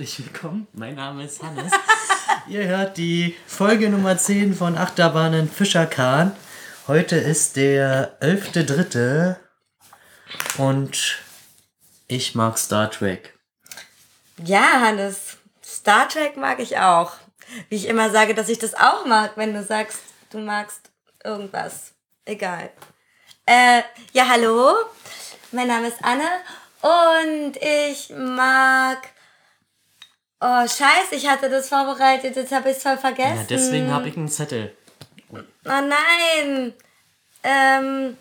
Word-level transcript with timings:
Herzlich 0.00 0.32
willkommen, 0.32 0.66
mein 0.72 0.94
Name 0.94 1.24
ist 1.24 1.42
Hannes. 1.42 1.70
Ihr 2.48 2.64
hört 2.64 2.96
die 2.96 3.36
Folge 3.46 3.90
Nummer 3.90 4.16
10 4.16 4.54
von 4.54 4.78
Achterbahnen 4.78 5.46
Fischerkahn. 5.46 6.34
Heute 6.88 7.16
ist 7.16 7.56
der 7.56 8.18
11.3. 8.22 9.36
und 10.56 11.18
ich 12.08 12.34
mag 12.34 12.56
Star 12.56 12.90
Trek. 12.90 13.38
Ja, 14.42 14.80
Hannes, 14.80 15.36
Star 15.62 16.08
Trek 16.08 16.38
mag 16.38 16.60
ich 16.60 16.78
auch. 16.78 17.12
Wie 17.68 17.76
ich 17.76 17.86
immer 17.86 18.08
sage, 18.08 18.34
dass 18.34 18.48
ich 18.48 18.58
das 18.58 18.72
auch 18.72 19.04
mag, 19.04 19.32
wenn 19.36 19.52
du 19.52 19.62
sagst, 19.62 20.00
du 20.30 20.38
magst 20.38 20.90
irgendwas. 21.22 21.92
Egal. 22.24 22.70
Äh, 23.44 23.82
ja, 24.14 24.30
hallo. 24.30 24.72
Mein 25.52 25.68
Name 25.68 25.88
ist 25.88 26.02
Anne 26.02 26.24
und 26.80 27.58
ich 27.58 28.08
mag. 28.16 28.96
Oh, 30.40 30.62
scheiße, 30.62 31.14
ich 31.16 31.28
hatte 31.28 31.50
das 31.50 31.68
vorbereitet, 31.68 32.34
jetzt 32.34 32.52
habe 32.52 32.70
ich 32.70 32.76
es 32.78 32.82
voll 32.82 32.96
vergessen. 32.96 33.36
Ja, 33.36 33.44
deswegen 33.48 33.92
habe 33.92 34.08
ich 34.08 34.16
einen 34.16 34.28
Zettel. 34.28 34.74
Oh 35.32 35.38
nein. 35.64 36.72
Ähm, 37.42 38.16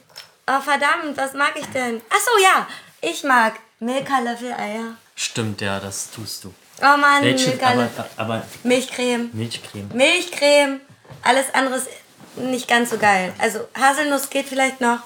oh 0.47 0.59
verdammt, 0.61 1.15
was 1.15 1.33
mag 1.33 1.53
ich 1.55 1.65
denn? 1.67 2.01
Ach 2.09 2.19
so, 2.19 2.43
ja. 2.43 2.67
Ich 3.01 3.23
mag 3.23 3.53
Milka 3.79 4.19
Löffel 4.19 4.51
Eier. 4.51 4.95
Stimmt, 5.15 5.61
ja, 5.61 5.79
das 5.79 6.11
tust 6.11 6.43
du. 6.43 6.53
Oh 6.81 6.97
Mann, 6.97 7.23
Welche, 7.23 7.49
Milka 7.49 7.67
aber, 7.67 7.89
aber 8.17 8.45
Milchcreme. 8.63 9.29
Milchcreme. 9.33 9.89
Milchcreme. 9.93 10.81
Alles 11.23 11.53
andere 11.53 11.75
ist 11.75 11.87
nicht 12.35 12.67
ganz 12.67 12.89
so 12.89 12.97
geil. 12.97 13.33
Also 13.37 13.59
Haselnuss 13.79 14.29
geht 14.29 14.47
vielleicht 14.47 14.81
noch, 14.81 14.99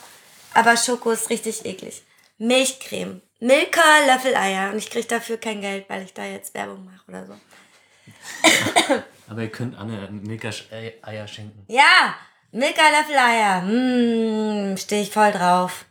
aber 0.53 0.77
Schoko 0.77 1.11
ist 1.11 1.30
richtig 1.30 1.66
eklig. 1.66 2.03
Milchcreme. 2.38 3.22
Milka 3.44 3.81
Löffeleier. 4.08 4.72
Und 4.72 4.77
ich 4.77 4.89
krieg 4.89 5.08
dafür 5.09 5.38
kein 5.38 5.59
Geld, 5.61 5.89
weil 5.89 6.03
ich 6.03 6.13
da 6.13 6.23
jetzt 6.23 6.53
Werbung 6.53 6.86
mache 6.86 7.03
oder 7.08 7.25
so. 7.25 7.33
Aber 9.27 9.41
ihr 9.41 9.52
könnt 9.52 9.77
Anne 9.77 10.08
Milka-Eier 10.11 11.27
schenken. 11.27 11.66
Ja, 11.67 12.16
Milka 12.52 12.81
Löffeleier. 12.89 13.61
Mmh, 13.61 14.77
stehe 14.77 15.02
ich 15.02 15.11
voll 15.11 15.31
drauf. 15.31 15.86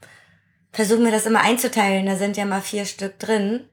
Versuche 0.72 1.00
mir 1.00 1.10
das 1.12 1.26
immer 1.26 1.40
einzuteilen. 1.40 2.06
Da 2.06 2.16
sind 2.16 2.36
ja 2.38 2.44
mal 2.46 2.62
vier 2.62 2.86
Stück 2.86 3.18
drin. 3.18 3.68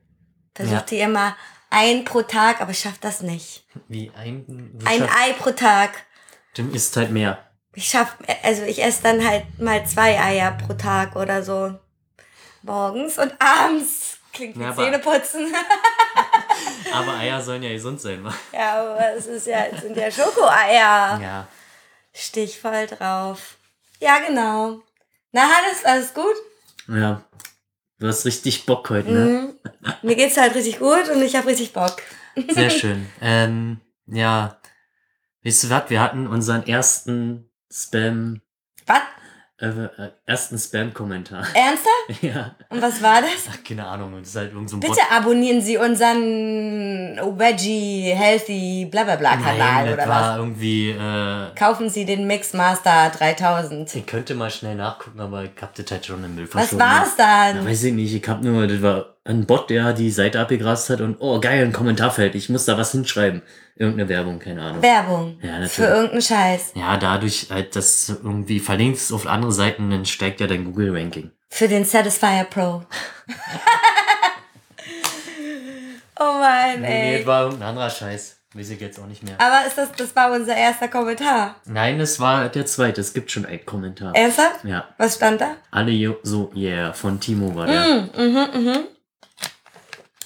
Versucht 0.56 0.74
Ja. 0.92 0.98
die 0.98 1.00
immer 1.00 1.38
ein 1.70 2.04
pro 2.04 2.22
Tag, 2.24 2.60
aber 2.62 2.74
schafft 2.74 3.04
das 3.06 3.22
nicht. 3.22 3.66
Wie 3.88 4.12
ein... 4.18 4.78
Ein 4.86 5.04
Ei 5.04 5.34
pro 5.38 5.52
Tag. 5.52 5.92
Dem 6.58 6.74
isst 6.74 6.98
halt 6.98 7.12
mehr. 7.12 7.46
Ich 7.76 7.88
schaff, 7.90 8.18
also 8.44 8.64
ich 8.64 8.84
esse 8.84 9.04
dann 9.04 9.26
halt 9.26 9.60
mal 9.60 9.86
zwei 9.86 10.20
Eier 10.20 10.52
pro 10.52 10.74
Tag 10.74 11.16
oder 11.16 11.44
so. 11.44 11.80
Morgens 12.74 13.18
und 13.18 13.34
abends. 13.40 14.20
Klingt 14.32 14.56
wie 14.60 14.62
Ja, 14.62 14.76
Zähneputzen. 14.76 15.52
Aber 16.94 17.14
Eier 17.16 17.42
sollen 17.42 17.64
ja 17.64 17.72
gesund 17.72 18.00
sein, 18.00 18.24
wa? 18.24 18.32
ja, 18.54 18.80
aber 18.82 19.16
es 19.16 19.26
ist 19.26 19.48
ja, 19.48 19.66
es 19.72 19.82
sind 19.82 19.98
ja 19.98 20.12
Schokoeier. 20.12 21.20
Ja. 21.20 21.48
Steh 22.14 22.44
ich 22.44 22.60
voll 22.60 22.86
drauf. 22.88 23.56
Ja, 24.00 24.20
genau. 24.20 24.82
Na, 25.32 25.42
Hannes, 25.42 25.84
alles 25.84 26.14
gut? 26.14 26.36
Ja. 26.88 27.24
Du 28.00 28.08
hast 28.08 28.26
richtig 28.26 28.66
Bock 28.66 28.90
heute, 28.92 29.10
ne? 29.12 29.20
Mhm. 29.26 29.54
Mir 30.04 30.16
geht's 30.16 30.38
halt 30.38 30.54
richtig 30.56 30.78
gut 30.80 31.10
und 31.10 31.22
ich 31.24 31.36
hab 31.36 31.46
richtig 31.48 31.74
Bock. 31.74 31.98
Sehr 32.50 32.70
schön. 32.70 33.10
ähm, 33.22 33.80
ja. 34.06 34.60
Weißt 35.44 35.64
du 35.64 35.70
was? 35.72 35.90
Wir 35.90 36.02
hatten 36.02 36.28
unseren 36.28 36.68
ersten 36.68 37.50
Spam, 37.72 38.42
Was? 38.86 39.02
Äh, 39.62 39.68
äh, 39.68 39.90
ersten 40.26 40.58
Spam-Kommentar. 40.58 41.44
Ernsthaft? 41.54 42.22
ja. 42.24 42.56
Und 42.70 42.82
was 42.82 43.02
war 43.04 43.22
das? 43.22 43.50
Ach, 43.52 43.64
keine 43.68 43.86
Ahnung. 43.86 44.14
Das 44.20 44.30
ist 44.30 44.36
halt 44.36 44.54
irgend 44.54 44.70
so 44.70 44.78
ein 44.78 44.80
Bitte 44.80 45.02
abonnieren 45.12 45.62
Sie 45.62 45.78
unseren 45.78 47.18
Veggie 47.38 48.12
Healthy 48.16 48.88
Blablabla 48.90 49.32
Kanal 49.38 49.58
Nein, 49.58 49.86
das 49.86 49.94
oder 49.96 50.08
war 50.08 50.30
was? 50.32 50.38
irgendwie, 50.38 50.90
äh, 50.92 51.56
Kaufen 51.56 51.90
Sie 51.90 52.06
den 52.06 52.26
Mixmaster 52.28 53.12
3000. 53.18 53.96
ich 53.96 54.06
könnte 54.06 54.36
mal 54.36 54.50
schnell 54.50 54.76
nachgucken, 54.76 55.20
aber 55.20 55.44
ich 55.44 55.52
hab 55.62 55.76
das 55.76 55.90
halt 55.92 56.06
schon 56.06 56.24
im 56.24 56.36
Müll 56.36 56.48
Was 56.54 56.78
war's 56.78 57.16
dann? 57.18 57.66
weiß 57.66 57.84
ich 57.84 57.94
nicht, 57.94 58.14
ich 58.14 58.28
hab 58.30 58.42
nur, 58.42 58.66
das 58.68 58.82
war 58.82 59.16
ein 59.26 59.46
Bot, 59.46 59.70
der 59.70 59.94
die 59.94 60.12
Seite 60.12 60.40
abgegrast 60.40 60.90
hat 60.90 61.02
und, 61.02 61.18
oh 61.20 61.40
geil, 61.40 61.64
ein 61.64 61.74
Kommentarfeld, 61.74 62.36
ich 62.36 62.50
muss 62.50 62.66
da 62.66 62.78
was 62.78 62.92
hinschreiben. 62.92 63.42
Irgendeine 63.76 64.10
Werbung, 64.10 64.40
keine 64.40 64.62
Ahnung. 64.62 64.82
Werbung. 64.82 65.40
Ja, 65.42 65.52
natürlich. 65.54 65.72
Für 65.72 65.86
irgendeinen 65.86 66.22
Scheiß. 66.22 66.72
Ja, 66.76 66.98
dadurch 66.98 67.48
halt, 67.50 67.76
dass 67.76 68.08
du 68.08 68.14
irgendwie 68.14 68.60
verlinkst 68.60 69.14
auf 69.14 69.26
andere 69.26 69.52
Seiten, 69.52 69.90
dann 69.90 70.06
steigt 70.06 70.42
ja 70.42 70.48
dein 70.48 70.66
Google-Ranking. 70.66 71.32
Für 71.50 71.68
den 71.68 71.86
Satisfier 71.86 72.46
Pro. 72.50 72.84
oh 76.20 76.34
Mann, 76.40 76.82
Nee, 76.82 76.88
nee, 76.88 77.12
ey. 77.12 77.18
das 77.20 77.28
war 77.28 77.44
irgendein 77.46 77.70
anderer 77.70 77.90
Scheiß. 77.90 78.36
Weiß 78.54 78.70
ich 78.72 78.82
jetzt 78.82 79.00
auch 79.00 79.06
nicht 79.06 79.22
mehr. 79.24 79.36
Aber 79.40 79.68
ist 79.68 79.78
das, 79.78 79.92
das 79.92 80.16
war 80.16 80.32
unser 80.32 80.58
erster 80.58 80.88
Kommentar. 80.88 81.56
Nein, 81.66 82.00
es 82.00 82.20
war 82.20 82.50
der 82.50 82.66
zweite. 82.66 83.00
Es 83.00 83.14
gibt 83.14 83.30
schon 83.30 83.46
einen 83.46 83.64
Kommentar. 83.64 84.16
Ernsthaft? 84.16 84.64
Ja. 84.64 84.88
Was 84.98 85.16
stand 85.16 85.40
da? 85.40 85.52
Alle 85.70 85.92
jo 85.92 86.16
so, 86.24 86.52
yeah, 86.56 86.92
von 86.94 87.20
Timo 87.20 87.54
war 87.56 87.68
der. 87.68 87.80
Mhm, 87.80 88.10
mhm, 88.18 88.64
mhm. 88.66 88.78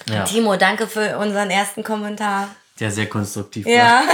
Ja, 0.08 0.24
Timo, 0.24 0.56
danke 0.56 0.86
für 0.86 1.18
unseren 1.18 1.50
ersten 1.50 1.82
Kommentar. 1.82 2.48
der 2.80 2.90
sehr 2.90 3.08
konstruktiv 3.08 3.64
war. 3.66 3.72
Ja. 3.72 4.02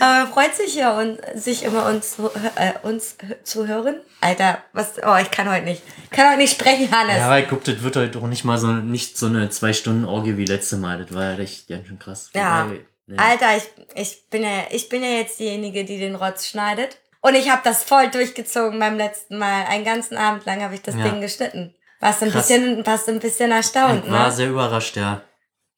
Aber 0.00 0.18
er 0.18 0.26
freut 0.26 0.54
sich 0.56 0.74
ja, 0.74 0.98
und, 0.98 1.18
sich 1.36 1.62
immer 1.62 1.86
uns, 1.86 2.16
zu- 2.16 2.30
äh, 2.56 2.72
uns 2.82 3.16
zu 3.44 3.68
hören. 3.68 4.00
Alter, 4.20 4.58
was, 4.72 4.94
oh, 5.06 5.16
ich 5.20 5.30
kann 5.30 5.48
heute 5.48 5.64
nicht. 5.64 5.82
Ich 6.04 6.10
kann 6.10 6.28
heute 6.28 6.38
nicht 6.38 6.52
sprechen, 6.58 6.90
Hannes. 6.90 7.18
Ja, 7.18 7.30
weil 7.30 7.46
guck, 7.46 7.62
das 7.64 7.82
wird 7.82 7.94
heute 7.96 8.18
auch 8.18 8.26
nicht 8.26 8.44
mal 8.44 8.58
so, 8.58 8.66
nicht 8.66 9.16
so 9.16 9.26
eine 9.26 9.48
zwei 9.50 9.72
Stunden 9.72 10.04
Orgie 10.04 10.36
wie 10.36 10.44
letzte 10.44 10.76
Mal. 10.76 11.04
Das 11.04 11.14
war 11.14 11.32
ja 11.32 11.38
echt 11.38 11.68
ganz 11.68 11.86
schön 11.86 12.00
krass. 12.00 12.30
Ja. 12.34 12.64
Wobei, 12.66 12.80
ne. 13.06 13.18
Alter, 13.18 13.56
ich, 13.56 13.62
ich, 13.94 14.28
bin 14.28 14.42
ja, 14.42 14.64
ich 14.70 14.88
bin 14.88 15.04
ja 15.04 15.10
jetzt 15.10 15.38
diejenige, 15.38 15.84
die 15.84 15.98
den 15.98 16.16
Rotz 16.16 16.48
schneidet. 16.48 16.98
Und 17.20 17.36
ich 17.36 17.48
habe 17.50 17.60
das 17.62 17.84
voll 17.84 18.08
durchgezogen 18.10 18.80
beim 18.80 18.96
letzten 18.96 19.38
Mal. 19.38 19.66
Einen 19.68 19.84
ganzen 19.84 20.16
Abend 20.16 20.44
lang 20.46 20.62
habe 20.64 20.74
ich 20.74 20.82
das 20.82 20.96
Ja. 20.96 21.04
Ding 21.04 21.20
geschnitten. 21.20 21.74
Warst 22.02 22.22
ein 22.24 22.30
Krass. 22.32 22.48
bisschen, 22.48 22.84
warst 22.84 23.08
ein 23.08 23.20
bisschen 23.20 23.52
erstaunt, 23.52 24.02
Ich 24.04 24.10
war 24.10 24.26
ne? 24.26 24.32
sehr 24.32 24.50
überrascht, 24.50 24.96
ja. 24.96 25.22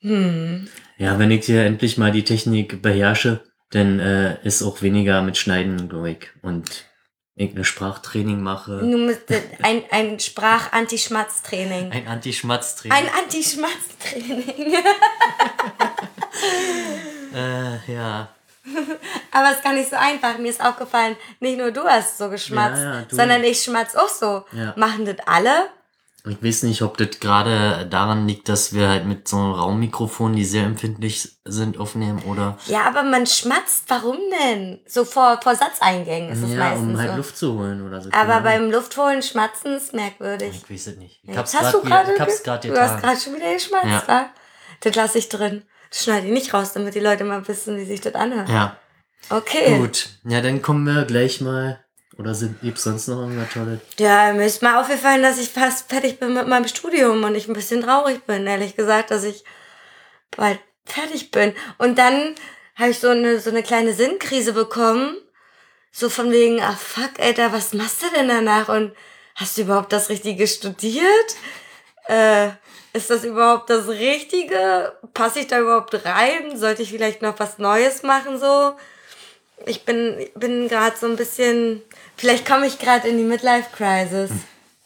Hm. 0.01 0.69
Ja, 0.97 1.19
wenn 1.19 1.31
ich 1.31 1.45
hier 1.45 1.65
endlich 1.67 1.99
mal 1.99 2.13
die 2.13 2.25
Technik 2.25 2.81
beherrsche, 2.81 3.45
dann 3.73 4.01
äh, 4.01 4.39
ist 4.43 4.63
auch 4.63 4.81
weniger 4.81 5.21
mit 5.21 5.37
Schneiden, 5.37 5.87
glaube 5.89 6.13
ich. 6.13 6.29
Und 6.41 6.87
irgendein 7.35 7.65
Sprachtraining 7.65 8.41
mache. 8.41 8.79
Du 8.79 8.97
musst 8.97 9.23
ein, 9.63 9.83
ein 9.91 10.19
Sprach-Anti-Schmatz-Training. 10.19 11.93
Ein 11.93 12.09
Anti-Schmatz-Training. 12.09 12.97
Ein 12.97 13.09
Anti-Schmatz-Training. 13.23 14.77
Äh, 17.35 17.93
ja. 17.93 18.29
Aber 19.33 19.51
es 19.51 19.57
ist 19.57 19.65
gar 19.65 19.73
nicht 19.73 19.91
so 19.91 19.97
einfach. 19.97 20.39
Mir 20.39 20.51
ist 20.51 20.65
aufgefallen, 20.65 21.17
nicht 21.41 21.59
nur 21.59 21.71
du 21.73 21.83
hast 21.85 22.17
so 22.19 22.31
geschmatzt, 22.31 22.81
Ja, 22.83 22.95
ja, 22.95 23.03
du. 23.03 23.17
sondern 23.17 23.43
ich 23.43 23.61
schmatz 23.63 23.97
auch 23.97 24.09
so. 24.09 24.45
Ja. 24.53 24.73
Machen 24.77 25.05
das 25.05 25.17
alle? 25.27 25.69
Ich 26.27 26.43
weiß 26.43 26.63
nicht, 26.63 26.81
ob 26.81 26.97
das 26.97 27.21
gerade 27.21 27.87
daran 27.91 28.27
liegt, 28.27 28.49
dass 28.49 28.73
wir 28.73 28.89
halt 28.89 29.05
mit 29.05 29.29
so 29.29 29.37
einem 29.37 29.53
Raummikrofon, 29.53 30.35
die 30.35 30.47
sehr 30.47 30.65
empfindlich 30.65 31.37
sind, 31.45 31.79
aufnehmen 31.79 32.23
oder 32.23 32.57
Ja, 32.67 32.85
aber 32.87 33.03
man 33.03 33.27
schmatzt. 33.27 33.85
Warum 33.89 34.17
denn? 34.43 34.81
So 34.87 35.05
vor, 35.05 35.39
vor 35.43 35.55
Satzeingängen 35.55 36.31
ist 36.33 36.43
es 36.43 36.53
ja, 36.53 36.57
meistens 36.57 36.93
um 36.95 36.99
halt 36.99 37.11
so. 37.11 37.17
Luft 37.19 37.37
zu 37.37 37.59
holen 37.59 37.87
oder 37.87 38.01
so. 38.01 38.09
Aber 38.13 38.41
beim 38.41 38.71
Luftholen 38.71 39.23
schmatzen 39.23 39.75
ist 39.75 39.93
merkwürdig. 39.93 40.63
Ich 40.65 40.71
weiß 40.71 40.87
es 40.87 40.97
nicht. 40.97 41.21
Ich 41.25 41.29
Jetzt 41.29 41.37
hab's 41.39 41.55
hast 41.61 41.75
du 41.75 41.83
gerade 41.83 42.15
ge- 42.15 42.17
Du 42.17 42.81
hast 42.81 43.03
gerade 43.03 43.21
schon 43.21 43.35
wieder 43.35 43.53
geschmatzt, 43.53 43.87
Ja. 43.87 44.03
wa? 44.09 44.27
Das 44.81 44.95
lasse 44.95 45.19
ich 45.19 45.29
drin. 45.29 45.63
Das 45.91 46.05
schneide 46.05 46.27
ich 46.27 46.33
nicht 46.33 46.55
raus, 46.55 46.73
damit 46.73 46.95
die 46.95 47.01
Leute 47.01 47.25
mal 47.25 47.47
wissen, 47.47 47.77
wie 47.77 47.85
sich 47.85 48.01
das 48.01 48.15
anhört. 48.15 48.49
Ja, 48.49 48.79
Okay. 49.29 49.77
gut. 49.79 50.09
Ja, 50.25 50.41
dann 50.41 50.63
kommen 50.63 50.85
wir 50.87 51.05
gleich 51.05 51.43
mal. 51.43 51.84
Oder 52.19 52.35
sind 52.35 52.61
gibt's 52.61 52.85
sonst 52.85 53.09
noch 53.09 53.21
irgendwas 53.21 53.53
Tolles? 53.53 53.81
Ja, 53.99 54.33
mir 54.33 54.47
ist 54.47 54.63
mal 54.63 54.81
aufgefallen, 54.81 55.23
dass 55.23 55.39
ich 55.39 55.51
fast 55.51 55.89
fertig 55.91 56.21
bin 56.21 56.35
mit 56.35 56.47
meinem 56.47 56.69
Studium 56.69 57.23
und 57.25 57.35
ich 57.35 57.49
ein 57.49 57.55
bisschen 57.55 57.83
traurig 57.83 58.25
bin, 58.25 58.47
ehrlich 58.47 58.77
gesagt, 58.77 59.11
dass 59.11 59.25
ich 59.25 59.45
bald 60.37 60.61
fertig 60.85 61.31
bin. 61.31 61.55
Und 61.79 61.99
dann 61.99 62.35
habe 62.77 62.91
ich 62.91 62.99
so 62.99 63.09
eine, 63.09 63.41
so 63.41 63.51
eine 63.51 63.63
kleine 63.63 63.95
Sinnkrise 63.95 64.53
bekommen. 64.53 65.17
So 65.91 66.11
von 66.11 66.31
wegen, 66.33 66.61
ah 66.61 66.77
fuck, 66.77 67.21
Alter, 67.21 67.53
was 67.53 67.73
machst 67.73 68.03
du 68.03 68.07
denn 68.15 68.29
danach? 68.29 68.69
Und 68.69 68.93
hast 69.37 69.57
du 69.57 69.63
überhaupt 69.63 69.93
das 69.93 70.09
Richtige 70.09 70.47
studiert? 70.47 71.37
Äh, 72.09 72.49
ist 72.93 73.11
das 73.11 73.25
überhaupt 73.25 73.71
das 73.71 73.89
Richtige? 73.89 74.93
Passe 75.15 75.41
ich 75.41 75.47
da 75.47 75.61
überhaupt 75.61 75.95
rein? 76.05 76.57
Sollte 76.57 76.83
ich 76.83 76.91
vielleicht 76.91 77.23
noch 77.23 77.39
was 77.39 77.59
Neues 77.59 78.03
machen 78.03 78.39
so? 78.39 78.75
Ich 79.67 79.85
bin, 79.85 80.29
bin 80.35 80.69
gerade 80.69 80.97
so 80.97 81.07
ein 81.07 81.17
bisschen, 81.17 81.83
vielleicht 82.17 82.47
komme 82.47 82.67
ich 82.67 82.79
gerade 82.79 83.09
in 83.09 83.19
die 83.19 83.25
Midlife-Crisis. 83.25 84.31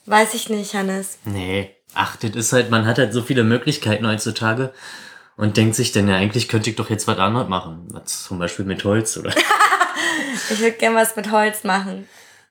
Weiß 0.06 0.34
ich 0.34 0.48
nicht, 0.48 0.74
Hannes. 0.74 1.18
Nee. 1.24 1.74
Ach, 1.94 2.16
das 2.16 2.30
ist 2.30 2.52
halt, 2.52 2.70
man 2.70 2.86
hat 2.86 2.98
halt 2.98 3.12
so 3.12 3.22
viele 3.22 3.44
Möglichkeiten 3.44 4.06
heutzutage 4.06 4.72
und 5.36 5.56
denkt 5.56 5.74
sich 5.74 5.92
dann, 5.92 6.08
ja, 6.08 6.16
eigentlich 6.16 6.48
könnte 6.48 6.70
ich 6.70 6.76
doch 6.76 6.90
jetzt 6.90 7.06
was 7.06 7.18
anderes 7.18 7.48
machen. 7.48 7.88
Was 7.90 8.24
zum 8.24 8.38
Beispiel 8.38 8.64
mit 8.64 8.84
Holz 8.84 9.16
oder. 9.16 9.32
Ich 10.50 10.60
würde 10.60 10.76
gern 10.76 10.94
was 10.94 11.16
mit 11.16 11.30
Holz 11.30 11.64
machen. 11.64 12.08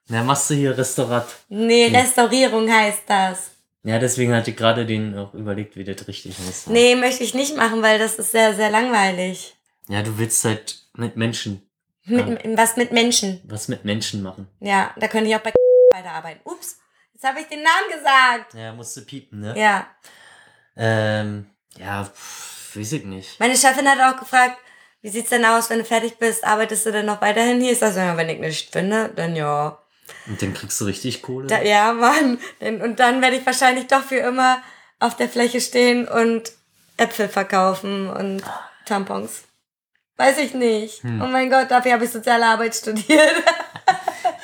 Na, 0.07 0.24
machst 0.24 0.50
du 0.50 0.53
hier 0.53 0.77
Restaurat. 0.77 1.27
Nee, 1.50 1.88
Restaurierung 1.88 2.71
heißt 2.71 3.03
das. 3.07 3.51
Ja, 3.83 4.00
deswegen 4.00 4.33
hatte 4.33 4.51
ich 4.51 4.57
gerade 4.57 4.85
den 4.85 5.18
auch 5.18 5.33
überlegt, 5.33 5.75
wie 5.75 5.83
das 5.83 6.07
richtig 6.07 6.35
ist. 6.50 6.69
Nee, 6.69 6.95
möchte 6.95 7.23
ich 7.23 7.33
nicht 7.33 7.56
machen, 7.56 7.81
weil 7.81 8.00
das 8.00 8.15
ist 8.15 8.31
sehr, 8.31 8.53
sehr 8.53 8.69
langweilig. 8.69 9.56
Ja, 9.88 10.03
du 10.03 10.18
willst 10.18 10.44
halt 10.44 10.83
mit 10.95 11.15
Menschen. 11.15 11.66
Mit, 12.07 12.57
Was 12.57 12.77
mit 12.77 12.92
Menschen. 12.92 13.42
Was 13.45 13.68
mit 13.68 13.83
Menschen 13.86 14.24
machen. 14.24 14.48
Ja, 14.59 14.94
da 14.98 15.07
könnte 15.07 15.30
ich 15.30 15.36
auch 15.36 15.42
bei 15.42 15.54
weiterarbeiten. 15.94 16.42
Ups, 16.45 16.77
jetzt 17.13 17.25
habe 17.25 17.42
ich 17.42 17.48
den 17.48 17.62
Namen 17.63 17.89
gesagt. 17.94 18.54
Ja, 18.54 18.74
musste 18.74 19.01
piepen, 19.01 19.42
ne? 19.42 19.54
Ja. 19.59 19.88
Ähm, 20.77 21.50
ja, 21.77 22.06
pff, 22.06 22.75
weiß 22.75 22.94
ich 22.94 23.06
nicht. 23.06 23.39
Meine 23.39 23.57
Chefin 23.57 23.88
hat 23.89 24.00
auch 24.00 24.19
gefragt, 24.19 24.57
wie 25.01 25.09
sieht's 25.09 25.30
denn 25.30 25.45
aus, 25.45 25.69
wenn 25.69 25.80
du 25.80 25.86
fertig 25.86 26.18
bist? 26.18 26.44
Arbeitest 26.44 26.86
du 26.86 26.92
denn 26.92 27.06
noch 27.06 27.21
weiterhin 27.21 27.62
hier? 27.62 27.74
Ich 27.74 27.80
sag 27.80 27.94
so, 27.94 28.00
ja, 28.00 28.18
wenn 28.18 28.30
ich 28.30 28.39
nicht 28.39 28.71
finde, 28.71 29.09
dann 29.15 29.36
ja. 29.36 29.77
Und 30.27 30.42
dann 30.42 30.54
kriegst 30.54 30.80
du 30.80 30.86
richtig 30.86 31.21
Kohle? 31.21 31.48
Da, 31.48 31.62
ja, 31.62 31.94
Mann. 31.94 32.39
Und 32.59 33.00
dann 33.00 33.21
werde 33.21 33.36
ich 33.36 33.45
wahrscheinlich 33.45 33.88
doch 33.88 34.01
für 34.04 34.18
immer 34.18 34.62
auf 35.00 35.15
der 35.15 35.30
Fläche 35.30 35.62
stehen 35.62 36.07
und 36.07 36.51
Äpfel 36.98 37.30
verkaufen 37.30 38.09
und 38.09 38.44
Tampons. 38.86 39.44
Weiß 40.17 40.39
ich 40.39 40.53
nicht. 40.53 41.03
Hm. 41.03 41.21
Oh 41.21 41.27
mein 41.27 41.49
Gott, 41.49 41.69
dafür 41.69 41.93
habe 41.93 42.05
ich 42.05 42.11
soziale 42.11 42.45
Arbeit 42.45 42.75
studiert. 42.75 43.35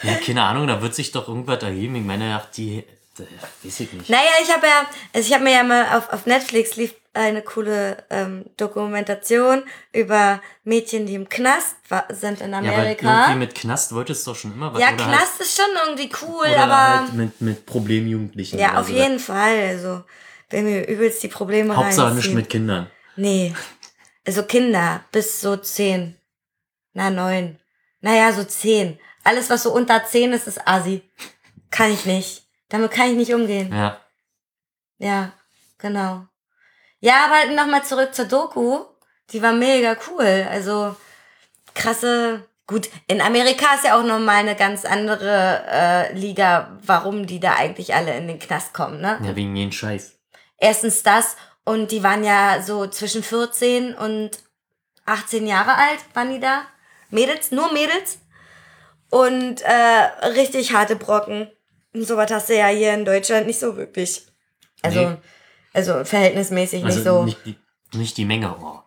ja, 0.03 0.15
keine 0.23 0.43
Ahnung, 0.43 0.67
da 0.67 0.81
wird 0.81 0.93
sich 0.95 1.11
doch 1.11 1.27
irgendwas 1.27 1.63
ergeben. 1.63 1.95
Ich 1.95 2.03
meine, 2.03 2.39
ach, 2.39 2.49
die, 2.51 2.83
das 3.17 3.27
weiß 3.63 3.79
ich 3.81 3.93
nicht. 3.93 4.09
Naja, 4.09 4.29
ich 4.41 4.51
habe 4.53 4.67
ja, 4.67 4.85
also 5.13 5.27
ich 5.27 5.33
habe 5.33 5.43
mir 5.43 5.53
ja 5.53 5.63
mal 5.63 5.97
auf, 5.97 6.13
auf 6.13 6.25
Netflix 6.25 6.75
lief 6.75 6.93
eine 7.15 7.41
coole 7.43 7.97
ähm, 8.09 8.45
Dokumentation 8.57 9.63
über 9.91 10.41
Mädchen, 10.63 11.05
die 11.05 11.13
im 11.13 11.29
Knast 11.29 11.75
war, 11.89 12.05
sind 12.09 12.41
in 12.41 12.51
Ja, 12.51 12.57
Amerika. 12.57 13.21
irgendwie 13.25 13.39
mit 13.39 13.55
Knast 13.55 13.93
wolltest 13.93 14.25
du 14.25 14.31
doch 14.31 14.37
schon 14.37 14.53
immer 14.53 14.73
was. 14.73 14.81
Ja, 14.81 14.91
Knast 14.93 15.39
ist 15.39 15.55
schon 15.55 15.65
irgendwie 15.85 16.09
cool, 16.23 16.47
halt, 16.47 16.57
aber 16.57 16.99
halt 17.01 17.13
mit, 17.13 17.41
mit 17.41 17.65
Problemjugendlichen. 17.67 18.57
ja, 18.57 18.79
auf 18.79 18.87
so. 18.87 18.93
jeden 18.93 19.19
Fall. 19.19 19.59
Also, 19.69 20.03
wenn 20.49 20.65
mir 20.65 20.87
übelst 20.87 21.21
die 21.21 21.27
Probleme 21.27 21.75
Hauptsache 21.75 22.15
nicht 22.15 22.33
mit 22.33 22.49
Kindern. 22.49 22.89
Nee. 23.15 23.53
Also 24.25 24.43
Kinder 24.43 25.03
bis 25.11 25.41
so 25.41 25.57
zehn. 25.57 26.17
Na, 26.93 27.09
neun. 27.09 27.59
Naja, 28.01 28.31
so 28.31 28.43
zehn. 28.43 28.99
Alles, 29.23 29.49
was 29.49 29.63
so 29.63 29.73
unter 29.73 30.05
zehn 30.05 30.33
ist, 30.33 30.47
ist 30.47 30.67
Asi. 30.67 31.01
Kann 31.71 31.91
ich 31.91 32.05
nicht. 32.05 32.43
Damit 32.69 32.91
kann 32.91 33.09
ich 33.09 33.15
nicht 33.15 33.33
umgehen. 33.33 33.71
Ja. 33.73 33.99
Ja, 34.97 35.33
genau. 35.77 36.25
Ja, 36.99 37.25
aber 37.25 37.53
nochmal 37.53 37.83
zurück 37.83 38.13
zur 38.13 38.25
Doku. 38.25 38.85
Die 39.31 39.41
war 39.41 39.53
mega 39.53 39.97
cool. 40.07 40.47
Also 40.49 40.95
krasse. 41.73 42.47
Gut, 42.65 42.89
in 43.07 43.19
Amerika 43.19 43.75
ist 43.75 43.83
ja 43.83 43.99
auch 43.99 44.05
nochmal 44.05 44.37
eine 44.37 44.55
ganz 44.55 44.85
andere 44.85 45.65
äh, 45.69 46.13
Liga, 46.13 46.79
warum 46.81 47.27
die 47.27 47.41
da 47.41 47.55
eigentlich 47.55 47.93
alle 47.93 48.15
in 48.15 48.27
den 48.27 48.39
Knast 48.39 48.73
kommen, 48.73 49.01
ne? 49.01 49.19
Ja, 49.21 49.35
wegen 49.35 49.53
jeden 49.53 49.73
Scheiß. 49.73 50.17
Erstens 50.57 51.03
das 51.03 51.35
und 51.65 51.91
die 51.91 52.03
waren 52.03 52.23
ja 52.23 52.61
so 52.61 52.87
zwischen 52.87 53.23
14 53.23 53.95
und 53.95 54.31
18 55.05 55.47
Jahre 55.47 55.75
alt, 55.75 55.99
waren 56.13 56.31
die 56.31 56.39
da. 56.39 56.65
Mädels, 57.09 57.51
nur 57.51 57.71
Mädels. 57.73 58.19
Und 59.09 59.61
äh, 59.61 60.27
richtig 60.27 60.73
harte 60.73 60.95
Brocken. 60.95 61.51
Und 61.93 62.05
sowas 62.07 62.31
hast 62.31 62.49
du 62.49 62.57
ja 62.57 62.67
hier 62.67 62.93
in 62.93 63.05
Deutschland 63.05 63.45
nicht 63.47 63.59
so 63.59 63.77
wirklich. 63.77 64.25
Also, 64.81 64.99
Nee. 65.11 65.17
also 65.73 66.03
verhältnismäßig 66.03 66.83
Also 66.83 66.97
nicht 66.97 67.05
so. 67.07 67.23
nicht, 67.23 67.45
die, 67.45 67.97
nicht 67.97 68.17
die 68.17 68.25
Menge. 68.25 68.55
Oh. 68.59 68.79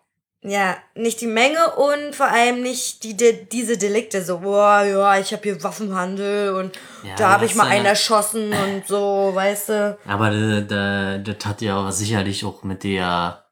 Ja, 0.48 0.76
nicht 0.94 1.20
die 1.20 1.26
Menge 1.26 1.74
und 1.74 2.14
vor 2.14 2.26
allem 2.28 2.62
nicht 2.62 3.02
die, 3.02 3.16
die 3.16 3.48
diese 3.50 3.76
Delikte. 3.76 4.22
So, 4.24 4.38
boah, 4.38 4.84
ja, 4.84 5.18
ich 5.18 5.32
habe 5.32 5.42
hier 5.42 5.60
Waffenhandel 5.64 6.54
und 6.54 6.76
Ja, 7.02 7.16
da 7.16 7.30
habe 7.30 7.46
ich 7.46 7.56
mal 7.56 7.64
ist 7.64 7.70
ja- 7.70 7.76
einen 7.76 7.86
erschossen 7.86 8.52
und 8.52 8.82
so, 8.86 9.32
weißt 9.34 9.68
du. 9.70 9.98
Aber 10.06 10.30
da, 10.30 10.60
da, 10.60 11.18
das 11.18 11.44
hat 11.46 11.62
ja 11.62 11.90
sicherlich 11.90 12.44
auch 12.44 12.62
mit 12.62 12.84
der 12.84 13.44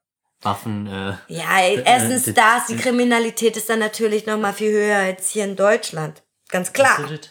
Waffen. 0.43 0.87
Äh, 0.87 1.15
Ja, 1.33 1.59
ey, 1.63 1.83
erstens 1.85 2.27
das- 2.27 2.35
das, 2.35 2.67
die 2.69 2.77
Kriminalität 2.77 3.57
ist 3.57 3.69
dann 3.69 3.81
natürlich 3.81 4.27
noch 4.27 4.39
mal 4.39 4.53
viel 4.53 4.71
höher 4.71 4.99
als 4.99 5.31
hier 5.31 5.45
in 5.45 5.57
Deutschland. 5.57 6.23
Ganz 6.49 6.73
klar. 6.73 6.97
Ist 7.01 7.11
das? 7.11 7.31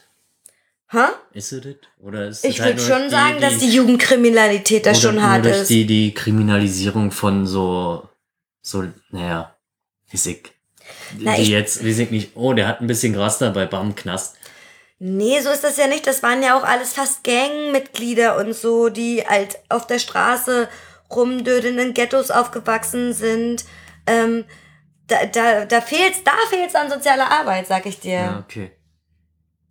Ist 1.33 1.51
es 1.53 1.61
das? 1.63 1.75
Oder 2.05 2.27
ist 2.27 2.43
Ich 2.45 2.59
halt 2.59 2.77
würde 2.77 2.87
nur 2.89 2.99
schon 2.99 3.09
sagen, 3.09 3.39
dass 3.39 3.57
die 3.59 3.69
Jugendkriminalität 3.69 4.85
da 4.85 4.93
schon 4.93 5.23
hart 5.23 5.45
durch 5.45 5.61
ist. 5.61 5.69
Die, 5.69 5.85
die 5.85 6.13
Kriminalisierung 6.13 7.11
von 7.11 7.47
so, 7.47 8.09
so, 8.61 8.83
naja, 9.09 9.52
ich. 10.13 10.43
Na, 11.19 11.37
ich- 11.37 11.47
jetzt, 11.49 11.81
ich 11.83 12.11
nicht, 12.11 12.31
oh, 12.35 12.53
der 12.53 12.67
hat 12.67 12.81
ein 12.81 12.87
bisschen 12.87 13.13
Gras 13.13 13.37
dabei, 13.37 13.65
bam, 13.65 13.95
Knast. 13.95 14.35
Nee, 14.99 15.41
so 15.41 15.49
ist 15.49 15.63
das 15.63 15.77
ja 15.77 15.87
nicht. 15.87 16.07
Das 16.07 16.23
waren 16.23 16.41
ja 16.43 16.57
auch 16.57 16.63
alles 16.63 16.93
fast 16.93 17.23
Gangmitglieder 17.23 18.37
und 18.37 18.53
so, 18.53 18.89
die 18.89 19.23
halt 19.27 19.57
auf 19.69 19.85
der 19.85 19.99
Straße 19.99 20.69
rumdödeln, 21.11 21.77
in 21.77 21.93
Ghettos 21.93 22.31
aufgewachsen 22.31 23.13
sind. 23.13 23.65
Ähm, 24.07 24.45
da, 25.07 25.25
da, 25.25 25.65
da 25.65 25.81
fehlt's, 25.81 26.23
da 26.23 26.31
fehlt's 26.49 26.75
an 26.75 26.89
sozialer 26.89 27.29
Arbeit, 27.29 27.67
sag 27.67 27.85
ich 27.85 27.99
dir. 27.99 28.13
Ja, 28.13 28.39
okay. 28.47 28.71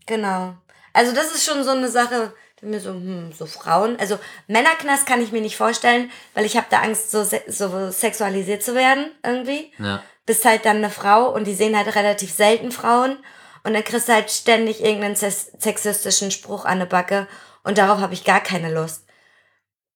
Genau. 0.07 0.55
Also 0.93 1.13
das 1.15 1.33
ist 1.35 1.45
schon 1.45 1.65
so 1.65 1.71
eine 1.71 1.89
Sache, 1.89 2.35
mir 2.63 2.81
so, 2.81 2.91
hm, 2.91 3.33
so 3.37 3.47
Frauen, 3.47 3.99
also 3.99 4.19
Männerknast 4.47 5.07
kann 5.07 5.23
ich 5.23 5.33
mir 5.33 5.41
nicht 5.41 5.57
vorstellen, 5.57 6.11
weil 6.35 6.45
ich 6.45 6.57
habe 6.57 6.67
da 6.71 6.81
Angst, 6.81 7.11
so, 7.11 7.25
se 7.25 7.43
so 7.49 7.91
sexualisiert 7.91 8.63
zu 8.63 8.75
werden 8.75 9.11
irgendwie. 9.25 9.73
Ja. 9.79 10.03
Bist 10.27 10.45
halt 10.45 10.65
dann 10.65 10.77
eine 10.77 10.91
Frau 10.91 11.35
und 11.35 11.47
die 11.47 11.55
sehen 11.55 11.77
halt 11.77 11.95
relativ 11.97 12.33
selten 12.33 12.71
Frauen 12.71 13.19
und 13.65 13.75
dann 13.75 13.85
kriegst 13.85 14.09
du 14.09 14.13
halt 14.13 14.31
ständig 14.31 14.83
irgendeinen 14.83 15.17
sex- 15.17 15.51
sexistischen 15.59 16.31
Spruch 16.31 16.65
an 16.65 16.79
der 16.79 16.87
Backe 16.87 17.27
und 17.65 17.79
darauf 17.79 17.99
habe 17.99 18.15
ich 18.15 18.25
gar 18.25 18.41
keine 18.41 18.73
Lust. 18.73 19.05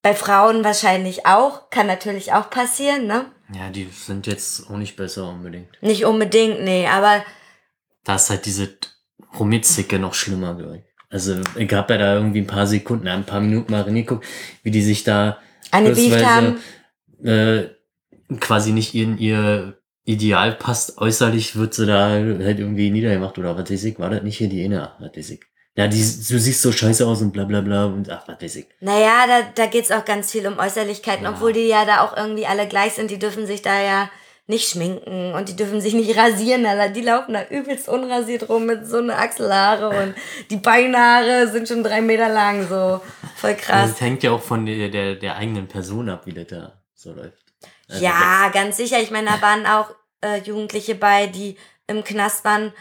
Bei 0.01 0.13
Frauen 0.13 0.63
wahrscheinlich 0.63 1.25
auch, 1.25 1.69
kann 1.69 1.87
natürlich 1.87 2.33
auch 2.33 2.49
passieren, 2.49 3.07
ne? 3.07 3.31
Ja, 3.53 3.69
die 3.69 3.85
sind 3.85 4.27
jetzt 4.27 4.69
auch 4.69 4.75
nicht 4.77 4.95
besser 4.97 5.27
unbedingt. 5.29 5.69
Nicht 5.81 6.05
unbedingt, 6.05 6.61
nee, 6.63 6.87
aber 6.87 7.23
Da 8.03 8.15
ist 8.15 8.29
halt 8.29 8.45
diese 8.45 8.77
Rumizicke 9.39 9.99
noch 9.99 10.13
schlimmer, 10.13 10.53
glaube. 10.55 10.83
Also, 11.09 11.35
ich 11.55 11.73
habe 11.73 11.93
ja 11.93 11.99
da 11.99 12.15
irgendwie 12.15 12.41
ein 12.41 12.47
paar 12.47 12.67
Sekunden, 12.67 13.07
ein 13.07 13.23
paar 13.25 13.39
Minuten 13.39 13.71
mal 13.71 13.81
reingeguckt, 13.83 14.25
wie 14.63 14.71
die 14.71 14.81
sich 14.81 15.03
da 15.03 15.37
bloßweise, 15.71 16.25
haben. 16.25 16.59
äh, 17.23 17.67
quasi 18.39 18.71
nicht 18.73 18.93
in 18.93 19.17
ihr 19.17 19.77
Ideal 20.03 20.53
passt. 20.53 20.97
Äußerlich 20.97 21.55
wird 21.55 21.73
sie 21.73 21.85
da 21.85 22.09
halt 22.09 22.59
irgendwie 22.59 22.89
niedergemacht 22.91 23.37
oder 23.37 23.57
was 23.57 23.69
weiß 23.69 23.83
ich. 23.85 23.99
War 23.99 24.09
das 24.09 24.23
nicht 24.23 24.37
hier 24.37 24.49
die 24.49 24.63
eine? 24.63 24.91
Was 24.99 25.15
weiß 25.15 25.29
ich. 25.31 25.41
Ja, 25.75 25.87
die, 25.87 25.97
du 25.99 26.03
siehst 26.39 26.61
so 26.61 26.71
scheiße 26.71 27.05
aus 27.05 27.21
und 27.21 27.31
bla 27.33 27.43
bla 27.43 27.61
bla 27.61 27.85
und 27.85 28.09
ach, 28.09 28.23
was 28.27 28.41
weiß 28.41 28.55
ich. 28.55 28.67
Naja, 28.79 29.25
da, 29.27 29.41
da 29.53 29.65
geht's 29.67 29.91
auch 29.91 30.05
ganz 30.05 30.31
viel 30.31 30.47
um 30.47 30.57
Äußerlichkeiten, 30.57 31.23
Ja. 31.25 31.31
obwohl 31.31 31.53
die 31.53 31.67
ja 31.67 31.85
da 31.85 32.01
auch 32.01 32.17
irgendwie 32.17 32.47
alle 32.47 32.67
gleich 32.67 32.93
sind. 32.93 33.11
Die 33.11 33.19
dürfen 33.19 33.45
sich 33.45 33.61
da 33.61 33.79
ja 33.81 34.09
nicht 34.49 34.69
schminken 34.69 35.33
und 35.33 35.49
die 35.49 35.55
dürfen 35.57 35.81
sich 35.81 35.93
nicht 35.93 36.17
rasieren. 36.17 36.65
Alter. 36.65 36.89
Die 36.89 37.01
laufen 37.01 37.33
da 37.33 37.43
übelst 37.49 37.89
unrasiert 37.89 38.47
rum 38.49 38.65
mit 38.65 38.87
so 38.87 38.97
eine 38.97 39.17
Achselhaare 39.17 39.89
und 39.89 40.15
die 40.49 40.55
Beinhaare 40.55 41.49
sind 41.49 41.67
schon 41.67 41.83
drei 41.83 42.01
Meter 42.01 42.29
lang, 42.29 42.67
so 42.67 43.01
voll 43.35 43.51
Also, 43.51 43.61
krass. 43.65 43.89
das 43.91 44.01
hängt 44.01 44.23
ja 44.23 44.31
auch 44.31 44.41
von 44.41 44.65
der, 44.65 44.89
der, 44.89 45.15
der 45.15 45.35
eigenen 45.35 45.67
Person 45.67 46.09
ab, 46.09 46.21
wie 46.25 46.33
das 46.33 46.47
da 46.47 46.81
so 46.95 47.11
läuft. 47.13 47.43
Also, 47.89 48.03
Ja, 48.03 48.49
ganz 48.53 48.77
sicher. 48.77 48.99
Ich 49.01 49.11
meine, 49.11 49.27
da 49.27 49.41
waren 49.41 49.65
auch 49.65 49.93
äh, 50.21 50.39
Jugendliche 50.39 50.95
bei, 50.95 51.27
die 51.27 51.57
im 51.87 52.03
Knast 52.05 52.45
waren, 52.45 52.73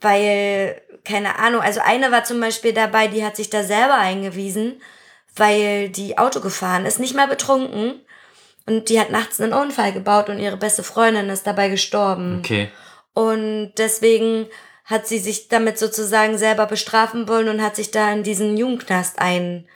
weil, 0.00 0.80
keine 1.04 1.38
Ahnung, 1.38 1.60
also 1.60 1.80
eine 1.84 2.10
war 2.12 2.24
zum 2.24 2.40
Beispiel 2.40 2.72
dabei, 2.72 3.08
die 3.08 3.24
hat 3.24 3.36
sich 3.36 3.50
da 3.50 3.62
selber 3.62 3.94
eingewiesen, 3.94 4.80
weil 5.36 5.88
die 5.90 6.18
Auto 6.18 6.40
gefahren 6.40 6.86
ist, 6.86 7.00
nicht 7.00 7.14
mal 7.14 7.28
betrunken. 7.28 8.00
Und 8.66 8.88
die 8.88 9.00
hat 9.00 9.10
nachts 9.10 9.40
einen 9.40 9.52
Unfall 9.52 9.92
gebaut 9.92 10.28
und 10.28 10.38
ihre 10.38 10.56
beste 10.56 10.82
Freundin 10.82 11.28
ist 11.28 11.46
dabei 11.46 11.68
gestorben. 11.68 12.40
Okay. 12.40 12.70
Und 13.14 13.72
deswegen 13.78 14.46
hat 14.84 15.06
sie 15.06 15.18
sich 15.18 15.48
damit 15.48 15.78
sozusagen 15.78 16.38
selber 16.38 16.66
bestrafen 16.66 17.28
wollen 17.28 17.48
und 17.48 17.62
hat 17.62 17.76
sich 17.76 17.90
da 17.90 18.12
in 18.12 18.22
diesen 18.22 18.56
Jugendknast 18.56 19.18
ein 19.18 19.68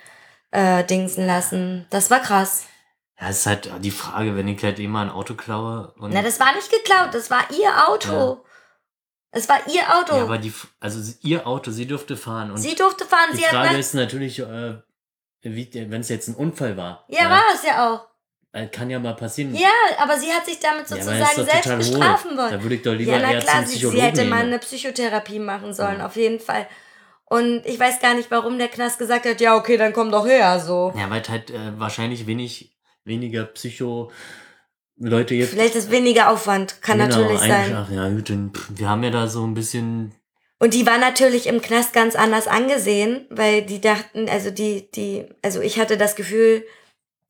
äh, 0.52 0.84
lassen. 1.16 1.86
Das 1.90 2.10
war 2.10 2.20
krass. 2.20 2.66
Ja, 3.20 3.28
es 3.28 3.38
ist 3.38 3.46
halt 3.46 3.70
die 3.80 3.90
Frage, 3.90 4.36
wenn 4.36 4.48
ich 4.48 4.62
halt 4.62 4.78
immer 4.78 5.00
ein 5.00 5.10
Auto 5.10 5.34
klaue 5.34 5.92
und. 5.98 6.12
Na, 6.12 6.22
das 6.22 6.40
war 6.40 6.54
nicht 6.54 6.70
geklaut, 6.70 7.14
das 7.14 7.30
war 7.30 7.44
ihr 7.50 7.88
Auto. 7.88 8.12
Ja. 8.12 8.40
Es 9.30 9.48
war 9.48 9.58
ihr 9.66 9.82
Auto. 9.96 10.16
ja, 10.16 10.22
aber 10.22 10.38
die, 10.38 10.52
also 10.78 11.12
ihr 11.22 11.46
Auto, 11.46 11.72
sie 11.72 11.86
durfte 11.86 12.16
fahren 12.16 12.52
und 12.52 12.58
sie 12.58 12.76
durfte 12.76 13.04
fahren, 13.04 13.30
die 13.32 13.38
sie 13.38 13.44
hat 13.44 13.50
Frage 13.50 13.72
nach, 13.72 13.78
ist 13.78 13.94
natürlich, 13.94 14.38
äh, 14.38 14.78
wenn 15.42 16.00
es 16.00 16.08
jetzt 16.08 16.28
ein 16.28 16.36
Unfall 16.36 16.76
war. 16.76 17.04
Ja, 17.08 17.28
war 17.30 17.42
es 17.52 17.64
ja 17.64 17.92
auch. 17.92 18.06
Äh, 18.54 18.68
Kann 18.68 18.88
ja 18.88 18.98
mal 19.00 19.14
passieren. 19.16 19.54
Ja, 19.54 19.68
aber 19.98 20.16
sie 20.16 20.32
hat 20.32 20.46
sich 20.46 20.60
damit 20.60 20.88
Ja, 20.88 20.96
sozusagen 20.96 21.36
doch 21.36 21.44
selbst 21.44 21.76
bestrafen 21.90 22.36
wollen. 22.36 22.50
Da 22.52 22.62
würde 22.62 22.76
ich 22.76 22.82
doch 22.82 22.94
lieber 22.94 23.12
Ja, 23.12 23.18
na 23.18 23.32
eher 23.32 23.40
klar, 23.40 23.66
sie, 23.66 23.78
sie 23.78 24.00
hätte 24.00 24.24
mal 24.24 24.44
eine 24.44 24.58
Psychotherapie 24.60 25.40
machen 25.40 25.74
sollen, 25.74 25.98
Ja. 25.98 26.06
auf 26.06 26.14
jeden 26.16 26.38
Fall. 26.40 26.66
Und 27.26 27.66
ich 27.66 27.80
weiß 27.80 28.00
gar 28.00 28.14
nicht, 28.14 28.30
warum 28.30 28.58
der 28.58 28.68
Knast 28.68 28.98
gesagt 28.98 29.26
hat, 29.26 29.40
ja, 29.40 29.56
okay, 29.56 29.76
dann 29.76 29.92
komm 29.92 30.12
doch 30.12 30.24
her, 30.26 30.60
so. 30.60 30.92
Ja, 30.96 31.10
weil 31.10 31.22
es 31.22 31.28
halt 31.28 31.50
äh, 31.50 31.78
wahrscheinlich 31.78 32.26
wenig, 32.28 32.76
weniger 33.04 33.44
Psycho-Leute 33.44 35.34
gibt. 35.36 35.50
Vielleicht 35.50 35.74
ist 35.74 35.90
weniger 35.90 36.30
Aufwand, 36.30 36.80
kann 36.80 36.98
Genau, 36.98 37.16
natürlich 37.18 37.40
sein. 37.40 37.74
Ach 37.74 37.90
ja, 37.90 38.08
gut, 38.08 38.30
dann, 38.30 38.52
pff, 38.54 38.68
wir 38.76 38.88
haben 38.88 39.02
ja 39.02 39.10
da 39.10 39.26
so 39.26 39.44
ein 39.44 39.54
bisschen. 39.54 40.14
Und 40.60 40.74
die 40.74 40.86
war 40.86 40.98
natürlich 40.98 41.46
im 41.48 41.60
Knast 41.60 41.92
ganz 41.92 42.14
anders 42.14 42.46
angesehen, 42.46 43.26
weil 43.30 43.62
die 43.62 43.80
dachten, 43.80 44.28
also 44.28 44.50
die, 44.50 44.88
die, 44.92 45.26
also 45.42 45.60
ich 45.60 45.80
hatte 45.80 45.96
das 45.96 46.14
Gefühl, 46.14 46.64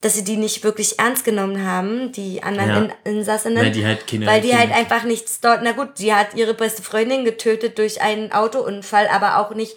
dass 0.04 0.14
sie 0.14 0.23
die 0.25 0.37
nicht 0.37 0.62
wirklich 0.64 0.99
ernst 0.99 1.25
genommen 1.25 1.66
haben, 1.66 2.12
die 2.12 2.42
anderen 2.42 2.88
Ja. 2.88 2.94
In 3.04 3.16
Insassinnen. 3.18 3.62
Weil 3.64 3.73
die 3.73 3.87
halt 3.87 4.06
keine- 4.06 4.26
Weil 4.26 4.40
die 4.42 4.54
halt 4.56 4.70
einfach 4.70 5.04
nichts 5.04 5.40
dort, 5.40 5.61
na 5.62 5.73
gut, 5.73 5.96
sie 5.96 6.14
hat 6.14 6.34
ihre 6.34 6.52
beste 6.54 6.82
Freundin 6.82 7.25
getötet 7.25 7.78
durch 7.78 8.02
einen 8.02 8.30
Autounfall, 8.32 9.08
aber 9.08 9.38
auch 9.38 9.54
nicht, 9.54 9.76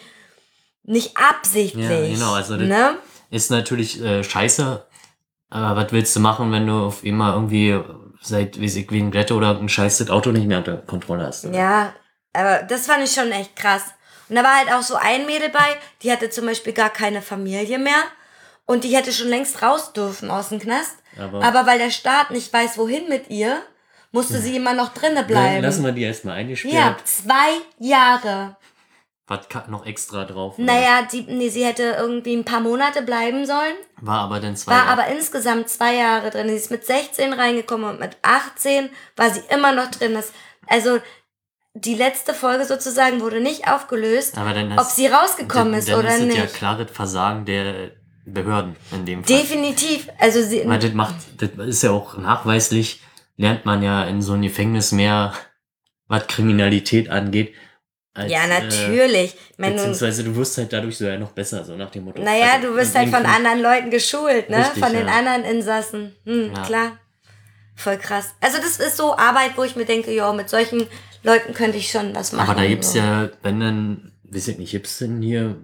nicht 0.84 1.15
absichtlich. 1.17 1.89
Ja, 1.89 2.07
genau, 2.15 2.34
also 2.34 2.57
das- 2.57 2.67
ne? 2.67 2.98
Ist 3.29 3.51
natürlich 3.51 4.01
äh, 4.01 4.24
scheiße, 4.24 4.86
aber 5.50 5.81
was 5.81 5.91
willst 5.91 6.15
du 6.15 6.19
machen, 6.19 6.51
wenn 6.51 6.67
du 6.67 6.74
auf 6.88 7.03
immer 7.03 7.34
irgendwie 7.34 7.79
seit, 8.22 8.60
wie 8.60 8.65
ich, 8.65 8.75
wegen 8.91 9.12
Glätte 9.12 9.34
oder 9.34 9.57
ein 9.60 9.69
scheiß 9.69 9.98
das 10.00 10.10
Auto 10.10 10.31
nicht 10.31 10.48
mehr 10.48 10.57
unter 10.60 10.77
Kontrolle 10.77 11.25
hast? 11.25 11.46
oder? 11.46 11.57
Ja, 11.57 11.93
aber 12.34 12.63
das 12.63 12.86
fand 12.88 13.03
ich 13.03 13.12
schon 13.13 13.31
echt 13.31 13.55
krass. 13.55 13.84
Und 14.29 14.36
da 14.36 14.43
war 14.43 14.55
halt 14.57 14.72
auch 14.74 14.81
so 14.81 14.96
ein 14.96 15.25
Mädel 15.25 15.50
bei, 15.50 15.77
die 16.03 16.12
hatte 16.12 16.29
zum 16.29 16.46
Beispiel 16.46 16.74
gar 16.74 16.89
keine 16.89 17.22
Familie 17.22 17.79
mehr 17.79 18.03
und 18.68 18.84
die 18.84 18.96
hätte 18.96 19.12
schon 19.12 19.30
längst 19.30 19.62
raus 19.64 19.94
dürfen 19.94 20.30
aus 20.30 20.50
dem 20.50 20.60
Knast. 20.60 20.98
Aber- 21.20 21.44
Aber, 21.44 21.66
weil 21.66 21.80
der 21.80 21.90
Staat 21.90 22.30
nicht 22.30 22.54
weiß, 22.54 22.78
wohin 22.78 23.10
mit 23.10 23.30
ihr, 23.32 23.60
musste 24.12 24.40
sie 24.40 24.56
immer 24.56 24.74
noch 24.74 24.94
drinnen 24.94 25.26
bleiben. 25.26 25.62
lassen 25.64 25.84
wir 25.84 25.92
die 25.92 26.04
erstmal 26.04 26.36
eingesperrt. 26.38 26.74
ja, 26.74 26.98
zwei 27.04 27.50
Jahre. 27.80 28.56
Was 29.30 29.42
noch 29.68 29.86
extra 29.86 30.24
drauf? 30.24 30.54
oder? 30.58 30.66
Naja, 30.66 31.02
die, 31.12 31.24
nee, 31.24 31.50
sie 31.50 31.66
hätte 31.66 31.96
irgendwie 32.00 32.34
ein 32.34 32.46
paar 32.46 32.62
Monate 32.62 33.02
bleiben 33.02 33.46
sollen. 33.46 33.76
War 34.00 34.20
aber 34.22 34.40
dann 34.40 34.56
zwei 34.56 34.72
War 34.72 34.86
Jahre. 34.86 34.92
aber 35.04 35.08
insgesamt 35.08 35.68
zwei 35.70 35.96
Jahre 35.96 36.30
drin. 36.30 36.48
Sie 36.48 36.56
ist 36.56 36.72
mit 36.72 36.86
16 36.86 37.34
reingekommen 37.34 37.90
und 37.90 38.00
mit 38.00 38.16
18 38.22 38.90
war 39.18 39.30
sie 39.30 39.42
immer 39.50 39.74
noch 39.74 39.92
drin. 39.92 40.14
Das, 40.14 40.32
also 40.68 41.00
die 41.74 41.96
letzte 41.96 42.34
Folge 42.34 42.64
sozusagen 42.64 43.20
wurde 43.20 43.42
nicht 43.42 43.68
aufgelöst, 43.70 44.38
Aber 44.38 44.54
dann 44.54 44.80
ob 44.80 44.86
sie 44.86 45.08
rausgekommen 45.08 45.74
dann, 45.74 45.80
ist 45.80 45.90
dann 45.90 46.00
oder 46.00 46.10
ist 46.10 46.20
es 46.22 46.26
nicht. 46.26 46.38
ja 46.38 46.46
klares 46.46 46.90
Versagen 46.92 47.44
der 47.44 47.92
Behörden 48.34 48.75
in 48.91 49.05
dem 49.05 49.24
Fall. 49.24 49.38
Definitiv. 49.38 50.10
Also 50.19 50.41
sie, 50.43 50.63
Weil 50.65 50.79
das 50.79 50.93
macht, 50.93 51.15
das 51.38 51.50
ist 51.67 51.84
ja 51.84 51.91
auch 51.91 52.17
nachweislich, 52.17 53.01
lernt 53.38 53.65
man 53.65 53.81
ja 53.84 54.03
in 54.05 54.22
so 54.22 54.34
einem 54.34 54.43
Gefängnis 54.43 54.91
mehr, 54.91 55.34
was 56.07 56.27
Kriminalität 56.27 57.10
angeht. 57.10 57.53
Als, 58.13 58.31
ja, 58.31 58.43
Äh, 58.46 58.48
natürlich. 58.63 59.36
Nun- 59.57 59.74
beziehungsweise 59.75 60.24
du 60.24 60.36
wirst 60.36 60.57
halt 60.57 60.74
dadurch 60.74 60.98
so 60.98 61.05
ja 61.05 61.17
noch 61.17 61.31
besser, 61.31 61.63
so 61.63 61.75
nach 61.75 61.91
dem 61.91 62.05
Motto. 62.05 62.22
naja, 62.22 62.53
Also, 62.55 62.69
du 62.69 62.75
wirst 62.75 62.96
halt 62.96 63.10
von 63.10 63.25
anderen 63.25 63.62
Leuten 63.62 63.91
geschult, 63.91 64.50
ne? 64.50 64.57
Richtig, 64.57 64.84
von 64.84 64.91
den 64.93 65.07
ja. 65.07 65.13
anderen 65.13 65.43
Insassen. 65.43 66.15
Hm, 66.25 66.51
Ja. 66.55 66.63
klar. 66.63 66.91
Voll 67.75 67.98
krass. 67.98 68.34
Also 68.41 68.57
das 68.57 68.77
ist 68.79 68.98
so 68.98 69.15
Arbeit, 69.15 69.51
wo 69.55 69.63
ich 69.63 69.75
mir 69.75 69.86
denke, 69.86 70.12
ja, 70.12 70.34
mit 70.34 70.50
solchen 70.50 70.88
Leuten 71.22 71.53
könnte 71.53 71.77
ich 71.77 71.91
schon 71.91 72.15
was 72.15 72.31
machen. 72.31 72.50
Aber 72.50 72.60
da 72.60 72.67
gibt's 72.67 72.93
so. 72.93 72.98
ja, 72.98 73.29
wenn 73.43 73.60
dann, 73.60 74.13
weiß 74.24 74.48
ich 74.48 74.57
nicht, 74.57 74.72
gibt's 74.72 74.98
denn 74.98 75.22
hier, 75.22 75.55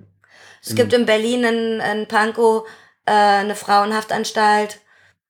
Es 0.66 0.76
gibt 0.76 0.94
in 0.94 1.06
Berlin 1.06 1.44
in, 1.44 1.80
in 1.80 2.08
Pankow 2.08 2.68
äh, 3.06 3.12
eine 3.12 3.56
Frauenhaftanstalt. 3.56 4.80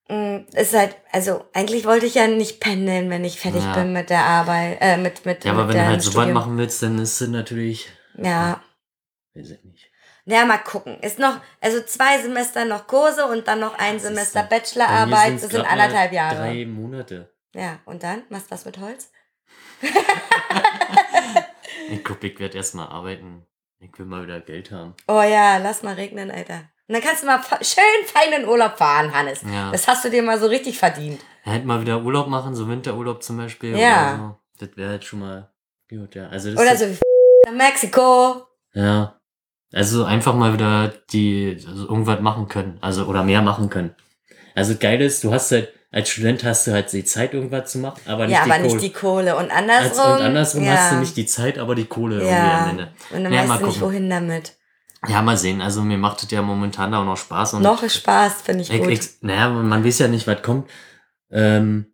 Mm, 0.08 0.40
Ist 0.54 0.74
halt, 0.74 0.96
also 1.12 1.44
eigentlich 1.54 1.86
wollte 1.86 2.06
ich 2.06 2.14
ja 2.14 2.26
nicht 2.28 2.60
pendeln, 2.60 3.10
wenn 3.10 3.24
ich 3.24 3.40
fertig 3.40 3.64
Ja. 3.64 3.74
bin 3.74 3.92
mit 3.92 4.10
der 4.10 4.20
Arbeit, 4.24 4.78
äh, 4.80 4.96
mit, 4.96 5.24
mit, 5.26 5.44
ja, 5.44 5.52
aber 5.52 5.64
mit 5.64 5.74
wenn 5.74 5.82
du 5.84 5.90
halt 5.90 6.02
so 6.02 6.10
Studium. 6.12 6.34
machen 6.34 6.56
willst, 6.58 6.82
dann 6.82 6.98
ist 6.98 7.20
es 7.20 7.28
natürlich, 7.28 7.88
Ja. 8.16 8.62
weiß 9.34 9.50
ich 9.50 9.64
nicht. 9.64 9.90
Ja, 10.26 10.44
mal 10.46 10.58
gucken. 10.58 10.98
Ist 11.00 11.18
noch, 11.18 11.40
also 11.60 11.82
zwei 11.82 12.18
Semester 12.22 12.64
noch 12.64 12.86
Kurse 12.86 13.26
und 13.26 13.46
dann 13.48 13.60
noch 13.60 13.76
ein 13.78 13.94
Das 13.94 14.04
Semester 14.04 14.40
dann- 14.40 14.48
Bachelorarbeit. 14.50 15.34
Das 15.42 15.50
sind 15.50 15.66
anderthalb 15.66 16.12
Jahre. 16.12 16.36
Drei 16.36 16.64
Monate. 16.66 17.34
Ja, 17.54 17.80
und 17.84 18.02
dann? 18.02 18.22
Machst 18.30 18.46
du 18.46 18.50
was 18.52 18.64
mit 18.64 18.78
Holz? 18.78 19.10
Ich 21.90 22.02
guck, 22.04 22.22
ich 22.24 22.38
werde 22.38 22.56
erstmal 22.56 22.88
arbeiten. 22.88 23.46
Ich 23.92 23.98
will 23.98 24.06
mal 24.06 24.22
wieder 24.22 24.40
Geld 24.40 24.70
haben. 24.70 24.94
Oh 25.08 25.22
ja, 25.22 25.58
lass 25.58 25.82
mal 25.82 25.94
regnen, 25.94 26.30
Alter. 26.30 26.62
Und 26.88 26.94
dann 26.94 27.02
kannst 27.02 27.22
du 27.22 27.26
mal 27.26 27.40
schön 27.62 28.06
fein 28.06 28.40
in 28.40 28.48
Urlaub 28.48 28.78
fahren, 28.78 29.12
Hannes. 29.14 29.42
Ja. 29.42 29.70
Das 29.70 29.88
hast 29.88 30.04
du 30.04 30.10
dir 30.10 30.22
mal 30.22 30.38
so 30.38 30.46
richtig 30.46 30.78
verdient. 30.78 31.20
Halt 31.44 31.64
mal 31.64 31.80
wieder 31.80 32.02
Urlaub 32.02 32.28
machen, 32.28 32.54
so 32.54 32.68
Winterurlaub 32.68 33.22
zum 33.22 33.36
Beispiel. 33.36 33.76
Ja. 33.76 34.36
So. 34.58 34.66
Das 34.66 34.76
wäre 34.76 34.90
halt 34.90 35.04
schon 35.04 35.20
mal 35.20 35.50
gut, 35.88 36.14
ja. 36.14 36.28
Also 36.28 36.50
das 36.50 36.60
Oder 36.60 36.76
so 36.76 36.86
wie 36.86 36.98
nach 37.46 37.52
Mexiko. 37.52 38.46
Ja. 38.72 39.18
Also 39.72 40.04
einfach 40.04 40.34
mal 40.34 40.52
wieder 40.54 40.88
die 41.10 41.62
also 41.66 41.88
irgendwas 41.88 42.20
machen 42.20 42.48
können. 42.48 42.78
Also 42.80 43.04
oder 43.06 43.22
mehr 43.22 43.42
machen 43.42 43.70
können. 43.70 43.94
Also 44.54 44.76
geil 44.76 45.00
ist, 45.00 45.24
du 45.24 45.32
hast 45.32 45.50
halt, 45.50 45.73
als 45.94 46.08
Student 46.08 46.42
hast 46.42 46.66
du 46.66 46.72
halt 46.72 46.92
die 46.92 47.04
Zeit, 47.04 47.34
irgendwas 47.34 47.70
zu 47.70 47.78
machen, 47.78 48.00
aber 48.06 48.26
nicht 48.26 48.36
Ja, 48.36 48.44
die 48.44 48.50
aber 48.50 48.60
Kohle. 48.62 48.72
nicht 48.74 48.84
die 48.84 48.92
Kohle. 48.92 49.36
Und 49.36 49.50
Als, 49.52 49.52
andersrum. 49.52 50.12
und 50.16 50.22
andersrum 50.22 50.64
ja. 50.64 50.72
hast 50.76 50.92
du 50.92 50.96
nicht 50.96 51.16
die 51.16 51.26
Zeit, 51.26 51.56
aber 51.56 51.76
die 51.76 51.84
Kohle 51.84 52.16
irgendwie 52.16 52.34
am 52.34 52.70
Ende. 52.70 52.88
Und 53.10 53.24
dann 53.24 53.32
Ja, 53.32 53.48
weißt 53.48 53.62
du 53.62 53.66
nicht, 53.66 53.80
wohin 53.80 54.10
damit. 54.10 54.54
Ja, 55.06 55.22
mal 55.22 55.36
sehen. 55.36 55.60
Also 55.60 55.82
mir 55.82 55.96
macht 55.98 56.22
es 56.24 56.30
ja 56.32 56.42
momentan 56.42 56.92
auch 56.94 57.04
noch 57.04 57.16
Spaß. 57.16 57.54
Und 57.54 57.62
Noch 57.62 57.88
Spaß, 57.88 58.42
finde 58.42 58.62
ich 58.62 58.72
Ich, 58.72 58.80
gut. 58.80 58.88
ich, 58.90 59.00
naja, 59.20 59.50
man 59.50 59.84
weiß 59.84 60.00
ja 60.00 60.08
nicht, 60.08 60.26
was 60.26 60.42
kommt. 60.42 60.68
Ähm, 61.30 61.86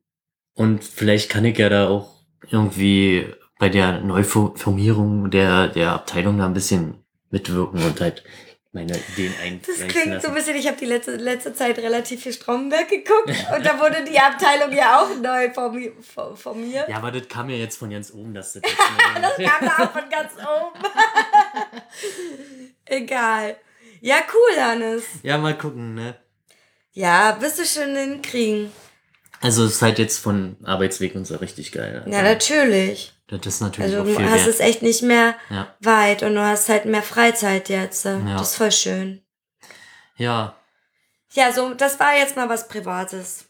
und 0.54 0.82
vielleicht 0.82 1.28
kann 1.28 1.44
ich 1.44 1.58
ja 1.58 1.68
da 1.68 1.88
auch 1.88 2.08
irgendwie 2.48 3.26
bei 3.58 3.68
der 3.68 4.00
Neuformierung 4.00 5.30
der, 5.30 5.68
der 5.68 5.92
Abteilung 5.92 6.38
da 6.38 6.46
ein 6.46 6.54
bisschen 6.54 7.04
mitwirken 7.30 7.82
und 7.84 8.00
halt 8.00 8.24
meine 8.72 8.96
Ideen 8.96 9.32
Das 9.36 9.42
einfließen 9.46 9.88
klingt 9.88 10.04
so 10.06 10.12
lassen. 10.12 10.26
ein 10.28 10.34
bisschen, 10.34 10.56
ich 10.56 10.66
habe 10.68 10.76
die 10.76 10.84
letzte, 10.84 11.16
letzte 11.16 11.52
Zeit 11.54 11.78
relativ 11.78 12.22
viel 12.22 12.32
Stromberg 12.32 12.88
geguckt 12.88 13.28
und 13.56 13.66
da 13.66 13.80
wurde 13.80 14.04
die 14.04 14.18
Abteilung 14.18 14.72
ja 14.72 15.00
auch 15.00 15.08
neu 15.16 15.46
formi- 15.46 15.92
for- 16.02 16.36
formiert. 16.36 16.88
Ja, 16.88 16.96
aber 16.98 17.10
das 17.10 17.26
kam 17.28 17.50
ja 17.50 17.56
jetzt 17.56 17.76
von 17.78 17.90
ganz 17.90 18.12
oben, 18.12 18.32
dass 18.32 18.52
das 18.52 18.62
Das 19.20 19.36
kam 19.36 19.68
da 19.68 19.84
auch 19.84 19.90
von 19.92 20.08
ganz 20.08 20.32
oben. 20.36 20.84
Egal. 22.84 23.56
Ja, 24.00 24.16
cool, 24.32 24.62
Hannes. 24.62 25.04
Ja, 25.22 25.36
mal 25.38 25.56
gucken, 25.56 25.94
ne? 25.94 26.16
Ja, 26.92 27.36
wirst 27.40 27.58
du 27.58 27.64
schon 27.64 27.94
hinkriegen. 27.94 28.72
Also 29.40 29.64
es 29.64 29.72
ist 29.76 29.82
halt 29.82 29.98
jetzt 29.98 30.18
von 30.18 30.56
Arbeitsweg 30.64 31.14
und 31.14 31.26
so 31.26 31.36
richtig 31.36 31.72
geil. 31.72 32.04
Ja, 32.06 32.22
natürlich. 32.22 33.12
Das 33.38 33.54
ist 33.54 33.60
natürlich 33.60 33.90
Also 33.94 34.02
auch 34.02 34.06
du 34.06 34.16
viel 34.16 34.28
hast 34.30 34.40
wert. 34.46 34.48
es 34.48 34.60
echt 34.60 34.82
nicht 34.82 35.02
mehr 35.02 35.36
Ja. 35.50 35.74
weit 35.80 36.22
und 36.22 36.34
du 36.34 36.42
hast 36.42 36.68
halt 36.68 36.84
mehr 36.84 37.02
Freizeit 37.02 37.68
jetzt. 37.68 38.04
Ja. 38.04 38.18
Das 38.36 38.50
ist 38.50 38.56
voll 38.56 38.72
schön. 38.72 39.22
ja, 40.16 40.56
Ja, 41.32 41.52
so, 41.52 41.74
das 41.74 42.00
war 42.00 42.16
jetzt 42.16 42.34
mal 42.36 42.48
was 42.48 42.66
Privates. 42.68 43.44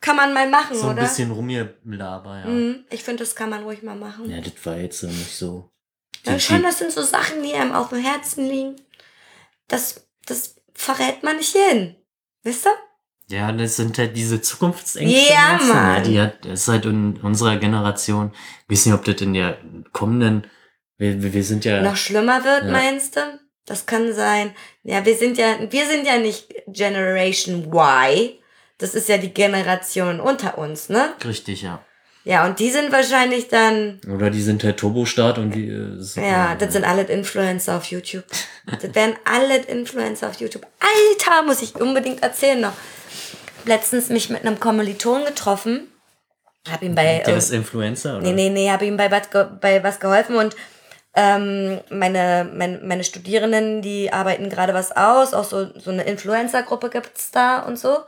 Kann 0.00 0.16
man 0.16 0.32
mal 0.34 0.48
machen, 0.48 0.76
so 0.76 0.86
ein 0.88 0.92
oder? 0.94 1.02
bisschen 1.02 1.30
rumgelaber, 1.30 2.38
ja. 2.40 2.46
Mhm, 2.46 2.84
ich 2.90 3.04
finde, 3.04 3.22
das 3.22 3.34
kann 3.36 3.50
man 3.50 3.62
ruhig 3.64 3.82
mal 3.82 3.94
machen. 3.96 4.28
Ja, 4.30 4.40
das 4.40 4.54
war 4.64 4.76
jetzt 4.78 4.98
so 5.00 5.06
nicht 5.06 5.36
so. 5.36 5.70
Ja, 6.24 6.38
schon, 6.40 6.62
das 6.62 6.78
sind 6.78 6.90
so 6.90 7.02
Sachen, 7.02 7.42
die 7.42 7.52
einem 7.54 7.72
auf 7.72 7.90
dem 7.90 7.98
Herzen 8.02 8.46
liegen. 8.48 8.76
Das, 9.68 10.08
das 10.26 10.56
verrät 10.74 11.22
man 11.22 11.36
nicht 11.36 11.54
hin. 11.54 11.96
Wisst 12.42 12.66
ihr? 12.66 12.74
Ja, 13.30 13.52
das 13.52 13.76
sind 13.76 13.96
halt 13.98 14.16
diese 14.16 14.40
Zukunftsängste. 14.40 15.32
Ja, 15.32 15.54
weißt 15.54 15.68
du, 15.68 15.72
Mann. 15.74 15.94
Ja, 15.96 16.00
die 16.00 16.20
hat, 16.20 16.44
das 16.44 16.62
ist 16.62 16.68
halt 16.68 16.84
in 16.84 17.16
unserer 17.22 17.56
Generation. 17.56 18.32
Ich 18.68 18.72
weiß 18.72 18.86
nicht, 18.86 18.94
ob 18.94 19.04
das 19.04 19.20
in 19.20 19.34
der 19.34 19.58
kommenden, 19.92 20.46
wir, 20.98 21.22
wir 21.22 21.32
wir 21.32 21.44
sind 21.44 21.64
ja, 21.64 21.80
Noch 21.82 21.96
schlimmer 21.96 22.44
wird, 22.44 22.64
Ja. 22.64 22.72
meinst 22.72 23.16
du? 23.16 23.20
Das 23.66 23.86
kann 23.86 24.12
sein. 24.12 24.52
Ja, 24.82 25.04
wir 25.06 25.16
sind 25.16 25.38
ja, 25.38 25.54
wir 25.70 25.86
sind 25.86 26.06
ja 26.06 26.18
nicht 26.18 26.52
Generation 26.66 27.72
Y. 27.72 28.30
Das 28.78 28.94
ist 28.94 29.08
ja 29.08 29.18
die 29.18 29.32
Generation 29.32 30.20
unter 30.20 30.58
uns, 30.58 30.88
ne? 30.88 31.12
richtig, 31.24 31.62
ja. 31.62 31.84
Ja, 32.24 32.44
und 32.46 32.58
die 32.58 32.70
sind 32.70 32.92
wahrscheinlich 32.92 33.48
dann, 33.48 33.98
Oder 34.14 34.28
die 34.28 34.42
sind 34.42 34.62
halt 34.62 34.76
Turbostart 34.76 35.38
und 35.38 35.54
die, 35.54 35.68
äh, 35.68 35.98
ja, 36.28 36.54
das 36.54 36.74
sind 36.74 36.84
alle 36.84 37.02
Influencer 37.04 37.76
auf 37.76 37.84
YouTube. 37.86 38.24
Das 38.66 38.94
werden 38.94 39.14
alle 39.24 39.56
Influencer 39.56 40.28
auf 40.28 40.38
YouTube. 40.38 40.66
Alter, 40.80 41.42
muss 41.46 41.62
ich 41.62 41.76
unbedingt 41.76 42.22
erzählen 42.22 42.60
noch. 42.60 42.74
Letztens 43.64 44.08
mich 44.08 44.30
mit 44.30 44.44
einem 44.44 44.60
Kommiliton 44.60 45.24
getroffen. 45.24 45.88
Hab 46.70 46.82
ihm 46.82 46.94
bei, 46.94 47.22
Der 47.24 47.36
ist 47.36 47.50
Influencer, 47.50 48.18
oder? 48.18 48.22
Nee, 48.22 48.32
nee, 48.32 48.50
nee, 48.50 48.70
habe 48.70 48.84
ihm 48.84 48.96
bei, 48.96 49.08
bei 49.08 49.82
was 49.82 49.98
geholfen 49.98 50.36
und 50.36 50.54
ähm, 51.14 51.80
meine, 51.90 52.48
meine, 52.54 52.78
meine 52.78 53.04
Studierenden, 53.04 53.82
die 53.82 54.12
arbeiten 54.12 54.48
gerade 54.48 54.74
was 54.74 54.92
aus, 54.92 55.34
auch 55.34 55.44
so, 55.44 55.66
so 55.78 55.90
eine 55.90 56.04
Influencer-Gruppe 56.04 56.90
gibt's 56.90 57.30
da 57.30 57.60
und 57.60 57.78
so. 57.78 57.98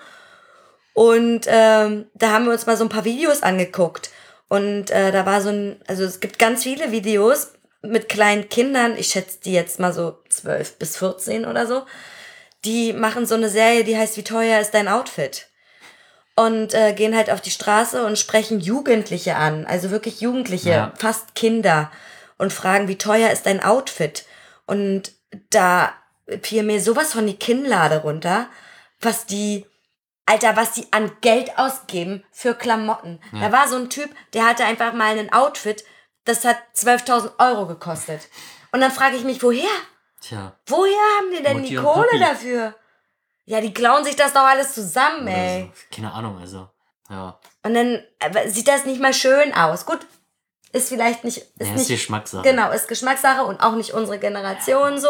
Und 0.94 1.46
ähm, 1.46 2.06
da 2.14 2.30
haben 2.30 2.44
wir 2.44 2.52
uns 2.52 2.66
mal 2.66 2.76
so 2.76 2.84
ein 2.84 2.90
paar 2.90 3.04
Videos 3.04 3.42
angeguckt. 3.42 4.10
Und 4.48 4.90
äh, 4.90 5.10
da 5.10 5.24
war 5.26 5.40
so 5.40 5.48
ein, 5.48 5.80
also 5.86 6.04
es 6.04 6.20
gibt 6.20 6.38
ganz 6.38 6.62
viele 6.62 6.92
Videos 6.92 7.52
mit 7.82 8.08
kleinen 8.08 8.48
Kindern, 8.48 8.96
ich 8.96 9.08
schätze 9.08 9.38
die 9.44 9.52
jetzt 9.52 9.80
mal 9.80 9.92
so 9.92 10.18
12 10.28 10.78
bis 10.78 10.98
14 10.98 11.46
oder 11.46 11.66
so, 11.66 11.82
die 12.64 12.92
machen 12.92 13.26
so 13.26 13.34
eine 13.34 13.48
Serie, 13.48 13.84
die 13.84 13.96
heißt 13.96 14.16
Wie 14.16 14.24
teuer 14.24 14.60
ist 14.60 14.72
dein 14.72 14.88
Outfit? 14.88 15.48
und 16.34 16.72
äh, 16.72 16.94
gehen 16.94 17.14
halt 17.14 17.30
auf 17.30 17.42
die 17.42 17.50
Straße 17.50 18.06
und 18.06 18.18
sprechen 18.18 18.58
Jugendliche 18.58 19.36
an, 19.36 19.66
also 19.66 19.90
wirklich 19.90 20.22
Jugendliche, 20.22 20.70
Ja. 20.70 20.92
fast 20.96 21.34
Kinder 21.34 21.90
und 22.38 22.54
fragen, 22.54 22.88
wie 22.88 22.96
teuer 22.96 23.30
ist 23.30 23.44
dein 23.44 23.62
Outfit? 23.62 24.24
Und 24.64 25.12
da 25.50 25.92
fiel 26.40 26.62
mir 26.62 26.80
sowas 26.80 27.12
von 27.12 27.26
die 27.26 27.36
Kinnlade 27.36 27.98
runter, 28.00 28.48
was 29.00 29.26
die, 29.26 29.66
Alter, 30.24 30.56
was 30.56 30.72
die 30.72 30.86
an 30.90 31.12
Geld 31.20 31.58
ausgeben 31.58 32.24
für 32.32 32.54
Klamotten. 32.54 33.20
Ja. 33.34 33.48
Da 33.50 33.52
war 33.52 33.68
so 33.68 33.76
ein 33.76 33.90
Typ, 33.90 34.08
der 34.32 34.46
hatte 34.46 34.64
einfach 34.64 34.94
mal 34.94 35.10
einen 35.18 35.30
Outfit, 35.34 35.84
das 36.24 36.46
hat 36.46 36.56
12.000 36.74 37.32
Euro 37.40 37.66
gekostet. 37.66 38.22
Und 38.72 38.80
dann 38.80 38.90
frage 38.90 39.16
ich 39.16 39.24
mich, 39.24 39.42
woher? 39.42 39.68
Tja, 40.22 40.56
Woher 40.66 40.96
haben 41.18 41.30
die 41.36 41.42
denn 41.42 41.58
Mutti 41.58 41.70
die 41.70 41.76
Kohle 41.76 42.18
dafür? 42.20 42.74
Ja, 43.44 43.60
die 43.60 43.74
klauen 43.74 44.04
sich 44.04 44.14
das 44.14 44.32
doch 44.32 44.44
alles 44.44 44.72
zusammen, 44.72 45.22
Oder 45.22 45.36
ey. 45.36 45.72
so. 45.74 45.96
Keine 45.96 46.12
Ahnung, 46.12 46.38
also. 46.38 46.68
Ja. 47.10 47.38
Und 47.64 47.74
dann 47.74 48.02
äh, 48.20 48.48
sieht 48.48 48.68
das 48.68 48.84
nicht 48.84 49.00
mal 49.00 49.12
schön 49.12 49.52
aus. 49.52 49.84
Gut, 49.84 49.98
ist 50.72 50.88
vielleicht 50.88 51.24
nicht, 51.24 51.38
ist 51.38 51.48
ja, 51.58 51.66
ist 51.74 51.78
nicht 51.78 51.88
Geschmackssache. 51.88 52.42
Genau, 52.42 52.70
ist 52.70 52.86
Geschmackssache 52.86 53.44
und 53.44 53.60
auch 53.60 53.74
nicht 53.74 53.92
unsere 53.92 54.18
Generation 54.18 55.00
so. 55.00 55.08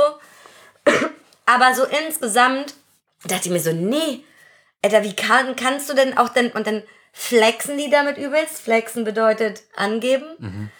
Aber 1.46 1.74
so 1.74 1.84
insgesamt 1.84 2.74
dachte 3.24 3.48
ich 3.48 3.52
mir 3.52 3.60
so, 3.60 3.72
nee, 3.72 4.24
Alter, 4.82 5.02
wie 5.04 5.14
kann, 5.14 5.54
kannst 5.54 5.88
du 5.90 5.94
denn 5.94 6.16
auch 6.16 6.30
denn, 6.30 6.50
und 6.52 6.66
dann 6.66 6.82
flexen 7.12 7.76
die 7.76 7.90
damit 7.90 8.16
übelst. 8.16 8.60
Flexen 8.60 9.04
bedeutet 9.04 9.62
angeben. 9.76 10.26
Mhm. 10.38 10.70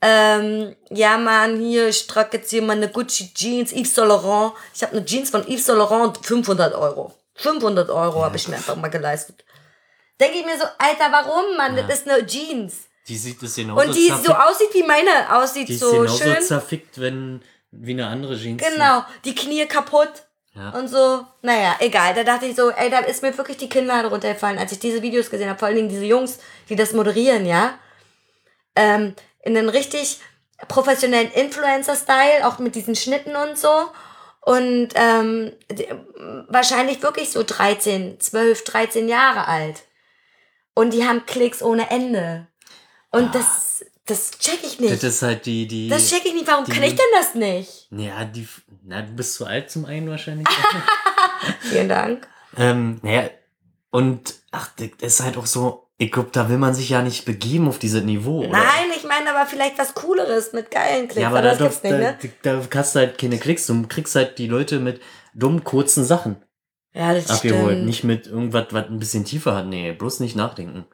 Ähm, 0.00 0.76
ja, 0.90 1.18
Mann, 1.18 1.58
hier, 1.58 1.88
ich 1.88 2.06
trage 2.06 2.36
jetzt 2.36 2.50
hier 2.50 2.62
meine 2.62 2.88
Gucci 2.88 3.32
Jeans, 3.34 3.72
Yves 3.72 3.94
Saint 3.94 4.08
Laurent. 4.08 4.52
Ich 4.74 4.82
habe 4.82 4.92
eine 4.96 5.04
Jeans 5.04 5.30
von 5.30 5.42
Yves 5.46 5.66
Saint 5.66 5.78
Laurent, 5.78 6.18
500 6.24 6.74
Euro. 6.74 7.12
500 7.34 7.90
Euro 7.90 8.24
habe 8.24 8.36
ich 8.36 8.46
mir 8.48 8.56
einfach 8.56 8.76
mal 8.76 8.88
geleistet. 8.88 9.44
Denke 10.20 10.38
ich 10.38 10.44
mir 10.46 10.56
so, 10.58 10.64
Alter, 10.78 11.10
warum, 11.12 11.56
Mann? 11.56 11.76
Ja. 11.76 11.82
Das 11.84 12.00
ist 12.00 12.08
eine 12.08 12.24
Jeans. 12.26 12.74
Die 13.06 13.16
sieht 13.16 13.42
es 13.42 13.54
genauso 13.54 13.80
Und 13.86 13.94
die 13.94 14.08
so 14.08 14.32
aussieht, 14.34 14.68
wie 14.74 14.82
meine 14.82 15.10
aussieht, 15.36 15.68
Die 15.68 15.74
ist 15.74 15.80
so 15.80 15.90
genauso 15.92 16.18
schön. 16.22 16.42
zerfickt, 16.42 17.00
wenn, 17.00 17.42
wie 17.70 17.92
eine 17.92 18.06
andere 18.06 18.36
Jeans. 18.36 18.62
Genau, 18.62 19.04
die 19.24 19.34
Knie 19.34 19.66
kaputt 19.66 20.10
Ja. 20.54 20.70
und 20.70 20.88
so. 20.88 21.24
Naja, 21.42 21.76
egal. 21.80 22.14
Da 22.14 22.22
dachte 22.24 22.46
ich 22.46 22.54
so, 22.56 22.70
ey, 22.70 22.90
da 22.90 22.98
ist 23.00 23.22
mir 23.22 23.36
wirklich 23.36 23.56
die 23.56 23.68
Kinnlade 23.68 24.08
runtergefallen, 24.08 24.58
als 24.58 24.72
ich 24.72 24.78
diese 24.78 25.00
Videos 25.02 25.30
gesehen 25.30 25.48
habe. 25.48 25.58
Vor 25.58 25.68
allen 25.68 25.76
Dingen 25.76 25.88
diese 25.88 26.04
Jungs, 26.04 26.38
die 26.68 26.76
das 26.76 26.92
moderieren, 26.92 27.46
ja. 27.46 27.78
Ähm, 28.76 29.14
in 29.42 29.56
einem 29.56 29.68
richtig 29.68 30.20
professionellen 30.68 31.30
Influencer-Style, 31.32 32.46
auch 32.46 32.58
mit 32.58 32.74
diesen 32.74 32.96
Schnitten 32.96 33.36
und 33.36 33.56
so. 33.58 33.88
Und 34.40 34.88
ähm, 34.94 35.52
wahrscheinlich 36.48 37.02
wirklich 37.02 37.30
so 37.30 37.42
13, 37.42 38.18
12, 38.20 38.64
13 38.64 39.08
Jahre 39.08 39.46
alt. 39.46 39.82
Und 40.74 40.92
die 40.92 41.06
haben 41.06 41.26
Klicks 41.26 41.62
ohne 41.62 41.90
Ende. 41.90 42.46
Und 43.10 43.34
das, 43.34 43.84
das 44.06 44.30
check 44.38 44.60
ich 44.62 44.80
nicht. 44.80 44.92
Das 44.92 45.02
ist 45.04 45.22
halt 45.22 45.44
die, 45.46 45.66
die. 45.66 45.88
Das 45.88 46.08
check 46.08 46.24
ich 46.24 46.34
nicht. 46.34 46.46
Warum 46.46 46.64
die- 46.64 46.72
kann 46.72 46.82
ich 46.82 46.94
denn 46.94 47.06
das 47.14 47.34
nicht? 47.34 47.88
ja, 47.90 48.24
die. 48.24 48.48
Na, 48.84 49.02
du 49.02 49.12
bist 49.12 49.34
zu 49.34 49.44
alt 49.46 49.70
zum 49.70 49.84
einen 49.84 50.08
wahrscheinlich. 50.08 50.46
Vielen 51.60 51.88
Dank. 51.88 52.26
ähm, 52.56 53.00
naja, 53.02 53.28
und 53.90 54.34
ach, 54.50 54.70
das 54.76 54.88
ist 55.00 55.20
halt 55.20 55.36
auch 55.36 55.46
so, 55.46 55.87
ich 56.00 56.12
glaube, 56.12 56.30
da 56.32 56.48
will 56.48 56.58
man 56.58 56.74
sich 56.74 56.90
ja 56.90 57.02
nicht 57.02 57.24
begeben 57.24 57.68
auf 57.68 57.78
dieses 57.80 58.04
Niveau. 58.04 58.38
Oder? 58.40 58.50
Nein, 58.50 58.90
ich 58.96 59.02
meine 59.04 59.30
aber 59.34 59.46
vielleicht 59.46 59.78
was 59.78 59.94
Cooleres 59.94 60.52
mit 60.52 60.70
geilen 60.70 61.08
Klicks. 61.08 61.22
Ja, 61.22 61.28
aber 61.28 61.38
aber 61.38 61.48
da, 61.48 61.56
das 61.56 61.58
da, 61.58 61.64
gibt's 61.64 61.82
nicht, 61.82 62.42
da, 62.44 62.54
ne? 62.56 62.60
da 62.60 62.66
kannst 62.70 62.94
du 62.94 63.00
halt 63.00 63.18
keine 63.18 63.38
Klicks, 63.38 63.66
du 63.66 63.86
kriegst 63.88 64.14
halt 64.14 64.38
die 64.38 64.46
Leute 64.46 64.78
mit 64.78 65.00
dummen, 65.34 65.64
kurzen 65.64 66.04
Sachen 66.04 66.42
Ja, 66.94 67.12
das 67.12 67.28
abgeholt. 67.28 67.72
stimmt. 67.72 67.86
Nicht 67.86 68.04
mit 68.04 68.26
irgendwas, 68.28 68.66
was 68.70 68.86
ein 68.86 69.00
bisschen 69.00 69.24
tiefer 69.24 69.56
hat. 69.56 69.66
Nee, 69.66 69.92
bloß 69.92 70.20
nicht 70.20 70.36
nachdenken. 70.36 70.86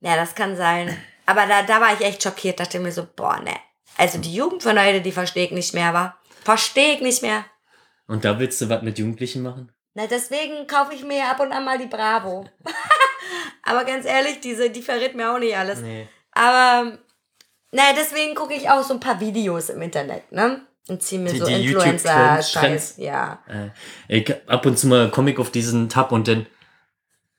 Ja, 0.00 0.14
das 0.16 0.34
kann 0.36 0.56
sein. 0.56 0.96
Aber 1.26 1.46
da, 1.46 1.62
da 1.62 1.80
war 1.80 1.92
ich 1.94 2.00
echt 2.06 2.22
schockiert. 2.22 2.60
Dachte 2.60 2.78
mir 2.78 2.92
so, 2.92 3.06
boah, 3.16 3.40
ne. 3.40 3.54
Also 3.96 4.18
die 4.18 4.34
Jugend 4.34 4.62
von 4.62 4.78
heute, 4.78 5.00
die 5.00 5.12
verstehe 5.12 5.46
ich 5.46 5.52
nicht 5.52 5.74
mehr, 5.74 5.92
wa? 5.92 6.16
Verstehe 6.44 6.94
ich 6.94 7.00
nicht 7.00 7.22
mehr. 7.22 7.44
Und 8.06 8.24
da 8.24 8.38
willst 8.38 8.60
du 8.60 8.68
was 8.68 8.82
mit 8.82 8.98
Jugendlichen 8.98 9.42
machen? 9.42 9.72
Na, 9.94 10.06
deswegen 10.06 10.66
kaufe 10.66 10.92
ich 10.94 11.04
mir 11.04 11.24
ab 11.30 11.40
und 11.40 11.52
an 11.52 11.64
mal 11.64 11.78
die 11.78 11.86
Bravo. 11.86 12.44
aber 13.64 13.84
ganz 13.84 14.06
ehrlich, 14.06 14.40
diese, 14.40 14.70
die 14.70 14.82
verrät 14.82 15.14
mir 15.14 15.32
auch 15.32 15.38
nicht 15.38 15.56
alles. 15.56 15.80
Nee. 15.80 16.08
Aber, 16.32 16.98
naja, 17.72 17.92
deswegen 17.96 18.34
gucke 18.34 18.54
ich 18.54 18.68
auch 18.70 18.82
so 18.82 18.94
ein 18.94 19.00
paar 19.00 19.20
Videos 19.20 19.70
im 19.70 19.80
Internet, 19.82 20.30
ne? 20.32 20.60
Und 20.88 21.02
ziehe 21.02 21.20
mir 21.20 21.32
Die- 21.32 21.38
so 21.38 21.46
Influencer-Scheiß. 21.46 22.94
Ja. 22.98 23.38
Äh, 23.48 23.70
ich, 24.18 24.34
ab 24.48 24.66
und 24.66 24.78
zu 24.78 24.86
mal 24.86 25.10
komme 25.10 25.30
ich 25.30 25.38
auf 25.38 25.50
diesen 25.50 25.88
Tab 25.88 26.12
und 26.12 26.28
dann 26.28 26.46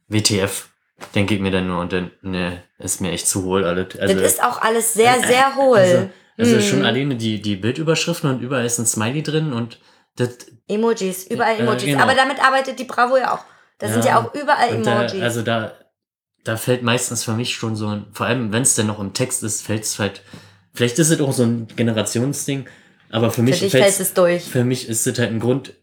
WTF, 0.07 0.69
denke 1.13 1.35
ich 1.35 1.39
mir 1.41 1.51
dann 1.51 1.67
nur 1.67 1.79
und 1.81 1.93
dann, 1.93 2.11
ne, 2.21 2.63
ist 2.79 3.01
mir 3.01 3.11
echt 3.11 3.27
zu 3.27 3.43
hohl 3.43 3.63
alles. 3.65 3.97
Also, 3.99 4.13
das 4.15 4.33
ist 4.33 4.43
auch 4.43 4.61
alles 4.61 4.93
sehr, 4.93 5.15
äh, 5.17 5.27
sehr 5.27 5.55
hohl. 5.55 5.77
Also, 5.77 6.09
also 6.37 6.55
Hm. 6.55 6.61
schon 6.61 6.85
alleine 6.85 7.15
die, 7.15 7.41
die 7.41 7.55
Bildüberschriften 7.55 8.29
und 8.29 8.41
überall 8.41 8.65
ist 8.65 8.79
ein 8.79 8.85
Smiley 8.85 9.23
drin 9.23 9.53
und 9.53 9.79
das, 10.15 10.37
Emojis, 10.67 11.25
überall 11.27 11.55
Äh, 11.55 11.59
Emojis. 11.59 11.85
genau. 11.85 12.03
Aber 12.03 12.15
damit 12.15 12.43
arbeitet 12.43 12.79
die 12.79 12.85
Bravo 12.85 13.17
ja 13.17 13.33
auch. 13.33 13.43
Da 13.77 13.89
sind 13.89 14.05
ja 14.05 14.19
auch 14.19 14.33
überall 14.33 14.69
und 14.75 14.85
da, 14.85 15.03
Emojis. 15.03 15.21
also 15.21 15.41
da, 15.41 15.73
da 16.45 16.55
fällt 16.55 16.81
meistens 16.83 17.23
für 17.25 17.33
mich 17.33 17.55
schon 17.55 17.75
so 17.75 17.87
ein, 17.89 18.05
vor 18.13 18.25
allem 18.27 18.53
wenn 18.53 18.61
es 18.61 18.75
denn 18.75 18.87
noch 18.87 18.99
im 18.99 19.11
Text 19.13 19.43
ist, 19.43 19.61
fällt 19.63 19.83
es 19.83 19.99
halt, 19.99 20.21
vielleicht 20.73 20.97
ist 20.99 21.09
es 21.09 21.19
auch 21.19 21.33
so 21.33 21.43
ein 21.43 21.67
Generationsding, 21.75 22.67
aber 23.11 23.31
für 23.31 23.41
mich 23.41 23.59
Für 23.59 23.69
fällt 23.69 23.99
es 23.99 24.13
durch. 24.13 24.43
für 24.45 24.63
mich 24.63 24.87
ist 24.87 25.05
es 25.05 25.19
halt 25.19 25.31
ein 25.31 25.39
Grund, 25.39 25.73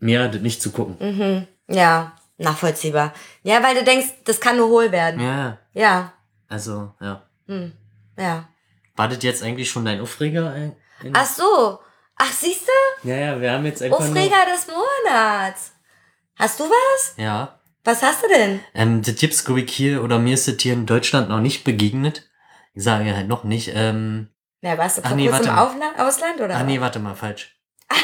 mehr 0.00 0.28
das 0.28 0.42
nicht 0.42 0.60
zu 0.60 0.72
gucken. 0.72 0.96
Mhm. 1.00 1.46
Ja, 1.74 2.16
nachvollziehbar. 2.38 3.12
Ja, 3.42 3.62
weil 3.62 3.74
du 3.76 3.84
denkst, 3.84 4.08
das 4.24 4.40
kann 4.40 4.56
nur 4.56 4.68
hohl 4.68 4.90
werden. 4.90 5.20
Ja, 5.20 5.58
Ja. 5.72 6.12
also, 6.48 6.92
ja. 7.00 7.22
Hm. 7.46 7.72
Ja. 8.18 8.48
War 8.96 9.08
das 9.08 9.22
jetzt 9.22 9.42
eigentlich 9.42 9.70
schon 9.70 9.84
dein 9.84 10.00
Aufreger? 10.00 10.72
Ach 11.12 11.26
so. 11.26 11.78
Ach, 12.16 12.32
siehst 12.32 12.62
du? 12.66 13.08
Ja, 13.08 13.16
ja, 13.16 13.40
wir 13.40 13.52
haben 13.52 13.66
jetzt 13.66 13.82
einfach 13.82 13.98
Aufreger 14.00 14.46
des 14.54 14.66
Monats. 14.68 15.72
Hast 16.36 16.58
du 16.60 16.64
was? 16.64 17.14
Ja. 17.18 17.60
Was 17.86 18.02
hast 18.02 18.24
du 18.24 18.28
denn? 18.28 18.60
Ähm, 18.74 19.00
das 19.02 19.44
glaube 19.44 19.60
ich, 19.60 19.70
hier, 19.70 20.02
oder 20.02 20.18
mir 20.18 20.34
ist 20.34 20.48
das 20.48 20.56
hier 20.58 20.72
in 20.72 20.86
Deutschland 20.86 21.28
noch 21.28 21.40
nicht 21.40 21.62
begegnet. 21.62 22.28
Ich 22.74 22.82
sage 22.82 23.08
ja 23.08 23.14
halt 23.14 23.28
noch 23.28 23.44
nicht. 23.44 23.70
Ähm, 23.74 24.28
Na, 24.60 24.76
warst 24.76 24.98
du 24.98 25.02
Ach 25.04 25.08
vor 25.10 25.16
nee, 25.16 25.28
kurzem 25.28 25.46
im 25.46 25.56
warte 25.56 25.78
Aufla- 25.78 26.06
Ausland 26.06 26.40
oder? 26.40 26.56
ah, 26.56 26.64
nee, 26.64 26.80
warte 26.80 26.98
mal, 26.98 27.14
falsch. 27.14 27.56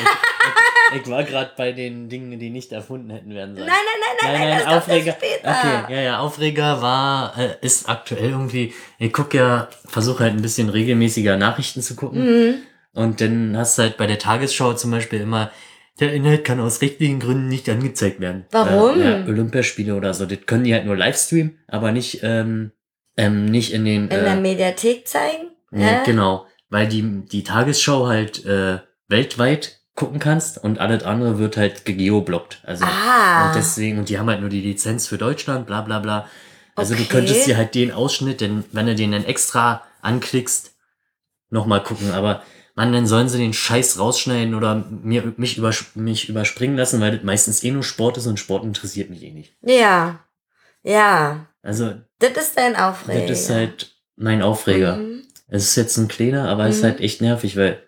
Ich, 0.94 1.00
ich, 1.00 1.10
war 1.10 1.24
gerade 1.24 1.52
bei 1.56 1.72
den 1.72 2.10
Dingen, 2.10 2.38
die 2.38 2.50
nicht 2.50 2.70
erfunden 2.70 3.08
hätten 3.10 3.30
werden 3.34 3.56
sollen. 3.56 3.66
Nein, 3.66 3.76
nein, 3.76 4.16
nein, 4.20 4.40
nein, 4.40 4.48
nein, 4.48 4.58
das 4.58 4.64
kommt 4.66 4.76
Aufreger. 4.76 5.16
Okay, 5.42 5.94
ja, 5.94 6.00
ja, 6.02 6.18
Aufreger 6.18 6.82
war, 6.82 7.38
äh, 7.38 7.56
ist 7.62 7.88
aktuell 7.88 8.30
irgendwie, 8.30 8.74
ich 8.98 9.10
gucke 9.12 9.38
ja, 9.38 9.68
versuche 9.86 10.24
halt 10.24 10.34
ein 10.34 10.42
bisschen 10.42 10.68
regelmäßiger 10.68 11.38
Nachrichten 11.38 11.80
zu 11.80 11.96
gucken. 11.96 12.24
Mhm. 12.26 12.54
Und 12.92 13.22
dann 13.22 13.56
hast 13.56 13.78
du 13.78 13.82
halt 13.82 13.96
bei 13.96 14.06
der 14.06 14.18
Tagesschau 14.18 14.74
zum 14.74 14.90
Beispiel 14.90 15.20
immer, 15.20 15.50
der 16.00 16.12
Inhalt 16.14 16.44
kann 16.44 16.60
aus 16.60 16.80
rechtlichen 16.80 17.20
Gründen 17.20 17.48
nicht 17.48 17.68
angezeigt 17.68 18.20
werden. 18.20 18.46
Warum? 18.50 19.00
Äh, 19.00 19.20
ja, 19.22 19.26
Olympiaspiele 19.26 19.94
oder 19.94 20.14
so, 20.14 20.26
das 20.26 20.38
können 20.46 20.64
die 20.64 20.72
halt 20.74 20.86
nur 20.86 20.96
live 20.96 21.16
streamen, 21.18 21.58
aber 21.68 21.92
nicht, 21.92 22.20
ähm, 22.22 22.72
ähm, 23.16 23.44
nicht 23.46 23.72
in 23.72 23.84
den, 23.84 24.04
In 24.04 24.24
der 24.24 24.32
äh, 24.34 24.40
Mediathek 24.40 25.06
zeigen? 25.06 25.48
nee, 25.70 25.84
Hä? 25.84 25.98
genau, 26.04 26.46
weil 26.70 26.88
die, 26.88 27.22
die 27.26 27.44
Tagesschau 27.44 28.06
halt, 28.06 28.44
äh, 28.46 28.78
weltweit 29.08 29.80
gucken 29.94 30.18
kannst 30.18 30.56
und 30.64 30.78
alles 30.78 31.02
andere 31.04 31.38
wird 31.38 31.58
halt 31.58 31.84
gegeoblockt. 31.84 32.62
Also, 32.64 32.86
Ah. 32.86 33.46
und 33.48 33.54
deswegen, 33.54 33.98
und 33.98 34.08
die 34.08 34.18
haben 34.18 34.28
halt 34.30 34.40
nur 34.40 34.48
die 34.48 34.62
Lizenz 34.62 35.06
für 35.06 35.18
Deutschland, 35.18 35.66
bla, 35.66 35.82
bla, 35.82 35.98
bla. 35.98 36.26
Also 36.74 36.94
Okay. 36.94 37.02
du 37.02 37.08
könntest 37.10 37.46
dir 37.46 37.58
halt 37.58 37.74
den 37.74 37.90
Ausschnitt, 37.92 38.40
denn 38.40 38.64
wenn 38.72 38.86
du 38.86 38.94
den 38.94 39.12
dann 39.12 39.26
extra 39.26 39.82
anklickst, 40.00 40.74
nochmal 41.50 41.82
gucken, 41.82 42.12
aber 42.12 42.42
Mann, 42.74 42.92
dann 42.92 43.06
sollen 43.06 43.28
sie 43.28 43.38
den 43.38 43.52
Scheiß 43.52 43.98
rausschneiden 43.98 44.54
oder 44.54 44.76
mir, 44.90 45.34
mich, 45.36 45.58
übers 45.58 45.84
mich 45.94 46.28
überspringen 46.28 46.76
lassen, 46.76 47.00
weil 47.00 47.12
das 47.16 47.22
meistens 47.22 47.62
eh 47.62 47.70
nur 47.70 47.82
Sport 47.82 48.16
ist 48.16 48.26
und 48.26 48.40
Sport 48.40 48.64
interessiert 48.64 49.10
mich 49.10 49.22
eh 49.22 49.30
nicht. 49.30 49.54
Ja. 49.62 50.20
Ja. 50.82 51.46
Also, 51.62 51.94
Das 52.18 52.32
ist 52.36 52.56
dein 52.56 52.74
Aufreger. 52.76 53.26
das 53.26 53.40
ist 53.42 53.50
halt 53.50 53.94
mein 54.16 54.42
Aufreger. 54.42 54.96
Mhm. 54.96 55.22
Es 55.48 55.64
ist 55.64 55.76
jetzt 55.76 55.96
ein 55.98 56.08
kleiner, 56.08 56.48
aber 56.48 56.66
es 56.66 56.76
ist 56.76 56.82
Mhm. 56.82 56.86
halt 56.86 57.00
echt 57.00 57.20
nervig, 57.20 57.56
weil, 57.56 57.82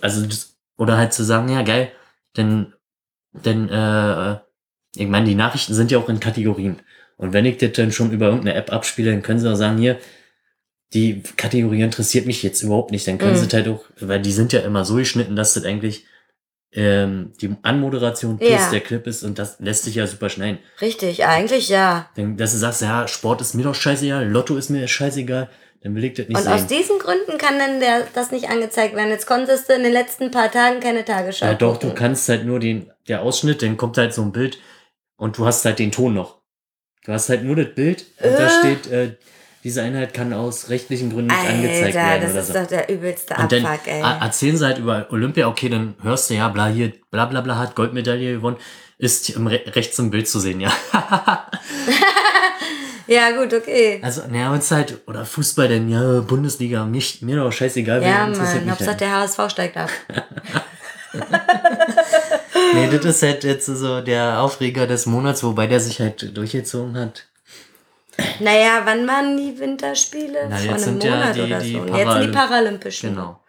also, 0.00 0.24
das, 0.26 0.56
oder 0.78 0.96
halt 0.96 1.12
zu 1.12 1.22
sagen, 1.22 1.48
ja, 1.50 1.60
geil, 1.62 1.92
denn, 2.36 2.72
denn, 3.32 3.68
äh, 3.68 4.38
ich 4.96 5.06
meine, 5.06 5.26
die 5.26 5.34
Nachrichten 5.34 5.74
sind 5.74 5.90
ja 5.90 5.98
auch 5.98 6.08
in 6.08 6.18
Kategorien. 6.18 6.80
Und 7.18 7.32
wenn 7.34 7.44
ich 7.44 7.58
das 7.58 7.72
dann 7.72 7.92
schon 7.92 8.10
über 8.10 8.26
irgendeine 8.26 8.54
App 8.54 8.72
abspiele, 8.72 9.10
dann 9.12 9.22
können 9.22 9.38
sie 9.38 9.50
auch 9.52 9.54
sagen, 9.56 9.76
hier, 9.76 9.98
die 10.92 11.22
Kategorie 11.36 11.82
interessiert 11.82 12.26
mich 12.26 12.42
jetzt 12.42 12.62
überhaupt 12.62 12.90
nicht. 12.90 13.06
Dann 13.06 13.18
können 13.18 13.32
Mhm. 13.40 13.48
sie 13.48 13.56
halt 13.56 13.68
auch, 13.68 13.84
weil 14.00 14.20
die 14.20 14.32
sind 14.32 14.52
ja 14.52 14.60
immer 14.60 14.84
so 14.84 14.96
geschnitten, 14.96 15.36
dass 15.36 15.54
das 15.54 15.64
eigentlich 15.64 16.04
ähm, 16.72 17.32
die 17.40 17.52
Anmoderation 17.62 18.38
plus 18.38 18.48
Ja. 18.50 18.70
der 18.70 18.80
Clip 18.80 19.04
ist 19.08 19.24
und 19.24 19.40
das 19.40 19.56
lässt 19.58 19.82
sich 19.84 19.96
ja 19.96 20.06
super 20.06 20.28
schneiden. 20.28 20.60
Richtig, 20.80 21.24
eigentlich 21.24 21.68
ja. 21.68 22.08
Dann, 22.14 22.36
dass 22.36 22.52
du 22.52 22.58
sagst, 22.58 22.80
ja, 22.82 23.08
Sport 23.08 23.40
ist 23.40 23.54
mir 23.54 23.64
doch 23.64 23.74
scheißegal, 23.74 24.28
Lotto 24.28 24.56
ist 24.56 24.70
mir 24.70 24.86
scheißegal, 24.86 25.50
dann 25.82 25.94
will 25.96 26.04
ich 26.04 26.14
das 26.14 26.28
nicht 26.28 26.36
Und 26.36 26.44
sehen. 26.44 26.52
aus 26.52 26.66
diesen 26.68 26.98
Gründen 27.00 27.38
kann 27.38 27.58
dann 27.58 27.80
der, 27.80 28.06
das 28.14 28.30
nicht 28.30 28.48
angezeigt 28.50 28.94
werden. 28.94 29.10
Jetzt 29.10 29.26
konntest 29.26 29.68
du 29.68 29.72
in 29.74 29.82
den 29.82 29.92
letzten 29.92 30.30
paar 30.30 30.48
Tagen 30.52 30.78
keine 30.78 31.04
Tagesschau 31.04 31.46
Ja, 31.46 31.54
doch, 31.54 31.76
du 31.76 31.88
gucken. 31.88 31.96
kannst 31.96 32.28
halt 32.28 32.46
nur 32.46 32.60
den, 32.60 32.92
der 33.08 33.22
Ausschnitt, 33.22 33.62
dann 33.62 33.76
kommt 33.76 33.98
halt 33.98 34.14
so 34.14 34.22
ein 34.22 34.30
Bild 34.30 34.58
und 35.16 35.38
du 35.38 35.46
hast 35.46 35.64
halt 35.64 35.80
den 35.80 35.90
Ton 35.90 36.14
noch. 36.14 36.38
Du 37.04 37.10
hast 37.12 37.28
halt 37.30 37.42
nur 37.42 37.56
das 37.56 37.74
Bild 37.74 38.04
und 38.22 38.30
da 38.38 38.46
Äh. 38.46 38.50
steht, 38.50 38.86
äh, 38.92 39.16
diese 39.64 39.82
Einheit 39.82 40.14
kann 40.14 40.32
aus 40.32 40.68
rechtlichen 40.70 41.10
Gründen 41.10 41.26
nicht 41.26 41.48
angezeigt 41.48 41.96
Alter, 41.96 42.08
werden 42.08 42.22
das 42.22 42.30
oder 42.32 42.40
ist 42.40 42.46
so. 42.48 42.52
doch 42.54 42.66
der 42.66 42.88
übelste 42.88 43.34
Und 43.36 43.52
dann 43.52 43.66
Abfuck, 43.66 43.86
ey. 43.86 44.02
a- 44.02 44.18
erzählen 44.24 44.56
sie 44.56 44.64
halt 44.66 44.78
über 44.78 45.06
Olympia, 45.10 45.48
okay, 45.48 45.68
dann 45.68 45.94
hörst 46.02 46.30
du 46.30 46.34
ja, 46.34 46.48
bla, 46.48 46.66
hier, 46.68 46.92
bla, 47.10 47.26
bla, 47.26 47.40
bla, 47.42 47.58
hat 47.58 47.74
Goldmedaille 47.74 48.34
gewonnen, 48.34 48.56
ist 48.98 49.28
im 49.30 49.46
Re 49.46 49.60
rechts 49.74 49.98
im 49.98 50.10
Bild 50.10 50.28
zu 50.28 50.40
sehen, 50.40 50.60
ja. 50.60 50.72
Ja, 53.06 53.30
gut, 53.32 53.52
okay. 53.52 53.98
also, 54.04 54.22
naja, 54.30 54.52
und 54.52 54.70
halt, 54.70 55.00
oder 55.08 55.24
Fußball, 55.24 55.66
denn 55.66 55.88
ja, 55.88 56.20
Bundesliga, 56.20 56.84
mich, 56.84 57.22
mir 57.22 57.36
doch 57.36 57.50
scheißegal, 57.50 58.00
Ja, 58.04 58.26
interessiert 58.28 58.64
Mann, 58.64 58.76
mich 58.78 58.86
halt. 58.86 59.00
der 59.00 59.10
HSV 59.16 59.40
steigt 59.50 59.76
ab. 59.76 59.90
nee, 62.74 62.88
das 62.88 63.04
ist 63.04 63.22
halt 63.22 63.42
jetzt 63.42 63.66
so 63.66 64.00
der 64.00 64.40
Aufreger 64.40 64.86
des 64.86 65.06
Monats, 65.06 65.42
wobei 65.42 65.66
der 65.66 65.80
sich 65.80 66.00
halt 66.00 66.36
durchgezogen 66.36 66.96
hat. 66.96 67.26
Naja, 68.40 68.82
wann 68.84 69.06
waren 69.08 69.36
die 69.36 69.58
Winterspiele? 69.58 70.46
Na, 70.48 70.56
Vor 70.56 70.70
einem 70.70 70.78
sind 70.78 71.04
ja 71.04 71.10
Monat 71.16 71.36
die- 71.36 71.40
oder 71.42 71.60
so. 71.60 71.78
Und 71.78 71.94
jetzt 71.96 72.12
sind 72.12 72.22
die 72.22 72.28
Paralymp- 72.28 72.32
Paralympischen. 72.32 73.10
Genau. 73.14 73.40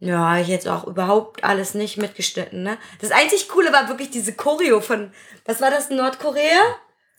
Ja, 0.00 0.36
ich 0.38 0.48
jetzt 0.48 0.66
auch 0.68 0.84
überhaupt 0.86 1.44
alles 1.44 1.74
nicht 1.74 1.96
mitgeschnitten, 1.96 2.62
ne? 2.64 2.76
Das 3.00 3.12
einzig 3.12 3.48
Coole 3.48 3.72
war 3.72 3.88
wirklich 3.88 4.10
diese 4.10 4.32
Choreo 4.34 4.80
von, 4.80 5.12
was 5.44 5.60
war 5.60 5.70
das, 5.70 5.90
Nordkorea? 5.90 6.60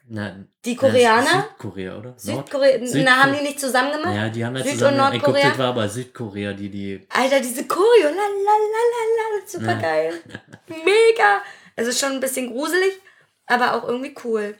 Na, 0.09 0.35
Die 0.65 0.75
Koreaner? 0.75 1.23
Na, 1.33 1.41
Südkorea, 1.43 1.97
oder? 1.97 2.13
Südkorea, 2.17 2.75
Südko- 2.79 3.03
na, 3.05 3.23
haben 3.23 3.33
die 3.37 3.41
nicht 3.41 3.57
zusammen 3.61 3.93
gemacht? 3.93 4.13
Ja, 4.13 4.27
die 4.27 4.43
haben 4.45 4.57
ja 4.57 4.63
Süd- 4.63 4.73
zusammen. 4.73 4.99
und 4.99 5.05
Ich 5.15 5.23
glaube, 5.23 5.31
Nordkorea? 5.31 5.49
das 5.49 5.57
war 5.59 5.67
aber 5.69 5.87
Südkorea, 5.87 6.51
die 6.51 6.69
die. 6.69 7.07
Alter, 7.09 7.39
diese 7.39 7.65
Choreo, 7.67 8.09
la 8.09 8.09
la 8.09 8.55
la 8.73 8.83
la 8.97 9.39
la, 9.39 9.47
super 9.47 9.75
geil. 9.75 10.13
Mega. 10.67 11.41
Also 11.77 11.91
schon 11.93 12.11
ein 12.15 12.19
bisschen 12.19 12.51
gruselig, 12.51 12.99
aber 13.47 13.75
auch 13.75 13.87
irgendwie 13.87 14.13
cool. 14.25 14.55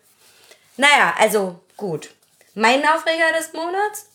Naja, 0.77 1.13
also 1.19 1.59
gut. 1.75 2.09
Mein 2.53 2.85
Aufreger 2.87 3.31
des 3.37 3.53
Monats? 3.53 4.09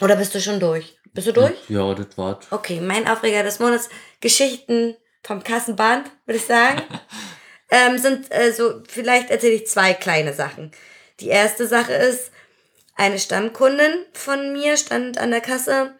Oder 0.00 0.16
bist 0.16 0.34
du 0.34 0.40
schon 0.40 0.60
durch? 0.60 0.96
Bist 1.12 1.26
du 1.26 1.32
durch? 1.32 1.68
Ja, 1.68 1.94
das 1.94 2.16
war's. 2.16 2.46
Okay, 2.50 2.80
mein 2.80 3.06
Aufreger 3.06 3.42
des 3.42 3.58
Monats, 3.58 3.88
Geschichten 4.20 4.96
vom 5.22 5.42
Kassenband, 5.42 6.10
würde 6.24 6.38
ich 6.38 6.46
sagen. 6.46 6.82
ähm, 7.70 7.98
sind 7.98 8.32
äh, 8.32 8.52
so, 8.52 8.82
vielleicht 8.88 9.30
erzähle 9.30 9.54
ich 9.54 9.66
zwei 9.66 9.94
kleine 9.94 10.32
Sachen. 10.32 10.72
Die 11.20 11.28
erste 11.28 11.66
Sache 11.66 11.92
ist, 11.92 12.32
eine 12.94 13.18
Stammkundin 13.18 14.06
von 14.12 14.52
mir 14.52 14.76
stand 14.76 15.18
an 15.18 15.30
der 15.30 15.40
Kasse, 15.40 15.94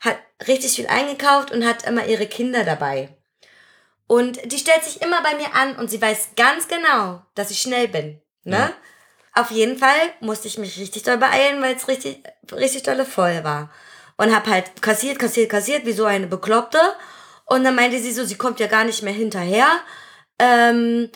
hat 0.00 0.18
richtig 0.46 0.72
viel 0.72 0.86
eingekauft 0.86 1.50
und 1.50 1.66
hat 1.66 1.86
immer 1.86 2.06
ihre 2.06 2.26
Kinder 2.26 2.64
dabei. 2.64 3.16
Und 4.06 4.52
die 4.52 4.58
stellt 4.58 4.84
sich 4.84 5.02
immer 5.02 5.22
bei 5.22 5.34
mir 5.34 5.54
an 5.54 5.76
und 5.76 5.90
sie 5.90 6.00
weiß 6.00 6.30
ganz 6.36 6.68
genau, 6.68 7.22
dass 7.34 7.50
ich 7.50 7.60
schnell 7.60 7.88
bin. 7.88 8.20
Ne? 8.44 8.56
Ja. 8.56 8.72
Auf 9.36 9.50
jeden 9.50 9.76
Fall 9.76 10.00
musste 10.20 10.48
ich 10.48 10.56
mich 10.56 10.80
richtig 10.80 11.02
doll 11.02 11.18
beeilen, 11.18 11.60
weil 11.60 11.76
es 11.76 11.88
richtig, 11.88 12.22
richtig 12.50 12.84
dolle 12.84 13.04
voll 13.04 13.44
war. 13.44 13.70
Und 14.16 14.34
hab 14.34 14.46
halt 14.46 14.80
kassiert, 14.80 15.18
kassiert, 15.18 15.50
kassiert, 15.50 15.84
wie 15.84 15.92
so 15.92 16.06
eine 16.06 16.26
Bekloppte. 16.26 16.80
Und 17.44 17.62
dann 17.62 17.74
meinte 17.74 17.98
sie 17.98 18.12
so, 18.12 18.24
sie 18.24 18.36
kommt 18.36 18.60
ja 18.60 18.66
gar 18.66 18.84
nicht 18.84 19.02
mehr 19.02 19.12
hinterher. 19.12 19.68
Ähm, 20.38 21.10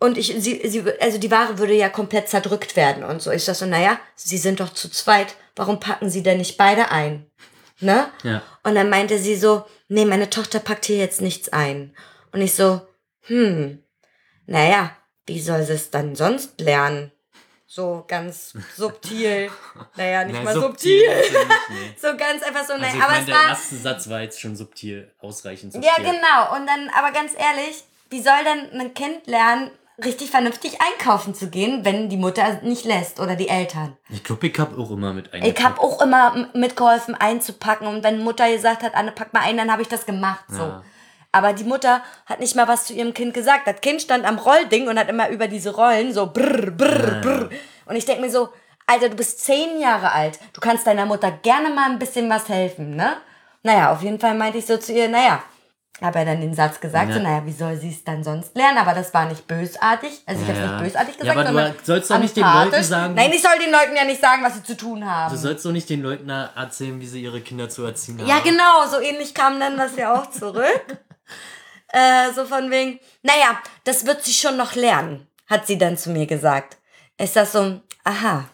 und 0.00 0.18
ich, 0.18 0.34
sie, 0.36 0.68
sie, 0.68 0.84
also 1.00 1.18
die 1.18 1.30
Ware 1.30 1.58
würde 1.58 1.74
ja 1.74 1.88
komplett 1.88 2.28
zerdrückt 2.28 2.74
werden 2.74 3.04
und 3.04 3.22
so. 3.22 3.30
Ich 3.30 3.44
sag 3.44 3.54
so, 3.54 3.66
naja, 3.66 4.00
sie 4.16 4.36
sind 4.36 4.58
doch 4.58 4.70
zu 4.70 4.90
zweit. 4.90 5.36
Warum 5.54 5.78
packen 5.78 6.10
sie 6.10 6.24
denn 6.24 6.38
nicht 6.38 6.56
beide 6.56 6.90
ein? 6.90 7.30
Ne? 7.78 8.10
Ja. 8.24 8.42
Und 8.64 8.74
dann 8.74 8.90
meinte 8.90 9.16
sie 9.20 9.36
so, 9.36 9.64
nee, 9.86 10.04
meine 10.04 10.28
Tochter 10.28 10.58
packt 10.58 10.86
hier 10.86 10.98
jetzt 10.98 11.20
nichts 11.20 11.50
ein. 11.50 11.94
Und 12.32 12.40
ich 12.40 12.54
so, 12.54 12.80
hm, 13.20 13.80
naja, 14.46 14.90
wie 15.26 15.40
soll 15.40 15.62
sie 15.62 15.74
es 15.74 15.90
dann 15.90 16.16
sonst 16.16 16.60
lernen? 16.60 17.12
So 17.70 18.02
ganz 18.08 18.54
subtil. 18.76 19.50
Naja, 19.94 20.24
nicht 20.24 20.36
Na, 20.38 20.42
mal 20.42 20.54
subtil. 20.54 21.04
er 21.04 21.18
nicht, 21.18 21.30
nee. 21.68 21.94
So 22.00 22.16
ganz 22.16 22.42
einfach 22.42 22.64
so, 22.64 22.72
Also 22.72 22.82
nein, 22.82 22.94
aber 23.02 23.10
meine, 23.10 23.20
es 23.20 23.26
der 23.26 23.34
war. 23.34 23.48
erste 23.50 23.76
Satz 23.76 24.08
war 24.08 24.22
jetzt 24.22 24.40
schon 24.40 24.56
subtil, 24.56 25.12
ausreichend 25.20 25.74
subtil. 25.74 25.90
Ja, 25.96 26.02
genau. 26.02 26.56
Und 26.56 26.66
dann, 26.66 26.88
aber 26.96 27.12
ganz 27.12 27.32
ehrlich, 27.36 27.84
wie 28.08 28.22
soll 28.22 28.42
denn 28.44 28.80
ein 28.80 28.94
Kind 28.94 29.26
lernen, 29.26 29.70
richtig 30.02 30.30
vernünftig 30.30 30.78
einkaufen 30.80 31.34
zu 31.34 31.50
gehen, 31.50 31.84
wenn 31.84 32.08
die 32.08 32.16
Mutter 32.16 32.62
nicht 32.62 32.86
lässt 32.86 33.20
oder 33.20 33.36
die 33.36 33.50
Eltern? 33.50 33.98
Ich 34.08 34.24
glaube, 34.24 34.46
ich 34.46 34.58
hab 34.58 34.78
auch 34.78 34.90
immer 34.90 35.12
mit 35.12 35.28
Ich 35.34 35.62
habe 35.62 35.78
auch 35.78 36.00
immer 36.00 36.48
mitgeholfen 36.54 37.14
einzupacken 37.16 37.86
und 37.86 38.02
wenn 38.02 38.20
Mutter 38.24 38.50
gesagt 38.50 38.82
hat, 38.82 38.94
Anne, 38.94 39.12
pack 39.12 39.34
mal 39.34 39.42
ein, 39.42 39.58
dann 39.58 39.70
habe 39.70 39.82
ich 39.82 39.88
das 39.88 40.06
gemacht. 40.06 40.44
So. 40.48 40.62
Ja. 40.62 40.82
Aber 41.38 41.52
die 41.52 41.64
Mutter 41.64 42.02
hat 42.26 42.40
nicht 42.40 42.56
mal 42.56 42.66
was 42.66 42.84
zu 42.86 42.92
ihrem 42.94 43.14
Kind 43.14 43.32
gesagt. 43.32 43.66
Das 43.66 43.80
Kind 43.80 44.02
stand 44.02 44.24
am 44.26 44.38
Rollding 44.38 44.88
und 44.88 44.98
hat 44.98 45.08
immer 45.08 45.28
über 45.28 45.46
diese 45.46 45.74
Rollen 45.74 46.12
so 46.12 46.26
brr, 46.26 46.70
brr, 46.72 47.14
Ja. 47.14 47.20
brr. 47.20 47.48
Und 47.86 47.96
ich 47.96 48.04
denk 48.04 48.20
mir 48.20 48.30
so, 48.30 48.48
Alter, 48.86 49.08
du 49.10 49.16
bist 49.16 49.44
zehn 49.44 49.80
Jahre 49.80 50.12
alt. 50.12 50.38
Du 50.52 50.60
kannst 50.60 50.86
deiner 50.86 51.06
Mutter 51.06 51.30
gerne 51.30 51.70
mal 51.70 51.90
ein 51.90 51.98
bisschen 51.98 52.28
was 52.28 52.48
helfen, 52.48 52.96
ne? 52.96 53.18
Naja, 53.62 53.92
auf 53.92 54.02
jeden 54.02 54.18
Fall 54.18 54.34
meinte 54.34 54.58
ich 54.58 54.66
so 54.66 54.76
zu 54.78 54.92
ihr, 54.92 55.08
naja, 55.08 55.42
habe 56.00 56.20
ja 56.20 56.24
dann 56.26 56.40
den 56.40 56.54
Satz 56.54 56.78
gesagt, 56.80 57.08
Ja. 57.10 57.16
so, 57.16 57.20
naja, 57.22 57.44
wie 57.44 57.52
soll 57.52 57.76
sie 57.76 57.90
es 57.90 58.04
dann 58.04 58.22
sonst 58.22 58.56
lernen? 58.56 58.78
Aber 58.78 58.94
das 58.94 59.12
war 59.12 59.26
nicht 59.26 59.46
bösartig. 59.48 60.22
Also 60.26 60.42
ich 60.42 60.48
Ja, 60.48 60.54
habe 60.54 60.64
ja. 60.64 60.72
nicht 60.72 60.84
bösartig 60.84 61.14
Ja, 61.16 61.20
gesagt, 61.20 61.38
aber 61.38 61.48
du 61.48 61.52
sondern 61.54 61.74
sollst 61.84 62.10
doch 62.10 62.18
nicht 62.18 62.36
den 62.36 62.44
Leuten 62.44 62.82
sagen- 62.84 63.14
Nein, 63.14 63.30
ich 63.32 63.42
soll 63.42 63.58
den 63.62 63.72
Leuten 63.72 63.96
ja 63.96 64.04
nicht 64.04 64.20
sagen, 64.20 64.42
was 64.44 64.54
sie 64.54 64.62
zu 64.62 64.76
tun 64.76 65.04
haben. 65.04 65.32
Du 65.34 65.38
sollst 65.38 65.64
doch 65.66 65.72
nicht 65.72 65.90
den 65.90 66.02
Leuten 66.02 66.28
erzählen, 66.30 66.98
wie 67.00 67.06
sie 67.06 67.20
ihre 67.22 67.40
Kinder 67.40 67.68
zu 67.68 67.84
erziehen 67.84 68.18
haben. 68.20 68.28
Ja, 68.28 68.38
genau, 68.44 68.86
so 68.90 69.00
ähnlich 69.00 69.34
kam 69.34 69.58
dann 69.60 69.76
das 69.76 69.96
ja 69.96 70.14
auch 70.14 70.30
zurück. 70.30 70.64
äh, 71.88 72.32
so 72.34 72.44
von 72.44 72.70
wegen, 72.70 73.00
naja, 73.22 73.60
das 73.84 74.06
wird 74.06 74.24
sie 74.24 74.32
schon 74.32 74.56
noch 74.56 74.74
lernen, 74.74 75.26
hat 75.46 75.66
sie 75.66 75.78
dann 75.78 75.96
zu 75.96 76.10
mir 76.10 76.26
gesagt. 76.26 76.76
Ist 77.18 77.36
das 77.36 77.52
so, 77.52 77.80
aha. 78.04 78.48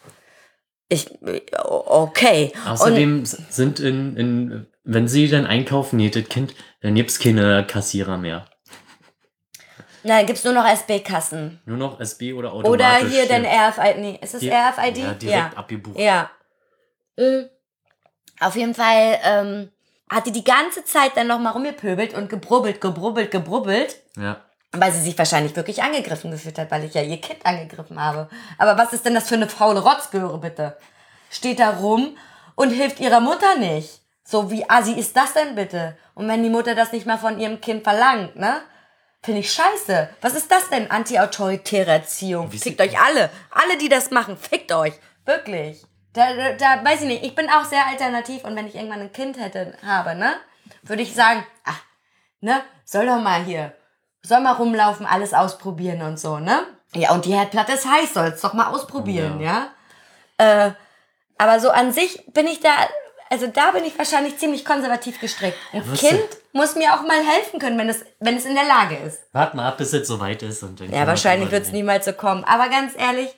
Ich, 0.89 1.09
okay. 1.53 2.53
Und, 2.65 2.71
Außerdem 2.71 3.25
sind 3.25 3.81
in, 3.81 4.17
in, 4.17 4.67
wenn 4.85 5.09
sie 5.09 5.29
dann 5.29 5.47
einkaufen, 5.47 5.99
jedes 5.99 6.29
Kind, 6.29 6.55
dann 6.83 6.95
gibt's 6.95 7.19
keine 7.19 7.67
Kassierer 7.67 8.19
mehr. 8.19 8.47
na, 10.03 10.23
gibt's 10.23 10.45
nur 10.45 10.53
noch 10.53 10.67
SB-Kassen. 10.67 11.61
Nur 11.65 11.79
noch 11.79 11.99
SB 12.01 12.35
oder 12.35 12.55
Oder 12.55 12.69
automatisch. 12.69 13.11
hier 13.13 13.27
den 13.27 13.45
RFID, 13.47 13.99
nee, 13.99 14.19
ist 14.23 14.35
das 14.35 14.41
Die- 14.41 14.51
RFID? 14.51 14.99
Ja, 14.99 15.15
direkt 15.15 15.57
abgebucht. 15.59 15.99
Ja. 15.99 16.31
Mhm. 17.17 17.49
Auf 18.41 18.57
jeden 18.57 18.75
Fall 18.75 19.19
ähm, 19.25 19.71
hat 20.11 20.27
die 20.27 20.33
die 20.33 20.45
ganze 20.45 20.85
Zeit 20.85 21.17
dann 21.17 21.27
noch 21.29 21.39
mal 21.39 21.51
rumgepöbelt 21.51 22.15
und 22.15 22.29
gebrubbelt, 22.29 22.81
gebrubbelt, 22.81 23.31
gebrubbelt. 23.31 23.97
Ja. 24.17 24.41
Weil 24.73 24.93
sie 24.93 25.01
sich 25.03 25.17
wahrscheinlich 25.17 25.55
wirklich 25.57 25.83
angegriffen 25.83 26.31
gefühlt 26.33 26.59
hat, 26.59 26.71
weil 26.71 26.85
ich 26.85 26.95
ja 26.95 27.03
ihr 27.03 27.21
Kind 27.21 27.45
angegriffen 27.47 28.01
habe. 28.01 28.29
Aber 28.59 28.77
was 28.77 28.93
ist 28.93 29.07
denn 29.07 29.15
das 29.15 29.29
für 29.29 29.37
eine 29.37 29.49
faule 29.49 29.81
Rotzgöre, 29.81 30.39
bitte? 30.39 30.77
Steht 31.31 31.61
da 31.61 31.71
rum 31.71 32.17
und 32.57 32.71
hilft 32.71 33.01
ihrer 33.01 33.21
Mutter 33.21 33.57
nicht. 33.59 34.01
So 34.25 34.51
wie 34.51 34.69
assi 34.69 34.93
ist 34.93 35.17
das 35.17 35.33
denn 35.35 35.55
bitte? 35.55 35.97
Und 36.15 36.29
wenn 36.29 36.43
die 36.43 36.49
Mutter 36.51 36.75
das 36.75 36.93
nicht 36.93 37.07
mal 37.07 37.19
von 37.19 37.39
ihrem 37.39 37.61
Kind 37.61 37.85
verlangt, 37.85 38.37
ne? 38.37 38.63
Finde 39.23 39.41
ich 39.41 39.53
scheiße. 39.53 40.11
Was 40.21 40.35
ist 40.35 40.51
das 40.51 40.69
denn? 40.71 40.91
Anti-autoritäre 40.91 41.91
Erziehung. 41.91 42.53
Wie 42.53 42.59
Fickt 42.59 42.79
sie- 42.79 42.85
euch 42.89 42.99
alle. 43.01 43.31
Alle, 43.51 43.79
die 43.79 43.89
das 43.89 44.11
machen, 44.11 44.37
fickt 44.37 44.71
euch. 44.73 44.93
Wirklich. 45.25 45.83
Da, 46.15 46.53
da, 46.53 46.85
weiß 46.85 47.03
ich 47.03 47.07
nicht. 47.07 47.25
Ich 47.25 47.35
bin 47.35 47.51
auch 47.51 47.65
sehr 47.65 47.87
alternativ 47.87 48.45
und 48.45 48.57
wenn 48.57 48.67
ich 48.67 48.75
irgendwann 48.75 49.01
ein 49.01 49.13
Kind 49.13 49.39
hätte, 49.39 49.77
habe, 49.85 50.15
ne? 50.15 50.37
Würde 50.83 51.03
ich 51.03 51.15
sagen, 51.15 51.45
ach, 51.65 51.81
ne? 52.41 52.63
Soll 52.85 53.07
doch 53.07 53.21
mal 53.21 53.43
hier 53.45 53.73
soll 54.25 54.41
mal 54.41 54.53
rumlaufen, 54.53 55.07
alles 55.07 55.33
ausprobieren 55.35 56.03
und 56.03 56.19
so, 56.19 56.39
ne? 56.39 56.67
Ja, 56.95 57.13
und 57.13 57.25
die 57.25 57.35
Herdplatte 57.35 57.73
ist 57.73 57.87
heiß, 57.87 58.15
soll's 58.15 58.41
doch 58.41 58.55
mal 58.55 58.69
ausprobieren, 58.73 59.41
ja? 59.41 59.71
Äh, 60.39 60.71
aber 61.39 61.61
so 61.61 61.71
an 61.71 61.93
sich 61.93 62.25
bin 62.33 62.47
ich 62.47 62.61
da, 62.61 62.71
also 63.29 63.47
da 63.49 63.73
bin 63.73 63.85
ich 63.85 63.99
wahrscheinlich 63.99 64.39
ziemlich 64.39 64.65
konservativ 64.65 65.21
gestrickt. 65.21 65.59
Ein 65.73 65.91
was 65.91 65.99
Kind 66.01 66.23
muss 66.53 66.75
mir 66.75 66.95
auch 66.95 67.03
mal 67.03 67.23
helfen 67.25 67.59
können, 67.61 67.77
wenn 67.79 67.89
es, 67.89 68.05
wenn 68.21 68.37
es 68.37 68.47
in 68.47 68.55
der 68.55 68.65
Lage 68.65 68.97
ist. 68.97 69.23
Warte 69.33 69.57
mal 69.57 69.69
ab, 69.69 69.77
bis 69.79 69.93
es 69.93 70.09
soweit 70.09 70.43
ist. 70.43 70.63
Und 70.63 70.81
dann 70.81 70.91
Ja, 70.93 71.07
wahrscheinlich 71.07 71.51
wird's 71.51 71.69
reden. 71.69 71.79
niemals 71.79 72.05
so 72.07 72.13
kommen. 72.13 72.45
Aber 72.45 72.69
ganz 72.69 72.95
ehrlich, 72.97 73.29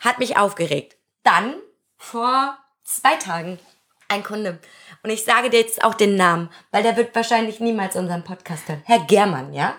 hat 0.00 0.18
mich 0.18 0.36
aufgeregt. 0.36 0.96
Dann, 1.22 1.54
vor 2.00 2.56
zwei 2.82 3.14
Tagen, 3.16 3.60
ein 4.08 4.24
Kunde. 4.24 4.58
Und 5.04 5.10
ich 5.10 5.24
sage 5.24 5.50
dir 5.50 5.60
jetzt 5.60 5.84
auch 5.84 5.94
den 5.94 6.16
Namen, 6.16 6.50
weil 6.72 6.82
der 6.82 6.96
wird 6.96 7.14
wahrscheinlich 7.14 7.60
niemals 7.60 7.94
unseren 7.94 8.24
Podcast 8.24 8.68
hören. 8.68 8.82
Herr 8.86 9.00
Germann, 9.00 9.52
ja? 9.52 9.74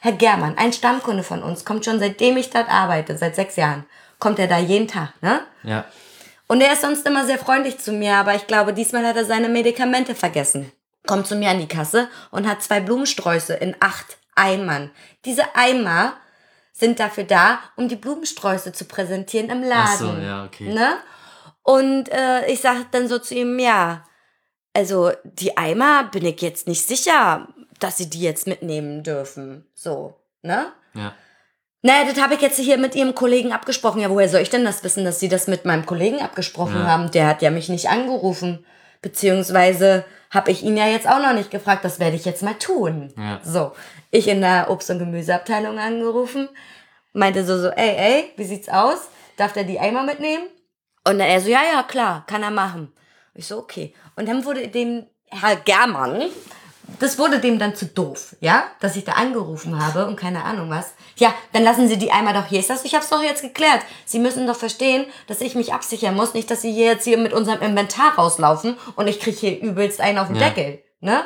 Herr 0.00 0.12
Germann, 0.12 0.56
ein 0.56 0.72
Stammkunde 0.72 1.24
von 1.24 1.42
uns, 1.42 1.64
kommt 1.64 1.84
schon 1.84 1.98
seitdem 1.98 2.36
ich 2.36 2.50
dort 2.50 2.70
arbeite, 2.70 3.18
seit 3.18 3.34
sechs 3.34 3.56
Jahren, 3.56 3.84
kommt 4.18 4.38
er 4.38 4.46
da 4.46 4.58
jeden 4.58 4.88
Tag, 4.88 5.12
ne? 5.20 5.40
Ja. 5.64 5.84
Und 6.46 6.60
er 6.60 6.72
ist 6.72 6.82
sonst 6.82 7.04
immer 7.06 7.26
sehr 7.26 7.38
freundlich 7.38 7.78
zu 7.78 7.92
mir, 7.92 8.14
aber 8.14 8.36
ich 8.36 8.46
glaube, 8.46 8.72
diesmal 8.72 9.04
hat 9.04 9.16
er 9.16 9.24
seine 9.24 9.48
Medikamente 9.48 10.14
vergessen. 10.14 10.70
Kommt 11.04 11.26
zu 11.26 11.34
mir 11.34 11.50
an 11.50 11.58
die 11.58 11.68
Kasse 11.68 12.08
und 12.30 12.48
hat 12.48 12.62
zwei 12.62 12.80
Blumensträuße 12.80 13.54
in 13.54 13.74
acht 13.80 14.16
Eimern. 14.36 14.92
Diese 15.24 15.56
Eimer 15.56 16.14
sind 16.72 17.00
dafür 17.00 17.24
da, 17.24 17.58
um 17.74 17.88
die 17.88 17.96
Blumensträuße 17.96 18.72
zu 18.72 18.84
präsentieren 18.84 19.50
im 19.50 19.62
Laden. 19.62 19.88
Ach 19.88 19.98
so, 19.98 20.12
ja, 20.22 20.44
okay. 20.44 20.72
Ne? 20.72 20.98
Und 21.66 22.10
äh, 22.12 22.46
ich 22.46 22.60
sage 22.60 22.86
dann 22.92 23.08
so 23.08 23.18
zu 23.18 23.34
ihm, 23.34 23.58
ja, 23.58 24.04
also 24.72 25.10
die 25.24 25.56
Eimer 25.56 26.04
bin 26.12 26.24
ich 26.24 26.40
jetzt 26.40 26.68
nicht 26.68 26.86
sicher, 26.86 27.48
dass 27.80 27.96
sie 27.98 28.08
die 28.08 28.20
jetzt 28.20 28.46
mitnehmen 28.46 29.02
dürfen. 29.02 29.66
So, 29.74 30.14
ne? 30.42 30.66
Ja. 30.94 31.12
Naja, 31.82 32.04
das 32.08 32.22
habe 32.22 32.34
ich 32.34 32.40
jetzt 32.40 32.58
hier 32.58 32.78
mit 32.78 32.94
ihrem 32.94 33.16
Kollegen 33.16 33.52
abgesprochen. 33.52 34.00
Ja, 34.00 34.10
woher 34.10 34.28
soll 34.28 34.42
ich 34.42 34.50
denn 34.50 34.64
das 34.64 34.84
wissen, 34.84 35.04
dass 35.04 35.18
sie 35.18 35.28
das 35.28 35.48
mit 35.48 35.64
meinem 35.64 35.86
Kollegen 35.86 36.20
abgesprochen 36.20 36.76
Ja. 36.76 36.86
haben? 36.86 37.10
Der 37.10 37.26
hat 37.26 37.42
ja 37.42 37.50
mich 37.50 37.68
nicht 37.68 37.88
angerufen. 37.88 38.64
Beziehungsweise 39.02 40.04
habe 40.30 40.52
ich 40.52 40.62
ihn 40.62 40.76
ja 40.76 40.86
jetzt 40.86 41.08
auch 41.08 41.18
noch 41.20 41.32
nicht 41.32 41.50
gefragt. 41.50 41.84
Das 41.84 41.98
werde 41.98 42.14
ich 42.16 42.24
jetzt 42.24 42.42
mal 42.44 42.54
tun. 42.54 43.12
Ja. 43.16 43.40
So, 43.42 43.72
ich 44.12 44.28
in 44.28 44.40
der 44.40 44.70
Obst- 44.70 44.90
und 44.90 45.00
Gemüseabteilung 45.00 45.78
angerufen. 45.80 46.48
Meinte 47.12 47.44
so, 47.44 47.58
so, 47.60 47.68
ey, 47.70 47.96
ey, 47.96 48.32
wie 48.36 48.44
sieht's 48.44 48.68
aus? 48.68 49.08
Darf 49.36 49.52
der 49.52 49.64
die 49.64 49.80
Eimer 49.80 50.02
mitnehmen? 50.04 50.44
Und 51.06 51.20
er 51.20 51.40
so, 51.40 51.48
ja, 51.48 51.62
ja, 51.72 51.82
klar, 51.84 52.24
kann 52.26 52.42
er 52.42 52.50
machen. 52.50 52.92
Ich 53.34 53.46
so, 53.46 53.58
okay. 53.58 53.94
Und 54.16 54.28
dann 54.28 54.44
wurde 54.44 54.66
dem 54.66 55.06
Herr 55.28 55.54
Germann, 55.54 56.30
das 56.98 57.16
wurde 57.18 57.38
dem 57.38 57.60
dann 57.60 57.76
zu 57.76 57.86
doof, 57.86 58.34
ja, 58.40 58.64
dass 58.80 58.96
ich 58.96 59.04
da 59.04 59.12
angerufen 59.12 59.84
habe 59.84 60.06
und 60.06 60.16
keine 60.16 60.42
Ahnung 60.42 60.68
was. 60.68 60.94
Ja, 61.16 61.32
dann 61.52 61.62
lassen 61.62 61.88
Sie 61.88 61.96
die 61.96 62.10
einmal 62.10 62.34
doch 62.34 62.46
hier. 62.46 62.58
Ich 62.58 62.66
sag, 62.66 62.84
ich 62.84 62.94
hab's 62.94 63.08
doch 63.08 63.22
jetzt 63.22 63.42
geklärt. 63.42 63.82
Sie 64.04 64.18
müssen 64.18 64.48
doch 64.48 64.56
verstehen, 64.56 65.06
dass 65.28 65.40
ich 65.40 65.54
mich 65.54 65.72
absichern 65.72 66.16
muss, 66.16 66.34
nicht, 66.34 66.50
dass 66.50 66.62
Sie 66.62 66.72
hier 66.72 66.86
jetzt 66.86 67.04
hier 67.04 67.18
mit 67.18 67.32
unserem 67.32 67.62
Inventar 67.62 68.14
rauslaufen 68.16 68.76
und 68.96 69.06
ich 69.06 69.20
krieg 69.20 69.38
hier 69.38 69.60
übelst 69.60 70.00
einen 70.00 70.18
auf 70.18 70.26
den 70.26 70.36
Ja. 70.36 70.48
Deckel, 70.48 70.82
ne? 71.00 71.24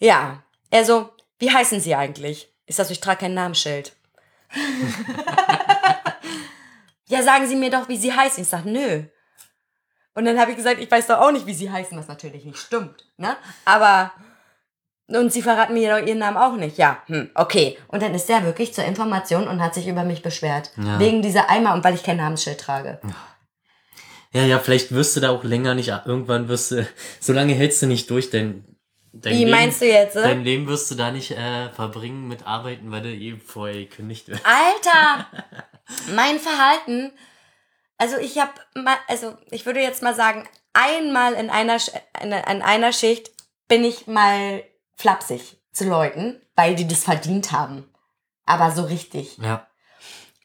Ja, 0.00 0.42
also, 0.70 1.08
wie 1.38 1.50
heißen 1.50 1.80
Sie 1.80 1.94
eigentlich? 1.94 2.52
Ich 2.66 2.76
sag, 2.76 2.90
ich 2.90 3.00
trage 3.00 3.20
kein 3.20 3.34
Namensschild. 3.34 3.92
ja, 7.06 7.22
sagen 7.22 7.46
Sie 7.46 7.56
mir 7.56 7.70
doch, 7.70 7.88
wie 7.88 7.96
Sie 7.96 8.12
heißen. 8.12 8.42
Ich 8.42 8.48
sag, 8.48 8.64
nö. 8.64 9.04
Und 10.14 10.24
dann 10.24 10.38
habe 10.38 10.52
ich 10.52 10.56
gesagt, 10.56 10.80
ich 10.80 10.90
weiß 10.90 11.08
doch 11.08 11.18
auch 11.18 11.32
nicht, 11.32 11.46
wie 11.46 11.54
Sie 11.54 11.70
heißen, 11.70 11.98
was 11.98 12.08
natürlich 12.08 12.44
nicht 12.44 12.58
stimmt, 12.58 13.06
ne? 13.16 13.36
Aber 13.64 14.12
und 15.08 15.32
Sie 15.32 15.42
verraten 15.42 15.74
mir 15.74 15.98
doch 15.98 16.06
Ihren 16.06 16.18
Namen 16.18 16.36
auch 16.36 16.56
nicht. 16.56 16.78
Ja, 16.78 17.02
hm, 17.06 17.30
okay. 17.34 17.76
Und 17.88 18.02
dann 18.02 18.14
ist 18.14 18.28
der 18.28 18.44
wirklich 18.44 18.72
zur 18.72 18.84
Information 18.84 19.48
und 19.48 19.60
hat 19.60 19.74
sich 19.74 19.86
über 19.86 20.04
mich 20.04 20.22
beschwert. 20.22 20.70
Ja. 20.76 20.98
Wegen 20.98 21.20
dieser 21.20 21.50
Eimer 21.50 21.74
und 21.74 21.84
weil 21.84 21.94
ich 21.94 22.02
kein 22.02 22.16
Namensschild 22.16 22.58
trage. 22.58 23.00
Ja, 24.32 24.44
ja, 24.44 24.58
vielleicht 24.58 24.92
wirst 24.92 25.14
du 25.16 25.20
da 25.20 25.30
auch 25.30 25.44
länger 25.44 25.74
nicht, 25.74 25.92
irgendwann 26.06 26.48
wirst 26.48 26.72
du, 26.72 26.86
so 27.20 27.32
lange 27.32 27.54
hältst 27.54 27.82
du 27.82 27.86
nicht 27.86 28.10
durch, 28.10 28.30
dein, 28.30 28.64
dein 29.12 29.34
Wie 29.34 29.38
Leben, 29.40 29.50
meinst 29.52 29.80
du 29.80 29.86
jetzt? 29.86 30.16
Äh? 30.16 30.22
Dein 30.22 30.42
Leben 30.42 30.66
wirst 30.66 30.90
du 30.90 30.96
da 30.96 31.12
nicht 31.12 31.30
äh, 31.30 31.68
verbringen 31.70 32.26
mit 32.26 32.44
Arbeiten, 32.44 32.90
weil 32.90 33.02
du 33.02 33.10
eh 33.10 33.36
vorher 33.36 33.76
gekündigt 33.76 34.28
wirst. 34.28 34.42
Alter, 34.44 35.26
mein 36.14 36.38
Verhalten. 36.38 37.12
Also 37.98 38.16
ich 38.18 38.38
habe 38.38 38.52
mal, 38.74 38.96
also 39.08 39.36
ich 39.50 39.66
würde 39.66 39.80
jetzt 39.80 40.02
mal 40.02 40.14
sagen, 40.14 40.48
einmal 40.72 41.34
in 41.34 41.50
einer 41.50 41.78
in, 42.22 42.32
in 42.32 42.62
einer 42.62 42.92
Schicht 42.92 43.30
bin 43.68 43.84
ich 43.84 44.06
mal 44.06 44.64
flapsig 44.96 45.58
zu 45.72 45.88
Leuten, 45.88 46.40
weil 46.56 46.74
die 46.74 46.86
das 46.86 47.04
verdient 47.04 47.52
haben. 47.52 47.88
Aber 48.46 48.70
so 48.70 48.82
richtig. 48.82 49.38
Ja. 49.38 49.66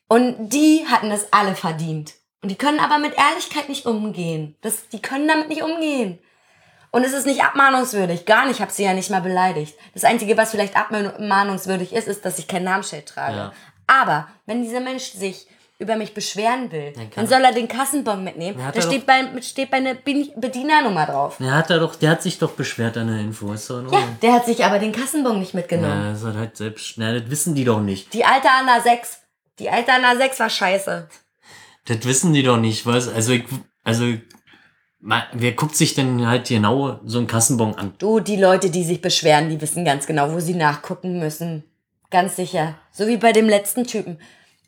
Und 0.07 0.49
die 0.49 0.85
hatten 0.87 1.11
es 1.11 1.31
alle 1.33 1.55
verdient. 1.55 2.13
Und 2.41 2.49
die 2.49 2.55
können 2.55 2.79
aber 2.79 2.97
mit 2.97 3.15
Ehrlichkeit 3.17 3.69
nicht 3.69 3.85
umgehen. 3.85 4.55
Das, 4.61 4.87
die 4.89 5.01
können 5.01 5.27
damit 5.27 5.49
nicht 5.49 5.61
umgehen. 5.61 6.19
Und 6.91 7.03
es 7.03 7.13
ist 7.13 7.27
nicht 7.27 7.43
abmahnungswürdig. 7.43 8.25
Gar 8.25 8.45
nicht. 8.45 8.55
Ich 8.55 8.61
habe 8.61 8.71
sie 8.71 8.83
ja 8.83 8.93
nicht 8.93 9.11
mal 9.11 9.21
beleidigt. 9.21 9.77
Das 9.93 10.05
Einzige, 10.05 10.37
was 10.37 10.51
vielleicht 10.51 10.75
abmahnungswürdig 10.75 11.93
ist, 11.93 12.07
ist, 12.07 12.25
dass 12.25 12.39
ich 12.39 12.47
kein 12.47 12.63
Namensschild 12.63 13.07
trage. 13.07 13.35
Ja. 13.35 13.53
Aber 13.89 14.27
wenn 14.45 14.61
dieser 14.61 14.79
Mensch 14.81 15.11
sich 15.13 15.47
über 15.79 15.95
mich 15.95 16.13
beschweren 16.13 16.71
will, 16.71 16.91
Dann 16.93 17.09
dann, 17.15 17.25
soll 17.27 17.41
er 17.43 17.53
den 17.53 17.67
Kassenbon 17.67 18.23
mitnehmen. 18.23 18.57
Da 18.59 18.69
er 18.71 18.81
steht, 18.81 19.05
bei, 19.05 19.23
steht 19.41 19.71
Bedien- 19.71 20.33
Bedienernummer 20.35 21.05
drauf. 21.05 21.37
Der 21.39 21.53
hat, 21.55 21.69
da 21.69 21.77
doch, 21.79 21.95
der 21.95 22.11
hat 22.11 22.21
sich 22.21 22.37
doch 22.37 22.51
beschwert 22.51 22.97
an 22.97 23.07
der 23.07 23.19
Info. 23.19 23.51
Ist 23.53 23.69
doch 23.69 23.89
Ja, 23.91 24.03
der 24.21 24.33
hat 24.33 24.45
sich 24.45 24.63
aber 24.65 24.77
den 24.79 24.91
Kassenbon 24.91 25.39
nicht 25.39 25.53
mitgenommen. 25.53 26.03
Ja, 26.05 26.11
das 26.11 26.23
hat 26.25 26.35
halt 26.35 26.57
selbst, 26.57 26.95
na, 26.97 27.17
das 27.17 27.29
wissen 27.31 27.55
die 27.55 27.63
doch 27.63 27.79
nicht. 27.79 28.13
Die 28.13 28.25
alte 28.25 28.49
Anna 28.49 28.81
6. 28.81 29.19
Die 29.57 29.69
alte 29.69 29.93
Anna 29.93 30.15
6 30.17 30.39
war 30.41 30.49
scheiße. 30.49 31.07
Das 31.85 32.03
wissen 32.05 32.33
die 32.33 32.43
doch 32.43 32.57
nicht, 32.57 32.85
was? 32.85 33.07
Also, 33.07 33.31
ich, 33.31 33.45
also, 33.85 34.05
ma- 34.99 35.27
wer 35.31 35.53
guckt 35.53 35.77
sich 35.77 35.95
denn 35.95 36.27
halt 36.27 36.47
genau 36.49 36.99
so 37.05 37.19
einen 37.19 37.27
Kassenbon 37.27 37.75
an? 37.75 37.93
Du, 37.99 38.19
die 38.19 38.35
Leute, 38.35 38.69
die 38.69 38.83
sich 38.83 39.01
beschweren, 39.01 39.49
die 39.49 39.59
wissen 39.61 39.85
ganz 39.85 40.05
genau, 40.05 40.31
wo 40.33 40.39
sie 40.41 40.55
nachgucken 40.55 41.19
müssen. 41.19 41.63
Ganz 42.11 42.35
sicher. 42.35 42.75
So 42.91 43.07
wie 43.07 43.17
bei 43.17 43.31
dem 43.31 43.47
letzten 43.47 43.85
Typen. 43.85 44.19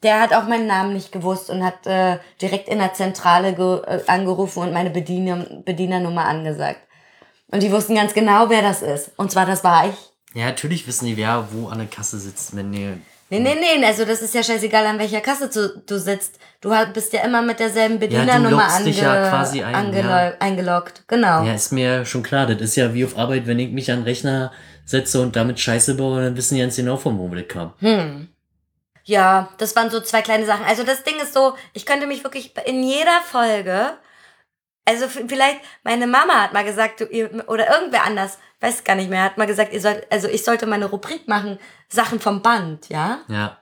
Der 0.04 0.20
hat 0.20 0.34
auch 0.34 0.48
meinen 0.48 0.68
Namen 0.68 0.94
nicht 0.94 1.12
gewusst 1.12 1.50
und 1.50 1.64
hat 1.64 1.86
äh, 1.86 2.18
direkt 2.42 2.68
in 2.70 2.80
der 2.80 2.94
Zentrale 2.94 3.54
ge 3.54 3.82
äh, 3.86 4.02
angerufen 4.08 4.64
und 4.64 4.74
meine 4.74 4.90
Bediener 4.90 5.46
Bedienernummer 5.64 6.26
angesagt. 6.26 6.82
Und 7.52 7.62
die 7.62 7.72
wussten 7.72 7.96
ganz 7.96 8.14
genau, 8.14 8.50
wer 8.50 8.62
das 8.62 8.82
ist. 8.82 9.12
Und 9.18 9.32
zwar, 9.32 9.46
das 9.46 9.64
war 9.64 9.88
ich. 9.88 9.96
Ja, 10.34 10.46
natürlich 10.46 10.88
wissen 10.88 11.06
die, 11.06 11.18
wer 11.18 11.48
wo 11.52 11.68
an 11.68 11.80
der 11.80 11.88
Kasse 11.88 12.18
sitzt, 12.20 12.56
wenn 12.56 12.72
die. 12.72 12.94
Nee, 13.32 13.40
nee, 13.40 13.78
nee, 13.78 13.86
also 13.86 14.04
das 14.04 14.22
ist 14.22 14.36
ja 14.36 14.44
scheißegal, 14.44 14.86
an 14.86 15.00
welcher 15.00 15.22
Kasse 15.22 15.50
du, 15.50 15.82
du 15.86 15.98
sitzt. 15.98 16.38
Du 16.60 16.70
bist 16.94 17.14
ja 17.14 17.24
immer 17.24 17.42
mit 17.42 17.60
derselben 17.62 17.98
Bedienernummer 17.98 18.64
loggst 18.66 18.86
dich 18.86 19.00
ja 19.02 19.30
quasi 19.30 19.64
ein, 19.64 19.74
angelo- 19.74 20.10
ja. 20.10 20.34
eingeloggt. 20.40 21.04
Genau. 21.08 21.44
Ja, 21.44 21.54
ist 21.54 21.72
mir 21.72 22.04
schon 22.06 22.24
klar. 22.24 22.46
Das 22.46 22.60
ist 22.62 22.76
ja 22.76 22.94
wie 22.94 23.06
auf 23.06 23.18
Arbeit, 23.18 23.48
wenn 23.48 23.58
ich 23.58 23.72
mich 23.72 23.90
an 23.90 24.00
den 24.00 24.04
Rechner 24.04 24.52
setze 24.86 25.22
und 25.22 25.36
damit 25.38 25.60
Scheiße 25.62 25.96
baue, 25.96 26.22
dann 26.22 26.36
wissen 26.36 26.56
die 26.56 26.62
ganz 26.62 26.76
genau, 26.76 27.00
wo 27.04 27.28
das 27.34 27.48
kam. 27.48 27.74
Hm. 27.80 28.28
Ja, 29.06 29.50
das 29.58 29.76
waren 29.76 29.90
so 29.90 30.02
zwei 30.02 30.22
kleine 30.22 30.46
Sachen. 30.46 30.66
Also 30.66 30.84
das 30.84 31.04
Ding 31.04 31.16
ist 31.22 31.34
so, 31.34 31.56
ich 31.74 31.86
könnte 31.86 32.08
mich 32.08 32.24
wirklich 32.26 32.54
in 32.66 32.84
jeder 32.84 33.22
Folge, 33.26 33.94
also 34.86 35.08
vielleicht, 35.08 35.60
meine 35.84 36.06
Mama 36.08 36.34
hat 36.44 36.54
mal 36.54 36.64
gesagt, 36.66 37.00
du, 37.00 37.06
ihr, 37.06 37.30
oder 37.48 37.70
irgendwer 37.74 38.04
anders, 38.04 38.38
weiß 38.60 38.84
gar 38.84 38.96
nicht 38.96 39.10
mehr, 39.10 39.24
hat 39.24 39.38
mal 39.38 39.48
gesagt, 39.48 39.74
ihr 39.74 39.82
sollt, 39.82 40.06
also 40.12 40.28
ich 40.28 40.44
sollte 40.44 40.66
mal 40.68 40.76
eine 40.76 40.86
Rubrik 40.88 41.28
machen, 41.28 41.58
Sachen 41.92 42.20
vom 42.20 42.42
Band, 42.42 42.90
ja? 42.90 43.20
Ja. 43.28 43.58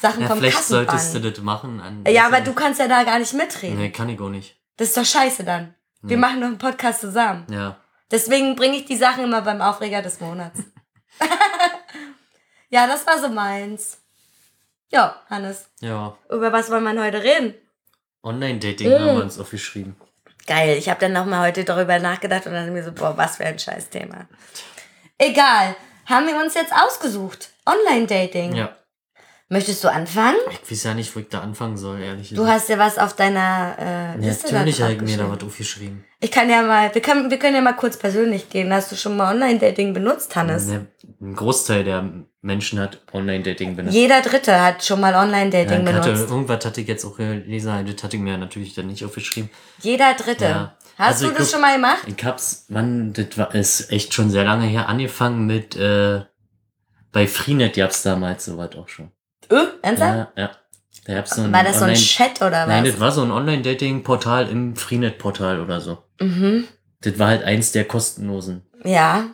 Sachen 0.00 0.22
Ja, 0.22 0.28
vom 0.28 0.38
vielleicht 0.38 0.62
solltest 0.64 0.92
du 1.14 1.20
Kassenband. 1.20 1.36
das 1.36 1.44
machen. 1.44 1.80
An, 1.80 2.04
Ja, 2.08 2.26
aber 2.26 2.40
du 2.40 2.52
kannst 2.54 2.80
ja 2.80 2.88
da 2.88 3.02
gar 3.04 3.18
nicht 3.18 3.32
mitreden. 3.34 3.76
Nee, 3.78 3.90
kann 3.90 4.08
ich 4.08 4.20
auch 4.20 4.28
nicht. 4.28 4.56
Das 4.76 4.88
ist 4.88 4.96
doch 4.96 5.04
scheiße 5.04 5.44
dann. 5.44 5.74
Wir 6.00 6.16
Nee. 6.16 6.20
machen 6.20 6.40
doch 6.40 6.46
einen 6.48 6.58
Podcast 6.58 7.00
zusammen. 7.00 7.46
Ja. 7.50 7.76
Deswegen 8.10 8.56
bringe 8.56 8.76
ich 8.76 8.84
die 8.84 8.96
Sachen 8.96 9.24
immer 9.24 9.42
beim 9.42 9.60
Aufreger 9.60 10.02
des 10.02 10.20
Monats. 10.20 10.60
ja, 12.70 12.86
das 12.86 13.06
war 13.06 13.18
so 13.18 13.28
meins. 13.28 13.98
Ja, 14.90 15.16
Hannes. 15.30 15.70
Ja. 15.80 16.16
Über 16.30 16.52
was 16.52 16.70
wollen 16.70 16.84
wir 16.84 17.02
heute 17.02 17.22
reden? 17.22 17.54
Online-Dating 18.22 18.88
Mm. 18.90 18.92
haben 18.94 19.16
wir 19.16 19.22
uns 19.24 19.38
aufgeschrieben. 19.38 19.96
Geil, 20.46 20.76
ich 20.76 20.88
habe 20.88 21.00
dann 21.00 21.12
nochmal 21.12 21.46
heute 21.48 21.64
darüber 21.64 21.98
nachgedacht 21.98 22.46
und 22.46 22.52
dann 22.52 22.72
mir 22.72 22.82
so, 22.84 22.92
boah, 22.92 23.16
was 23.16 23.36
für 23.36 23.44
ein 23.46 23.58
Scheißthema. 23.58 24.26
Egal, 25.18 25.76
haben 26.06 26.26
wir 26.26 26.36
uns 26.36 26.54
jetzt 26.54 26.72
ausgesucht. 26.72 27.50
Online-Dating. 27.66 28.54
Ja. 28.54 28.76
Möchtest 29.48 29.84
du 29.84 29.88
anfangen? 29.92 30.38
Ich 30.50 30.70
weiß 30.70 30.84
ja 30.84 30.94
nicht, 30.94 31.14
wo 31.14 31.20
ich 31.20 31.28
da 31.28 31.40
anfangen 31.42 31.76
soll, 31.76 32.00
ehrlich 32.00 32.30
Du 32.30 32.36
gesagt. 32.36 32.52
hast 32.52 32.68
ja 32.70 32.78
was 32.78 32.96
auf 32.96 33.14
deiner 33.14 33.76
äh, 33.78 33.84
Ja, 33.84 34.14
Liste 34.28 34.46
natürlich 34.54 34.78
da 34.78 34.84
habe 34.84 34.94
ich 34.94 35.02
mir 35.02 35.18
da 35.18 35.28
was 35.30 35.42
aufgeschrieben. 35.44 36.04
Ich 36.20 36.30
kann 36.30 36.48
ja 36.48 36.62
mal, 36.62 36.94
wir 36.94 37.02
können, 37.02 37.30
wir 37.30 37.38
können 37.38 37.56
ja 37.56 37.60
mal 37.60 37.74
kurz 37.74 37.98
persönlich 37.98 38.48
gehen. 38.48 38.72
Hast 38.72 38.90
du 38.92 38.96
schon 38.96 39.14
mal 39.14 39.30
Online-Dating 39.34 39.92
benutzt, 39.92 40.34
Hannes? 40.36 40.68
Ne, 40.68 40.86
Ein 41.20 41.36
Großteil 41.36 41.84
der 41.84 42.10
Menschen 42.40 42.78
hat 42.80 43.02
Online-Dating 43.12 43.76
benutzt. 43.76 43.94
Jeder 43.94 44.22
Dritte 44.22 44.58
hat 44.58 44.82
schon 44.86 45.00
mal 45.00 45.12
Ja, 45.12 45.20
Online-Dating 45.22 45.86
hatte, 45.86 46.08
benutzt. 46.12 46.30
irgendwas 46.30 46.64
hatte 46.64 46.80
ich 46.80 46.88
jetzt 46.88 47.04
auch 47.04 47.16
gelesen, 47.18 47.86
das 47.94 48.02
hatte 48.02 48.16
ich 48.16 48.22
mir 48.22 48.38
natürlich 48.38 48.72
dann 48.74 48.86
nicht 48.86 49.04
aufgeschrieben. 49.04 49.50
Jeder 49.82 50.14
Dritte. 50.14 50.44
Ja. 50.46 50.76
Hast 50.96 51.22
Also 51.22 51.26
du 51.26 51.32
das 51.32 51.36
glaub- 51.36 51.50
schon 51.50 51.60
mal 51.60 51.74
gemacht? 51.74 52.04
Ich 52.06 52.24
hab's, 52.24 52.64
Mann, 52.70 53.12
das 53.12 53.36
war, 53.36 53.54
ist 53.54 53.92
echt 53.92 54.14
schon 54.14 54.30
sehr 54.30 54.44
lange 54.44 54.64
her, 54.66 54.88
angefangen 54.88 55.46
mit, 55.46 55.76
äh, 55.76 56.22
bei 57.12 57.26
Freenet 57.26 57.76
gab's 57.76 58.02
damals 58.02 58.44
sowas 58.46 58.74
auch 58.76 58.88
schon. 58.88 59.10
Äh, 59.50 59.64
ernsthaft? 59.82 60.32
Ja, 60.36 60.42
ja. 60.44 60.50
Da 61.04 61.14
gab's 61.14 61.34
so 61.34 61.42
ein 61.42 61.52
War 61.52 61.64
das 61.64 61.78
so 61.78 61.84
ein 61.84 61.90
Online- 61.90 62.04
Chat 62.06 62.36
oder 62.42 62.62
was? 62.62 62.68
Nein, 62.68 62.84
das 62.84 63.00
war 63.00 63.12
so 63.12 63.22
ein 63.22 63.30
Online-Dating-Portal 63.30 64.48
im 64.50 64.76
Freenet-Portal 64.76 65.60
oder 65.60 65.80
so. 65.80 66.02
mhm. 66.20 66.66
Das 67.00 67.18
war 67.18 67.28
halt 67.28 67.42
eins 67.42 67.72
der 67.72 67.84
kostenlosen. 67.84 68.62
Ja. 68.84 69.26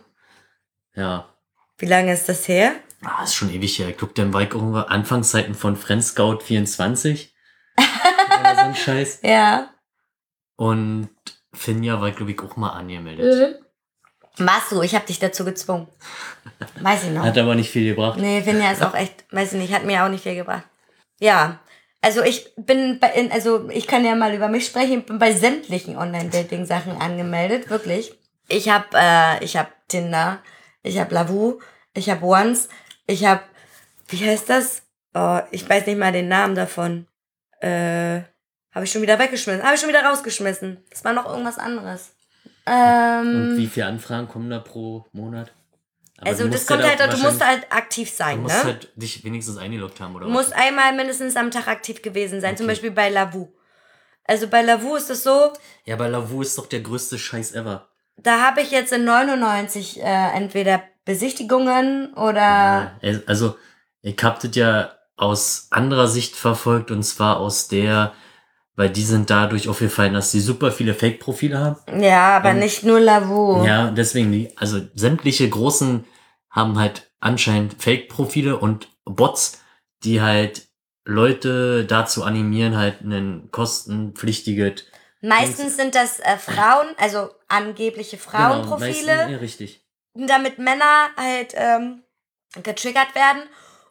Ja. 0.95 1.29
Wie 1.77 1.85
lange 1.85 2.14
ist 2.14 2.27
das 2.29 2.49
her? 2.49 2.73
Ah, 3.05 3.23
ist 3.25 3.35
schon 3.35 3.53
ewig 3.53 3.79
her. 3.79 3.88
Ich 3.91 3.99
glaub, 3.99 4.14
dann 4.14 4.33
war 4.33 4.41
ich 4.41 4.51
irgendwo 4.55 4.79
Anfangszeiten 4.79 5.55
von 5.55 5.77
Friendscout 5.77 6.38
24. 6.41 7.35
oder 8.41 8.55
so 8.55 8.61
ein 8.62 8.75
Scheiß. 8.75 9.21
Ja. 9.23 9.69
Und 10.57 11.11
Finja 11.53 12.01
war, 12.01 12.11
glaube 12.12 12.33
ich, 12.33 12.41
auch 12.41 12.57
mal 12.57 12.71
angemeldet. 12.71 13.59
Mhm. 13.61 13.64
Machst 14.38 14.72
du, 14.72 14.83
ich 14.83 14.94
habe 14.94 15.07
dich 15.07 15.18
dazu 15.18 15.44
gezwungen. 15.44 15.88
Weiß 16.81 17.05
ich 17.05 17.11
noch. 17.11 17.24
Hat 17.24 17.38
aber 17.38 17.55
nicht 17.55 17.70
viel 17.70 17.88
gebracht. 17.90 18.18
Nee, 18.18 18.42
Finja 18.42 18.70
ist 18.70 18.83
auch 18.83 18.94
echt, 18.94 19.24
weiß 19.33 19.53
ich 19.53 19.61
nicht, 19.61 19.72
hat 19.72 19.85
mir 19.85 20.05
auch 20.05 20.09
nicht 20.09 20.22
viel 20.22 20.35
gebracht. 20.35 20.64
Ja. 21.20 21.59
Also 22.01 22.22
ich 22.22 22.55
bin 22.57 23.01
bei, 23.01 23.31
also 23.33 23.68
ich 23.70 23.88
kann 23.88 24.05
ja 24.05 24.14
mal 24.14 24.33
über 24.33 24.48
mich 24.48 24.66
sprechen, 24.66 25.01
ich 25.01 25.07
bin 25.07 25.18
bei 25.18 25.33
sämtlichen 25.33 25.96
Online-Dating-Sachen 25.96 26.96
angemeldet, 27.01 27.70
wirklich. 27.70 28.12
Ich 28.48 28.68
habe 28.68 28.87
äh, 28.94 29.44
ich 29.44 29.57
habe 29.57 29.68
Tinder, 29.88 30.38
ich 30.83 31.01
habe 31.01 31.12
Lavu, 31.12 31.59
ich 31.94 32.09
habe 32.09 32.24
Once, 32.24 32.68
ich 33.07 33.24
habe, 33.24 33.42
wie 34.09 34.24
heißt 34.24 34.48
das? 34.48 34.83
Oh, 35.14 35.40
ich 35.51 35.68
weiß 35.68 35.87
nicht 35.87 35.98
mal 35.98 36.12
den 36.12 36.29
Namen 36.29 36.55
davon. 36.55 37.09
Äh, 37.61 38.20
habe 38.72 38.85
ich 38.85 38.92
schon 38.92 39.03
wieder 39.03 39.18
weggeschmissen, 39.18 39.64
habe 39.64 39.74
ich 39.74 39.81
schon 39.81 39.88
wieder 39.88 40.05
rausgeschmissen. 40.05 40.85
Das 40.90 41.05
war 41.05 41.12
noch 41.12 41.27
irgendwas 41.27 41.59
anderes. 41.59 42.12
Ähm, 42.69 43.51
Und 43.51 43.57
wie 43.57 43.67
viele 43.67 43.87
Anfragen 43.87 44.29
kommen 44.29 44.51
da 44.51 44.59
pro 44.59 45.07
Monat? 45.13 45.53
Aber 46.21 46.31
also 46.31 46.45
du 46.45 46.51
das 46.51 46.67
kommt 46.67 46.83
halt, 46.85 47.01
du 47.01 47.17
musst 47.19 47.45
halt 47.45 47.67
aktiv 47.71 48.11
sein, 48.11 48.37
Du 48.37 48.43
ne? 48.43 48.43
musst 48.49 48.65
halt 48.65 48.93
dich 48.97 49.23
wenigstens 49.25 49.57
eingeloggt 49.57 50.01
haben, 50.01 50.15
oder 50.17 50.27
Du 50.27 50.33
was? 50.33 50.37
musst 50.49 50.53
einmal 50.57 50.93
mindestens 50.93 51.37
am 51.37 51.51
Tag 51.51 51.69
aktiv 51.69 52.03
gewesen 52.03 52.41
sein, 52.41 52.57
zum 52.57 52.65
Okay. 52.65 52.73
Beispiel 52.73 52.91
bei 52.91 53.09
Lavu. 53.09 53.49
Also 54.25 54.49
bei 54.49 54.63
Lavu 54.63 54.97
ist 54.97 55.11
es 55.11 55.23
so, 55.23 55.53
Ja, 55.85 55.95
aber 55.95 56.09
Lavu 56.09 56.43
ist 56.43 56.59
doch 56.59 56.67
der 56.67 56.81
größte 56.81 57.19
Scheiß 57.19 57.53
ever. 57.55 57.89
da 58.17 58.41
habe 58.45 58.61
ich 58.63 58.71
jetzt 58.73 58.93
in 58.93 59.05
99 59.05 60.01
äh, 60.01 60.03
entweder 60.35 60.83
Besichtigungen 61.05 62.13
oder 62.15 62.99
Ja, 63.01 63.21
also, 63.27 63.57
ich 64.03 64.17
hab 64.23 64.41
das 64.41 64.55
ja 64.57 64.93
aus 65.17 65.69
anderer 65.71 66.09
Sicht 66.09 66.37
verfolgt 66.37 66.91
und 66.91 67.03
zwar 67.05 67.39
aus 67.39 67.69
der, 67.69 68.13
weil 68.79 68.91
die 68.91 69.03
sind 69.03 69.29
dadurch 69.29 69.69
aufgefallen, 69.69 70.14
dass 70.14 70.31
sie 70.31 70.41
super 70.41 70.71
viele 70.71 70.95
Fake-Profile 70.95 71.59
haben. 71.59 72.01
Ja, 72.01 72.37
aber 72.37 72.53
nicht 72.53 72.85
nur 72.85 73.01
Lavu. 73.01 73.64
Ja, 73.67 73.91
deswegen, 73.91 74.31
die, 74.31 74.57
also 74.57 74.81
sämtliche 74.95 75.49
großen 75.51 76.05
haben 76.49 76.79
halt 76.79 77.11
anscheinend 77.19 77.83
Fake-Profile 77.83 78.57
und 78.57 78.87
Bots, 79.05 79.61
die 80.05 80.21
halt 80.23 80.69
Leute 81.05 81.87
dazu 81.87 82.23
animieren, 82.23 82.77
halt 82.77 83.01
ein 83.01 83.49
kostenpflichtiges 83.51 84.85
Meistens 85.23 85.77
sind 85.77 85.97
das 85.97 86.21
äh, 86.21 86.37
Frauen, 86.38 86.87
also 86.99 87.31
angebliche 87.49 88.17
Frauenprofile, 88.17 88.93
Genau, 88.95 89.14
meistens- 89.17 89.33
ja, 89.33 89.38
richtig. 89.38 89.85
damit 90.14 90.59
Männer 90.61 91.09
halt 91.17 91.53
ähm, 91.57 92.05
getriggert 92.62 93.17
werden 93.17 93.43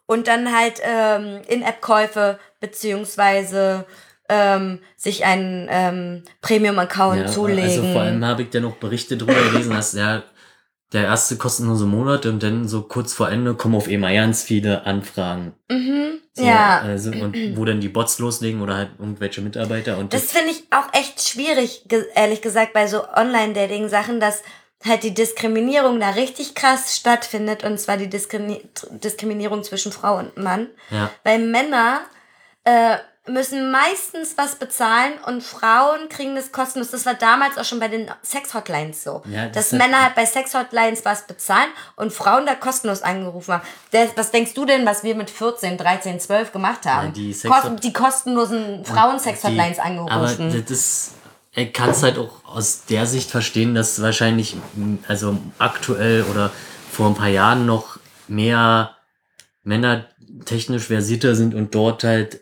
und 0.05 0.29
dann 0.29 0.55
halt 0.57 0.79
ähm, 0.81 1.41
In-App-Käufe 1.49 2.39
beziehungsweise 2.61 3.85
ähm, 4.29 4.79
sich 4.95 5.25
einen 5.25 5.67
ähm, 5.69 6.23
Premium-Account 6.41 7.17
Ja, 7.21 7.25
zulegen. 7.27 7.63
Also 7.63 7.83
vor 7.83 8.01
allem 8.01 8.23
habe 8.25 8.43
ich 8.43 8.49
dann 8.49 8.65
auch 8.65 8.75
Berichte 8.75 9.17
drüber 9.17 9.41
gelesen, 9.51 9.73
dass 9.73 9.91
der, 9.91 10.23
der 10.93 11.03
erste 11.05 11.37
kostenlose 11.37 11.85
Monat 11.85 12.25
und 12.25 12.43
dann 12.43 12.67
so 12.67 12.81
kurz 12.83 13.13
vor 13.13 13.29
Ende 13.29 13.53
kommen 13.55 13.75
auf 13.75 13.87
einmal 13.87 14.13
ganz 14.13 14.43
viele 14.43 14.85
Anfragen. 14.85 15.53
mhm, 15.69 16.19
So, 16.33 16.43
ja. 16.43 16.79
Also, 16.81 17.11
und 17.11 17.57
wo 17.57 17.63
dann 17.65 17.79
die 17.79 17.89
Bots 17.89 18.19
loslegen 18.19 18.61
oder 18.61 18.75
halt 18.75 18.89
irgendwelche 18.99 19.41
Mitarbeiter 19.41 19.97
und 19.97 20.13
Das 20.13 20.31
finde 20.31 20.51
ich 20.51 20.63
auch 20.71 20.93
echt 20.93 21.21
schwierig, 21.27 21.85
ehrlich 22.15 22.41
gesagt, 22.41 22.73
bei 22.73 22.87
so 22.87 23.03
Online-Dating-Sachen, 23.15 24.19
dass 24.19 24.43
halt 24.85 25.03
die 25.03 25.13
Diskriminierung 25.13 25.99
da 25.99 26.11
richtig 26.11 26.53
krass 26.53 26.95
stattfindet 26.95 27.63
und 27.63 27.79
zwar 27.79 27.97
die 27.97 28.09
Diskrimini 28.09 28.61
Diskriminierung 28.91 29.63
zwischen 29.63 29.91
Frau 29.91 30.17
und 30.17 30.37
Mann. 30.37 30.67
ja, 30.91 31.09
Weil 31.23 31.39
Männer 31.39 32.01
äh, 32.63 32.97
müssen 33.27 33.71
meistens 33.71 34.37
was 34.37 34.55
bezahlen 34.55 35.13
und 35.25 35.43
Frauen 35.43 36.09
kriegen 36.09 36.35
das 36.35 36.51
kostenlos. 36.51 36.91
Das 36.91 37.05
war 37.05 37.13
damals 37.13 37.57
auch 37.57 37.65
schon 37.65 37.79
bei 37.79 37.87
den 37.87 38.09
Sex-Hotlines 38.21 39.03
so. 39.03 39.21
Ja, 39.29 39.47
das 39.47 39.69
dass 39.69 39.71
Männer 39.79 40.03
halt 40.03 40.15
bei 40.15 40.25
Sex-Hotlines 40.25 41.05
was 41.05 41.27
bezahlen 41.27 41.69
und 41.95 42.13
Frauen 42.13 42.45
da 42.45 42.55
kostenlos 42.55 43.01
angerufen 43.01 43.55
haben. 43.55 43.63
Der, 43.91 44.09
was 44.15 44.31
denkst 44.31 44.53
du 44.53 44.65
denn, 44.65 44.85
was 44.85 45.03
wir 45.03 45.15
mit 45.15 45.29
14, 45.29 45.77
13, 45.77 46.19
12 46.19 46.51
gemacht 46.51 46.85
haben? 46.85 47.07
Ja, 47.07 47.11
die 47.13 47.33
Kosten, 47.33 47.75
die 47.77 47.93
kostenlosen 47.93 48.85
Frauen-Sex-Hotlines 48.85 49.79
angerufen. 49.79 50.11
Aber 50.11 50.27
das 50.27 50.71
ist, 50.71 51.11
ich 51.53 51.73
kann 51.73 51.89
es 51.89 52.03
halt 52.03 52.17
auch 52.17 52.45
aus 52.45 52.85
der 52.85 53.05
Sicht 53.05 53.31
verstehen, 53.31 53.75
dass 53.75 54.01
wahrscheinlich, 54.01 54.55
also 55.07 55.37
aktuell 55.57 56.23
oder 56.23 56.51
vor 56.91 57.07
ein 57.07 57.15
paar 57.15 57.27
Jahren 57.27 57.65
noch 57.65 57.99
mehr 58.27 58.95
Männer 59.63 60.05
technisch 60.45 60.83
versierter 60.83 61.35
sind 61.35 61.53
und 61.53 61.75
dort 61.75 62.03
halt 62.03 62.41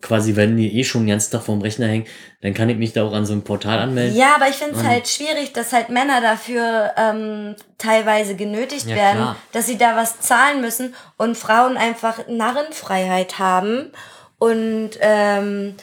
quasi, 0.00 0.34
wenn 0.36 0.56
die 0.56 0.78
eh 0.78 0.84
schon 0.84 1.02
den 1.02 1.10
ganzen 1.10 1.30
Tag 1.32 1.42
vorm 1.42 1.60
Rechner 1.62 1.86
hängen, 1.86 2.06
dann 2.40 2.54
kann 2.54 2.68
ich 2.68 2.76
mich 2.76 2.92
da 2.92 3.04
auch 3.04 3.12
an 3.12 3.24
so 3.24 3.32
ein 3.32 3.44
Portal 3.44 3.78
anmelden. 3.78 4.16
Ja, 4.16 4.34
aber 4.34 4.48
ich 4.48 4.56
finde 4.56 4.76
es 4.76 4.84
halt 4.84 5.06
schwierig, 5.08 5.52
dass 5.52 5.72
halt 5.72 5.90
Männer 5.90 6.20
dafür 6.20 6.92
ähm, 6.96 7.54
teilweise 7.78 8.34
genötigt 8.34 8.86
Ja, 8.88 8.96
werden, 8.96 9.18
klar. 9.18 9.36
dass 9.52 9.66
sie 9.66 9.78
da 9.78 9.94
was 9.96 10.20
zahlen 10.20 10.60
müssen 10.60 10.94
und 11.18 11.36
Frauen 11.36 11.76
einfach 11.76 12.26
Narrenfreiheit 12.28 13.38
haben 13.38 13.92
und 14.38 14.90
ähm, 15.00 15.76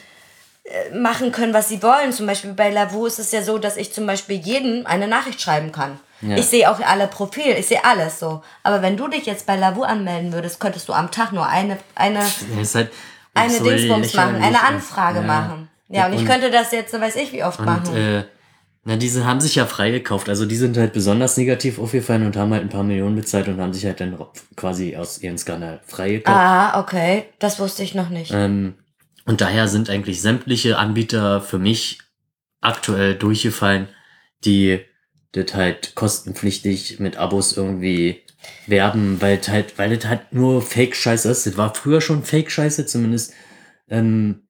äh, 0.64 0.94
machen 0.94 1.32
können, 1.32 1.54
was 1.54 1.70
sie 1.70 1.82
wollen. 1.82 2.12
Zum 2.12 2.26
Beispiel 2.26 2.52
bei 2.52 2.70
Lavu 2.70 3.06
ist 3.06 3.18
es 3.18 3.32
ja 3.32 3.42
so, 3.42 3.56
dass 3.56 3.78
ich 3.78 3.92
zum 3.92 4.06
Beispiel 4.06 4.36
jedem 4.36 4.86
eine 4.86 5.08
Nachricht 5.08 5.40
schreiben 5.40 5.72
kann. 5.72 5.98
Ja. 6.20 6.36
Ich 6.36 6.46
sehe 6.46 6.70
auch 6.70 6.78
alle 6.80 7.06
Profile, 7.06 7.56
ich 7.56 7.68
sehe 7.68 7.82
alles 7.82 8.18
so. 8.18 8.42
Aber 8.62 8.82
wenn 8.82 8.98
du 8.98 9.08
dich 9.08 9.24
jetzt 9.24 9.46
bei 9.46 9.56
Lavu 9.56 9.82
anmelden 9.84 10.34
würdest, 10.34 10.60
könntest 10.60 10.86
du 10.88 10.92
am 10.92 11.10
Tag 11.10 11.32
nur 11.32 11.46
eine, 11.46 11.78
eine 11.94 12.18
Das 12.18 12.42
ist 12.60 12.74
halt 12.74 12.90
eine 13.34 13.52
so 13.52 13.64
Dingsbums 13.64 14.14
machen, 14.14 14.36
eine 14.36 14.48
und- 14.58 14.64
Anfrage 14.64 15.20
ja. 15.20 15.26
machen. 15.26 15.68
Ja, 15.88 16.06
und, 16.06 16.14
ich 16.14 16.24
könnte 16.24 16.50
das 16.50 16.70
jetzt, 16.72 16.92
weiß 16.92 17.16
ich 17.16 17.32
wie 17.32 17.42
oft 17.42 17.58
Und 17.58 17.66
machen. 17.66 17.96
äh, 17.96 18.24
na, 18.84 18.96
diese 18.96 19.26
haben 19.26 19.40
sich 19.40 19.56
ja 19.56 19.66
freigekauft. 19.66 20.28
Also 20.28 20.46
die 20.46 20.56
sind 20.56 20.76
halt 20.76 20.92
besonders 20.92 21.36
negativ 21.36 21.78
aufgefallen 21.78 22.24
und 22.24 22.36
haben 22.36 22.52
halt 22.52 22.62
ein 22.62 22.68
paar 22.70 22.84
Millionen 22.84 23.16
bezahlt 23.16 23.48
und 23.48 23.60
haben 23.60 23.72
sich 23.72 23.84
halt 23.84 24.00
dann 24.00 24.16
quasi 24.56 24.96
aus 24.96 25.20
ihrem 25.20 25.36
Skandal 25.36 25.80
freigekauft. 25.86 26.36
ah, 26.38 26.80
okay. 26.80 27.24
Das 27.40 27.58
wusste 27.58 27.82
ich 27.82 27.94
noch 27.94 28.08
nicht. 28.08 28.32
Ähm, 28.32 28.74
und 29.26 29.40
daher 29.40 29.68
sind 29.68 29.90
eigentlich 29.90 30.22
sämtliche 30.22 30.78
Anbieter 30.78 31.40
für 31.40 31.58
mich 31.58 31.98
aktuell 32.60 33.14
durchgefallen, 33.16 33.88
die 34.44 34.80
das 35.32 35.54
halt 35.54 35.94
kostenpflichtig 35.94 37.00
mit 37.00 37.16
Abos 37.16 37.56
irgendwie 37.56 38.22
werben, 38.66 39.20
weil 39.20 39.38
es 39.38 39.48
halt, 39.48 39.78
weil 39.78 39.96
das 39.96 40.06
halt 40.08 40.32
nur 40.32 40.62
Fake-Scheiße 40.62 41.30
ist. 41.30 41.46
Das 41.46 41.56
war 41.56 41.74
früher 41.74 42.00
schon 42.00 42.24
Fake-Scheiße, 42.24 42.86
zumindest 42.86 43.34
ähm, 43.88 44.46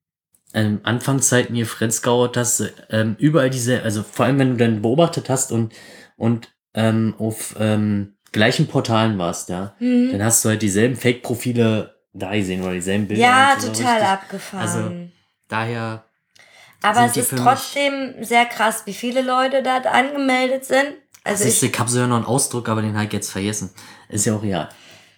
ähm, 0.53 0.81
Anfangszeiten 0.83 1.55
hier 1.55 1.67
Friendscout, 1.67 2.29
dass 2.35 2.63
ähm, 2.91 3.17
überall 3.19 3.51
diese, 3.51 3.83
also 3.83 4.03
vor 4.03 4.27
allem 4.27 4.39
wenn 4.39 4.51
du 4.51 4.57
dann 4.57 4.83
beobachtet 4.83 5.31
hast 5.31 5.53
und, 5.53 5.73
und 6.17 6.53
ähm, 6.75 7.15
auf 7.19 7.55
ähm, 7.59 8.17
gleichen 8.33 8.67
Portalen 8.67 9.19
warst, 9.19 9.49
ja, 9.49 9.75
Mhm. 9.79 10.13
dann 10.13 10.25
hast 10.25 10.45
du 10.45 10.51
halt 10.51 10.63
dieselben 10.63 10.97
Fake-Profile 10.97 11.95
da 12.13 12.35
gesehen 12.35 12.63
oder 12.63 12.73
dieselben 12.73 13.07
Bilder. 13.07 13.23
Ja, 13.23 13.55
und 13.55 13.61
so 13.61 13.69
total 13.69 13.93
richtig. 13.93 14.09
abgefahren. 14.09 14.63
Also, 14.69 15.11
Daher, 15.49 16.05
Aber 16.81 17.01
sind 17.01 17.07
es 17.09 17.13
die 17.15 17.21
ist 17.21 17.43
trotzdem 17.43 18.15
sehr 18.23 18.47
krass, 18.47 18.83
wie 18.87 18.95
viele 18.95 19.21
Leute 19.23 19.63
da 19.63 19.79
angemeldet 19.79 20.65
sind. 20.65 20.95
Also 21.25 21.45
siehst 21.45 21.63
ich, 21.63 21.71
du, 21.71 21.75
ich 21.75 21.79
habe 21.81 21.91
so 21.91 21.99
ja 21.99 22.07
noch 22.07 22.17
einen 22.17 22.25
Ausdruck, 22.25 22.69
aber 22.69 22.83
den 22.83 22.97
halt 22.97 23.13
jetzt 23.13 23.31
vergessen. 23.31 23.71
Ist 24.09 24.27
ja 24.27 24.35
auch 24.35 24.43
real. 24.43 24.69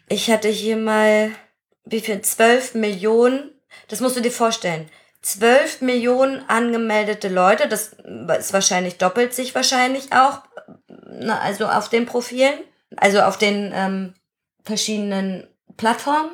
ich 0.08 0.30
hatte 0.30 0.48
hier 0.48 0.76
mal, 0.76 1.30
wie 1.84 2.00
viel? 2.00 2.20
12 2.20 2.74
Millionen. 2.74 3.50
Das 3.88 4.00
musst 4.00 4.16
du 4.16 4.20
dir 4.20 4.32
vorstellen. 4.32 4.88
12 5.22 5.82
Millionen 5.82 6.48
angemeldete 6.48 7.28
Leute. 7.28 7.68
Das 7.68 7.94
ist 8.38 8.52
wahrscheinlich, 8.52 8.98
doppelt 8.98 9.34
sich 9.34 9.54
wahrscheinlich 9.54 10.12
auch. 10.12 10.42
Also 11.28 11.66
auf 11.66 11.88
den 11.88 12.06
Profilen. 12.06 12.58
Also 12.96 13.22
auf 13.22 13.38
den 13.38 13.72
ähm, 13.74 14.14
verschiedenen 14.64 15.46
Plattformen. 15.76 16.30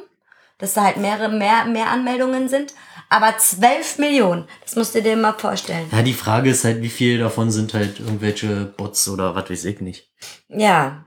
Dass 0.57 0.75
da 0.75 0.83
halt 0.83 0.97
mehrere, 0.97 1.29
mehr, 1.29 1.67
mehr 1.67 1.89
Anmeldungen 1.89 2.49
sind. 2.49 2.73
Aber 3.11 3.37
12 3.39 3.99
Millionen. 3.99 4.47
Das 4.63 4.77
musst 4.77 4.95
du 4.95 5.03
dir 5.03 5.17
mal 5.17 5.33
vorstellen. 5.33 5.89
Ja, 5.91 6.03
die 6.03 6.15
Frage 6.15 6.51
ist 6.51 6.65
halt, 6.65 6.83
wie 6.83 6.91
viele 6.91 7.25
davon 7.25 7.51
sind 7.51 7.75
halt 7.75 8.01
irgendwelche 8.01 8.67
Bots 8.77 9.09
oder 9.09 9.35
was 9.35 9.49
weiß 9.49 9.65
ich 9.65 9.81
nicht. 9.81 10.11
Ja, 10.49 11.07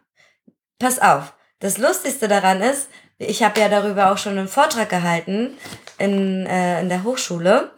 pass 0.79 0.99
auf. 0.99 1.33
Das 1.59 1.77
Lustigste 1.77 2.27
daran 2.27 2.61
ist, 2.61 2.89
ich 3.19 3.43
habe 3.43 3.59
ja 3.59 3.69
darüber 3.69 4.11
auch 4.11 4.17
schon 4.17 4.37
einen 4.37 4.47
Vortrag 4.47 4.89
gehalten 4.89 5.57
in, 5.99 6.45
äh, 6.47 6.81
in 6.81 6.89
der 6.89 7.03
Hochschule. 7.03 7.71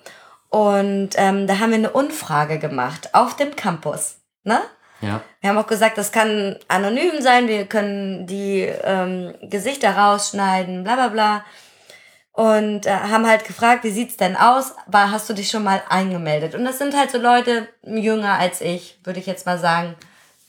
Und 0.49 1.09
ähm, 1.15 1.47
da 1.47 1.59
haben 1.59 1.71
wir 1.71 1.77
eine 1.77 1.91
Umfrage 1.91 2.59
gemacht 2.59 3.09
auf 3.13 3.35
dem 3.35 3.55
Campus. 3.55 4.17
Ne? 4.43 4.61
Ja. 5.01 5.21
Wir 5.41 5.49
haben 5.49 5.57
auch 5.57 5.67
gesagt, 5.67 5.97
das 5.97 6.11
kann 6.11 6.57
anonym 6.69 7.21
sein, 7.21 7.47
wir 7.47 7.65
können 7.65 8.25
die 8.25 8.61
ähm, 8.61 9.33
Gesichter 9.41 9.97
rausschneiden, 9.97 10.83
bla 10.83 10.95
bla 10.95 11.07
bla. 11.09 11.45
Und 12.33 12.87
äh, 12.87 12.91
haben 12.91 13.27
halt 13.27 13.45
gefragt, 13.45 13.83
wie 13.83 13.91
sieht's 13.91 14.17
denn 14.17 14.35
aus? 14.35 14.73
War, 14.87 15.11
hast 15.11 15.29
du 15.29 15.33
dich 15.33 15.49
schon 15.51 15.63
mal 15.63 15.83
eingemeldet? 15.87 16.55
Und 16.55 16.65
das 16.65 16.79
sind 16.79 16.97
halt 16.97 17.11
so 17.11 17.19
Leute 17.19 17.69
jünger 17.83 18.33
als 18.39 18.59
ich, 18.59 18.99
würde 19.03 19.19
ich 19.19 19.27
jetzt 19.27 19.45
mal 19.45 19.59
sagen. 19.59 19.95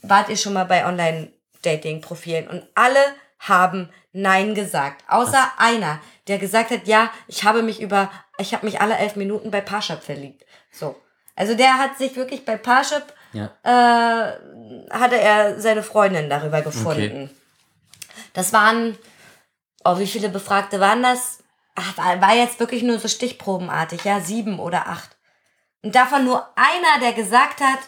Wart 0.00 0.30
ihr 0.30 0.38
schon 0.38 0.54
mal 0.54 0.64
bei 0.64 0.86
Online-Dating-Profilen? 0.86 2.48
Und 2.48 2.66
alle 2.74 3.00
haben 3.38 3.90
Nein 4.12 4.54
gesagt. 4.54 5.04
Außer 5.08 5.52
einer, 5.58 6.00
der 6.26 6.38
gesagt 6.38 6.70
hat, 6.70 6.86
ja, 6.86 7.10
ich 7.26 7.44
habe 7.44 7.62
mich 7.62 7.82
über, 7.82 8.10
ich 8.38 8.54
habe 8.54 8.64
mich 8.64 8.80
alle 8.80 8.96
elf 8.96 9.16
Minuten 9.16 9.50
bei 9.50 9.60
Parship 9.60 10.02
verliebt. 10.02 10.44
So. 10.72 10.96
Also 11.36 11.54
der 11.54 11.78
hat 11.78 11.98
sich 11.98 12.16
wirklich 12.16 12.44
bei 12.46 12.56
Parship 12.56 13.02
Ja. 13.32 13.50
äh, 13.62 14.32
hatte 14.90 15.18
er 15.18 15.60
seine 15.60 15.82
Freundin 15.82 16.30
darüber 16.30 16.62
gefunden. 16.62 17.28
Das 18.32 18.52
waren, 18.52 18.96
oh, 19.84 19.98
wie 19.98 20.06
viele 20.06 20.28
Befragte 20.28 20.80
waren 20.80 21.02
das? 21.02 21.40
Ach, 21.74 21.96
war, 21.98 22.20
war 22.20 22.34
jetzt 22.36 22.60
wirklich 22.60 22.82
nur 22.82 22.98
so 22.98 23.08
stichprobenartig, 23.08 24.04
ja, 24.04 24.20
sieben 24.20 24.58
oder 24.60 24.86
acht. 24.88 25.16
Und 25.82 25.94
davon 25.94 26.24
nur 26.24 26.46
einer, 26.56 27.00
der 27.02 27.12
gesagt 27.12 27.60
hat, 27.60 27.78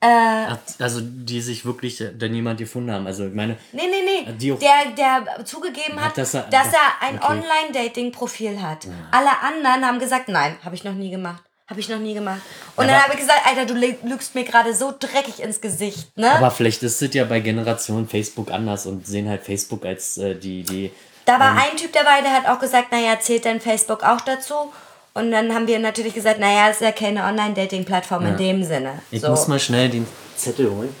äh, 0.00 0.54
Also, 0.82 1.00
die 1.02 1.40
sich 1.40 1.64
wirklich 1.64 2.00
äh, 2.00 2.12
dann 2.16 2.32
jemand 2.32 2.58
gefunden 2.60 2.92
haben. 2.92 3.06
Also, 3.08 3.26
ich 3.26 3.34
meine, 3.34 3.58
nee, 3.72 3.82
nee, 3.90 4.24
nee, 4.26 4.32
Die 4.34 4.52
auch- 4.52 4.58
der, 4.60 4.92
der 4.96 5.44
zugegeben 5.44 6.00
hat, 6.00 6.16
dass 6.16 6.30
dass 6.32 6.44
er- 6.44 6.52
er, 6.52 7.08
ein 7.08 7.18
okay. 7.18 7.32
Online-Dating-Profil 7.32 8.62
hat. 8.62 8.86
Alle 9.10 9.30
anderen 9.42 9.84
haben 9.84 9.98
gesagt, 9.98 10.28
nein, 10.28 10.56
habe 10.64 10.74
ich 10.76 10.84
noch 10.84 10.94
nie 10.94 11.10
gemacht. 11.10 11.42
Habe 11.68 11.80
ich 11.80 11.88
noch 11.90 11.98
nie 11.98 12.14
gemacht. 12.14 12.40
Und 12.76 12.84
Aber- 12.84 12.92
dann 12.92 13.02
habe 13.02 13.12
ich 13.14 13.18
gesagt, 13.20 13.40
Alter, 13.46 13.66
du 13.66 13.74
lü- 13.74 13.96
lügst 14.08 14.34
mir 14.34 14.44
gerade 14.44 14.72
so 14.72 14.94
dreckig 14.98 15.40
ins 15.42 15.60
Gesicht, 15.60 16.16
ne? 16.16 16.30
aber 16.32 16.50
vielleicht 16.50 16.82
ist 16.82 17.02
es 17.02 17.12
ja 17.12 17.24
bei 17.24 17.40
Generation 17.40 18.08
Facebook 18.08 18.50
anders 18.50 18.86
und 18.86 19.06
sehen 19.06 19.28
halt 19.28 19.42
Facebook 19.42 19.84
als 19.84 20.16
äh, 20.16 20.34
die, 20.34 20.62
die. 20.62 20.90
Da 21.28 21.38
war 21.38 21.50
ein 21.50 21.76
Typ 21.76 21.92
dabei, 21.92 22.22
der 22.22 22.32
hat 22.32 22.46
auch 22.46 22.58
gesagt, 22.58 22.90
naja, 22.90 23.20
zählt 23.20 23.44
denn 23.44 23.60
Facebook 23.60 24.02
auch 24.02 24.22
dazu? 24.22 24.72
Und 25.12 25.30
dann 25.30 25.54
haben 25.54 25.66
wir 25.66 25.78
natürlich 25.78 26.14
gesagt, 26.14 26.40
naja, 26.40 26.70
ist 26.70 26.80
ja 26.80 26.90
keine 26.90 27.24
Online-Dating-Plattform 27.24 28.24
in 28.24 28.36
dem 28.38 28.64
Sinne. 28.64 29.02
Ich 29.10 29.20
so. 29.20 29.28
muss 29.28 29.46
mal 29.46 29.60
schnell 29.60 29.90
den 29.90 30.08
Zettel 30.36 30.70
holen. 30.70 30.96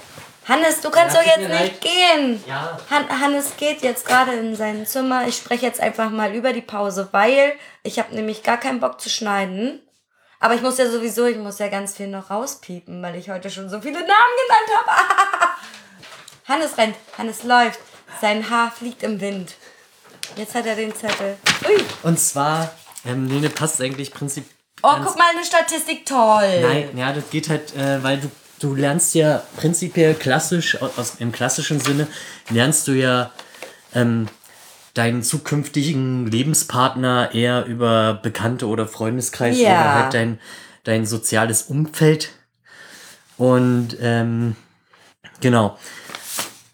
Hannes, 0.46 0.82
du 0.82 0.90
kannst 0.90 1.16
Ja, 1.16 1.22
doch 1.22 1.28
jetzt 1.28 1.48
nicht 1.48 1.80
gehen. 1.80 2.44
Ja. 2.46 2.78
Han 2.90 3.08
Hannes 3.08 3.52
geht 3.56 3.80
jetzt 3.80 4.06
gerade 4.06 4.32
in 4.32 4.54
sein 4.54 4.84
Zimmer. 4.84 5.26
Ich 5.26 5.36
spreche 5.36 5.64
jetzt 5.64 5.80
einfach 5.80 6.10
mal 6.10 6.34
über 6.34 6.52
die 6.52 6.60
Pause, 6.60 7.08
weil 7.12 7.54
ich 7.82 7.98
habe 7.98 8.14
nämlich 8.14 8.42
gar 8.42 8.58
keinen 8.58 8.80
Bock 8.80 9.00
zu 9.00 9.08
schneiden. 9.08 9.80
Aber 10.40 10.54
ich 10.54 10.60
muss 10.60 10.76
ja 10.76 10.90
sowieso, 10.90 11.24
ich 11.24 11.38
muss 11.38 11.58
ja 11.58 11.68
ganz 11.68 11.96
viel 11.96 12.08
noch 12.08 12.28
rauspiepen, 12.28 13.02
weil 13.02 13.16
ich 13.16 13.30
heute 13.30 13.48
schon 13.50 13.70
so 13.70 13.80
viele 13.80 14.00
Namen 14.00 14.10
genannt 14.10 14.86
habe. 14.86 15.48
Hannes 16.48 16.76
rennt, 16.76 16.96
Hannes 17.16 17.44
läuft, 17.44 17.80
sein 18.20 18.50
Haar 18.50 18.70
fliegt 18.70 19.02
im 19.02 19.22
Wind. 19.22 19.54
Jetzt 20.36 20.54
hat 20.54 20.66
er 20.66 20.76
den 20.76 20.94
Zettel. 20.94 21.36
Ui. 21.66 21.82
Und 22.02 22.18
zwar, 22.18 22.70
ähm, 23.06 23.42
das 23.42 23.52
passt 23.52 23.80
eigentlich 23.80 24.12
prinzipiell. 24.12 24.54
Oh, 24.82 24.94
guck 25.02 25.18
mal, 25.18 25.30
eine 25.34 25.44
Statistik, 25.44 26.06
toll. 26.06 26.60
Nein, 26.62 26.96
ja, 26.96 27.12
das 27.12 27.30
geht 27.30 27.48
halt, 27.48 27.74
äh, 27.74 28.02
weil 28.02 28.18
du, 28.18 28.30
du 28.60 28.74
lernst 28.76 29.14
ja 29.14 29.42
prinzipiell 29.56 30.14
klassisch, 30.14 30.80
aus, 30.80 31.14
im 31.18 31.32
klassischen 31.32 31.80
Sinne, 31.80 32.06
lernst 32.48 32.86
du 32.86 32.92
ja 32.92 33.32
ähm, 33.94 34.28
deinen 34.94 35.22
zukünftigen 35.22 36.26
Lebenspartner 36.26 37.30
eher 37.34 37.64
über 37.66 38.14
Bekannte 38.14 38.66
oder 38.68 38.86
Freundeskreis 38.86 39.58
Ja. 39.58 39.68
oder 39.80 39.94
halt 39.94 40.14
dein, 40.14 40.40
dein 40.84 41.06
soziales 41.06 41.62
Umfeld. 41.62 42.30
Und 43.36 43.96
ähm, 44.00 44.56
genau. 45.40 45.76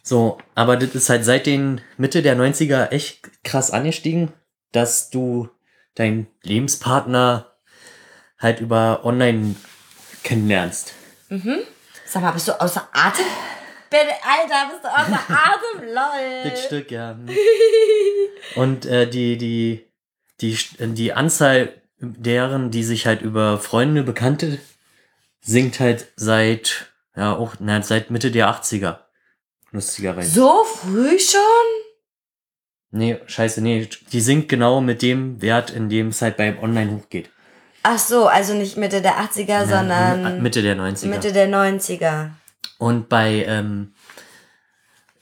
So, 0.07 0.37
aber 0.55 0.77
das 0.77 0.95
ist 0.95 1.09
halt 1.09 1.25
seit 1.25 1.47
den 1.47 1.81
Mitte 1.97 2.21
der 2.21 2.37
90er 2.37 2.91
echt 2.91 3.43
krass 3.43 3.71
angestiegen, 3.71 4.33
dass 4.71 5.09
du 5.09 5.49
deinen 5.95 6.27
Lebenspartner 6.43 7.55
halt 8.39 8.61
über 8.61 9.01
online 9.05 9.55
kennenlernst. 10.23 10.93
Sag 12.05 12.23
mal, 12.23 12.33
bist 12.33 12.49
du 12.49 12.61
außer 12.61 12.87
Atem? 12.93 13.25
Bitte, 13.89 14.13
Alter, 14.23 14.71
bist 14.71 14.85
du 14.85 14.89
außer 14.89 15.21
Atem? 15.31 15.95
Lol. 15.95 16.51
Das 16.51 16.65
Stück, 16.67 16.91
ja. 16.91 17.19
Und 18.57 18.85
äh, 18.85 19.09
die, 19.09 19.39
die, 19.39 19.91
die, 20.43 20.59
die 20.79 21.15
Anzahl 21.15 21.81
deren, 21.99 22.71
die 22.71 22.85
sich 22.85 23.07
halt 23.07 23.23
über 23.23 23.59
Freunde, 23.59 24.03
Bekannte 24.03 24.59
sinkt 25.41 25.81
halt 25.81 26.13
seit, 26.17 26.93
ja, 27.17 27.35
auch 27.35 27.55
na, 27.59 27.81
seit 27.81 28.11
Mitte 28.11 28.31
der 28.31 28.51
80er. 28.51 28.99
Lustigerweise. 29.75 30.31
So 30.31 30.62
früh 30.62 31.18
schon? 31.18 31.41
Nee, 32.93 33.18
scheiße, 33.27 33.61
nee. 33.61 33.89
Die 34.12 34.20
sinkt 34.20 34.49
genau 34.49 34.81
mit 34.81 35.03
dem 35.03 35.43
Wert, 35.43 35.70
in 35.70 35.89
dem 35.89 36.09
es 36.09 36.22
halt 36.22 36.37
beim 36.37 36.61
Online 36.61 36.93
hochgeht. 36.93 37.29
Ach 37.83 37.99
so, 37.99 38.29
also 38.29 38.55
nicht 38.55 38.77
Mitte 38.77 39.03
der 39.03 39.16
80er, 39.18 39.49
Ja, 39.49 39.66
sondern 39.66 40.41
Mitte 40.41 40.62
der 40.62 40.77
90er. 40.77 41.07
Mitte 41.09 41.33
der 41.33 41.49
90er. 41.49 42.31
Und 42.79 43.09
bei 43.09 43.45
ähm, 43.49 43.95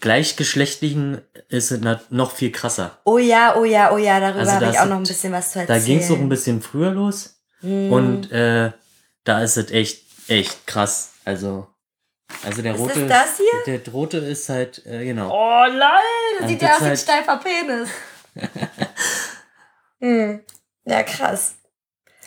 Gleichgeschlechtlichen 0.03 1.23
ist 1.49 1.71
es 1.71 1.81
noch 2.11 2.33
viel 2.33 2.53
krasser. 2.53 2.99
Oh 3.05 3.17
ja, 3.17 3.57
oh 3.57 3.65
ja, 3.65 3.91
oh 3.91 3.97
ja, 3.97 4.21
darüber 4.21 4.41
Also 4.41 4.53
habe 4.53 4.65
da 4.67 4.71
ich 4.71 4.79
auch 4.79 4.87
noch 4.87 4.99
ein 4.99 5.05
bisschen 5.05 5.33
was 5.33 5.53
zu 5.53 5.65
Da 5.65 5.75
erzählen. 5.75 5.85
ging 5.87 5.99
es 6.01 6.11
noch 6.11 6.19
ein 6.19 6.29
bisschen 6.29 6.61
früher 6.61 6.91
los. 6.91 7.37
Hm. 7.61 7.91
Und 7.91 8.31
äh, 8.31 8.73
da 9.25 9.43
ist 9.43 9.57
es 9.57 9.71
echt, 9.71 10.03
echt 10.29 10.67
krass. 10.67 11.13
Also, 11.25 11.69
also 12.45 12.63
der 12.63 12.75
Ist 12.75 12.81
rote. 12.81 13.07
das 13.07 13.27
das 13.29 13.37
hier? 13.39 13.79
Der 13.79 13.93
rote 13.93 14.19
ist 14.19 14.49
halt, 14.49 14.85
äh, 14.87 15.05
genau. 15.05 15.31
Oh 15.31 15.65
lol, 15.71 15.81
das 16.39 16.43
Ja, 16.43 16.49
sieht 16.49 16.63
das 16.63 16.69
ja 16.69 16.75
aus 16.75 16.81
wie 16.81 16.85
ein 16.85 16.89
halt- 16.91 16.99
steifer 17.01 17.37
Penis. 17.39 17.89
hm. 20.01 20.41
Ja, 20.85 21.03
krass. 21.03 21.55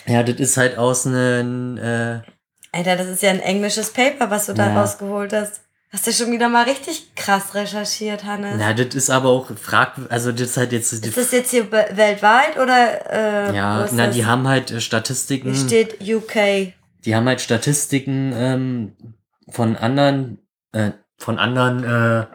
Ja, 0.06 0.24
das 0.24 0.36
ist 0.39 0.58
halt 0.58 0.78
aus 0.78 1.06
einem, 1.06 1.78
äh, 1.78 2.20
Alter, 2.72 2.95
das 2.97 3.08
ist 3.08 3.24
ja 3.24 3.32
ein 3.32 3.39
englisches 3.39 3.91
Paper, 3.91 4.30
was 4.30 4.45
du 4.47 4.53
da 4.53 4.68
Ja. 4.68 4.82
rausgeholt 4.82 5.34
hast. 5.34 5.62
Hast 5.91 6.08
du 6.08 6.12
schon 6.12 6.32
wieder 6.32 6.49
mal 6.49 6.64
richtig 6.66 7.16
krass 7.16 7.56
recherchiert, 7.56 8.26
Hannes? 8.26 8.56
na, 8.58 8.74
das 8.74 8.93
ist 8.95 9.10
aber 9.10 9.30
auch 9.30 9.49
frag, 9.58 9.93
also 10.10 10.32
das 10.34 10.41
ist 10.41 10.58
halt 10.58 10.74
jetzt, 10.74 10.91
Ist 10.91 11.16
das 11.18 11.32
jetzt 11.32 11.51
hier 11.51 11.72
weltweit 11.72 12.58
oder 12.58 13.49
äh, 13.51 13.56
ja, 13.56 13.86
ist 13.86 13.93
na, 13.93 14.08
das? 14.08 14.16
die 14.16 14.26
haben 14.26 14.45
halt 14.47 14.72
äh, 14.72 14.82
Statistiken. 14.82 15.53
Hier 15.53 15.64
steht 15.66 16.01
UK. 16.01 16.74
die 17.06 17.16
haben 17.16 17.28
halt 17.28 17.39
Statistiken 17.39 18.34
ähm, 18.36 18.95
von 19.56 19.78
anderen, 19.78 20.39
äh, 20.74 20.91
von 21.18 21.39
anderen 21.39 21.84
äh, 21.84 22.26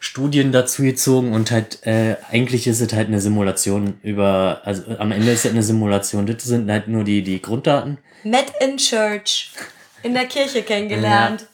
Studien 0.00 0.52
dazu 0.52 0.82
gezogen 0.82 1.32
und 1.34 1.50
halt, 1.50 1.86
äh, 1.86 2.16
eigentlich 2.30 2.66
ist 2.66 2.80
es 2.80 2.92
halt 2.94 3.08
eine 3.08 3.20
Simulation 3.20 3.98
über, 4.02 4.62
also 4.64 4.82
am 4.98 5.12
Ende 5.12 5.32
ist 5.32 5.44
es 5.44 5.50
eine 5.50 5.62
Simulation. 5.62 6.26
Das 6.26 6.44
sind 6.44 6.70
halt 6.70 6.88
nur 6.88 7.04
die, 7.04 7.22
die 7.22 7.42
Grunddaten. 7.42 7.98
Met 8.24 8.52
in 8.60 8.78
Church. 8.78 9.52
In 10.02 10.14
der 10.14 10.26
Kirche 10.26 10.62
kennengelernt. 10.62 11.46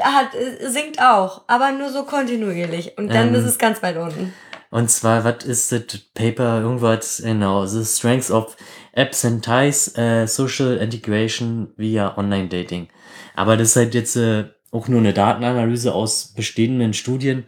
Hat, 0.00 0.34
äh, 0.34 0.68
singt 0.68 0.98
auch, 1.00 1.42
aber 1.46 1.72
nur 1.72 1.90
so 1.90 2.04
kontinuierlich. 2.04 2.96
Und 2.98 3.08
dann 3.08 3.28
Ähm. 3.28 3.34
ist 3.34 3.44
es 3.44 3.58
ganz 3.58 3.82
weit 3.82 3.96
unten. 3.96 4.32
Und 4.70 4.90
zwar, 4.90 5.24
was 5.24 5.44
ist 5.44 5.72
das 5.72 5.98
Paper? 6.14 6.60
Irgendwas, 6.60 7.22
genau, 7.22 7.66
The 7.66 7.84
Strengths 7.84 8.30
of 8.30 8.56
Apps 8.92 9.24
and 9.24 9.44
Ties, 9.44 9.96
äh, 9.96 10.26
Social 10.26 10.78
Integration 10.78 11.72
via 11.76 12.16
Online 12.16 12.48
Dating. 12.48 12.88
Aber 13.36 13.56
das 13.56 13.70
ist 13.70 13.76
halt 13.76 13.94
jetzt 13.94 14.16
äh, 14.16 14.44
auch 14.72 14.88
nur 14.88 15.00
eine 15.00 15.12
Datenanalyse 15.12 15.94
aus 15.94 16.32
bestehenden 16.34 16.94
Studien. 16.94 17.44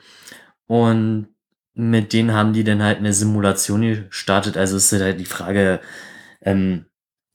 Und 0.66 1.28
mit 1.74 2.12
denen 2.12 2.32
haben 2.32 2.53
die 2.53 2.64
dann 2.64 2.82
halt 2.82 2.99
eine 2.99 3.12
Simulation 3.12 3.82
gestartet. 3.82 4.57
Also 4.57 4.76
ist 4.76 4.93
halt 4.93 5.18
die 5.18 5.24
Frage, 5.24 5.80
ähm, 6.43 6.86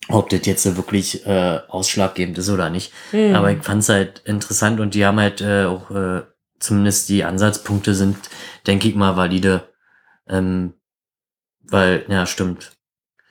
ob 0.09 0.29
das 0.29 0.45
jetzt 0.45 0.75
wirklich 0.75 1.25
äh, 1.25 1.59
ausschlaggebend 1.67 2.37
ist 2.37 2.49
oder 2.49 2.69
nicht. 2.69 2.93
Hm. 3.11 3.35
Aber 3.35 3.51
ich 3.51 3.63
fand's 3.63 3.89
halt 3.89 4.21
interessant 4.25 4.79
und 4.79 4.93
die 4.93 5.05
haben 5.05 5.19
halt 5.19 5.41
äh, 5.41 5.65
auch, 5.65 5.91
äh, 5.91 6.23
zumindest 6.59 7.09
die 7.09 7.23
Ansatzpunkte 7.23 7.93
sind, 7.95 8.17
denke 8.67 8.87
ich 8.87 8.95
mal, 8.95 9.15
valide. 9.15 9.69
Ähm, 10.27 10.73
weil, 11.61 12.05
ja, 12.07 12.25
stimmt. 12.25 12.73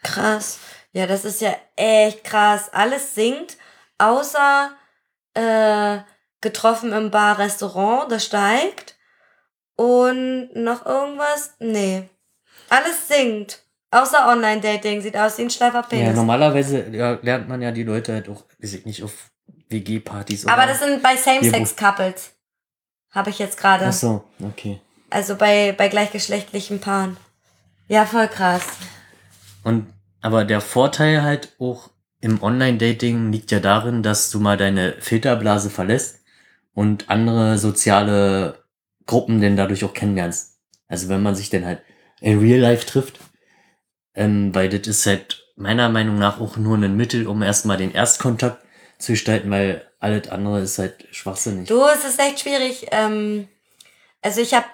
Krass. 0.02 0.58
Ja, 0.92 1.06
das 1.06 1.24
ist 1.24 1.40
ja 1.40 1.54
echt 1.76 2.24
krass. 2.24 2.70
Alles 2.72 3.14
sinkt, 3.14 3.56
außer 3.98 4.72
äh, 5.34 5.98
getroffen 6.40 6.92
im 6.92 7.10
Bar, 7.10 7.38
Restaurant, 7.38 8.10
das 8.10 8.24
steigt. 8.24 8.96
Und 9.76 10.50
noch 10.54 10.84
irgendwas? 10.86 11.54
Nee. 11.58 12.08
Alles 12.68 13.08
sinkt. 13.08 13.64
Außer 13.90 14.26
Online-Dating. 14.28 15.00
Sieht 15.02 15.16
aus 15.16 15.38
wie 15.38 15.42
ein 15.42 15.50
steifer 15.50 15.80
Ja, 15.80 15.82
Penis. 15.82 16.16
normalerweise 16.16 16.88
ja, 16.90 17.18
lernt 17.22 17.48
man 17.48 17.60
ja 17.60 17.70
die 17.70 17.82
Leute 17.82 18.12
halt 18.14 18.28
auch, 18.28 18.44
weiß 18.60 18.74
ich 18.74 18.86
nicht, 18.86 19.02
auf 19.02 19.30
WG-Partys 19.68 20.46
Aber 20.46 20.66
das 20.66 20.80
sind 20.80 21.02
bei 21.02 21.16
Same-Sex-Couples. 21.16 22.32
Habe 23.10 23.30
ich 23.30 23.38
jetzt 23.38 23.58
gerade. 23.58 23.86
Ach 23.86 23.92
so, 23.92 24.24
okay. 24.42 24.80
Also 25.10 25.36
bei, 25.36 25.74
bei 25.76 25.88
gleichgeschlechtlichen 25.88 26.80
Paaren. 26.80 27.16
Ja, 27.88 28.06
voll 28.06 28.28
krass. 28.28 28.62
Und, 29.64 29.92
aber 30.22 30.44
der 30.44 30.62
Vorteil 30.62 31.22
halt 31.22 31.54
auch 31.58 31.90
im 32.22 32.40
Online-Dating 32.40 33.32
liegt 33.32 33.50
ja 33.50 33.58
darin, 33.58 34.02
dass 34.02 34.30
du 34.30 34.38
mal 34.38 34.56
deine 34.56 34.94
Filterblase 35.00 35.70
verlässt 35.70 36.20
und 36.72 37.10
andere 37.10 37.58
soziale 37.58 38.64
Gruppen 39.06 39.40
denn 39.40 39.56
dadurch 39.56 39.84
auch 39.84 39.92
kennenlernst. 39.92 40.60
Also 40.86 41.08
wenn 41.08 41.22
man 41.22 41.34
sich 41.34 41.50
dann 41.50 41.66
halt 41.66 41.82
in 42.20 42.38
Real 42.38 42.60
Life 42.60 42.86
trifft, 42.86 43.18
ähm, 44.14 44.54
weil 44.54 44.68
das 44.68 44.86
ist 44.86 45.04
halt 45.04 45.44
meiner 45.56 45.88
Meinung 45.88 46.16
nach 46.16 46.40
auch 46.40 46.56
nur 46.56 46.76
ein 46.76 46.96
Mittel, 46.96 47.26
um 47.26 47.42
erstmal 47.42 47.76
den 47.76 47.92
Erstkontakt 47.92 48.64
zu 48.98 49.12
gestalten, 49.12 49.50
weil 49.50 49.84
alles 49.98 50.28
andere 50.28 50.60
ist 50.60 50.78
halt 50.78 51.08
schwachsinnig. 51.10 51.66
Du, 51.68 51.82
es 51.86 52.04
ist 52.04 52.20
echt 52.20 52.40
schwierig. 52.40 52.86
Ähm, 52.92 53.48
also 54.20 54.40
ich 54.40 54.54
habe, 54.54 54.66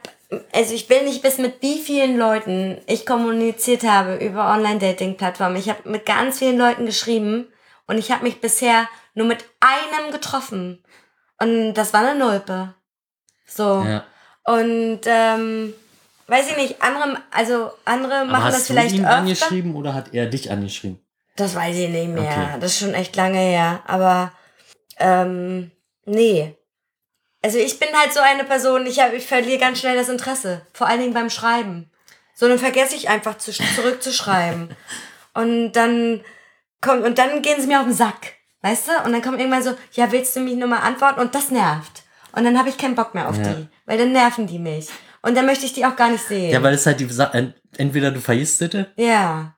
also 0.53 0.74
ich 0.74 0.89
will 0.91 1.05
nicht 1.05 1.24
wissen, 1.24 1.43
mit 1.43 1.62
wie 1.62 1.79
vielen 1.79 2.18
Leuten 2.18 2.79
ich 2.87 3.07
kommuniziert 3.07 3.85
habe 3.85 4.16
über 4.16 4.51
Online-Dating-Plattformen. 4.53 5.57
Ich 5.57 5.68
habe 5.68 5.89
mit 5.89 6.05
ganz 6.05 6.39
vielen 6.39 6.59
Leuten 6.59 6.85
geschrieben 6.85 7.49
und 7.87 7.99
ich 7.99 8.11
habe 8.11 8.24
mich 8.24 8.41
bisher 8.41 8.89
nur 9.14 9.26
mit 9.26 9.45
einem 9.61 10.12
getroffen. 10.12 10.85
Und 11.41 11.74
das 11.74 11.93
war 11.95 12.07
eine 12.07 12.18
Nulpe. 12.18 12.74
So. 13.47 13.83
Ja. 13.83 14.05
Und 14.45 15.01
ähm, 15.07 15.72
weiß 16.26 16.51
ich 16.51 16.57
nicht, 16.57 16.83
andere, 16.83 17.22
also 17.31 17.70
andere 17.85 18.26
machen 18.26 18.45
hast 18.45 18.55
das 18.55 18.66
du 18.66 18.72
vielleicht 18.74 18.95
ihn 18.95 19.05
öfter. 19.05 19.16
angeschrieben 19.16 19.74
oder 19.76 19.95
hat 19.95 20.12
er 20.12 20.26
dich 20.26 20.51
angeschrieben? 20.51 21.01
Das 21.37 21.55
weiß 21.55 21.76
ich 21.76 21.89
nicht 21.89 22.09
mehr. 22.09 22.24
Okay. 22.24 22.61
Das 22.61 22.72
ist 22.72 22.81
schon 22.81 22.95
echt 22.95 23.16
lange 23.16 23.39
her. 23.39 23.81
Aber 23.87 24.33
ähm, 24.99 25.70
nee. 26.05 26.57
Also 27.43 27.59
ich 27.59 27.78
bin 27.78 27.89
halt 27.95 28.12
so 28.12 28.20
eine 28.20 28.45
Person, 28.45 28.86
ich, 28.86 29.01
hab, 29.01 29.12
ich 29.12 29.26
verliere 29.26 29.59
ganz 29.59 29.78
schnell 29.80 29.97
das 29.97 30.09
Interesse. 30.09 30.66
Vor 30.72 30.86
allen 30.86 31.01
Dingen 31.01 31.14
beim 31.14 31.30
Schreiben. 31.30 31.91
So, 32.34 32.49
dann 32.49 32.59
vergesse 32.59 32.95
ich 32.97 33.09
einfach 33.09 33.39
zu, 33.39 33.53
zurückzuschreiben. 33.53 34.70
und 35.34 35.72
dann 35.72 36.22
kommt, 36.80 37.05
und 37.05 37.18
dann 37.18 37.43
gehen 37.43 37.61
sie 37.61 37.66
mir 37.66 37.80
auf 37.80 37.86
den 37.86 37.95
Sack. 37.95 38.34
Weißt 38.62 38.89
du? 38.89 39.05
Und 39.05 39.12
dann 39.12 39.22
kommt 39.22 39.39
irgendwann 39.39 39.62
so, 39.62 39.74
ja, 39.93 40.11
willst 40.11 40.34
du 40.34 40.41
mich 40.41 40.57
nur 40.57 40.68
mal 40.68 40.80
antworten? 40.80 41.20
Und 41.20 41.34
das 41.34 41.51
nervt. 41.51 42.03
Und 42.32 42.45
dann 42.45 42.59
habe 42.59 42.68
ich 42.68 42.76
keinen 42.78 42.95
Bock 42.95 43.14
mehr 43.14 43.28
auf 43.28 43.36
Ja. 43.39 43.55
die. 43.55 43.68
Weil 43.86 43.99
dann 43.99 44.12
nerven 44.12 44.47
die 44.47 44.59
mich. 44.59 44.89
Und 45.22 45.36
dann 45.36 45.47
möchte 45.47 45.66
ich 45.66 45.72
die 45.72 45.84
auch 45.84 45.97
gar 45.97 46.11
nicht 46.11 46.24
sehen. 46.24 46.51
Ja, 46.51 46.62
weil 46.62 46.74
es 46.74 46.86
halt 46.86 47.01
die 47.01 47.07
Sache, 47.07 47.55
entweder 47.76 48.11
du 48.11 48.20
vergisst 48.20 48.62
es 48.62 48.86
ja. 48.97 49.57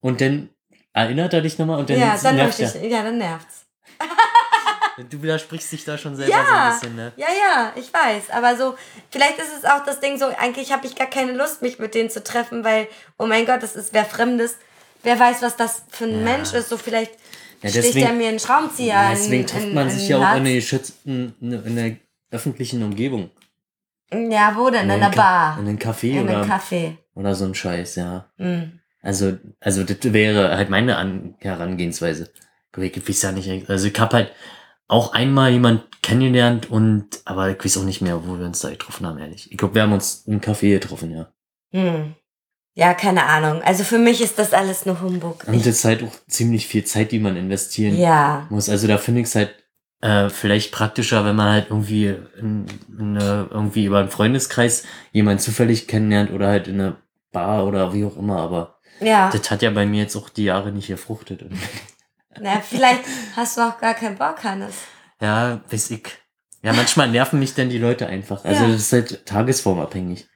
und 0.00 0.20
dann 0.20 0.50
erinnert 0.92 1.34
er 1.34 1.42
dich 1.42 1.58
nochmal 1.58 1.78
und 1.78 1.90
dann, 1.90 1.98
ja, 1.98 2.18
dann 2.20 2.36
nervt 2.36 2.58
ich, 2.58 2.74
ja, 2.74 3.02
dann 3.02 3.18
nervt's. 3.18 3.66
Du 5.10 5.22
widersprichst 5.22 5.70
dich 5.72 5.84
da 5.84 5.96
schon 5.98 6.16
selber 6.16 6.32
so 6.34 6.38
ein 6.40 6.46
Ja, 6.46 6.70
bisschen, 6.70 6.96
ne? 6.96 7.12
ja, 7.16 7.26
ja, 7.26 7.72
ich 7.76 7.92
weiß. 7.92 8.30
Aber 8.30 8.56
so, 8.56 8.74
vielleicht 9.10 9.38
ist 9.38 9.56
es 9.56 9.64
auch 9.64 9.84
das 9.84 10.00
Ding 10.00 10.18
so, 10.18 10.26
eigentlich 10.38 10.72
habe 10.72 10.86
ich 10.86 10.96
gar 10.96 11.06
keine 11.08 11.32
Lust, 11.32 11.62
mich 11.62 11.78
mit 11.78 11.94
denen 11.94 12.10
zu 12.10 12.22
treffen, 12.24 12.64
weil, 12.64 12.88
oh 13.18 13.26
mein 13.26 13.46
Gott, 13.46 13.62
das 13.62 13.76
ist 13.76 13.92
wer 13.94 14.04
Fremdes. 14.04 14.56
wer 15.04 15.18
weiß, 15.18 15.42
was 15.42 15.56
das 15.56 15.84
für 15.90 16.04
ein 16.06 16.24
Mensch 16.24 16.52
ist. 16.52 16.68
So 16.68 16.76
vielleicht 16.76 17.12
Ja, 17.62 17.68
sticht 17.70 17.86
deswegen- 17.86 18.06
er 18.06 18.12
mir 18.12 18.28
einen 18.28 18.38
Schraubenzieher 18.40 18.94
Ja, 18.94 19.10
in- 19.10 19.16
deswegen 19.16 19.46
trifft 19.46 19.66
in- 19.66 19.74
man 19.74 19.88
in 19.88 19.94
sich 19.94 20.08
ja 20.08 20.16
auch 20.16 20.20
in 20.22 20.26
einer 20.26 20.52
geschützten, 20.52 21.34
in 21.40 21.76
der 21.76 21.96
öffentlichen 22.32 22.82
Umgebung. 22.82 23.30
Ja, 24.12 24.54
wo 24.56 24.70
denn? 24.70 24.84
In 24.84 24.90
einer 24.90 25.10
Bar. 25.10 25.58
In 25.60 25.68
einem 25.68 25.78
Café 25.78 26.12
In 26.12 26.22
oder, 26.24 26.42
einem 26.42 26.50
Café. 26.50 26.96
oder 27.14 27.34
so 27.34 27.44
ein 27.44 27.54
Scheiß, 27.54 27.96
ja. 27.96 28.26
Mhm. 28.38 28.80
Also, 29.02 29.38
also 29.60 29.84
das 29.84 29.98
wäre 30.02 30.56
halt 30.56 30.70
meine 30.70 30.96
An 30.96 31.34
Herangehensweise. 31.38 32.30
Ich 32.76 33.08
weiß 33.08 33.22
ja 33.22 33.32
nicht, 33.32 33.68
also 33.70 33.86
ich 33.88 33.98
habe 33.98 34.16
halt 34.16 34.32
auch 34.88 35.12
einmal 35.12 35.52
jemand 35.52 35.84
kennengelernt 36.02 36.70
und, 36.70 37.20
aber 37.24 37.50
ich 37.50 37.62
weiß 37.62 37.76
auch 37.78 37.84
nicht 37.84 38.00
mehr, 38.00 38.26
wo 38.26 38.38
wir 38.38 38.46
uns 38.46 38.60
da 38.60 38.70
getroffen 38.70 39.06
haben, 39.06 39.18
ehrlich. 39.18 39.50
Ich 39.52 39.58
glaube, 39.58 39.74
wir 39.74 39.82
haben 39.82 39.92
uns 39.92 40.24
im 40.26 40.40
Café 40.40 40.70
getroffen, 40.70 41.10
ja. 41.10 41.28
Hm. 41.72 42.14
Ja, 42.74 42.94
keine 42.94 43.24
Ahnung. 43.24 43.60
Also 43.62 43.84
für 43.84 43.98
mich 43.98 44.22
ist 44.22 44.38
das 44.38 44.54
alles 44.54 44.86
nur 44.86 45.00
Humbug. 45.00 45.42
Und 45.46 45.56
das 45.56 45.66
ist 45.66 45.84
halt 45.84 46.02
auch 46.02 46.12
ziemlich 46.28 46.66
viel 46.66 46.84
Zeit, 46.84 47.12
die 47.12 47.18
man 47.18 47.36
investieren 47.36 47.98
ja. 47.98 48.46
muss. 48.50 48.68
Also 48.68 48.86
da 48.86 48.98
finde 48.98 49.20
ich 49.20 49.26
es 49.26 49.34
halt 49.34 49.52
äh, 50.00 50.30
vielleicht 50.30 50.70
praktischer, 50.72 51.24
wenn 51.24 51.34
man 51.36 51.50
halt 51.52 51.66
irgendwie 51.70 52.14
in, 52.40 52.66
in 52.96 53.16
eine, 53.18 53.48
irgendwie 53.50 53.84
über 53.84 53.98
einen 53.98 54.10
Freundeskreis 54.10 54.84
jemanden 55.12 55.40
zufällig 55.40 55.88
kennenlernt 55.88 56.30
oder 56.30 56.48
halt 56.48 56.68
in 56.68 56.80
einer 56.80 56.96
Bar 57.32 57.66
oder 57.66 57.92
wie 57.92 58.04
auch 58.04 58.16
immer, 58.16 58.38
aber 58.38 58.78
Ja. 59.00 59.28
das 59.30 59.50
hat 59.50 59.62
ja 59.62 59.70
bei 59.70 59.84
mir 59.84 60.02
jetzt 60.02 60.16
auch 60.16 60.28
die 60.28 60.44
Jahre 60.44 60.72
nicht 60.72 60.86
gefruchtet. 60.88 61.44
Na, 62.40 62.60
vielleicht 62.60 63.02
hast 63.36 63.56
du 63.56 63.62
auch 63.62 63.78
gar 63.78 63.94
keinen 63.94 64.16
Bock, 64.16 64.42
Hannes. 64.44 64.74
ja, 65.20 65.60
weiß 65.70 65.90
ich. 65.92 66.08
Ja, 66.62 66.72
manchmal 66.72 67.08
nerven 67.08 67.38
mich 67.38 67.54
dann 67.54 67.68
die 67.70 67.78
Leute 67.78 68.06
einfach. 68.08 68.44
Also 68.44 68.64
Ja. 68.64 68.68
das 68.72 68.80
ist 68.80 68.92
halt 68.92 69.26
tagesformabhängig. 69.26 70.26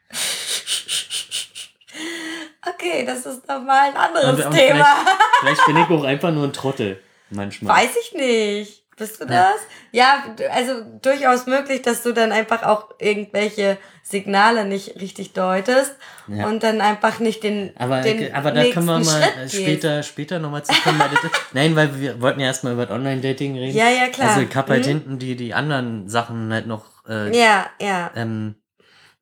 Okay, 2.64 3.04
das 3.04 3.26
ist 3.26 3.46
nochmal 3.48 3.88
ein 3.90 3.96
anderes 3.96 4.38
Und- 4.38 4.46
und 4.46 4.52
Thema. 4.54 4.86
Vielleicht 5.40 5.66
bin 5.66 5.76
ich 5.76 5.86
auch 5.88 6.04
einfach 6.04 6.30
nur 6.30 6.44
ein 6.44 6.52
Trottel. 6.52 7.02
Manchmal. 7.30 7.76
Weiß 7.82 7.90
ich 7.96 8.12
nicht. 8.14 8.81
Bist 9.02 9.20
du 9.20 9.26
das? 9.26 9.56
Ja, 9.90 10.24
also 10.52 10.80
durchaus 11.02 11.46
möglich, 11.46 11.82
dass 11.82 12.02
du 12.02 12.12
dann 12.12 12.30
einfach 12.32 12.62
auch 12.62 12.94
irgendwelche 12.98 13.78
Signale 14.02 14.64
nicht 14.64 15.00
richtig 15.00 15.32
deutest 15.32 15.94
Ja. 16.28 16.46
und 16.46 16.62
dann 16.62 16.80
einfach 16.80 17.18
nicht 17.18 17.42
den, 17.42 17.72
Aber, 17.76 18.00
den 18.00 18.32
aber 18.34 18.52
da 18.52 18.64
können 18.64 18.86
wir 18.86 18.98
mal 19.00 19.04
Schritt 19.04 19.36
äh, 19.36 19.42
gehst. 19.42 19.54
später, 19.54 20.02
später 20.02 20.38
nochmal 20.38 20.64
zu 20.64 20.72
kommen. 20.82 21.00
nein, 21.52 21.74
weil 21.76 22.00
wir 22.00 22.20
wollten 22.20 22.40
ja 22.40 22.46
erstmal 22.46 22.72
über 22.74 22.86
das 22.86 22.94
Online-Dating 22.94 23.56
reden. 23.58 23.76
Ja, 23.76 23.88
ja, 23.88 24.08
klar. 24.08 24.28
Also 24.30 24.40
ich 24.42 24.54
hab 24.56 24.68
halt 24.70 24.84
Mhm. 24.84 24.88
hinten 24.88 25.18
die, 25.18 25.36
die 25.36 25.52
anderen 25.54 26.08
Sachen 26.08 26.52
halt 26.52 26.66
noch, 26.66 26.84
äh, 27.08 27.36
Ja, 27.36 27.66
ja. 27.80 28.10
ähm, 28.14 28.54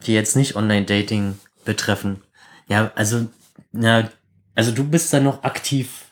die 0.06 0.14
jetzt 0.14 0.36
nicht 0.36 0.56
Online-Dating 0.56 1.38
betreffen. 1.64 2.22
Ja, 2.68 2.90
also, 2.94 3.26
ja, 3.72 4.08
also 4.54 4.72
du 4.72 4.84
bist 4.84 5.12
da 5.12 5.20
noch 5.20 5.42
aktiv. 5.42 6.06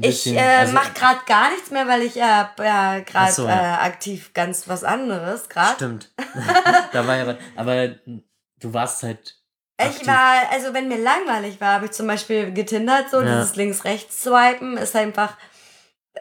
Ich 0.00 0.26
äh, 0.26 0.38
also, 0.38 0.72
mach 0.72 0.94
gerade 0.94 1.20
gar 1.26 1.50
nichts 1.50 1.70
mehr, 1.70 1.86
weil 1.86 2.02
ich 2.02 2.14
ja, 2.14 2.52
ja 2.58 3.00
gerade 3.00 3.32
so, 3.32 3.46
ja. 3.46 3.54
äh, 3.54 3.86
aktiv 3.86 4.32
ganz 4.34 4.68
was 4.68 4.84
anderes 4.84 5.48
gerade. 5.48 5.74
Stimmt. 5.74 6.10
da 6.92 7.06
war 7.06 7.16
ja. 7.16 7.36
Aber 7.56 7.88
du 8.60 8.72
warst 8.72 9.02
halt. 9.02 9.36
Ich 9.78 9.86
aktiv. 9.86 10.06
war, 10.06 10.50
also 10.52 10.72
wenn 10.72 10.88
mir 10.88 10.98
langweilig 10.98 11.60
war, 11.60 11.74
habe 11.74 11.86
ich 11.86 11.90
zum 11.92 12.06
Beispiel 12.06 12.52
getindert, 12.52 13.10
so 13.10 13.20
Ja. 13.20 13.34
dieses 13.36 13.56
links-rechts-Swipen 13.56 14.76
ist 14.76 14.94
einfach, 14.94 15.36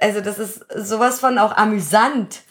also 0.02 0.22
das 0.22 0.40
ist 0.40 0.66
sowas 0.76 1.20
von 1.20 1.38
auch 1.38 1.56
amüsant. 1.56 2.42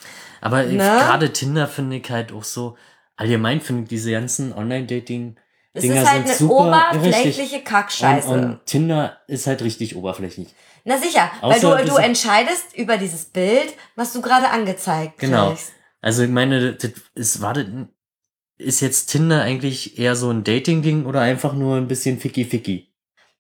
Aber 0.40 0.64
ich- 0.64 0.72
Ne? 0.72 0.84
gerade 0.84 1.32
Tinder 1.32 1.66
finde 1.68 1.96
ich 1.96 2.10
halt 2.10 2.32
auch 2.32 2.44
so. 2.44 2.76
Allgemein 3.16 3.60
finde 3.60 3.82
ich 3.82 3.88
diese 3.88 4.10
ganzen 4.12 4.52
Online-Dating. 4.52 5.36
Es 5.74 5.82
Dinger 5.82 6.02
ist 6.02 6.10
halt 6.10 6.28
eine 6.40 6.48
oberflächliche 6.50 7.42
richtig. 7.42 7.64
Kackscheiße. 7.64 8.28
Und, 8.28 8.44
und 8.44 8.66
Tinder 8.66 9.16
ist 9.26 9.46
halt 9.46 9.62
richtig 9.62 9.96
oberflächlich. 9.96 10.48
Na 10.84 10.98
sicher, 10.98 11.30
Außer 11.40 11.70
weil 11.70 11.84
du, 11.84 11.92
du 11.92 11.96
entscheidest 11.96 12.76
über 12.76 12.96
dieses 12.98 13.26
Bild, 13.26 13.72
was 13.96 14.12
du 14.12 14.20
gerade 14.20 14.50
angezeigt 14.50 15.18
Genau. 15.18 15.48
kriegst. 15.50 15.72
Also 16.00 16.24
ich 16.24 16.30
meine, 16.30 16.74
das 16.74 16.90
ist, 17.14 17.40
war 17.40 17.54
das, 17.54 17.66
ist 18.58 18.80
jetzt 18.80 19.06
Tinder 19.06 19.42
eigentlich 19.42 19.98
eher 19.98 20.16
so 20.16 20.30
ein 20.30 20.42
Dating-Ding 20.44 21.06
oder 21.06 21.20
einfach 21.20 21.52
nur 21.52 21.76
ein 21.76 21.86
bisschen 21.88 22.18
ficky-ficky? 22.18 22.88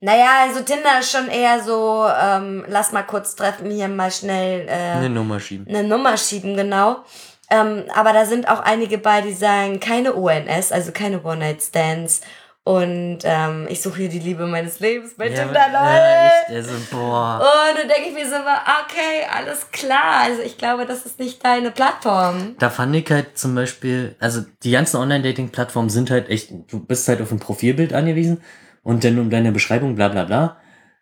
Naja, 0.00 0.42
also 0.42 0.60
Tinder 0.62 0.98
ist 1.00 1.12
schon 1.12 1.28
eher 1.28 1.62
so, 1.62 2.06
ähm, 2.20 2.64
lass 2.68 2.92
mal 2.92 3.02
kurz 3.02 3.36
treffen, 3.36 3.70
hier 3.70 3.88
mal 3.88 4.10
schnell 4.10 4.66
äh, 4.68 4.72
Eine 4.96 5.10
Nummer 5.10 5.38
schieben. 5.38 5.66
eine 5.68 5.84
Nummer 5.86 6.16
schieben, 6.16 6.56
genau. 6.56 7.04
Ähm, 7.52 7.84
aber 7.94 8.14
da 8.14 8.24
sind 8.24 8.48
auch 8.48 8.60
einige 8.60 8.96
bei, 8.96 9.20
die 9.20 9.34
sagen, 9.34 9.78
keine 9.78 10.14
ONS, 10.14 10.72
also 10.72 10.90
keine 10.90 11.22
One-Night-Stands. 11.22 12.22
Und 12.64 13.18
ähm, 13.24 13.66
ich 13.68 13.82
suche 13.82 13.98
hier 13.98 14.08
die 14.08 14.20
Liebe 14.20 14.46
meines 14.46 14.78
Lebens 14.78 15.14
bei 15.16 15.28
Tinder, 15.28 15.52
ja, 15.52 16.46
Leute. 16.46 16.54
echt, 16.56 16.70
also, 16.70 16.74
boah. 16.92 17.40
Und 17.40 17.78
dann 17.78 17.88
denke 17.88 18.08
ich 18.08 18.14
mir 18.14 18.24
so, 18.24 18.36
okay, 18.36 19.26
alles 19.36 19.70
klar. 19.72 20.22
Also 20.22 20.42
ich 20.42 20.56
glaube, 20.56 20.86
das 20.86 21.04
ist 21.04 21.18
nicht 21.18 21.44
deine 21.44 21.72
Plattform. 21.72 22.54
Da 22.58 22.70
fand 22.70 22.94
ich 22.94 23.10
halt 23.10 23.36
zum 23.36 23.54
Beispiel, 23.56 24.14
also 24.20 24.42
die 24.62 24.70
ganzen 24.70 24.98
Online-Dating-Plattformen 24.98 25.90
sind 25.90 26.10
halt 26.10 26.30
echt, 26.30 26.52
du 26.68 26.78
bist 26.78 27.08
halt 27.08 27.20
auf 27.20 27.32
ein 27.32 27.40
Profilbild 27.40 27.92
angewiesen 27.92 28.42
und 28.84 29.02
dann 29.04 29.18
um 29.18 29.28
deine 29.28 29.52
Beschreibung, 29.52 29.96
bla 29.96 30.08
bla 30.08 30.24
bla, 30.24 30.56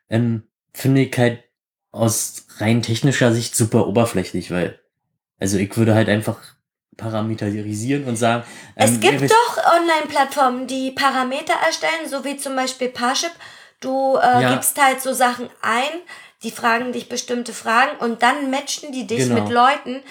ähm, 0.09 0.45
finde 0.73 1.03
ich 1.03 1.17
halt 1.17 1.45
aus 1.93 2.47
rein 2.57 2.83
technischer 2.83 3.33
Sicht 3.33 3.55
super 3.55 3.87
oberflächlich, 3.87 4.51
weil, 4.51 4.80
also 5.41 5.57
ich 5.59 5.77
würde 5.77 5.95
halt 5.95 6.09
einfach 6.09 6.39
parameterisieren 6.97 8.05
und 8.05 8.17
sagen, 8.17 8.45
Es 8.75 8.91
ähm, 8.93 9.01
gibt 9.01 9.15
ihr 9.15 9.21
wisst- 9.23 9.35
doch 9.35 9.57
Online-Plattformen, 9.81 10.67
die 10.67 10.91
Parameter 10.93 11.55
erstellen, 11.67 12.09
so 12.09 12.25
wie 12.25 12.37
zum 12.37 12.57
Beispiel 12.57 12.89
Parship. 12.89 13.33
Du 13.81 14.17
äh, 14.17 14.43
Ja. 14.43 14.53
gibst 14.55 14.81
halt 14.83 15.01
so 15.01 15.13
Sachen 15.13 15.49
ein, 15.63 16.01
die 16.43 16.51
fragen 16.51 16.93
dich 16.93 17.09
bestimmte 17.09 17.53
Fragen 17.53 17.97
und 18.01 18.23
dann 18.23 18.51
matchen 18.51 18.93
die 18.93 19.07
dich 19.07 19.21
Genau. 19.21 19.41
mit 19.43 19.51
Leuten, 19.53 20.03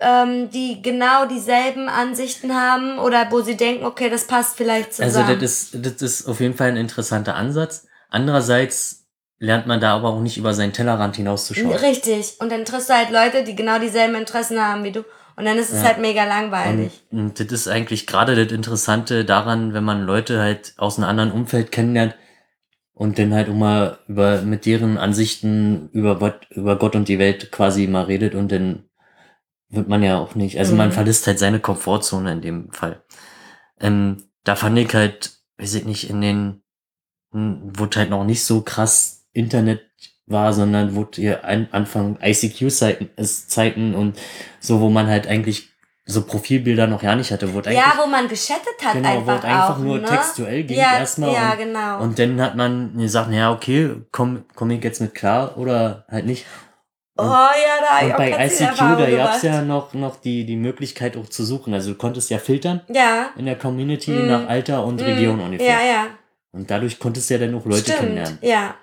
ähm, 0.00 0.50
die 0.50 0.82
genau 0.82 1.26
dieselben 1.26 1.88
Ansichten 1.88 2.54
haben 2.54 2.98
oder 2.98 3.30
wo 3.30 3.40
sie 3.40 3.56
denken, 3.56 3.84
okay, 3.84 4.10
das 4.10 4.26
passt 4.26 4.56
vielleicht 4.56 5.00
Also 5.00 5.20
zusammen. 5.20 5.40
das 5.40 5.72
ist, 5.72 5.84
das 5.84 6.02
ist 6.02 6.26
auf 6.28 6.40
jeden 6.40 6.54
Fall 6.54 6.68
ein 6.68 6.76
interessanter 6.76 7.34
Ansatz. 7.34 7.86
Andererseits 8.10 9.05
lernt 9.38 9.66
man 9.66 9.80
da 9.80 9.94
aber 9.96 10.08
auch 10.08 10.20
nicht 10.20 10.38
über 10.38 10.54
seinen 10.54 10.72
Tellerrand 10.72 11.16
hinauszuschauen. 11.16 11.72
Richtig. 11.72 12.36
Und 12.40 12.50
dann 12.50 12.64
triffst 12.64 12.88
du 12.88 12.94
halt 12.94 13.10
Leute, 13.10 13.44
die 13.44 13.54
genau 13.54 13.78
dieselben 13.78 14.14
Interessen 14.14 14.60
haben 14.60 14.84
wie 14.84 14.92
du. 14.92 15.04
Und 15.36 15.44
dann 15.44 15.58
ist 15.58 15.70
es 15.70 15.82
Ja. 15.82 15.88
halt 15.88 15.98
mega 15.98 16.24
langweilig. 16.24 17.02
Und, 17.10 17.20
und 17.20 17.40
das 17.40 17.46
ist 17.52 17.68
eigentlich 17.68 18.06
gerade 18.06 18.34
das 18.42 18.52
Interessante 18.52 19.24
daran, 19.26 19.74
wenn 19.74 19.84
man 19.84 20.02
Leute 20.02 20.40
halt 20.40 20.74
aus 20.78 20.96
einem 20.98 21.08
anderen 21.08 21.32
Umfeld 21.32 21.70
kennenlernt 21.72 22.14
und 22.94 23.18
dann 23.18 23.34
halt 23.34 23.50
auch 23.50 23.54
mal 23.54 23.98
über, 24.08 24.40
mit 24.40 24.64
deren 24.64 24.96
Ansichten 24.96 25.90
über 25.92 26.18
Gott, 26.18 26.46
über 26.50 26.76
Gott 26.78 26.96
und 26.96 27.08
die 27.08 27.18
Welt 27.18 27.52
quasi 27.52 27.86
mal 27.86 28.04
redet 28.04 28.34
und 28.34 28.50
dann 28.50 28.84
wird 29.68 29.88
man 29.88 30.02
ja 30.02 30.16
auch 30.18 30.34
nicht, 30.34 30.58
also 30.58 30.74
man 30.74 30.88
Mhm. 30.88 30.92
verlässt 30.92 31.26
halt 31.26 31.38
seine 31.38 31.60
Komfortzone 31.60 32.32
in 32.32 32.40
dem 32.40 32.72
Fall. 32.72 33.02
Ähm, 33.78 34.24
da 34.44 34.56
fand 34.56 34.78
ich 34.78 34.94
halt, 34.94 35.32
weiß 35.58 35.74
ich 35.74 35.84
nicht, 35.84 36.08
in 36.08 36.22
den, 36.22 36.62
hm, 37.32 37.72
wo 37.76 37.86
halt 37.94 38.08
noch 38.08 38.24
nicht 38.24 38.44
so 38.44 38.62
krass 38.62 39.15
Internet 39.36 39.82
war, 40.26 40.52
sondern 40.52 40.96
wo 40.96 41.06
ihr 41.16 41.44
an 41.44 41.68
Anfang 41.70 42.18
ICQ-Zeiten 42.20 43.10
Zeiten 43.48 43.94
und 43.94 44.18
so, 44.60 44.80
wo 44.80 44.88
man 44.88 45.06
halt 45.06 45.26
eigentlich 45.28 45.68
so 46.08 46.22
Profilbilder 46.22 46.86
noch 46.86 47.02
ja 47.02 47.16
nicht 47.16 47.32
hatte, 47.32 47.52
wo 47.52 47.58
eigentlich, 47.58 47.74
Ja, 47.76 47.94
wo 48.00 48.06
man 48.08 48.28
geschattet 48.28 48.74
hat 48.84 48.92
genau, 48.94 49.08
wo 49.26 49.30
einfach 49.30 49.38
es 49.38 49.44
einfach 49.44 49.76
auch, 49.76 49.78
nur 49.78 49.98
ne? 49.98 50.06
textuell 50.06 50.62
ging 50.64 50.78
ja, 50.78 50.98
erstmal 50.98 51.32
Ja, 51.32 51.52
und, 51.52 51.58
genau. 51.58 52.00
und 52.00 52.18
dann 52.18 52.40
hat 52.40 52.54
man 52.56 52.96
gesagt, 52.96 53.32
ja, 53.32 53.52
okay, 53.52 53.90
komm, 54.12 54.44
komm 54.54 54.70
ich 54.70 54.82
jetzt 54.84 55.00
mit 55.00 55.14
klar 55.16 55.58
oder 55.58 56.04
halt 56.08 56.26
nicht. 56.26 56.44
oh 57.18 57.22
ja, 57.24 58.00
da 58.00 58.06
Und 58.06 58.16
bei 58.18 58.30
ICQ, 58.46 58.76
da 58.78 59.10
gab's 59.10 59.10
gemacht. 59.10 59.42
ja 59.42 59.62
noch, 59.62 59.94
noch 59.94 60.16
die, 60.20 60.44
die 60.44 60.56
Möglichkeit 60.56 61.16
auch 61.16 61.28
zu 61.28 61.44
suchen. 61.44 61.74
Also 61.74 61.90
du 61.92 61.96
konntest 61.98 62.30
ja 62.30 62.38
filtern 62.38 62.82
Ja. 62.88 63.30
in 63.36 63.46
der 63.46 63.56
Community 63.56 64.10
Mm. 64.12 64.26
nach 64.28 64.48
Alter 64.48 64.84
und 64.84 65.00
Region 65.02 65.38
Mm, 65.38 65.42
ungefähr. 65.46 65.66
Ja, 65.66 65.80
ja. 65.86 66.06
Und 66.52 66.70
dadurch 66.70 66.98
konntest 67.00 67.28
du 67.30 67.34
ja 67.34 67.40
dann 67.40 67.54
auch 67.56 67.64
Leute 67.64 67.82
Stimmt. 67.82 67.98
kennenlernen. 67.98 68.38
Ja. 68.42 68.74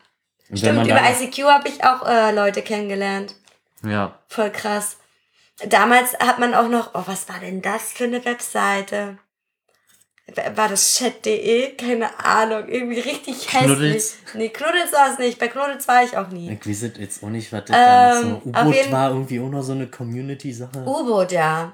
Stimmt, 0.53 0.85
über 0.87 0.99
ICQ 1.09 1.43
habe 1.45 1.67
ich 1.69 1.83
auch 1.83 2.07
äh, 2.07 2.31
Leute 2.31 2.61
kennengelernt. 2.61 3.35
Ja, 3.85 4.17
Voll 4.27 4.49
krass. 4.51 4.97
Damals 5.67 6.13
hat 6.19 6.39
man 6.39 6.53
auch 6.53 6.67
noch, 6.67 6.91
oh, 6.95 7.03
was 7.05 7.29
war 7.29 7.39
denn 7.39 7.61
das 7.61 7.91
für 7.93 8.05
eine 8.05 8.23
Webseite? 8.25 9.17
War 10.55 10.69
das 10.69 10.95
chat.de? 10.97 11.75
Keine 11.75 12.17
Ahnung. 12.25 12.67
Irgendwie 12.67 12.99
richtig 13.01 13.51
hässlich. 13.53 13.65
Knuddels? 13.65 14.15
Nee, 14.35 14.49
Knuddels 14.49 14.93
war 14.93 15.11
es 15.11 15.19
nicht. 15.19 15.37
Bei 15.37 15.49
Knuddels 15.49 15.87
war 15.87 16.03
ich 16.03 16.15
auch 16.17 16.29
nie. 16.29 16.49
ich 16.51 16.67
weiß 16.67 16.91
jetzt 16.97 17.23
auch 17.23 17.27
nicht, 17.29 17.51
was 17.51 17.65
das 17.65 17.75
damals 17.75 18.23
Ähm, 18.23 18.41
so. 18.43 18.51
auf 18.53 18.65
U-Boot 18.65 18.91
war 18.91 19.09
irgendwie 19.09 19.39
auch 19.41 19.49
noch 19.49 19.61
so 19.63 19.73
eine 19.73 19.87
Community-Sache. 19.87 20.79
U-Boot, 20.85 21.31
ja. 21.33 21.73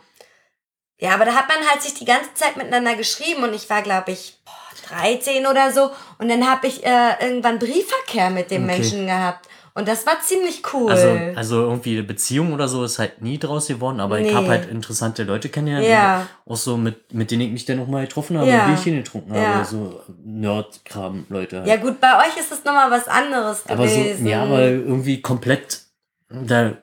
Ja, 1.00 1.12
aber 1.16 1.26
da 1.26 1.34
hat 1.34 1.48
man 1.48 1.58
halt 1.70 1.82
sich 1.82 1.94
die 1.94 2.06
ganze 2.06 2.34
Zeit 2.34 2.58
miteinander 2.58 2.96
geschrieben 2.96 3.44
und 3.44 3.54
ich 3.54 3.70
war, 3.70 3.82
glaube 3.82 4.12
ich, 4.12 4.38
boah, 4.46 4.98
13 5.00 5.48
oder 5.48 5.72
so. 5.72 5.92
Und 6.18 6.30
dann 6.30 6.50
habe 6.50 6.68
ich 6.68 6.86
äh, 6.86 7.14
irgendwann 7.22 7.58
Briefverkehr 7.58 8.30
mit 8.30 8.52
dem 8.52 8.66
Okay. 8.66 8.76
Menschen 8.80 9.06
gehabt. 9.08 9.48
Und 9.76 9.88
das 9.88 10.06
war 10.06 10.20
ziemlich 10.20 10.62
cool. 10.74 10.92
Also, 10.92 11.18
also 11.36 11.62
irgendwie 11.62 11.94
eine 11.94 12.04
Beziehung 12.04 12.52
oder 12.54 12.68
so 12.68 12.84
ist 12.84 13.00
halt 13.00 13.22
nie 13.22 13.38
draus 13.38 13.68
geworden, 13.68 14.02
aber 14.02 14.20
ich 14.20 14.28
Nee. 14.28 14.34
habe 14.34 14.50
halt 14.50 14.70
interessante 14.70 15.24
Leute 15.24 15.48
kennengelernt. 15.48 15.88
Ja. 15.88 16.28
Auch 16.46 16.58
so 16.58 16.76
mit, 16.76 17.14
mit 17.14 17.32
denen 17.32 17.44
ich 17.44 17.52
mich 17.52 17.66
dann 17.66 17.78
noch 17.78 17.88
mal 17.88 18.02
getroffen 18.06 18.38
habe, 18.38 18.50
Ja. 18.50 18.66
ein 18.66 18.74
Bierchen 18.76 18.96
getrunken 18.98 19.34
Ja. 19.36 19.42
habe. 19.54 19.66
So 19.66 20.02
Nerd-Kram-Leute. 20.22 21.60
Halt. 21.60 21.68
ja 21.68 21.76
gut, 21.78 22.02
bei 22.02 22.18
euch 22.28 22.36
ist 22.38 22.52
es 22.52 22.66
nochmal 22.66 22.92
was 22.92 23.08
anderes 23.08 23.64
aber 23.68 23.88
so, 23.88 24.00
gewesen. 24.00 24.26
ja, 24.28 24.44
aber 24.44 24.64
irgendwie 24.64 25.22
komplett 25.22 25.82
da 26.30 26.74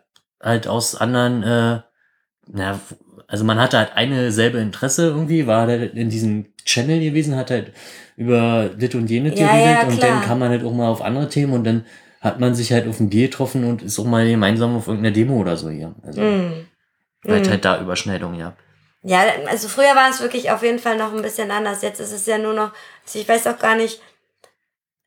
halt 0.43 0.67
aus 0.69 0.95
anderen, 0.95 1.43
äh, 1.43 1.81
na, 2.47 2.81
also 3.29 3.45
man 3.45 3.59
hatte 3.59 3.79
halt 3.79 3.93
eine 3.95 4.33
selbe 4.33 4.59
Interesse 4.59 5.07
irgendwie, 5.09 5.47
war 5.47 5.67
halt 5.67 5.95
in 5.95 6.11
diesem 6.11 6.47
Channel 6.65 7.01
gewesen, 7.01 7.37
hat 7.37 7.51
halt 7.51 7.73
über 8.17 8.69
dit 8.69 8.95
und 8.95 9.09
jenes 9.11 9.39
Ja, 9.39 9.47
geredet 9.47 9.83
ja, 9.83 9.89
und 9.89 10.03
dann 10.03 10.21
kam 10.23 10.39
man 10.39 10.51
halt 10.51 10.65
auch 10.65 10.73
mal 10.73 10.89
auf 10.89 11.03
andere 11.03 11.29
Themen 11.29 11.53
und 11.53 11.65
dann 11.65 11.85
hat 12.21 12.41
man 12.41 12.55
sich 12.55 12.73
halt 12.73 12.89
auf 12.89 12.99
ein 13.01 13.11
Bier 13.11 13.29
getroffen 13.29 13.65
und 13.65 13.83
ist 13.83 13.99
auch 13.99 14.05
mal 14.05 14.29
gemeinsam 14.29 14.77
auf 14.77 14.89
irgendeiner 14.89 15.15
Demo 15.15 15.37
oder 15.37 15.57
so 15.57 15.71
hier. 15.71 15.95
Also 16.03 16.23
Mm. 16.23 16.67
halt 17.29 17.47
Mm. 17.47 17.51
halt 17.51 17.65
da 17.65 17.81
Überschneidungen, 17.81 18.39
ja. 18.39 18.57
Ja, 19.03 19.25
also 19.49 19.69
früher 19.69 19.95
war 19.95 20.11
es 20.11 20.21
wirklich 20.21 20.51
auf 20.51 20.63
jeden 20.63 20.81
Fall 20.81 20.97
noch 20.97 21.13
ein 21.13 21.23
bisschen 21.23 21.51
anders. 21.51 21.83
Jetzt 21.83 22.01
ist 22.01 22.13
es 22.13 22.27
ja 22.27 22.39
nur 22.39 22.55
noch, 22.55 22.73
also 23.05 23.19
ich 23.19 23.29
weiß 23.29 23.47
auch 23.47 23.59
gar 23.59 23.77
nicht, 23.77 24.01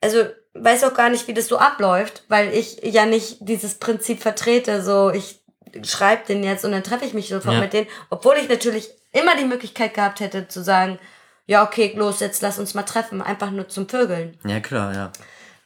also 0.02 0.24
weiß 0.54 0.86
auch 0.86 0.94
gar 0.94 1.10
nicht, 1.10 1.28
wie 1.28 1.34
das 1.34 1.48
so 1.48 1.58
abläuft, 1.58 2.24
weil 2.30 2.54
ich 2.54 2.80
ja 2.84 3.06
nicht 3.06 3.38
dieses 3.42 3.76
Prinzip 3.76 4.22
vertrete, 4.22 4.82
so 4.82 5.10
ich 5.10 5.39
schreibe 5.84 6.26
den 6.28 6.44
jetzt 6.44 6.66
und 6.66 6.72
dann 6.72 6.84
treffe 6.84 7.06
ich 7.06 7.14
mich 7.14 7.30
sofort 7.30 7.56
Ja. 7.56 7.62
mit 7.62 7.74
denen, 7.74 7.88
obwohl 8.10 8.36
ich 8.38 8.50
natürlich 8.50 8.90
immer 9.12 9.36
die 9.36 9.46
Möglichkeit 9.46 9.94
gehabt 9.94 10.20
hätte 10.20 10.48
zu 10.48 10.64
sagen, 10.64 11.00
ja 11.48 11.64
okay, 11.64 11.94
los, 11.96 12.20
jetzt 12.20 12.42
lass 12.42 12.60
uns 12.60 12.74
mal 12.76 12.84
treffen, 12.84 13.22
einfach 13.22 13.52
nur 13.52 13.68
zum 13.70 13.88
Vögeln. 13.90 14.38
Ja, 14.46 14.60
klar, 14.60 14.94
ja. 14.94 15.12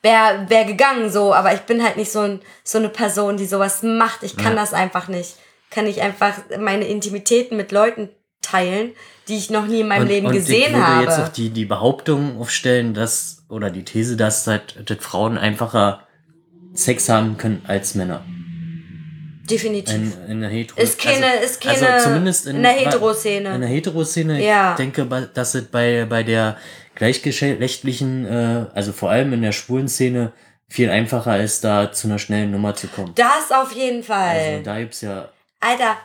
Wäre 0.01 0.49
wär 0.49 0.66
gegangen 0.66 1.10
so, 1.12 1.34
aber 1.34 1.54
ich 1.54 1.62
bin 1.62 1.84
halt 1.84 1.97
nicht 1.97 2.12
so, 2.12 2.20
ein, 2.22 2.41
so 2.64 2.78
eine 2.78 2.89
Person, 2.89 3.38
die 3.38 3.45
sowas 3.45 3.84
macht. 3.84 4.24
Ich 4.24 4.36
kann 4.36 4.54
Ja. 4.54 4.60
das 4.60 4.74
einfach 4.74 5.08
nicht. 5.08 5.36
Kann 5.70 5.88
ich 5.88 6.01
einfach 6.01 6.34
meine 6.60 6.86
Intimitäten 6.88 7.56
mit 7.58 7.72
Leuten 7.72 8.10
teilen, 8.41 8.91
die 9.30 9.38
ich 9.38 9.49
noch 9.49 9.66
nie 9.66 9.80
in 9.80 9.88
meinem 9.88 10.08
Leben 10.08 10.28
und 10.28 10.34
gesehen 10.34 10.72
ich 10.72 10.74
würde 10.74 10.86
habe. 10.88 11.04
jetzt 11.06 11.20
auch 11.20 11.30
die, 11.30 11.49
die 11.51 11.64
Behauptung 11.66 12.38
aufstellen, 12.39 12.93
dass, 12.93 13.45
oder 13.49 13.70
die 13.70 13.86
These, 13.86 14.18
dass 14.18 14.45
halt 14.45 14.89
dass 14.89 14.97
Frauen 14.99 15.38
einfacher 15.38 16.06
Sex 16.74 17.08
haben 17.08 17.38
können 17.38 17.64
als 17.68 17.95
Männer. 17.95 18.26
Definitiv. 19.50 19.94
In, 19.94 20.14
in 20.30 20.41
der 20.41 20.50
Hetero 20.50 20.80
Ist 20.80 21.00
keine- 21.00 21.36
ist 21.38 21.62
keine- 21.62 21.89
also 21.89 22.06
zumindest 22.10 22.48
in, 22.48 22.56
in 22.58 22.64
der 22.64 22.72
Heteroszene. 22.72 23.56
In 23.56 23.62
der 23.62 23.70
Heteroszene. 23.70 24.41
Ja. 24.41 24.72
Ich 24.72 24.78
denke, 24.78 25.06
dass 25.34 25.54
es 25.56 25.66
bei, 25.66 26.06
bei 26.10 26.24
der 26.24 26.58
gleichgeschlechtlichen, 26.96 28.26
äh, 28.26 28.66
also 28.74 28.91
vor 28.94 29.10
allem 29.12 29.34
in 29.34 29.41
der 29.41 29.52
schwulen 29.52 29.88
Szene, 29.88 30.32
viel 30.70 30.89
einfacher 30.89 31.39
ist, 31.39 31.64
da 31.64 31.91
zu 31.91 32.08
einer 32.08 32.18
schnellen 32.20 32.50
Nummer 32.52 32.74
zu 32.74 32.88
kommen. 32.88 33.14
das 33.16 33.52
auf 33.52 33.72
jeden 33.74 34.04
Fall. 34.04 34.38
Also 34.38 34.64
da 34.64 34.80
gibt's 34.80 35.02
ja. 35.02 35.30
Alter, 35.60 35.98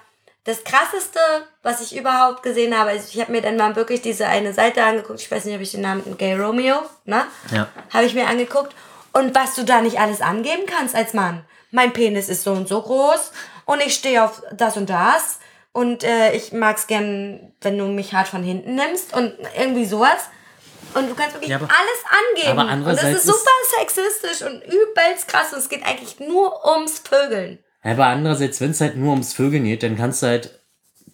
das 0.44 0.62
krasseste, 0.64 1.20
was 1.62 1.80
ich 1.80 1.96
überhaupt 1.98 2.42
gesehen 2.42 2.76
habe, 2.76 2.92
ist, 2.92 3.14
ich 3.14 3.20
habe 3.20 3.32
mir 3.32 3.40
dann 3.40 3.56
mal 3.56 3.76
wirklich 3.76 4.02
diese 4.02 4.26
eine 4.26 4.52
Seite 4.52 4.82
angeguckt, 4.82 5.20
ich 5.20 5.30
weiß 5.30 5.44
nicht, 5.46 5.54
ob 5.54 5.62
ich 5.62 5.70
den 5.70 5.80
Namen 5.82 6.02
Gay 6.18 6.34
Romeo, 6.34 6.82
ne? 7.06 7.22
Ja. 7.54 7.68
Habe 7.90 8.04
ich 8.06 8.14
mir 8.14 8.26
angeguckt. 8.26 8.74
Und 9.12 9.34
was 9.34 9.54
du 9.54 9.64
da 9.64 9.80
nicht 9.80 9.98
alles 9.98 10.20
angeben 10.20 10.62
kannst 10.66 10.94
als 10.94 11.14
Mann. 11.14 11.44
Mein 11.70 11.92
Penis 11.92 12.28
ist 12.28 12.44
so 12.44 12.52
und 12.52 12.68
so 12.68 12.80
groß 12.82 13.32
und 13.66 13.82
ich 13.82 13.94
stehe 13.94 14.24
auf 14.24 14.42
das 14.52 14.76
und 14.76 14.88
das. 14.90 15.38
Und 15.72 16.02
äh, 16.02 16.32
ich 16.32 16.52
mag's 16.52 16.86
gern, 16.86 17.52
wenn 17.60 17.78
du 17.78 17.84
mich 17.86 18.12
hart 18.14 18.26
von 18.28 18.42
hinten 18.42 18.74
nimmst 18.74 19.14
und 19.14 19.34
irgendwie 19.56 19.84
sowas. 19.84 20.28
Und 20.94 21.08
du 21.10 21.14
kannst 21.14 21.34
wirklich 21.34 21.50
Ja, 21.50 21.56
aber- 21.56 21.68
alles 21.68 22.04
angeben. 22.34 22.58
aber 22.58 22.62
und 22.62 22.66
das 22.68 22.72
andererseits 22.98 23.18
ist 23.18 23.26
super 23.26 23.50
sexistisch 23.78 24.42
und 24.46 24.62
übelst 24.64 25.28
krass. 25.28 25.52
Und 25.52 25.58
es 25.58 25.68
geht 25.68 25.84
eigentlich 25.86 26.18
nur 26.18 26.66
ums 26.66 27.00
Vögeln. 27.00 27.58
Ja, 27.84 27.92
Aber 27.92 28.06
andererseits, 28.06 28.60
wenn 28.60 28.70
es 28.72 28.80
halt 28.80 28.96
nur 28.96 29.10
ums 29.12 29.34
Vögeln 29.34 29.64
geht, 29.64 29.82
dann 29.82 29.96
kannst 29.96 30.22
du 30.22 30.26
halt 30.28 30.57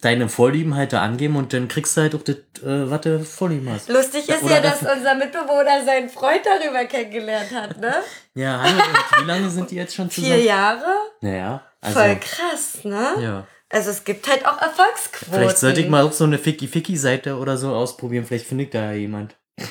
deine 0.01 0.29
Vorlieben 0.29 0.75
halt 0.75 0.93
da 0.93 1.01
angeben 1.01 1.35
und 1.35 1.53
dann 1.53 1.67
kriegst 1.67 1.95
du 1.97 2.01
halt 2.01 2.15
auch 2.15 2.21
das, 2.23 2.35
äh, 2.63 2.89
was 2.89 3.01
du 3.01 3.23
Vorlieben 3.23 3.69
hast. 3.71 3.89
Lustig 3.89 4.27
ist 4.29 4.43
Oder 4.43 4.55
ja, 4.55 4.61
dass 4.61 4.79
das- 4.81 4.97
unser 4.97 5.15
Mitbewohner 5.15 5.83
seinen 5.85 6.09
Freund 6.09 6.41
darüber 6.43 6.85
kennengelernt 6.85 7.51
hat, 7.53 7.79
ne? 7.79 7.93
Ja, 8.35 8.61
Hanne, 8.61 8.81
wie 9.19 9.25
lange 9.25 9.49
sind 9.49 9.71
die 9.71 9.75
jetzt 9.75 9.95
schon 9.95 10.09
zusammen? 10.09 10.33
Vier 10.33 10.43
Jahre? 10.43 10.85
Naja, 11.21 11.61
also. 11.81 11.99
Voll 11.99 12.17
krass, 12.19 12.83
ne? 12.83 13.13
Ja. 13.21 13.47
Also 13.69 13.89
es 13.91 14.03
gibt 14.03 14.27
halt 14.29 14.45
auch 14.45 14.61
Erfolgsquoten. 14.61 15.33
Vielleicht 15.33 15.57
sollte 15.57 15.81
ich 15.81 15.89
mal 15.89 16.03
auch 16.03 16.11
so 16.11 16.23
eine 16.25 16.37
Ficky-Ficky-Seite 16.37 17.37
oder 17.37 17.57
so 17.57 17.73
ausprobieren. 17.73 18.25
Vielleicht 18.25 18.45
findet 18.45 18.73
da 18.73 18.91
ja 18.91 18.91
jemand. 18.93 19.35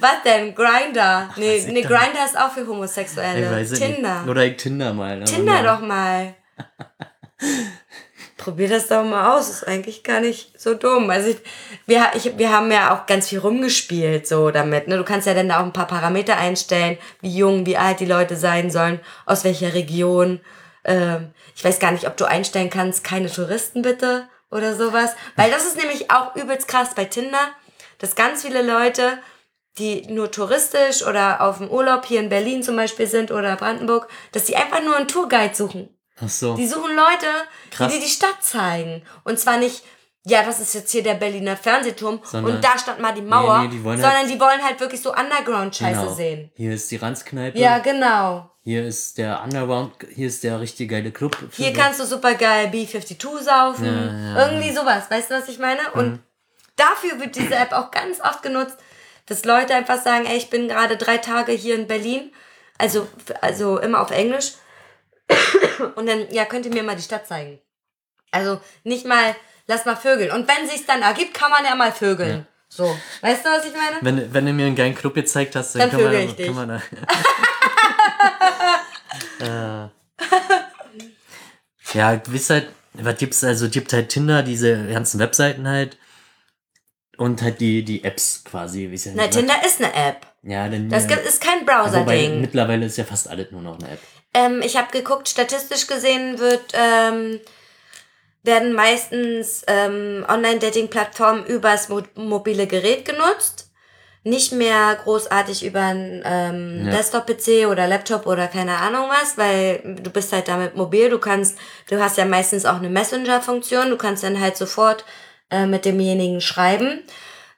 Was 0.00 0.22
denn? 0.24 0.54
Grinder? 0.54 1.30
Nee, 1.36 1.64
nee 1.68 1.80
Grinder 1.82 2.24
ist 2.26 2.38
auch 2.38 2.50
für 2.52 2.60
Ich 2.62 2.68
Homosexuelle. 2.68 3.64
Tinder. 3.66 4.20
nicht. 4.20 4.28
Oder 4.28 4.44
ich 4.44 4.56
Tinder 4.56 4.92
mal. 4.92 5.18
ne? 5.18 5.24
Tinder 5.24 5.62
doch 5.62 5.80
mal. 5.80 6.34
Probier 8.36 8.68
das 8.68 8.88
doch 8.88 9.04
mal 9.04 9.36
aus. 9.36 9.48
Ist 9.48 9.66
eigentlich 9.66 10.02
gar 10.02 10.20
nicht 10.20 10.60
so 10.60 10.74
dumm. 10.74 11.10
Also 11.10 11.30
ich, 11.30 11.38
wir, 11.86 12.10
ich, 12.14 12.36
wir 12.36 12.50
haben 12.50 12.70
ja 12.70 12.94
auch 12.94 13.06
ganz 13.06 13.28
viel 13.28 13.38
rumgespielt 13.38 14.26
so 14.26 14.50
damit. 14.50 14.88
Ne? 14.88 14.96
Du 14.96 15.04
kannst 15.04 15.26
ja 15.26 15.34
dann 15.34 15.48
da 15.48 15.60
auch 15.60 15.64
ein 15.64 15.72
paar 15.72 15.86
Parameter 15.86 16.36
einstellen, 16.36 16.98
wie 17.20 17.36
jung, 17.36 17.66
wie 17.66 17.76
alt 17.76 18.00
die 18.00 18.06
Leute 18.06 18.36
sein 18.36 18.70
sollen, 18.70 19.00
aus 19.24 19.44
welcher 19.44 19.74
Region. 19.74 20.40
Ähm, 20.84 21.32
ich 21.54 21.64
weiß 21.64 21.78
gar 21.78 21.92
nicht, 21.92 22.06
ob 22.06 22.16
du 22.16 22.26
einstellen 22.26 22.70
kannst, 22.70 23.04
keine 23.04 23.30
Touristen 23.30 23.82
bitte 23.82 24.28
oder 24.50 24.74
sowas. 24.74 25.14
Weil 25.36 25.50
das 25.50 25.64
ist 25.64 25.76
nämlich 25.76 26.10
auch 26.10 26.34
übelst 26.36 26.68
krass 26.68 26.94
bei 26.94 27.04
Tinder, 27.04 27.50
dass 27.98 28.16
ganz 28.16 28.42
viele 28.42 28.62
Leute 28.62 29.18
die 29.78 30.06
nur 30.06 30.30
touristisch 30.30 31.04
oder 31.04 31.40
auf 31.40 31.58
dem 31.58 31.68
Urlaub 31.68 32.04
hier 32.06 32.20
in 32.20 32.28
Berlin 32.28 32.62
zum 32.62 32.76
Beispiel 32.76 33.06
sind 33.06 33.32
oder 33.32 33.56
Brandenburg, 33.56 34.08
dass 34.32 34.44
die 34.44 34.56
einfach 34.56 34.82
nur 34.82 34.96
einen 34.96 35.08
Tourguide 35.08 35.54
suchen. 35.54 35.88
Ach 36.22 36.28
so. 36.28 36.54
Die 36.54 36.66
suchen 36.66 36.94
Leute, 36.94 37.26
Krass. 37.70 37.92
die 37.92 37.98
dir 37.98 38.04
die 38.04 38.10
Stadt 38.10 38.36
zeigen. 38.42 39.02
Und 39.24 39.38
zwar 39.38 39.56
nicht, 39.56 39.82
ja, 40.24 40.42
das 40.42 40.60
ist 40.60 40.74
jetzt 40.74 40.90
hier 40.92 41.02
der 41.02 41.14
Berliner 41.14 41.56
Fernsehturm 41.56 42.20
Sondern- 42.24 42.56
und 42.56 42.64
da 42.64 42.78
stand 42.78 43.00
mal 43.00 43.12
die 43.12 43.22
Mauer, 43.22 43.58
Nee, 43.62 43.64
nee, 43.68 43.74
die 43.76 43.82
sondern 43.82 44.12
halt- 44.18 44.30
die 44.30 44.40
wollen 44.40 44.62
halt 44.64 44.80
wirklich 44.80 45.02
so 45.02 45.12
Underground-Scheiße 45.14 46.00
Genau. 46.00 46.14
sehen. 46.14 46.50
Hier 46.54 46.72
ist 46.74 46.90
die 46.90 46.96
Ranzkneipe. 46.96 47.58
Ja, 47.58 47.78
genau. 47.78 48.50
Hier 48.62 48.86
ist 48.86 49.18
der 49.18 49.42
Underground. 49.42 49.92
Hier 50.14 50.28
ist 50.28 50.42
der 50.42 50.58
richtig 50.60 50.88
geile 50.90 51.10
Club. 51.10 51.36
Hier 51.52 51.72
kannst 51.74 52.00
du 52.00 52.04
super 52.06 52.34
geil 52.34 52.68
B52 52.72 53.42
saufen. 53.42 53.84
Ja, 53.84 54.40
ja, 54.42 54.46
Irgendwie 54.50 54.72
sowas. 54.72 55.10
Weißt 55.10 55.30
du, 55.30 55.34
was 55.34 55.48
ich 55.48 55.58
meine? 55.58 55.80
Und 55.92 56.20
dafür 56.76 57.20
wird 57.20 57.36
diese 57.36 57.56
App 57.56 57.72
auch 57.72 57.90
ganz 57.90 58.20
oft 58.20 58.42
genutzt, 58.42 58.78
dass 59.26 59.44
Leute 59.44 59.74
einfach 59.74 60.02
sagen, 60.02 60.24
ey, 60.24 60.38
ich 60.38 60.48
bin 60.48 60.68
gerade 60.68 60.96
drei 60.96 61.18
Tage 61.18 61.52
hier 61.52 61.74
in 61.74 61.86
Berlin. 61.86 62.32
Also, 62.78 63.06
also 63.42 63.78
immer 63.78 64.00
auf 64.00 64.10
Englisch. 64.10 64.52
Und 65.96 66.06
dann, 66.06 66.30
ja, 66.30 66.44
könnt 66.44 66.66
ihr 66.66 66.72
mir 66.72 66.82
mal 66.82 66.96
die 66.96 67.02
Stadt 67.02 67.26
zeigen. 67.26 67.58
Also 68.30 68.60
nicht 68.82 69.06
mal, 69.06 69.34
lass 69.66 69.84
mal 69.84 69.96
vögeln. 69.96 70.30
Und 70.30 70.48
wenn 70.48 70.68
sich's 70.68 70.86
dann 70.86 71.02
ergibt, 71.02 71.34
kann 71.34 71.50
man 71.50 71.64
ja 71.64 71.74
mal 71.74 71.92
vögeln. 71.92 72.46
So. 72.68 72.84
Weißt 73.20 73.44
du, 73.44 73.50
was 73.50 73.64
ich 73.64 73.72
meine? 73.72 73.98
Wenn, 74.00 74.34
wenn 74.34 74.46
du 74.46 74.52
mir 74.52 74.66
einen 74.66 74.74
geilen 74.74 74.94
Club 74.96 75.14
gezeigt 75.14 75.54
hast, 75.54 75.74
dann, 75.74 75.90
Dann 75.90 76.00
ich 76.28 76.36
können 76.36 76.56
wir 76.56 76.80
da. 79.40 79.88
äh. 79.88 79.88
Ja, 81.96 82.20
wisst 82.26 82.50
halt, 82.50 82.68
was 82.94 83.16
gibt's 83.18 83.44
also, 83.44 83.68
gibt 83.68 83.92
halt 83.92 84.08
Tinder, 84.08 84.42
diese 84.42 84.88
ganzen 84.88 85.20
Webseiten 85.20 85.68
halt. 85.68 85.96
Und 87.16 87.42
halt 87.42 87.60
die, 87.60 87.84
die 87.84 88.02
Apps 88.02 88.42
quasi, 88.44 88.90
wie 88.90 88.94
es 88.96 89.04
ja 89.04 89.12
Na. 89.14 89.28
Tinder 89.28 89.54
ist 89.64 89.80
eine 89.80 89.94
App. 89.94 90.26
Ja, 90.42 90.68
dann. 90.68 90.90
Das 90.90 91.04
ist 91.06 91.40
kein 91.40 91.64
Browser-Ding. 91.64 92.40
mittlerweile 92.40 92.86
ist 92.86 92.98
ja 92.98 93.04
fast 93.04 93.28
alles 93.28 93.52
nur 93.52 93.62
noch 93.62 93.78
eine 93.78 93.92
App. 93.92 94.00
Ähm, 94.34 94.60
ich 94.62 94.76
habe 94.76 94.90
geguckt, 94.90 95.28
statistisch 95.28 95.86
gesehen 95.86 96.38
wird, 96.38 96.72
ähm, 96.74 97.40
werden 98.42 98.72
meistens 98.74 99.62
ähm, 99.66 100.24
Online-Dating-Plattformen 100.28 101.46
übers 101.46 101.88
mo 101.88 102.02
mobile 102.14 102.66
Gerät 102.66 103.04
genutzt. 103.04 103.70
Nicht 104.26 104.52
mehr 104.52 104.96
großartig 105.02 105.64
über 105.64 105.80
einen 105.80 106.22
ähm, 106.24 106.86
Ja. 106.86 106.92
Desktop-PC 106.92 107.68
oder 107.68 107.86
Laptop 107.86 108.26
oder 108.26 108.48
keine 108.48 108.78
Ahnung 108.78 109.08
was, 109.08 109.36
weil 109.36 109.96
du 110.02 110.10
bist 110.10 110.32
halt 110.32 110.48
damit 110.48 110.76
mobil. 110.76 111.10
Du 111.10 111.18
kannst, 111.18 111.58
du 111.88 112.02
hast 112.02 112.16
ja 112.16 112.24
meistens 112.24 112.64
auch 112.64 112.76
eine 112.76 112.88
Messenger-Funktion. 112.88 113.90
Du 113.90 113.96
kannst 113.96 114.24
dann 114.24 114.40
halt 114.40 114.56
sofort 114.56 115.04
äh, 115.50 115.66
mit 115.66 115.84
demjenigen 115.84 116.40
schreiben. 116.40 117.02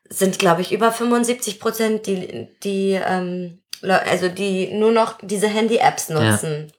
Sind, 0.09 0.39
glaube 0.39 0.61
ich, 0.61 0.73
über 0.73 0.93
75 0.93 1.59
Prozent, 1.59 2.07
die, 2.07 2.49
die, 2.63 2.93
ähm, 2.93 3.61
also 3.83 4.29
die 4.29 4.73
nur 4.75 4.93
noch 4.93 5.19
diese 5.23 5.49
Handy-Apps 5.49 6.09
nutzen. 6.11 6.73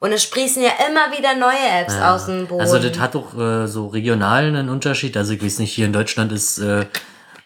Und 0.00 0.12
es 0.12 0.22
sprießen 0.24 0.62
ja 0.62 0.70
immer 0.88 1.16
wieder 1.16 1.36
neue 1.36 1.80
Apps 1.80 1.94
Ja. 1.94 2.14
aus 2.14 2.26
dem 2.26 2.46
Boden. 2.48 2.60
Also 2.60 2.78
das 2.80 2.98
hat 2.98 3.14
auch 3.14 3.38
äh, 3.38 3.68
so 3.68 3.86
regional 3.86 4.46
einen 4.46 4.68
Unterschied. 4.68 5.16
Also 5.16 5.32
ich 5.34 5.44
weiß 5.44 5.60
nicht, 5.60 5.72
hier 5.72 5.86
in 5.86 5.92
Deutschland 5.92 6.32
ist 6.32 6.58
äh, 6.58 6.86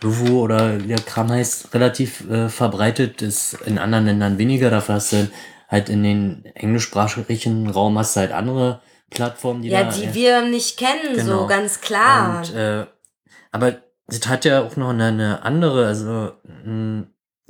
Luvu 0.03 0.41
oder 0.41 0.79
der 0.79 0.97
Kram 0.99 1.31
heißt, 1.31 1.75
relativ 1.75 2.29
äh, 2.31 2.49
verbreitet, 2.49 3.21
ist 3.21 3.55
in 3.67 3.79
anderen 3.79 4.07
Ländern 4.07 4.39
weniger. 4.39 4.71
Dafür 4.71 4.95
hast 4.97 5.13
du 5.13 5.29
halt 5.69 5.89
in 5.91 6.03
den 6.03 6.45
englischsprachigen 6.55 7.69
Raum 7.71 7.99
hast 7.99 8.17
du 8.17 8.21
halt 8.21 8.33
andere 8.33 8.81
Plattformen, 9.11 9.63
die 9.63 9.69
ja, 9.69 9.85
da. 9.85 9.91
die 9.91 10.15
wir 10.15 10.43
nicht 10.43 10.79
kennen, 10.79 11.15
Genau. 11.17 11.41
so 11.43 11.47
ganz 11.47 11.81
klar. 11.81 12.39
Und, 12.39 12.55
äh, 12.55 12.87
aber 13.53 13.77
das 14.07 14.27
hat 14.29 14.45
ja 14.45 14.63
auch 14.63 14.77
noch 14.77 14.91
eine, 14.91 15.07
eine 15.09 15.43
andere, 15.43 15.87
also 15.87 16.33
mh, 16.65 17.05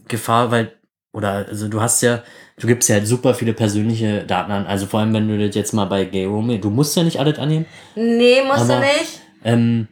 Gefahr, 0.08 0.50
weil 0.50 0.72
oder 1.16 1.46
also 1.48 1.68
du 1.68 1.80
hast 1.80 2.02
ja, 2.02 2.22
du 2.58 2.66
gibst 2.66 2.88
ja 2.88 2.96
halt 2.96 3.06
super 3.06 3.34
viele 3.34 3.54
persönliche 3.54 4.24
Daten 4.24 4.52
an. 4.52 4.66
Also 4.66 4.86
vor 4.86 5.00
allem, 5.00 5.14
wenn 5.14 5.26
du 5.28 5.46
das 5.46 5.54
jetzt 5.56 5.72
mal 5.72 5.86
bei 5.86 6.04
Gay 6.04 6.26
Romeo, 6.26 6.58
du 6.58 6.70
musst 6.70 6.94
ja 6.96 7.02
nicht 7.02 7.18
alles 7.18 7.38
annehmen. 7.38 7.66
Nee, 7.94 8.42
musst 8.46 8.60
Aber- 8.70 8.74
du 8.74 8.80
nicht. 8.80 9.20
Ähm, 9.44 9.88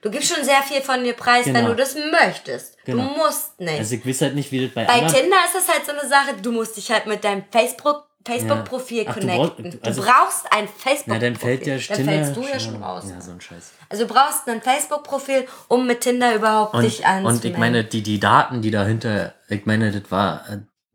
Du 0.00 0.12
gibst 0.12 0.32
schon 0.32 0.44
sehr 0.44 0.62
viel 0.62 0.80
von 0.80 1.02
dir 1.02 1.12
preis, 1.12 1.46
wenn 1.46 1.54
Genau. 1.54 1.68
du 1.70 1.74
das 1.74 1.96
möchtest. 1.96 2.76
Genau. 2.84 3.02
Du 3.02 3.08
musst 3.18 3.58
nicht. 3.58 3.78
also 3.80 3.96
ich 3.96 4.06
weiß 4.06 4.22
halt 4.22 4.34
nicht, 4.36 4.52
wie 4.52 4.64
das 4.66 4.72
bei, 4.72 4.84
Bei 4.84 4.92
anderen. 4.92 5.12
Tinder 5.12 5.36
ist 5.44 5.54
das 5.56 5.68
halt 5.74 5.84
so 5.84 5.90
eine 5.92 6.08
Sache, 6.08 6.34
du 6.40 6.52
musst 6.52 6.76
dich 6.76 6.88
halt 6.92 7.06
mit 7.06 7.24
deinem 7.24 7.42
Facebook 7.50 8.04
Facebook-Profil 8.32 9.04
du 9.04 9.12
connecten. 9.12 9.36
brauchst- 9.38 9.58
Du, 9.74 9.86
also- 9.86 10.02
brauchst 10.02 10.52
ein 10.52 10.68
Facebook-Profil. 10.68 11.04
Na, 11.06 11.18
dann 11.18 11.36
fällt 11.36 11.66
ja 11.66 11.74
Dann 11.76 11.96
Tinder 11.96 12.12
fällst 12.12 12.36
du 12.36 12.42
ja 12.42 12.60
schon 12.60 12.82
raus. 12.82 13.04
Ja, 13.08 13.20
so 13.20 13.30
ein 13.32 13.40
Scheiß. 13.40 13.72
Also 13.88 14.06
du 14.06 14.12
brauchst 14.14 14.48
ein 14.48 14.60
Facebook-Profil, 14.62 15.46
um 15.68 15.86
mit 15.86 16.00
Tinder 16.02 16.34
überhaupt 16.34 16.74
Und, 16.74 16.82
dich 16.84 17.04
anzumelden. 17.06 17.36
und 17.36 17.44
ich 17.44 17.56
meine, 17.58 17.84
die, 17.84 18.02
die 18.02 18.20
Daten, 18.20 18.62
die 18.62 18.70
dahinter, 18.70 19.34
ich 19.48 19.66
meine, 19.66 19.90
das 19.90 20.10
war, 20.10 20.44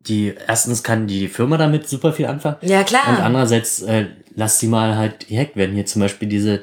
die, 0.00 0.34
erstens 0.46 0.82
kann 0.82 1.06
die 1.06 1.28
Firma 1.28 1.56
damit 1.56 1.88
super 1.88 2.12
viel 2.12 2.26
anfangen. 2.26 2.56
Ja, 2.62 2.82
klar. 2.84 3.08
Und 3.08 3.20
andererseits, 3.20 3.82
äh, 3.82 4.06
lass 4.34 4.58
die 4.58 4.66
mal 4.68 4.96
halt 4.96 5.28
gehackt 5.28 5.56
werden. 5.56 5.74
Hier 5.74 5.86
zum 5.86 6.00
Beispiel 6.02 6.28
diese, 6.28 6.62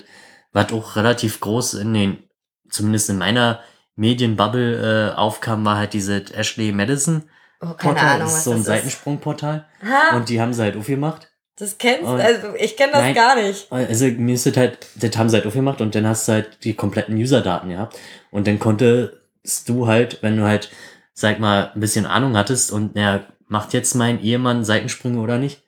was 0.53 0.71
auch 0.73 0.95
relativ 0.95 1.39
groß 1.39 1.75
in 1.75 1.93
den, 1.93 2.23
zumindest 2.69 3.09
in 3.09 3.17
meiner 3.17 3.59
Medienbubble 3.95 5.11
äh, 5.13 5.17
aufkam, 5.17 5.63
war 5.65 5.77
halt 5.77 5.93
diese 5.93 6.23
Ashley 6.33 6.71
Madison. 6.71 7.23
Oh, 7.61 7.73
keine 7.73 7.93
Portal. 7.93 8.07
Ahnung, 8.15 8.19
das 8.27 8.37
ist 8.37 8.43
so 8.43 8.51
ein. 8.51 8.63
Seitensprungportal. 8.63 9.65
Ha, 9.83 10.15
Und 10.17 10.29
die 10.29 10.41
haben 10.41 10.53
sie 10.53 10.61
halt 10.63 10.75
aufgemacht. 10.77 11.29
das 11.57 11.77
kennst 11.77 12.03
du? 12.03 12.07
Also 12.07 12.55
ich 12.57 12.75
kenne 12.75 12.91
das 12.93 13.01
Nein. 13.01 13.13
gar 13.15 13.35
nicht. 13.35 13.71
Also 13.71 14.05
mir 14.07 14.35
ist 14.35 14.45
das 14.45 14.57
halt, 14.57 14.79
das 14.95 15.15
haben 15.17 15.29
sie 15.29 15.37
halt 15.37 15.45
aufgemacht 15.45 15.81
und 15.81 15.93
dann 15.95 16.07
hast 16.07 16.27
du 16.27 16.33
halt 16.33 16.63
die 16.63 16.73
kompletten 16.73 17.15
User-Daten 17.15 17.69
gehabt. 17.69 17.97
Und 18.31 18.47
dann 18.47 18.59
konntest 18.59 19.67
du 19.67 19.87
halt, 19.87 20.21
wenn 20.21 20.37
du 20.37 20.43
halt, 20.43 20.69
sag 21.13 21.39
mal, 21.39 21.71
ein 21.73 21.79
bisschen 21.79 22.05
Ahnung 22.05 22.35
hattest 22.37 22.71
und 22.71 22.95
ja, 22.97 23.21
macht 23.47 23.73
jetzt 23.73 23.95
mein 23.95 24.21
Ehemann 24.23 24.63
Seitensprünge 24.63 25.19
oder 25.19 25.37
nicht? 25.37 25.60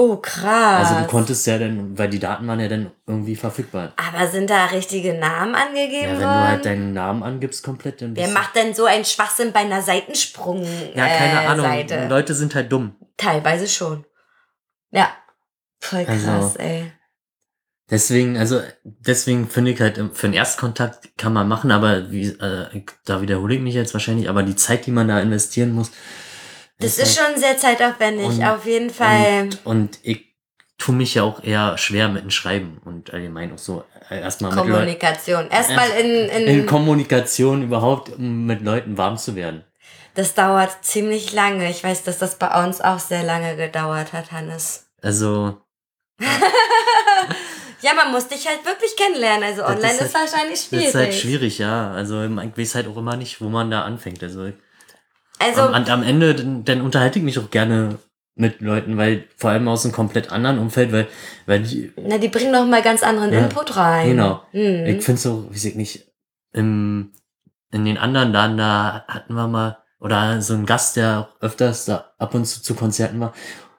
Oh, 0.00 0.16
krass. 0.16 0.88
Also 0.88 1.02
du 1.02 1.06
konntest 1.08 1.46
ja 1.46 1.58
dann, 1.58 1.98
weil 1.98 2.08
die 2.08 2.18
Daten 2.18 2.46
waren 2.48 2.58
ja 2.58 2.68
dann 2.68 2.90
irgendwie 3.06 3.36
verfügbar. 3.36 3.92
Aber 3.96 4.26
sind 4.28 4.48
da 4.48 4.64
richtige 4.66 5.12
Namen 5.12 5.54
angegeben 5.54 6.04
Ja, 6.04 6.10
wenn 6.12 6.20
worden? 6.20 6.20
du 6.22 6.48
halt 6.48 6.64
deinen 6.64 6.92
Namen 6.94 7.22
angibst 7.22 7.62
komplett, 7.62 8.00
dann 8.00 8.16
Wer 8.16 8.28
macht 8.28 8.56
denn 8.56 8.72
so 8.72 8.86
einen 8.86 9.04
Schwachsinn 9.04 9.52
bei 9.52 9.60
einer 9.60 9.82
Seitensprung? 9.82 10.62
Ja, 10.94 11.06
keine 11.06 11.42
äh, 11.42 11.46
Ahnung. 11.46 11.66
Seite? 11.66 12.08
Leute 12.08 12.34
sind 12.34 12.54
halt 12.54 12.72
dumm. 12.72 12.96
Teilweise 13.18 13.68
schon. 13.68 14.06
Ja. 14.90 15.10
Voll 15.80 16.06
krass, 16.06 16.26
Also- 16.26 16.58
ey. 16.58 16.92
Deswegen, 17.90 18.38
also 18.38 18.62
deswegen 18.84 19.48
finde 19.48 19.72
ich 19.72 19.80
halt, 19.80 20.00
für 20.14 20.26
einen 20.28 20.34
Erstkontakt 20.34 21.18
kann 21.18 21.32
man 21.32 21.48
machen, 21.48 21.72
aber 21.72 22.10
wie, 22.12 22.28
äh, 22.28 22.84
da 23.04 23.20
wiederhole 23.20 23.56
ich 23.56 23.60
mich 23.60 23.74
jetzt 23.74 23.92
wahrscheinlich, 23.94 24.28
aber 24.30 24.44
die 24.44 24.54
Zeit, 24.54 24.86
die 24.86 24.92
man 24.92 25.08
da 25.08 25.18
investieren 25.20 25.72
muss, 25.72 25.90
Das 26.80 26.98
ist 26.98 27.16
schon 27.18 27.38
sehr 27.38 27.56
zeitaufwendig, 27.58 28.26
Und- 28.26 28.44
auf 28.44 28.64
jeden 28.66 28.90
Fall. 28.90 29.42
Und, 29.42 29.66
und 29.66 29.98
ich 30.02 30.26
tue 30.78 30.94
mich 30.94 31.14
ja 31.14 31.22
auch 31.24 31.42
eher 31.44 31.76
schwer 31.78 32.08
mit 32.08 32.22
dem 32.22 32.30
Schreiben 32.30 32.80
und 32.84 33.12
allgemein 33.12 33.52
auch 33.52 33.58
so 33.58 33.84
äh, 34.08 34.20
erstmal. 34.20 34.52
Kommunikation. 34.52 35.48
Erstmal 35.50 35.90
in, 35.90 36.28
in, 36.30 36.46
In 36.60 36.66
Kommunikation 36.66 37.62
überhaupt, 37.62 38.08
um 38.16 38.46
mit 38.46 38.62
Leuten 38.62 38.96
warm 38.98 39.18
zu 39.18 39.36
werden. 39.36 39.64
Das 40.14 40.34
dauert 40.34 40.82
ziemlich 40.84 41.32
lange. 41.32 41.70
Ich 41.70 41.84
weiß, 41.84 42.02
dass 42.02 42.18
das 42.18 42.36
bei 42.36 42.64
uns 42.64 42.80
auch 42.80 42.98
sehr 42.98 43.22
lange 43.22 43.56
gedauert 43.56 44.12
hat, 44.12 44.32
Hannes. 44.32 44.86
Also, 45.02 45.58
Ja, 47.82 47.94
man 47.94 48.10
muss 48.12 48.28
dich 48.28 48.46
halt 48.46 48.64
wirklich 48.66 48.94
kennenlernen. 48.96 49.42
Also 49.44 49.62
Das 49.62 49.70
online 49.70 49.92
ist 49.94 50.00
ist, 50.02 50.14
halt- 50.14 50.32
wahrscheinlich 50.32 50.58
das 50.60 50.68
schwierig. 50.68 50.86
ist 50.88 50.94
halt 50.94 51.14
schwierig, 51.14 51.58
ja. 51.58 51.90
Also, 51.92 52.22
ich 52.24 52.58
weiß 52.58 52.74
halt 52.74 52.88
auch 52.88 52.96
immer 52.98 53.16
nicht, 53.16 53.40
wo 53.40 53.48
man 53.48 53.70
da 53.70 53.82
anfängt. 53.84 54.22
Also, 54.22 54.52
Also, 55.40 55.62
am, 55.62 55.84
am 55.84 56.02
Ende, 56.02 56.34
dann, 56.34 56.64
dann 56.64 56.80
unterhalte 56.82 57.18
ich 57.18 57.24
mich 57.24 57.38
auch 57.38 57.50
gerne 57.50 57.98
mit 58.36 58.60
Leuten, 58.60 58.96
weil 58.96 59.24
vor 59.36 59.50
allem 59.50 59.68
aus 59.68 59.84
einem 59.84 59.92
komplett 59.92 60.30
anderen 60.32 60.58
Umfeld, 60.58 60.92
weil, 60.92 61.08
weil 61.46 61.62
die, 61.62 61.92
na, 61.96 62.18
die 62.18 62.28
bringen 62.28 62.52
noch 62.52 62.66
mal 62.66 62.82
ganz 62.82 63.02
anderen 63.02 63.32
Ja, 63.32 63.40
Input 63.40 63.76
rein. 63.76 64.10
genau. 64.10 64.42
Hm. 64.52 64.86
Ich 64.86 65.04
finde 65.04 65.20
so, 65.20 65.50
weiß 65.50 65.64
ich 65.64 65.74
nicht, 65.74 66.06
im, 66.52 67.12
in 67.72 67.84
den 67.84 67.98
anderen 67.98 68.32
Laden, 68.32 68.56
da 68.56 69.04
hatten 69.08 69.34
wir 69.34 69.46
mal, 69.46 69.78
oder 70.00 70.40
so 70.40 70.54
ein 70.54 70.66
Gast, 70.66 70.96
der 70.96 71.20
auch 71.20 71.42
öfters 71.42 71.84
da 71.84 72.12
ab 72.18 72.34
und 72.34 72.46
zu 72.46 72.62
zu 72.62 72.74
Konzerten 72.74 73.20
war, 73.20 73.34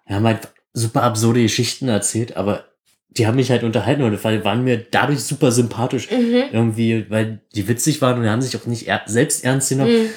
wir 0.05 0.16
haben 0.16 0.28
halt 0.28 0.49
super 0.74 1.03
absurde 1.03 1.41
Geschichten 1.41 1.88
erzählt, 1.88 2.38
aber 2.38 2.66
die 3.09 3.28
haben 3.28 3.36
mich 3.36 3.51
halt 3.51 3.64
unterhalten 3.64 4.03
und 4.03 4.24
weil 4.24 4.45
waren 4.45 4.64
mir 4.64 4.78
dadurch 4.78 5.24
super 5.24 5.51
sympathisch. 5.51 6.09
Mhm. 6.09 6.43
Irgendwie, 6.51 7.09
weil 7.09 7.41
die 7.53 7.68
witzig 7.68 8.01
waren 8.01 8.18
und 8.18 8.24
die 8.24 8.30
haben 8.30 8.41
sich 8.41 8.55
auch 8.55 8.66
nicht 8.68 8.88
er 8.88 9.01
selbst 9.05 9.43
ernst 9.43 9.70
genommen. 9.70 10.03
Mhm. 10.03 10.09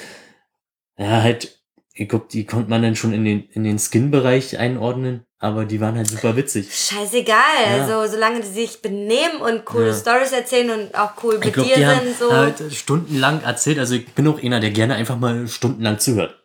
Ja, 0.96 1.22
halt, 1.22 1.58
ich 1.94 2.08
glaub, 2.08 2.28
die 2.28 2.44
konnte 2.44 2.70
man 2.70 2.82
dann 2.82 2.96
schon 2.96 3.12
in 3.12 3.24
den, 3.24 3.48
in 3.50 3.64
den 3.64 3.78
Skin-Bereich 3.78 4.58
einordnen, 4.58 5.24
aber 5.38 5.64
die 5.64 5.80
waren 5.80 5.96
halt 5.96 6.08
super 6.08 6.36
witzig. 6.36 6.74
Scheißegal. 6.74 7.36
Ja. 7.66 7.82
Also, 7.82 8.12
solange 8.12 8.40
die 8.40 8.48
sich 8.48 8.80
benehmen 8.80 9.40
und 9.42 9.64
coole 9.64 9.88
Ja. 9.88 9.94
Stories 9.94 10.32
erzählen 10.32 10.70
und 10.70 10.94
auch 10.98 11.12
cool 11.22 11.38
mit 11.38 11.52
glaube, 11.52 11.68
dir 11.68 11.76
die 11.76 11.86
haben 11.86 12.06
sind, 12.06 12.18
so. 12.18 12.32
halt 12.32 12.72
stundenlang 12.72 13.42
erzählt. 13.42 13.78
Also 13.78 13.94
ich 13.94 14.06
bin 14.06 14.26
auch 14.28 14.42
einer, 14.42 14.60
der 14.60 14.70
gerne 14.70 14.94
einfach 14.94 15.18
mal 15.18 15.46
stundenlang 15.48 15.98
zuhört. 15.98 16.40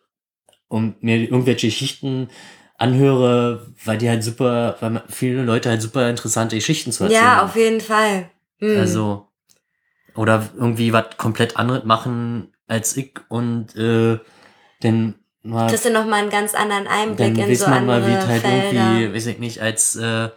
Und 0.68 1.02
mir 1.02 1.16
irgendwelche 1.16 1.68
Geschichten 1.68 2.28
anhöre, 2.76 3.72
weil 3.84 3.98
die 3.98 4.08
halt 4.08 4.22
super, 4.22 4.76
weil 4.80 5.02
viele 5.08 5.42
Leute 5.42 5.68
halt 5.68 5.82
super 5.82 6.08
interessante 6.08 6.56
Geschichten 6.56 6.92
zu 6.92 7.04
erzählen 7.04 7.22
ja, 7.22 7.44
auf 7.44 7.56
jeden 7.56 7.80
Fall. 7.80 8.30
Mhm. 8.60 8.78
Also, 8.78 9.28
oder 10.14 10.48
irgendwie 10.56 10.92
was 10.92 11.16
komplett 11.16 11.56
anderes 11.56 11.84
machen 11.84 12.52
als 12.66 12.96
ich 12.96 13.14
und 13.28 13.74
äh, 13.76 14.18
dann 14.80 15.14
mal, 15.42 15.68
kriegst 15.68 15.84
du 15.84 15.90
noch 15.90 16.04
mal 16.06 16.16
einen 16.16 16.30
ganz 16.30 16.54
anderen 16.54 16.86
Einblick 16.86 17.34
dann 17.36 17.48
in 17.48 17.56
so 17.56 17.68
man 17.68 17.86
mal, 17.86 17.96
andere 18.02 18.10
wie 18.10 18.16
es 18.18 18.26
halt 18.26 18.42
Felder. 18.42 18.72
irgendwie, 18.72 19.14
weiß 19.14 19.26
ich 19.26 19.38
nicht, 19.38 19.60
als 19.60 19.96
äh, 19.96 20.24
äh, 20.24 20.30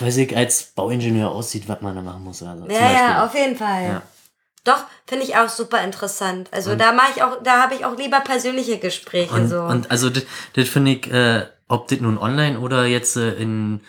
weiß 0.00 0.16
ich, 0.18 0.36
als 0.36 0.62
Bauingenieur 0.74 1.30
aussieht, 1.30 1.64
was 1.68 1.80
man 1.82 1.94
da 1.94 2.02
machen 2.02 2.24
muss. 2.24 2.42
Also, 2.42 2.66
Ja, 2.66 2.92
ja, 2.92 3.24
auf 3.26 3.34
jeden 3.34 3.56
Fall. 3.56 3.84
Ja. 3.84 4.02
Doch, 4.64 4.84
finde 5.06 5.24
ich 5.24 5.36
auch 5.36 5.48
super 5.48 5.82
interessant. 5.82 6.48
Also 6.52 6.72
Und- 6.72 6.78
da 6.80 6.92
mache 6.92 7.12
ich 7.16 7.22
auch, 7.22 7.42
da 7.42 7.62
habe 7.62 7.74
ich 7.74 7.84
auch 7.84 7.96
lieber 7.96 8.20
persönliche 8.20 8.78
Gespräche 8.78 9.34
Und, 9.34 9.48
so. 9.48 9.60
und 9.60 9.90
also 9.90 10.08
das, 10.08 10.22
das 10.54 10.68
finde 10.68 10.92
ich, 10.92 11.10
äh, 11.12 11.46
ob 11.68 11.88
das 11.88 12.00
nun 12.00 12.16
online 12.16 12.60
oder 12.60 12.86
jetzt 12.86 13.16
äh, 13.16 13.32
in, 13.34 13.80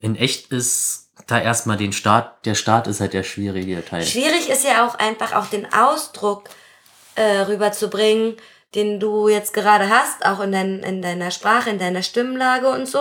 in 0.00 0.16
echt 0.16 0.50
ist, 0.52 1.10
da 1.28 1.40
erstmal 1.40 1.76
den 1.76 1.92
Start, 1.92 2.44
der 2.44 2.54
Start 2.54 2.88
ist 2.88 3.00
halt 3.00 3.12
der 3.12 3.22
schwierige 3.22 3.84
Teil. 3.84 4.02
Schwierig 4.04 4.48
ist 4.50 4.64
ja 4.64 4.86
auch 4.86 4.96
einfach 4.96 5.32
auch 5.34 5.46
den 5.46 5.72
Ausdruck 5.72 6.44
äh, 7.16 7.40
rüberzubringen, 7.40 8.36
den 8.74 9.00
du 9.00 9.28
jetzt 9.28 9.52
gerade 9.54 9.88
hast, 9.88 10.24
auch 10.24 10.40
in, 10.40 10.52
dein, 10.52 10.80
in 10.80 11.02
deiner 11.02 11.30
Sprache, 11.30 11.70
in 11.70 11.78
deiner 11.78 12.02
Stimmlage 12.02 12.68
und 12.68 12.86
so. 12.86 13.00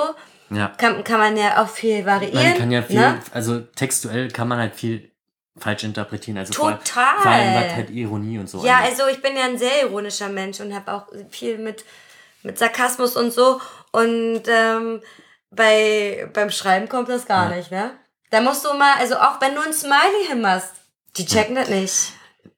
Ja. 0.50 0.70
Kann, 0.78 1.04
kann 1.04 1.20
man 1.20 1.38
ja 1.38 1.64
auch 1.64 1.70
viel 1.70 2.06
variieren. 2.06 2.44
Man 2.50 2.58
kann 2.58 2.72
ja 2.72 2.82
viel, 2.82 3.00
Ne? 3.00 3.20
also 3.34 3.60
textuell 3.60 4.30
kann 4.30 4.48
man 4.48 4.60
halt 4.60 4.76
viel 4.76 5.12
falsch 5.58 5.84
interpretieren. 5.84 6.38
Also 6.38 6.54
vor, 6.54 6.72
Total. 6.80 7.18
vor 7.22 7.32
allem 7.32 7.56
was 7.56 7.76
halt 7.76 7.90
Ironie 7.90 8.38
und 8.40 8.50
so. 8.50 8.64
Ja, 8.66 8.80
also 8.84 9.08
ich 9.08 9.22
bin 9.22 9.36
ja 9.36 9.46
ein 9.46 9.58
sehr 9.58 9.82
ironischer 9.84 10.30
Mensch 10.30 10.60
und 10.60 10.74
habe 10.74 10.92
auch 10.94 11.08
viel 11.30 11.58
mit, 11.58 11.84
mit 12.44 12.58
Sarkasmus 12.60 13.16
und 13.18 13.32
so. 13.32 13.60
Und 13.92 14.44
ähm, 14.48 15.02
bei, 15.52 16.30
beim 16.34 16.50
Schreiben 16.52 16.90
kommt 16.90 17.10
das 17.10 17.26
gar 17.26 17.50
Ja. 17.50 17.56
nicht, 17.58 17.72
ne? 17.72 17.92
Da 18.32 18.42
musst 18.42 18.66
du 18.66 18.74
mal, 18.74 18.96
also 19.00 19.16
auch 19.16 19.40
wenn 19.40 19.56
du 19.56 19.62
ein 19.62 19.74
Smiley 19.74 20.26
hinmachst, 20.28 20.74
die 21.18 21.26
checken 21.26 21.56
das 21.56 21.70
nicht. 21.70 22.12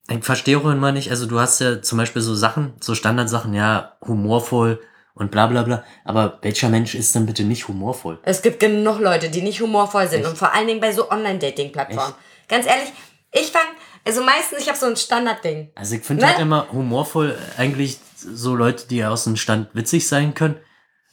Ich 0.10 0.24
verstehe 0.24 0.58
auch 0.58 0.66
immer 0.66 0.92
nicht, 0.92 1.10
also 1.12 1.26
du 1.26 1.40
hast 1.40 1.60
ja 1.60 1.82
zum 1.82 1.98
Beispiel 1.98 2.22
so 2.22 2.34
Sachen, 2.34 2.74
so 2.80 2.96
Standardsachen, 2.96 3.54
ja, 3.54 3.98
humorvoll 4.06 4.80
und 5.14 5.32
bla 5.32 5.48
bla 5.48 5.64
bla. 5.64 5.84
Aber 6.06 6.40
welcher 6.42 6.70
Mensch 6.70 6.96
ist 6.96 7.16
dann 7.16 7.26
bitte 7.26 7.44
nicht 7.44 7.68
humorvoll? 7.68 8.20
Es 8.24 8.42
gibt 8.42 8.60
genug 8.62 9.00
Leute, 9.00 9.30
die 9.30 9.42
nicht 9.42 9.60
humorvoll 9.62 10.08
sind 10.08 10.22
Echt? 10.22 10.30
und 10.30 10.38
vor 10.38 10.54
allen 10.54 10.68
Dingen 10.68 10.80
bei 10.80 10.92
so 10.94 11.12
Online-Dating-Plattformen. 11.12 12.14
Ganz 12.48 12.66
ehrlich, 12.66 12.94
ich 13.34 13.52
fang, 13.52 13.68
also 14.06 14.24
meistens, 14.24 14.60
ich 14.62 14.70
habe 14.70 14.78
so 14.78 14.86
ein 14.86 14.96
Standardding. 14.96 15.72
Also 15.76 15.96
ich 15.96 16.04
finde 16.04 16.24
Ne? 16.24 16.30
halt 16.30 16.40
immer 16.40 16.68
humorvoll 16.72 17.38
eigentlich 17.58 18.00
so 18.16 18.56
Leute, 18.56 18.88
die 18.88 19.04
aus 19.04 19.26
dem 19.26 19.36
Stand 19.36 19.68
witzig 19.74 20.08
sein 20.08 20.34
können. 20.34 20.56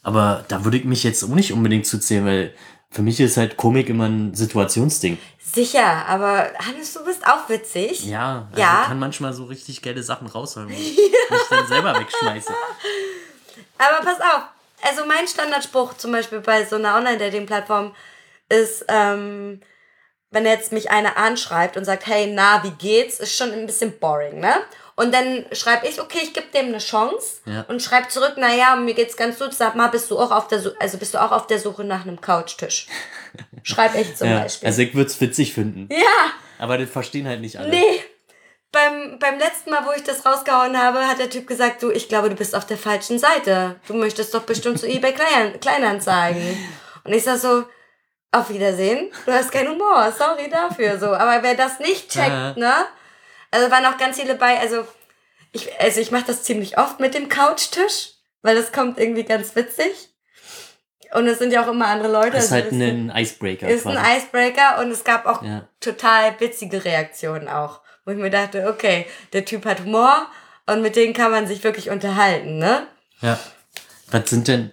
Aber 0.05 0.45
da 0.49 0.65
würde 0.65 0.77
ich 0.77 0.85
mich 0.85 1.03
jetzt 1.03 1.25
auch 1.25 1.29
nicht 1.35 1.53
unbedingt 1.53 1.87
zuzählen, 1.87 2.25
weil 2.27 2.55
für 2.91 3.03
mich 3.03 3.19
ist 3.19 3.37
halt 3.37 3.57
Komik 3.57 3.89
immer 3.89 4.05
ein 4.05 4.35
Situationsding. 4.35 5.19
Sicher, 5.55 6.07
aber 6.09 6.51
Hannes, 6.59 6.93
du 6.95 7.05
bist 7.05 7.25
auch 7.27 7.49
witzig. 7.49 8.05
Ja, 8.05 8.49
also 8.51 8.61
Ja. 8.61 8.81
ich 8.83 8.89
kann 8.89 8.99
manchmal 8.99 9.33
so 9.33 9.45
richtig 9.45 9.83
geile 9.83 10.03
Sachen 10.03 10.27
rausholen, 10.27 10.69
wo 10.69 10.73
ich 10.73 10.97
mich 11.31 11.43
dann 11.49 11.67
selber 11.69 11.99
wegschmeiße. 11.99 12.53
Aber 13.79 14.05
pass 14.05 14.21
auf, 14.21 14.43
also 14.83 15.05
mein 15.07 15.29
Standardspruch 15.29 15.95
zum 15.97 16.13
Beispiel 16.13 16.41
bei 16.41 16.65
so 16.65 16.77
einer 16.77 16.97
Online-Dating-Plattform 16.97 17.95
ist, 18.49 18.85
ähm, 18.89 19.61
wenn 20.31 20.45
jetzt 20.45 20.73
mich 20.73 20.91
einer 20.91 21.17
anschreibt 21.17 21.77
und 21.77 21.85
sagt, 21.85 22.07
hey, 22.07 22.27
na, 22.35 22.63
wie 22.65 22.71
geht's, 22.73 23.21
ist 23.21 23.37
schon 23.37 23.53
ein 23.53 23.67
bisschen 23.67 23.99
boring, 24.01 24.41
ne? 24.41 24.57
Und 24.97 25.13
dann 25.13 25.45
schreibe 25.53 25.89
ich, 25.89 26.01
okay, 26.01 26.19
ich 26.23 26.33
gebe 26.33 26.47
dem 26.55 26.67
eine 26.67 26.79
Chance 26.79 27.41
Ja. 27.47 27.63
und 27.69 27.83
schreibe 27.83 28.09
zurück, 28.09 28.35
naja, 28.37 28.77
mir 28.77 28.95
geht's 28.95 29.17
ganz 29.17 29.39
gut, 29.39 29.53
sag 29.53 29.75
mal, 29.75 29.89
bist 29.89 30.09
du 30.11 30.19
auch 30.19 30.31
auf 30.31 30.47
der 30.47 30.61
Suche, 30.61 30.77
also 30.79 30.99
bist 30.99 31.15
du 31.15 31.19
auch 31.23 31.33
auf 31.33 31.47
der 31.49 31.59
Suche 31.59 31.83
nach 31.85 32.03
einem 32.03 32.21
Couchtisch? 32.21 32.87
Schreib 33.65 33.95
ich 33.97 34.15
zum 34.17 34.29
Ja, 34.31 34.41
Beispiel. 34.41 34.67
also 34.69 34.83
ich 34.83 34.95
würde 34.95 35.11
es 35.11 35.21
witzig 35.21 35.53
finden. 35.55 35.89
ja, 35.91 36.31
Aber 36.59 36.79
das 36.79 36.91
verstehen 36.91 37.27
halt 37.27 37.41
nicht 37.41 37.59
alle. 37.59 37.71
nee. 37.71 38.05
beim, 38.71 39.19
beim 39.19 39.39
letzten 39.39 39.71
Mal, 39.71 39.85
wo 39.85 39.93
ich 39.97 40.05
das 40.05 40.25
rausgehauen 40.25 40.79
habe, 40.81 41.07
hat 41.09 41.19
der 41.19 41.31
Typ 41.31 41.47
gesagt, 41.49 41.83
du, 41.83 41.91
ich 41.91 42.09
glaube, 42.09 42.29
du 42.29 42.37
bist 42.37 42.55
auf 42.55 42.67
der 42.67 42.79
falschen 42.79 43.19
Seite. 43.19 43.77
Du 43.89 43.95
möchtest 43.95 44.33
doch 44.35 44.43
bestimmt 44.43 44.79
zu 44.79 44.87
eBay 44.89 45.13
Klein, 45.13 45.59
Kleinanzeigen. 45.61 46.57
Und 47.05 47.13
ich 47.13 47.25
sag 47.25 47.39
so, 47.39 47.65
auf 48.33 48.51
Wiedersehen, 48.51 49.13
du 49.27 49.33
hast 49.33 49.53
keinen 49.53 49.71
Humor, 49.73 50.13
sorry 50.17 50.49
dafür, 50.51 50.99
so. 50.99 51.07
Aber 51.15 51.43
wer 51.43 51.55
das 51.55 51.79
nicht 51.81 52.11
checkt, 52.11 52.57
ne? 52.57 52.73
Also 53.55 53.71
waren 53.71 53.87
auch 53.87 53.97
ganz 53.99 54.19
viele 54.21 54.35
bei, 54.35 54.59
also 54.59 54.85
ich, 55.53 55.69
also 55.81 56.01
ich 56.01 56.11
mache 56.11 56.25
das 56.27 56.43
ziemlich 56.43 56.77
oft 56.79 56.99
mit 56.99 57.15
dem 57.15 57.29
Couchtisch, 57.29 58.15
weil 58.43 58.57
das 58.57 58.73
kommt 58.73 58.99
irgendwie 58.99 59.23
ganz 59.23 59.55
witzig. 59.55 60.11
Und 61.13 61.29
es 61.29 61.39
sind 61.39 61.53
ja 61.53 61.65
auch 61.65 61.71
immer 61.71 61.87
andere 61.87 62.11
Leute. 62.11 62.33
Das 62.33 62.47
ist 62.47 62.53
also 62.53 62.65
halt 62.65 62.73
es 62.73 62.81
ein 62.81 63.13
Icebreaker. 63.15 63.69
ist 63.69 63.85
quasi. 63.85 63.97
ein 63.97 64.19
Icebreaker 64.19 64.81
und 64.81 64.91
es 64.91 65.05
gab 65.05 65.27
auch 65.27 65.43
Ja. 65.45 65.69
total 65.79 66.39
witzige 66.41 66.85
Reaktionen 66.85 67.49
auch. 67.49 67.81
Wo 68.05 68.11
ich 68.11 68.19
mir 68.19 68.31
dachte, 68.31 68.69
okay, 68.69 69.07
der 69.33 69.45
Typ 69.45 69.65
hat 69.65 69.85
Humor 69.85 70.27
und 70.67 70.83
mit 70.83 70.97
denen 70.97 71.15
kann 71.15 71.31
man 71.31 71.47
sich 71.47 71.63
wirklich 71.63 71.91
unterhalten, 71.91 72.59
ne? 72.59 72.89
Ja. 73.21 73.39
Was 74.11 74.29
sind 74.29 74.49
denn 74.49 74.73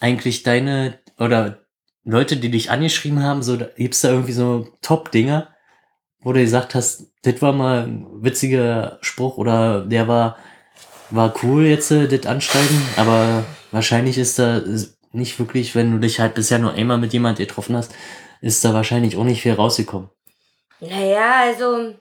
eigentlich 0.00 0.42
deine 0.42 0.98
oder 1.18 1.58
Leute, 2.04 2.38
die 2.38 2.50
dich 2.50 2.70
angeschrieben 2.70 3.22
haben, 3.22 3.42
so 3.42 3.58
gibt's 3.76 4.00
da 4.00 4.08
irgendwie 4.08 4.32
so 4.32 4.66
Top-Dinger, 4.80 5.51
wo 6.22 6.32
du 6.32 6.40
gesagt 6.40 6.74
hast, 6.74 7.06
das 7.22 7.40
war 7.42 7.52
mal 7.52 7.84
ein 7.84 8.06
witziger 8.22 8.98
Spruch 9.00 9.36
oder 9.36 9.84
der 9.84 10.08
war 10.08 10.36
war 11.10 11.34
cool 11.42 11.66
jetzt 11.66 11.90
äh, 11.90 12.08
das 12.08 12.26
Anschreiben, 12.26 12.82
aber 12.96 13.44
wahrscheinlich 13.70 14.18
ist 14.18 14.38
da 14.38 14.62
nicht 15.12 15.38
wirklich, 15.38 15.74
wenn 15.74 15.92
du 15.92 15.98
dich 15.98 16.20
halt 16.20 16.34
bisher 16.34 16.58
nur 16.58 16.72
einmal 16.72 16.98
mit 16.98 17.12
jemand 17.12 17.38
getroffen 17.38 17.76
hast, 17.76 17.92
ist 18.40 18.64
da 18.64 18.72
wahrscheinlich 18.74 19.16
auch 19.16 19.24
nicht 19.24 19.42
viel 19.42 19.52
rausgekommen. 19.52 20.08
Naja, 20.80 21.42
also, 21.42 21.94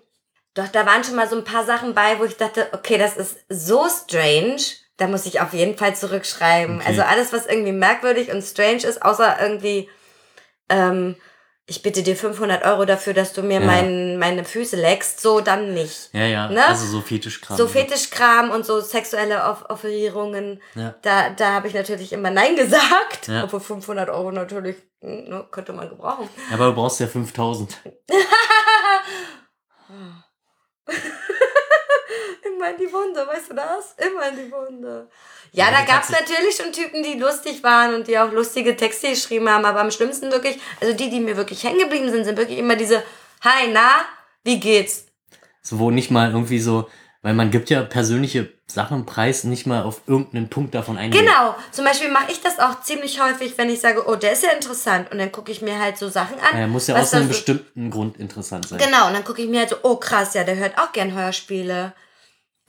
doch, 0.53 0.67
da 0.69 0.85
waren 0.85 1.03
schon 1.03 1.15
mal 1.15 1.29
so 1.29 1.37
ein 1.37 1.43
paar 1.43 1.65
Sachen 1.65 1.93
bei, 1.93 2.19
wo 2.19 2.23
ich 2.23 2.37
dachte, 2.37 2.67
okay, 2.71 2.97
das 2.97 3.17
ist 3.17 3.37
so 3.49 3.85
strange, 3.89 4.61
da 4.97 5.07
muss 5.07 5.25
ich 5.25 5.39
auf 5.39 5.53
jeden 5.53 5.77
Fall 5.77 5.95
zurückschreiben. 5.95 6.77
Okay. 6.77 6.87
Also 6.87 7.01
alles, 7.03 7.33
was 7.33 7.45
irgendwie 7.45 7.73
merkwürdig 7.73 8.31
und 8.31 8.41
strange 8.41 8.83
ist, 8.87 9.03
außer 9.03 9.37
irgendwie, 9.41 9.89
ähm, 10.69 11.15
ich 11.71 11.81
bitte 11.81 12.03
dir 12.03 12.17
500 12.17 12.65
Euro 12.65 12.83
dafür, 12.83 13.13
dass 13.13 13.31
du 13.31 13.41
mir 13.43 13.61
Ja. 13.61 13.65
mein, 13.65 14.17
meine 14.19 14.43
Füße 14.43 14.75
leckst, 14.75 15.21
so 15.21 15.39
dann 15.39 15.73
nicht. 15.73 16.09
Ja, 16.13 16.25
ja, 16.25 16.49
Ne? 16.49 16.65
also 16.67 16.85
so 16.85 16.99
Fetischkram. 17.01 17.55
So 17.57 17.65
Fetischkram 17.65 18.51
und 18.51 18.65
so 18.65 18.81
sexuelle 18.81 19.41
Off 19.45 19.63
Offerierungen, 19.69 20.61
Ja. 20.75 20.95
da, 21.01 21.29
da 21.29 21.53
habe 21.53 21.69
ich 21.69 21.73
natürlich 21.73 22.11
immer 22.11 22.29
Nein 22.29 22.57
gesagt. 22.57 23.29
Ja. 23.29 23.45
Obwohl 23.45 23.61
500 23.61 24.09
Euro 24.09 24.31
natürlich 24.31 24.75
hm, 24.99 25.29
ne, 25.29 25.47
könnte 25.49 25.71
man 25.71 25.87
gebrauchen. 25.87 26.29
Aber 26.53 26.65
du 26.67 26.73
brauchst 26.73 26.99
ja 26.99 27.07
5000. 27.07 27.77
Immer 32.43 32.71
in 32.71 32.77
die 32.77 32.91
Wunde, 32.93 33.25
weißt 33.25 33.51
du 33.51 33.55
das? 33.55 33.95
Immer 33.97 34.27
in 34.29 34.35
die 34.35 34.51
Wunde. 34.51 35.09
Ja, 35.53 35.65
Ja, 35.65 35.71
da 35.71 35.85
gab's 35.85 36.07
Katze- 36.07 36.21
natürlich 36.21 36.55
schon 36.55 36.71
Typen, 36.71 37.03
die 37.03 37.19
lustig 37.19 37.61
waren 37.63 37.93
und 37.95 38.07
die 38.07 38.17
auch 38.17 38.31
lustige 38.31 38.75
Texte 38.77 39.09
geschrieben 39.09 39.49
haben, 39.49 39.65
aber 39.65 39.81
am 39.81 39.91
schlimmsten 39.91 40.31
wirklich, 40.31 40.57
also 40.79 40.93
die, 40.93 41.09
die 41.09 41.19
mir 41.19 41.35
wirklich 41.37 41.63
hängen 41.63 41.79
geblieben 41.79 42.09
sind, 42.09 42.23
sind 42.23 42.37
wirklich 42.37 42.57
immer 42.57 42.75
diese, 42.77 43.03
hi, 43.43 43.67
na, 43.71 44.05
wie 44.43 44.59
geht's? 44.59 45.05
So, 45.61 45.77
wo 45.79 45.91
nicht 45.91 46.09
mal 46.09 46.31
irgendwie 46.31 46.59
so, 46.59 46.89
weil 47.21 47.33
man 47.33 47.51
gibt 47.51 47.69
ja 47.69 47.81
persönliche 47.83 48.51
Sachen 48.65 49.05
preis, 49.05 49.43
nicht 49.43 49.67
mal 49.67 49.83
auf 49.83 50.01
irgendeinen 50.07 50.49
Punkt 50.49 50.73
davon 50.73 50.97
eingehen. 50.97 51.25
Genau, 51.25 51.53
zum 51.71 51.83
Beispiel 51.83 52.09
mache 52.09 52.31
ich 52.31 52.39
das 52.41 52.57
auch 52.57 52.81
ziemlich 52.81 53.21
häufig, 53.21 53.57
wenn 53.57 53.69
ich 53.69 53.81
sage, 53.81 54.07
oh, 54.07 54.15
der 54.15 54.31
ist 54.31 54.43
ja 54.43 54.51
interessant 54.51 55.11
und 55.11 55.17
dann 55.19 55.31
gucke 55.33 55.51
ich 55.51 55.61
mir 55.61 55.77
halt 55.79 55.97
so 55.97 56.07
Sachen 56.09 56.39
an. 56.39 56.57
Ja, 56.57 56.65
muss 56.67 56.87
ja 56.87 56.95
aus 56.95 57.13
einem 57.13 57.23
so- 57.25 57.29
bestimmten 57.33 57.91
Grund 57.91 58.17
interessant 58.17 58.69
sein. 58.69 58.79
Genau, 58.79 59.07
und 59.07 59.13
dann 59.13 59.25
gucke 59.25 59.41
ich 59.41 59.49
mir 59.49 59.59
halt 59.59 59.69
so, 59.69 59.75
oh 59.83 59.97
krass, 59.97 60.33
ja, 60.33 60.45
der 60.45 60.55
hört 60.55 60.77
auch 60.79 60.93
gern 60.93 61.13
Hörspiele. 61.13 61.91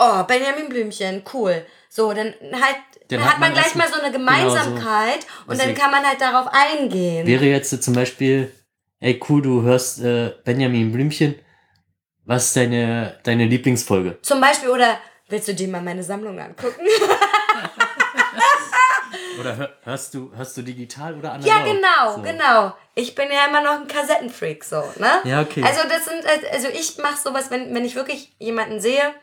Oh, 0.05 0.25
Benjamin 0.25 0.69
Blümchen, 0.69 1.23
cool. 1.33 1.65
So, 1.89 2.13
dann 2.13 2.35
halt, 2.53 2.77
Dann 3.09 3.21
dann 3.21 3.25
hat 3.31 3.39
man 3.39 3.53
man 3.53 3.61
gleich 3.61 3.75
mal 3.75 3.87
so 3.89 4.01
eine 4.01 4.11
genau 4.11 4.33
so. 4.33 4.55
Gemeinsamkeit 4.55 5.27
und 5.47 5.61
dann 5.61 5.75
kann 5.75 5.91
man 5.91 6.05
halt 6.07 6.21
darauf 6.21 6.49
eingehen. 6.53 7.27
Wäre 7.27 7.45
jetzt 7.45 7.83
zum 7.83 7.95
Beispiel, 7.95 8.53
ey 9.01 9.21
cool, 9.29 9.43
du 9.43 9.63
hörst 9.63 10.01
äh, 10.01 10.33
Benjamin 10.45 10.91
Blümchen, 10.93 11.35
was 12.25 12.47
ist 12.47 12.57
deine, 12.57 13.19
deine 13.25 13.45
Lieblingsfolge? 13.47 14.19
Zum 14.23 14.41
Beispiel, 14.41 14.71
oder 14.71 14.99
willst 15.29 15.49
du 15.49 15.55
dir 15.55 15.69
mal 15.69 15.83
meine 15.83 16.03
Sammlung 16.03 16.39
angucken? 16.41 16.87
Oder 19.41 19.57
hör, 19.57 19.71
hörst 19.85 20.15
du 20.15 20.31
hörst 20.37 20.57
du 20.57 20.63
digital 20.63 21.15
oder 21.19 21.33
analog? 21.33 21.47
ja, 21.49 21.65
genau, 21.65 22.17
So. 22.17 22.23
genau. 22.23 22.77
Ich 22.95 23.15
bin 23.15 23.29
ja 23.33 23.47
immer 23.49 23.63
noch 23.63 23.81
ein 23.81 23.87
Kassettenfreak, 23.89 24.63
so, 24.63 24.83
ne? 24.99 25.21
Ja, 25.25 25.41
okay. 25.41 25.63
Also 25.67 25.81
das 25.89 26.05
sind, 26.05 26.25
also 26.53 26.69
ich 26.69 26.99
mache 26.99 27.17
sowas, 27.17 27.51
wenn, 27.51 27.75
wenn 27.75 27.85
ich 27.85 27.95
wirklich 27.95 28.35
jemanden 28.39 28.79
sehe, 28.81 29.15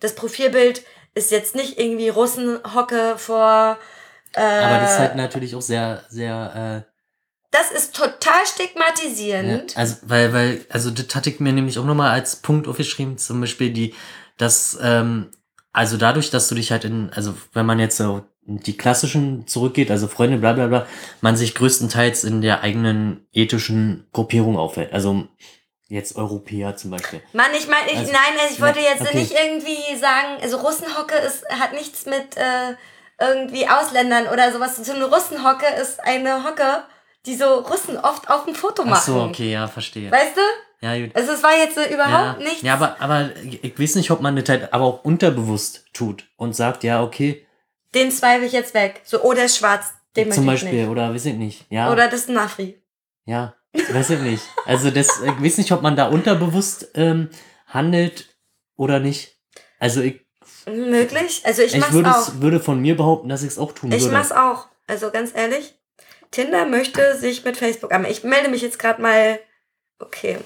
das 0.00 0.14
Profilbild 0.14 0.82
ist 1.14 1.30
jetzt 1.30 1.54
nicht 1.54 1.78
irgendwie 1.78 2.08
Russenhocke 2.08 3.14
vor 3.16 3.78
äh, 4.34 4.40
Aber 4.40 4.80
das 4.80 4.92
ist 4.92 4.98
halt 4.98 5.16
natürlich 5.16 5.54
auch 5.54 5.62
sehr, 5.62 6.04
sehr, 6.08 6.84
Das 7.50 7.70
ist 7.70 7.96
total 7.96 8.34
äh, 8.34 8.40
ja, 8.40 8.46
stigmatisierend. 8.46 9.76
also, 9.76 9.96
weil, 10.02 10.32
weil, 10.32 10.66
also 10.68 10.90
das 10.90 11.14
hatte 11.14 11.30
ich 11.30 11.40
mir 11.40 11.52
nämlich 11.52 11.78
auch 11.78 11.84
nochmal 11.84 12.10
als 12.10 12.36
Punkt 12.36 12.68
aufgeschrieben, 12.68 13.18
zum 13.18 13.40
Beispiel 13.40 13.72
die, 13.72 13.94
dass, 14.36 14.78
ähm, 14.82 15.30
also 15.72 15.96
dadurch, 15.96 16.30
dass 16.30 16.48
du 16.48 16.54
dich 16.54 16.70
halt 16.70 16.84
in, 16.84 17.10
also 17.12 17.34
wenn 17.52 17.66
man 17.66 17.78
jetzt 17.78 17.96
so 17.96 18.24
die 18.42 18.76
klassischen 18.76 19.46
zurückgeht, 19.46 19.90
also 19.90 20.08
Freunde, 20.08 20.38
bla 20.38 20.54
bla 20.54 20.66
bla, 20.66 20.86
man 21.20 21.36
sich 21.36 21.54
größtenteils 21.54 22.24
in 22.24 22.40
der 22.40 22.62
eigenen 22.62 23.26
ethischen 23.32 24.06
Gruppierung 24.12 24.56
aufhält. 24.56 24.92
Also 24.92 25.28
jetzt 25.88 26.16
Europäer 26.16 26.76
zum 26.76 26.90
Beispiel. 26.92 27.20
Mann, 27.32 27.50
ich 27.58 27.66
meine, 27.68 27.90
ich, 27.90 27.98
Also- 27.98 28.12
nein, 28.12 28.34
ich 28.50 28.60
wollte 28.60 28.80
Ja, 28.80 28.90
jetzt 28.90 29.02
okay. 29.02 29.18
nicht 29.18 29.32
irgendwie 29.32 29.96
sagen, 29.96 30.38
also 30.40 30.58
Russenhocke 30.58 31.16
ist, 31.16 31.48
hat 31.48 31.72
nichts 31.72 32.06
mit 32.06 32.36
äh, 32.36 32.74
irgendwie 33.20 33.68
Ausländern 33.68 34.28
oder 34.28 34.52
sowas 34.52 34.76
zu 34.76 34.84
tun. 34.84 34.96
Eine 34.96 35.06
Russenhocke 35.06 35.66
ist 35.82 36.00
eine 36.04 36.44
Hocke, 36.44 36.84
die 37.26 37.34
so 37.34 37.46
Russen 37.60 37.96
oft 37.98 38.30
auf 38.30 38.44
dem 38.44 38.54
Foto 38.54 38.82
machen. 38.84 38.94
Ach 38.96 39.02
so, 39.02 39.22
okay, 39.22 39.50
ja, 39.52 39.66
verstehe. 39.66 40.10
Weißt 40.10 40.36
du? 40.36 40.40
Ja, 40.86 40.96
gut. 40.96 41.16
Also 41.16 41.32
es 41.32 41.42
war 41.42 41.56
jetzt 41.56 41.74
so 41.74 41.80
Ja, 41.80 41.88
überhaupt 41.88 42.38
nichts. 42.38 42.62
ja, 42.62 42.74
aber, 42.74 42.96
aber 43.00 43.30
ich 43.62 43.78
weiß 43.80 43.96
nicht, 43.96 44.10
ob 44.12 44.20
man 44.20 44.36
das 44.36 44.48
halt 44.48 44.72
aber 44.72 44.84
auch 44.84 45.04
unterbewusst 45.04 45.86
tut 45.92 46.24
und 46.36 46.54
sagt, 46.54 46.84
ja, 46.84 47.02
okay, 47.02 47.44
Den 47.94 48.12
swipe 48.12 48.44
ich 48.44 48.52
jetzt 48.52 48.74
weg. 48.74 49.00
So, 49.04 49.22
oh, 49.22 49.32
der 49.32 49.46
ist 49.46 49.56
schwarz. 49.56 49.94
Den 50.14 50.30
zum 50.30 50.46
Beispiel, 50.46 50.88
oder 50.88 51.12
weiß 51.14 51.24
ich 51.26 51.34
nicht. 51.34 51.66
Ja, 51.70 51.90
Oder 51.90 52.06
das 52.08 52.20
ist 52.20 52.28
ein 52.30 52.38
Afri. 52.38 52.80
ja, 53.24 53.54
weiß 53.72 54.10
ich 54.10 54.20
nicht. 54.20 54.42
Also 54.66 54.90
das, 54.90 55.20
ich 55.20 55.42
weiß 55.42 55.58
nicht, 55.58 55.72
ob 55.72 55.82
man 55.82 55.96
da 55.96 56.08
unterbewusst 56.08 56.88
ähm, 56.94 57.28
handelt 57.66 58.36
oder 58.76 59.00
nicht. 59.00 59.36
Also 59.78 60.00
ich, 60.00 60.26
Möglich. 60.66 61.42
Also 61.44 61.62
ich, 61.62 61.74
ich, 61.74 61.80
mach's 61.80 61.92
würde, 61.92 62.10
auch. 62.10 62.40
würde 62.40 62.60
von 62.60 62.80
mir 62.80 62.96
behaupten, 62.96 63.28
dass 63.28 63.42
ich 63.42 63.50
es 63.50 63.58
auch 63.58 63.72
tun 63.72 63.92
Ich 63.92 64.02
würde. 64.02 64.14
mach's 64.14 64.32
auch. 64.32 64.68
Also 64.86 65.10
ganz 65.10 65.34
ehrlich, 65.34 65.74
Tinder 66.30 66.66
möchte 66.66 67.16
sich 67.18 67.44
mit 67.44 67.56
Facebook 67.56 67.92
anmelden. 67.92 68.16
Ich 68.16 68.24
melde 68.24 68.48
mich 68.48 68.62
jetzt 68.62 68.78
gerade 68.78 69.00
mal. 69.00 69.38
Okay. 69.98 70.38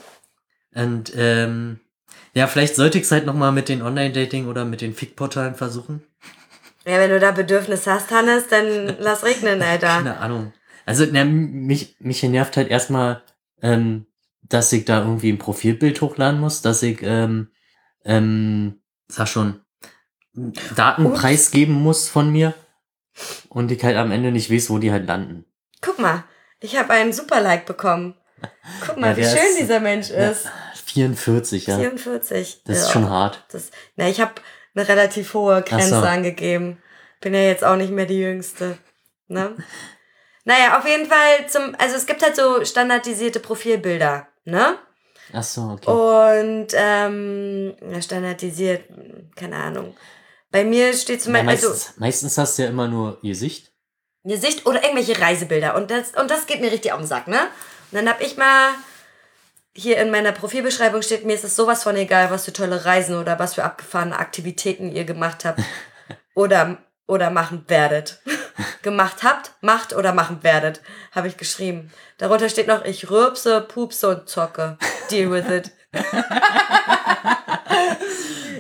Und 0.75 1.13
ähm, 1.17 1.81
ja, 2.35 2.47
vielleicht 2.47 2.77
sollte 2.77 2.99
ich 2.99 3.05
es 3.05 3.13
halt 3.13 3.27
nochmal 3.27 3.53
mit 3.53 3.69
den 3.69 3.83
Online-Dating 3.83 4.49
oder 4.49 4.65
mit 4.65 4.81
den 4.81 4.95
Fick-Portalen 4.95 5.55
versuchen. 5.55 6.03
Ja, 6.85 6.99
wenn 6.99 7.11
du 7.11 7.21
da 7.21 7.31
Bedürfnis 7.31 7.87
hast, 7.87 8.11
Hannes, 8.11 8.49
dann 8.49 8.97
lass 9.01 9.25
regnen, 9.25 9.63
Alter. 9.63 9.89
Keine 9.89 10.19
Ahnung. 10.19 10.53
Also 10.87 11.07
na, 11.11 11.25
mich, 11.25 11.97
mich 12.01 12.23
nervt 12.23 12.57
halt 12.57 12.69
erstmal, 12.69 13.23
ähm, 13.63 14.07
dass 14.43 14.73
ich 14.73 14.85
da 14.85 15.01
irgendwie 15.01 15.31
ein 15.33 15.39
Profilbild 15.39 16.01
hochladen 16.01 16.41
muss, 16.41 16.63
dass 16.63 16.83
ich, 16.83 16.99
ähm, 17.03 17.49
ähm, 18.05 18.81
sag 19.09 19.29
schon, 19.29 19.61
Daten 20.77 21.07
Ups. 21.07 21.21
preisgeben 21.21 21.75
muss 21.75 22.09
von 22.09 22.31
mir 22.33 22.55
und 23.49 23.71
ich 23.71 23.83
halt 23.85 23.97
am 23.97 24.11
Ende 24.11 24.33
nicht 24.33 24.51
weiß, 24.51 24.71
wo 24.71 24.79
die 24.79 24.91
halt 24.91 25.07
landen. 25.07 25.45
Guck 25.81 25.99
mal, 25.99 26.25
ich 26.61 26.77
habe 26.79 26.91
einen 26.93 27.13
Super-Like 27.13 27.67
bekommen. 27.67 28.15
Guck 28.87 28.97
mal, 28.99 29.11
Ja, 29.11 29.17
wie 29.19 29.25
schön 29.25 29.47
ist- 29.51 29.61
dieser 29.61 29.81
Mensch 29.81 30.09
Ja, 30.11 30.31
ist. 30.31 30.49
44, 30.87 31.67
ja. 31.67 31.79
44. 31.79 32.63
Das 32.65 32.79
ist 32.79 32.87
Ja. 32.87 32.93
schon 32.93 33.09
hart. 33.11 33.45
Das, 33.53 33.71
na, 33.97 34.09
ich 34.09 34.21
habe 34.21 34.33
eine 34.75 34.89
relativ 34.89 35.35
hohe 35.35 35.63
Grenze 35.63 35.91
so. 35.91 35.97
angegeben. 35.97 36.79
Bin 37.21 37.35
ja 37.35 37.41
jetzt 37.43 37.63
auch 37.65 37.77
nicht 37.77 37.93
mehr 37.93 38.07
die 38.07 38.19
Jüngste. 38.21 38.79
Ne? 39.29 39.55
Naja, 40.45 40.79
auf 40.79 40.87
jeden 40.87 41.07
Fall 41.07 41.49
zum, 41.49 41.75
also 41.79 41.97
es 41.97 42.07
gibt 42.07 42.23
halt 42.23 42.37
so 42.37 42.65
standardisierte 42.65 43.41
Profilbilder, 43.41 44.27
ne? 44.45 44.79
Ach 45.33 45.43
so, 45.43 45.63
okay. 45.63 45.91
Und 45.91 46.69
ähm, 46.75 47.75
standardisiert, 48.01 48.85
keine 49.37 49.57
Ahnung. 49.57 49.97
Bei 50.51 50.65
mir 50.65 50.93
steht 50.93 51.23
zum 51.23 51.35
Ja, 51.35 51.43
Beispiel, 51.43 51.69
also 51.69 51.71
meistens, 51.71 51.99
meistens 51.99 52.39
hast 52.39 52.59
du 52.59 52.63
ja 52.63 52.69
immer 52.69 52.89
nur 52.89 53.19
Gesicht. 53.23 53.73
Gesicht 54.25 54.67
oder 54.67 54.83
irgendwelche 54.83 55.19
Reisebilder. 55.21 55.75
Und 55.75 55.91
das, 55.91 56.13
und 56.15 56.31
das 56.31 56.47
geht 56.47 56.61
mir 56.61 56.71
richtig 56.71 56.93
auf 56.93 56.99
den 56.99 57.07
Sack, 57.07 57.29
ne? 57.29 57.41
Und 57.91 57.99
dann 57.99 58.09
hab 58.09 58.21
ich 58.21 58.37
mal 58.37 58.71
hier 59.75 59.99
in 59.99 60.11
meiner 60.11 60.33
Profilbeschreibung 60.33 61.03
steht, 61.03 61.25
mir 61.25 61.35
ist 61.35 61.45
es 61.45 61.57
sowas 61.57 61.83
von 61.83 61.97
egal, 61.97 62.31
was 62.31 62.45
für 62.45 62.53
tolle 62.53 62.85
Reisen 62.85 63.17
oder 63.19 63.39
was 63.39 63.55
für 63.55 63.65
abgefahrene 63.65 64.19
Aktivitäten 64.19 64.95
ihr 64.95 65.05
gemacht 65.05 65.45
habt. 65.45 65.61
oder, 66.35 66.79
oder 67.07 67.31
machen 67.31 67.65
werdet. 67.69 68.21
Gemacht 68.83 69.23
habt, 69.23 69.53
macht 69.61 69.95
oder 69.95 70.13
machen 70.13 70.43
werdet, 70.43 70.81
habe 71.13 71.29
ich 71.29 71.37
geschrieben. 71.37 71.93
Darunter 72.19 72.49
steht 72.49 72.69
noch, 72.69 72.85
ich 72.85 73.11
rülpse, 73.11 73.61
pupse 73.61 74.09
und 74.09 74.29
zocke. 74.29 74.79
Deal 75.11 75.31
with 75.31 75.49
it. 75.49 75.71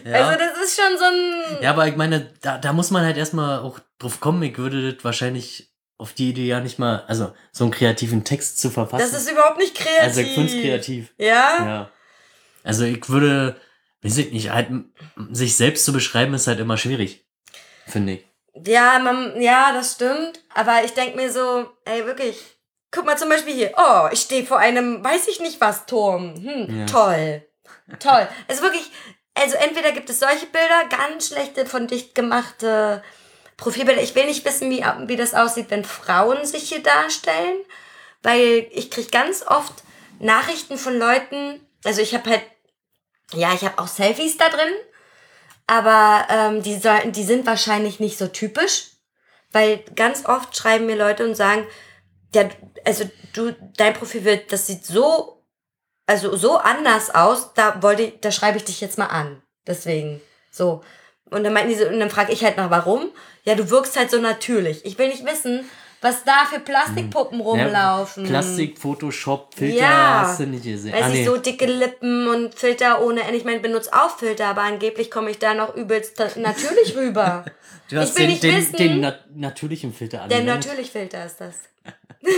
Ja. 0.04 0.26
Also 0.26 0.38
das 0.38 0.64
ist 0.64 0.80
schon 0.80 0.98
so 0.98 1.04
ein... 1.04 1.62
Ja, 1.62 1.70
aber 1.70 1.86
ich 1.86 1.96
meine, 1.96 2.32
da, 2.40 2.58
da 2.58 2.72
muss 2.72 2.90
man 2.90 3.04
halt 3.04 3.16
erstmal 3.16 3.60
auch 3.60 3.78
drauf 3.98 4.20
kommen. 4.20 4.42
Ich 4.42 4.58
würde 4.58 4.92
das 4.92 5.04
wahrscheinlich 5.04 5.72
auf 5.96 6.12
die 6.12 6.30
Idee 6.30 6.46
ja 6.46 6.60
nicht 6.60 6.78
mal, 6.78 7.04
also 7.06 7.32
so 7.52 7.64
einen 7.64 7.72
kreativen 7.72 8.24
Text 8.24 8.58
zu 8.58 8.70
verfassen. 8.70 9.02
Das 9.02 9.12
ist 9.12 9.30
überhaupt 9.30 9.58
nicht 9.58 9.76
kreativ. 9.76 10.02
also 10.02 10.20
ich 10.20 10.34
finde 10.34 10.60
kreativ. 10.60 11.14
Ja? 11.18 11.26
Ja. 11.64 11.90
Also 12.64 12.84
ich 12.84 13.08
würde, 13.08 13.56
weiß 14.02 14.18
ich 14.18 14.32
nicht, 14.32 14.50
halt, 14.50 14.68
sich 15.30 15.56
selbst 15.56 15.84
zu 15.84 15.92
beschreiben 15.92 16.34
ist 16.34 16.48
halt 16.48 16.58
immer 16.58 16.76
schwierig. 16.76 17.24
Finde 17.86 18.14
ich. 18.14 18.24
Ja, 18.54 18.98
man, 18.98 19.40
ja, 19.40 19.72
das 19.72 19.92
stimmt. 19.92 20.40
Aber 20.54 20.84
ich 20.84 20.92
denk 20.94 21.16
mir 21.16 21.30
so, 21.32 21.70
ey, 21.84 22.04
wirklich. 22.06 22.38
Guck 22.90 23.06
mal 23.06 23.16
zum 23.16 23.30
Beispiel 23.30 23.54
hier. 23.54 23.72
Oh, 23.76 24.08
ich 24.12 24.20
stehe 24.20 24.44
vor 24.44 24.58
einem, 24.58 25.02
weiß 25.02 25.28
ich 25.28 25.40
nicht 25.40 25.60
was, 25.60 25.86
Turm. 25.86 26.34
Hm, 26.36 26.80
Ja. 26.80 26.86
toll. 26.86 27.42
Toll. 27.98 28.28
Also 28.48 28.62
wirklich, 28.62 28.90
also 29.34 29.56
entweder 29.56 29.92
gibt 29.92 30.10
es 30.10 30.20
solche 30.20 30.46
Bilder, 30.46 30.84
ganz 30.90 31.28
schlechte, 31.28 31.64
von 31.66 31.86
dicht 31.86 32.14
gemachte 32.14 33.02
Profilbilder. 33.56 34.02
Ich 34.02 34.14
will 34.14 34.26
nicht 34.26 34.44
wissen, 34.44 34.70
wie, 34.70 34.84
wie 35.06 35.16
das 35.16 35.34
aussieht, 35.34 35.70
wenn 35.70 35.84
Frauen 35.84 36.44
sich 36.44 36.68
hier 36.68 36.82
darstellen. 36.82 37.56
Weil 38.22 38.66
ich 38.70 38.90
krieg 38.90 39.10
ganz 39.10 39.42
oft 39.46 39.72
Nachrichten 40.20 40.76
von 40.78 40.96
Leuten, 40.98 41.66
also 41.84 42.00
ich 42.02 42.14
habe 42.14 42.30
halt, 42.30 42.42
ja, 43.32 43.52
ich 43.54 43.64
habe 43.64 43.78
auch 43.78 43.88
Selfies 43.88 44.36
da 44.36 44.48
drin, 44.48 44.72
aber 45.66 46.26
ähm, 46.28 46.62
die, 46.62 46.76
sollten, 46.76 47.12
die 47.12 47.24
sind 47.24 47.46
wahrscheinlich 47.46 48.00
nicht 48.00 48.18
so 48.18 48.28
typisch, 48.28 48.90
weil 49.52 49.84
ganz 49.94 50.26
oft 50.26 50.56
schreiben 50.56 50.86
mir 50.86 50.96
Leute 50.96 51.24
und 51.24 51.34
sagen, 51.34 51.66
ja, 52.34 52.48
also 52.84 53.08
du, 53.34 53.54
dein 53.76 53.94
Profil 53.94 54.24
wird, 54.24 54.52
das 54.52 54.66
sieht 54.66 54.84
so, 54.84 55.44
also 56.06 56.36
so 56.36 56.56
anders 56.56 57.14
aus, 57.14 57.54
da 57.54 57.82
wollte 57.82 58.12
da 58.20 58.30
schreibe 58.30 58.58
ich 58.58 58.64
dich 58.64 58.80
jetzt 58.80 58.98
mal 58.98 59.06
an. 59.06 59.42
Deswegen, 59.66 60.20
so. 60.50 60.82
Und 61.30 61.44
dann 61.44 61.52
meinten 61.52 61.70
die 61.70 61.76
so, 61.76 61.86
und 61.86 62.00
dann 62.00 62.10
frage 62.10 62.32
ich 62.32 62.44
halt 62.44 62.56
nach, 62.56 62.70
warum? 62.70 63.10
Ja, 63.44 63.54
du 63.54 63.70
wirkst 63.70 63.96
halt 63.96 64.10
so 64.10 64.18
natürlich. 64.18 64.84
Ich 64.84 64.98
will 64.98 65.08
nicht 65.08 65.24
wissen, 65.24 65.68
was 66.02 66.24
da 66.24 66.44
für 66.50 66.60
Plastikpuppen 66.60 67.40
rumlaufen. 67.40 68.24
Ja, 68.24 68.30
Plastik, 68.30 68.78
Photoshop, 68.78 69.54
Filter 69.54 69.76
Ja. 69.80 70.20
hast 70.26 70.40
du 70.40 70.46
nicht 70.46 70.64
gesehen. 70.64 70.92
Weiß 70.92 71.04
Ah, 71.04 71.08
ich, 71.08 71.14
nee. 71.14 71.24
so 71.24 71.36
dicke 71.38 71.64
Lippen 71.66 72.28
und 72.28 72.54
Filter 72.54 73.00
ohne 73.02 73.22
Ende. 73.22 73.36
Ich 73.36 73.44
meine, 73.44 73.56
ich 73.56 73.62
benutze 73.62 73.90
auch 73.94 74.18
Filter, 74.18 74.46
aber 74.48 74.62
angeblich 74.62 75.10
komme 75.10 75.30
ich 75.30 75.38
da 75.38 75.54
noch 75.54 75.74
übelst 75.74 76.18
natürlich 76.36 76.94
rüber. 76.96 77.44
du 77.88 77.96
hast 77.98 78.10
ich 78.10 78.16
will 78.18 78.26
den, 78.26 78.30
nicht 78.30 78.42
den, 78.42 78.56
wissen- 78.56 78.76
den 78.76 79.00
nat 79.00 79.20
natürlichen 79.34 79.94
Filter 79.94 80.18
Der 80.28 80.38
angewendet. 80.38 80.66
natürlich 80.66 80.90
Filter 80.90 81.24
ist 81.24 81.40
das. 81.40 81.54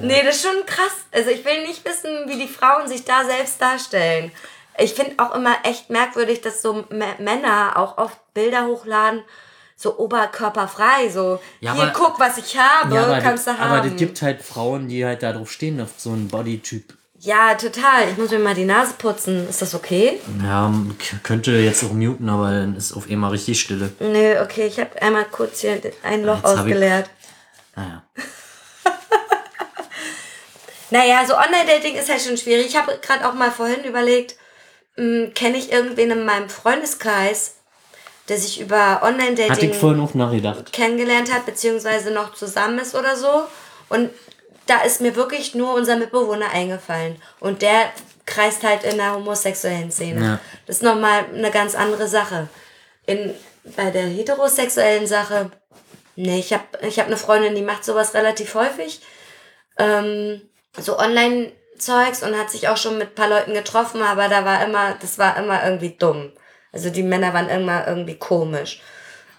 Nee, 0.00 0.22
das 0.24 0.36
ist 0.36 0.42
schon 0.46 0.66
krass. 0.66 0.92
Also 1.12 1.30
ich 1.30 1.44
will 1.44 1.62
nicht 1.66 1.84
wissen, 1.84 2.10
wie 2.28 2.36
die 2.38 2.46
Frauen 2.48 2.86
sich 2.88 3.04
da 3.04 3.24
selbst 3.24 3.60
darstellen. 3.60 4.30
Ich 4.78 4.94
finde 4.94 5.14
auch 5.18 5.34
immer 5.34 5.56
echt 5.64 5.90
merkwürdig, 5.90 6.40
dass 6.40 6.62
so 6.62 6.84
M 6.90 7.02
Männer 7.18 7.72
auch 7.76 7.98
oft 7.98 8.18
Bilder 8.34 8.66
hochladen, 8.66 9.22
so 9.80 9.96
oberkörperfrei, 9.96 11.08
so 11.08 11.38
Ja, 11.60 11.72
hier 11.74 11.82
aber- 11.84 11.92
guck, 11.92 12.18
was 12.18 12.36
ich 12.36 12.58
habe, 12.58 12.92
Ja, 12.96 13.04
aber, 13.04 13.20
kannst 13.20 13.46
du 13.46 13.52
haben. 13.56 13.70
aber 13.70 13.88
das 13.88 13.96
gibt 13.96 14.20
halt 14.22 14.42
Frauen, 14.42 14.88
die 14.88 15.04
halt 15.06 15.22
da 15.22 15.32
drauf 15.32 15.52
stehen, 15.52 15.80
auf 15.80 15.90
so 15.96 16.10
einen 16.10 16.26
Bodytyp. 16.26 16.94
ja, 17.20 17.54
total. 17.54 18.08
Ich 18.10 18.16
muss 18.18 18.30
mir 18.32 18.40
mal 18.40 18.54
die 18.54 18.64
Nase 18.64 18.94
putzen. 18.98 19.48
Ist 19.48 19.62
das 19.62 19.74
okay? 19.76 20.20
Ja, 20.42 20.72
könnte 21.22 21.52
jetzt 21.52 21.84
auch 21.84 21.92
muten, 21.92 22.28
aber 22.28 22.50
dann 22.50 22.76
ist 22.76 22.92
auf 22.92 23.08
einmal 23.08 23.30
richtig 23.30 23.60
Stille. 23.60 23.92
Nö, 24.00 24.40
okay, 24.42 24.66
ich 24.66 24.80
habe 24.80 25.00
einmal 25.00 25.24
kurz 25.26 25.60
hier 25.60 25.80
ein 26.02 26.24
Loch 26.24 26.36
Jetzt 26.36 26.44
ausgeleert. 26.44 27.10
Naja. 27.76 28.02
Naja, 30.90 31.22
so 31.26 31.34
Online-Dating 31.36 31.96
ist 31.96 32.08
halt 32.08 32.22
schon 32.22 32.38
schwierig. 32.38 32.66
Ich 32.66 32.76
habe 32.76 32.98
gerade 33.02 33.28
auch 33.28 33.34
mal 33.34 33.50
vorhin 33.50 33.84
überlegt, 33.84 34.36
kenne 34.96 35.58
ich 35.58 35.70
irgendwen 35.70 36.10
in 36.10 36.24
meinem 36.24 36.48
Freundeskreis, 36.48 37.56
der 38.28 38.38
sich 38.38 38.60
über 38.60 39.00
Online-Dating 39.02 39.72
kennengelernt 40.72 41.32
hat, 41.32 41.46
beziehungsweise 41.46 42.10
noch 42.10 42.34
zusammen 42.34 42.78
ist 42.78 42.94
oder 42.94 43.16
so. 43.16 43.46
Und 43.88 44.10
da 44.66 44.82
ist 44.82 45.00
mir 45.00 45.16
wirklich 45.16 45.54
nur 45.54 45.74
unser 45.74 45.96
Mitbewohner 45.96 46.50
eingefallen. 46.50 47.16
Und 47.40 47.62
der 47.62 47.90
kreist 48.26 48.62
halt 48.62 48.84
in 48.84 48.98
der 48.98 49.14
homosexuellen 49.14 49.90
Szene. 49.90 50.24
Ja. 50.24 50.40
Das 50.66 50.76
ist 50.76 50.82
nochmal 50.82 51.24
eine 51.34 51.50
ganz 51.50 51.74
andere 51.74 52.06
Sache. 52.06 52.48
In, 53.06 53.34
bei 53.76 53.90
der 53.90 54.02
heterosexuellen 54.02 55.06
Sache, 55.06 55.50
nee, 56.16 56.38
ich 56.38 56.52
habe 56.52 56.64
ich 56.82 56.98
hab 56.98 57.06
eine 57.06 57.16
Freundin, 57.16 57.54
die 57.54 57.62
macht 57.62 57.84
sowas 57.84 58.12
relativ 58.12 58.54
häufig. 58.54 59.00
Ähm, 59.78 60.42
so 60.76 60.98
Online-Zeugs 60.98 62.22
und 62.22 62.38
hat 62.38 62.50
sich 62.50 62.68
auch 62.68 62.76
schon 62.76 62.98
mit 62.98 63.08
ein 63.08 63.14
paar 63.14 63.28
Leuten 63.28 63.54
getroffen, 63.54 64.02
aber 64.02 64.28
da 64.28 64.44
war 64.44 64.62
immer, 64.62 64.96
das 65.00 65.18
war 65.18 65.38
immer 65.38 65.64
irgendwie 65.64 65.96
dumm. 65.98 66.32
Also 66.72 66.90
die 66.90 67.02
Männer 67.02 67.32
waren 67.34 67.48
immer 67.48 67.86
irgendwie 67.86 68.16
komisch. 68.16 68.80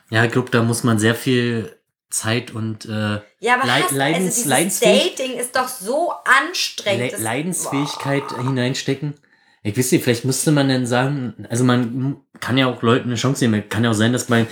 Ja, 0.09 0.23
ich 0.25 0.31
glaube, 0.31 0.49
da 0.49 0.63
muss 0.63 0.83
man 0.83 0.97
sehr 0.99 1.15
viel 1.15 1.75
Zeit 2.09 2.51
und 2.51 2.85
äh, 2.85 3.19
Ja, 3.39 3.55
aber 3.55 3.67
Lei- 3.67 3.81
hast, 3.83 3.91
Leidens- 3.91 4.37
also 4.37 4.49
Leidensfähig- 4.49 5.15
Dating 5.17 5.37
ist 5.37 5.55
doch 5.55 5.67
so 5.67 6.11
anstrengend. 6.25 7.11
Le 7.11 7.17
Leidensfähigkeit 7.19 8.23
hineinstecken. 8.35 9.13
Ich 9.61 9.77
weiß 9.77 9.91
nicht, 9.91 10.03
vielleicht 10.03 10.25
müsste 10.25 10.51
man 10.51 10.69
dann 10.69 10.85
sagen, 10.87 11.45
also 11.49 11.63
man 11.63 12.17
kann 12.39 12.57
ja 12.57 12.65
auch 12.67 12.81
Leuten 12.81 13.09
eine 13.09 13.15
Chance 13.15 13.45
geben. 13.45 13.67
Kann 13.69 13.83
ja 13.83 13.91
auch 13.91 13.95
sein, 13.95 14.13
dass 14.13 14.25
bei, 14.25 14.47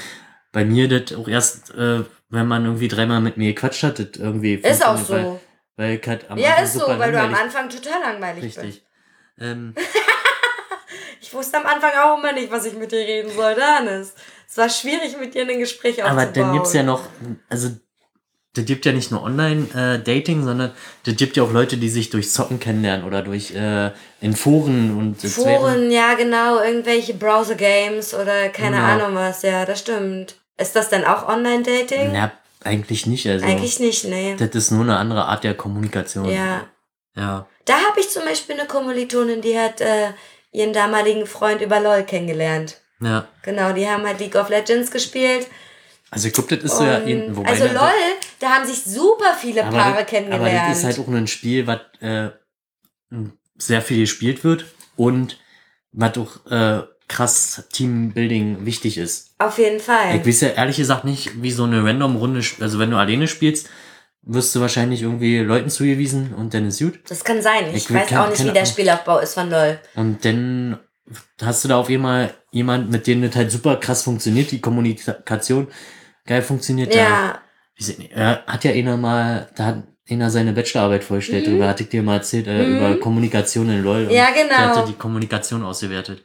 bei 0.52 0.66
mir 0.66 0.88
das 0.88 1.18
auch 1.18 1.28
erst, 1.28 1.74
äh, 1.74 2.04
wenn 2.30 2.46
man 2.48 2.66
irgendwie 2.66 2.90
dreimal 2.90 3.22
mit 3.22 3.38
mir 3.38 3.54
gequatscht 3.54 3.84
hat, 3.84 4.00
das 4.00 4.10
irgendwie 4.20 4.56
Ist 4.56 4.86
auch 4.86 4.98
so. 4.98 5.14
Weil, 5.14 5.40
weil 5.78 6.02
halt 6.06 6.30
am 6.30 6.38
Ja, 6.38 6.50
Anfang 6.50 6.64
ist 6.66 6.74
so, 6.74 6.88
weil 6.88 7.12
du 7.12 7.20
am 7.22 7.34
Anfang 7.34 7.70
total 7.70 8.02
langweilig 8.02 8.44
bist. 8.44 8.58
Richtig. 8.60 8.86
Ähm, 9.40 9.74
Ich 11.28 11.34
wusste 11.34 11.58
am 11.58 11.66
Anfang 11.66 11.92
auch 12.02 12.18
immer 12.18 12.32
nicht, 12.32 12.50
was 12.52 12.64
ich 12.66 12.74
mit 12.74 12.92
dir 12.94 13.00
reden 13.00 13.30
sollte, 13.36 13.62
Hannes. 13.62 14.14
Es 14.50 14.58
war 14.58 14.70
schwierig, 14.70 15.18
mit 15.20 15.36
dir 15.36 15.42
ein 15.46 15.60
Gespräch 15.60 16.02
aber 16.02 16.22
aufzubauen. 16.22 16.34
dann 16.34 16.54
gibt's 16.54 16.72
ja 16.74 16.84
noch, 16.84 17.02
also 17.50 17.70
das 18.54 18.64
gibt 18.64 18.86
ja 18.86 18.94
nicht 18.94 19.12
nur 19.12 19.24
Online-Dating, 19.24 20.44
sondern 20.46 20.72
das 21.06 21.16
gibt 21.18 21.36
ja 21.36 21.44
auch 21.44 21.52
Leute, 21.52 21.76
die 21.76 21.90
sich 21.90 22.10
durch 22.12 22.32
Zocken 22.32 22.62
kennenlernen 22.62 23.06
oder 23.06 23.24
durch 23.24 23.54
äh, 23.54 23.92
in 24.22 24.36
Foren 24.38 24.98
und 24.98 25.22
Foren, 25.22 25.92
ja 25.92 26.14
genau, 26.14 26.62
irgendwelche 26.64 27.14
Browser-Games 27.14 28.14
oder 28.14 28.48
keine 28.50 28.78
Genau. 28.78 28.88
Ahnung 28.88 29.16
was, 29.16 29.42
ja, 29.42 29.66
das 29.66 29.80
stimmt. 29.80 30.38
Ist 30.58 30.78
das 30.78 30.88
denn 30.90 31.04
auch 31.04 31.28
Online-Dating? 31.28 32.16
Ja, 32.16 32.32
eigentlich 32.64 33.06
nicht. 33.06 33.28
Also 33.28 33.46
Eigentlich 33.46 33.82
nicht, 33.82 34.06
nee. 34.06 34.36
das 34.40 34.50
ist 34.56 34.72
nur 34.72 34.84
eine 34.84 34.96
andere 34.98 35.26
Art 35.26 35.44
der 35.44 35.56
Kommunikation. 35.56 36.26
Ja. 36.30 36.68
Ja. 37.18 37.48
Da 37.66 37.74
habe 37.74 38.00
ich 38.00 38.10
zum 38.10 38.24
Beispiel 38.24 38.58
eine 38.58 38.68
Kommilitonin, 38.68 39.42
die 39.42 39.60
hat 39.60 39.82
äh, 39.82 40.12
ihren 40.52 40.74
damaligen 40.74 41.26
Freund 41.26 41.62
über 41.62 41.80
LOL 41.80 42.04
kennengelernt. 42.04 42.78
Ja. 43.02 43.28
Genau, 43.44 43.74
die 43.74 43.88
haben 43.88 44.06
halt 44.06 44.20
League 44.20 44.36
of 44.36 44.50
Legends 44.50 44.92
gespielt. 44.92 45.48
Also 46.10 46.30
ich 46.30 46.34
glaube, 46.34 46.56
das 46.56 46.64
ist 46.64 46.78
so 46.78 46.86
ja 46.86 47.02
wobei 47.36 47.50
also 47.50 47.66
LOL, 47.66 47.92
da 48.40 48.50
haben 48.50 48.66
sich 48.66 48.84
super 48.84 49.36
viele 49.40 49.66
aber 49.66 49.78
Paare 49.78 50.00
das, 50.00 50.10
kennengelernt. 50.10 50.48
Aber 50.48 50.70
das 50.70 50.78
ist 50.80 50.84
halt 50.86 51.00
auch 51.00 51.08
ein 51.08 51.28
Spiel, 51.28 51.68
was 51.68 51.80
äh, 52.00 52.30
sehr 53.58 53.82
viel 53.82 54.00
gespielt 54.02 54.44
wird 54.44 54.66
und 54.96 55.38
was 55.92 56.18
auch 56.18 56.46
äh, 56.50 56.84
krass 57.08 57.64
Teambuilding 57.72 58.66
wichtig 58.66 58.98
ist. 58.98 59.36
Auf 59.40 59.58
jeden 59.58 59.80
Fall. 59.80 60.16
Ich 60.16 60.26
weiß 60.26 60.42
ja 60.42 60.50
ehrlich 60.50 60.78
gesagt 60.78 61.06
nicht, 61.06 61.42
wie 61.42 61.52
so 61.52 61.64
eine 61.64 61.84
Random-Runde, 61.84 62.42
also 62.60 62.80
wenn 62.80 62.92
du 62.92 62.98
alleine 62.98 63.28
spielst, 63.28 63.70
wirst 64.30 64.54
du 64.56 64.62
wahrscheinlich 64.62 65.02
irgendwie 65.02 65.40
Leuten 65.40 65.70
zugewiesen 65.70 66.34
und 66.34 66.54
dann 66.54 66.68
ist 66.68 66.80
gut. 66.80 67.00
Das 67.10 67.24
kann 67.24 67.42
sein. 67.42 67.66
Ich, 67.70 67.76
Ich 67.90 67.94
weiß 67.94 68.08
kann- 68.10 68.26
auch 68.26 68.30
nicht, 68.30 68.46
wie 68.46 68.52
der. 68.52 68.66
Spielaufbau 68.66 69.20
ist 69.20 69.34
von 69.34 69.50
LOL. 69.50 69.80
Und 69.96 70.24
dann 70.26 70.78
hast 71.42 71.64
du 71.64 71.70
da 71.70 71.78
auf 71.78 71.90
einmal 71.90 72.34
jemand, 72.52 72.92
mit 72.92 73.08
dem 73.08 73.22
das 73.22 73.36
halt 73.36 73.52
super 73.52 73.78
krass 73.78 74.04
funktioniert, 74.04 74.52
die 74.52 74.60
Kommunikation 74.62 75.68
geil 76.26 76.42
funktioniert. 76.42 76.94
Ja, 76.94 77.40
Da, 77.80 77.94
er 78.14 78.44
hat 78.48 78.64
ja 78.66 78.72
einer 78.72 78.98
mal, 78.98 79.48
da 79.56 79.66
hat 79.66 79.84
einer 80.10 80.30
seine 80.30 80.52
Bachelorarbeit 80.54 81.04
vorgestellt, 81.04 81.46
Mhm. 81.46 81.52
darüber 81.52 81.68
hatte 81.70 81.84
ich 81.84 81.90
dir 81.90 82.02
mal 82.04 82.16
erzählt, 82.16 82.48
äh, 82.48 82.66
über 82.66 82.98
Kommunikation 83.00 83.70
in 83.70 83.84
LOL. 83.84 84.10
Ja, 84.12 84.28
genau. 84.32 84.48
Der 84.50 84.76
hatte 84.76 84.88
die 84.88 84.94
Kommunikation 84.98 85.64
ausgewertet. 85.64 86.24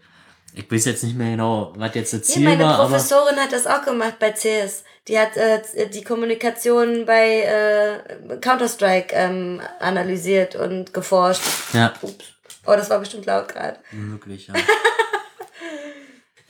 Ich 0.55 0.71
weiß 0.71 0.85
jetzt 0.85 1.03
nicht 1.05 1.17
mehr 1.17 1.31
genau, 1.31 1.73
was 1.77 1.95
jetzt 1.95 2.13
das 2.13 2.29
ja 2.29 2.35
Ziel 2.35 2.45
meine 2.45 2.65
war, 2.65 2.75
aber 2.79 2.89
Professorin 2.89 3.37
hat 3.37 3.53
das 3.53 3.67
auch 3.67 3.85
gemacht 3.85 4.19
bei 4.19 4.33
CS. 4.33 4.85
Die 5.09 5.19
hat 5.19 5.37
äh, 5.37 5.61
die 5.89 6.05
Kommunikation 6.05 7.07
bei 7.07 7.41
äh, 7.41 8.37
Counter-Strike 8.39 9.15
ähm, 9.15 9.61
analysiert 9.81 10.55
und 10.55 10.93
geforscht. 10.93 11.43
ja, 11.73 11.93
Ups. 12.03 12.25
Oh, 12.67 12.73
das 12.77 12.91
war 12.91 13.01
bestimmt 13.01 13.27
laut 13.27 13.49
gerade. 13.49 13.79
möglich, 13.91 14.47
ja. 14.49 14.55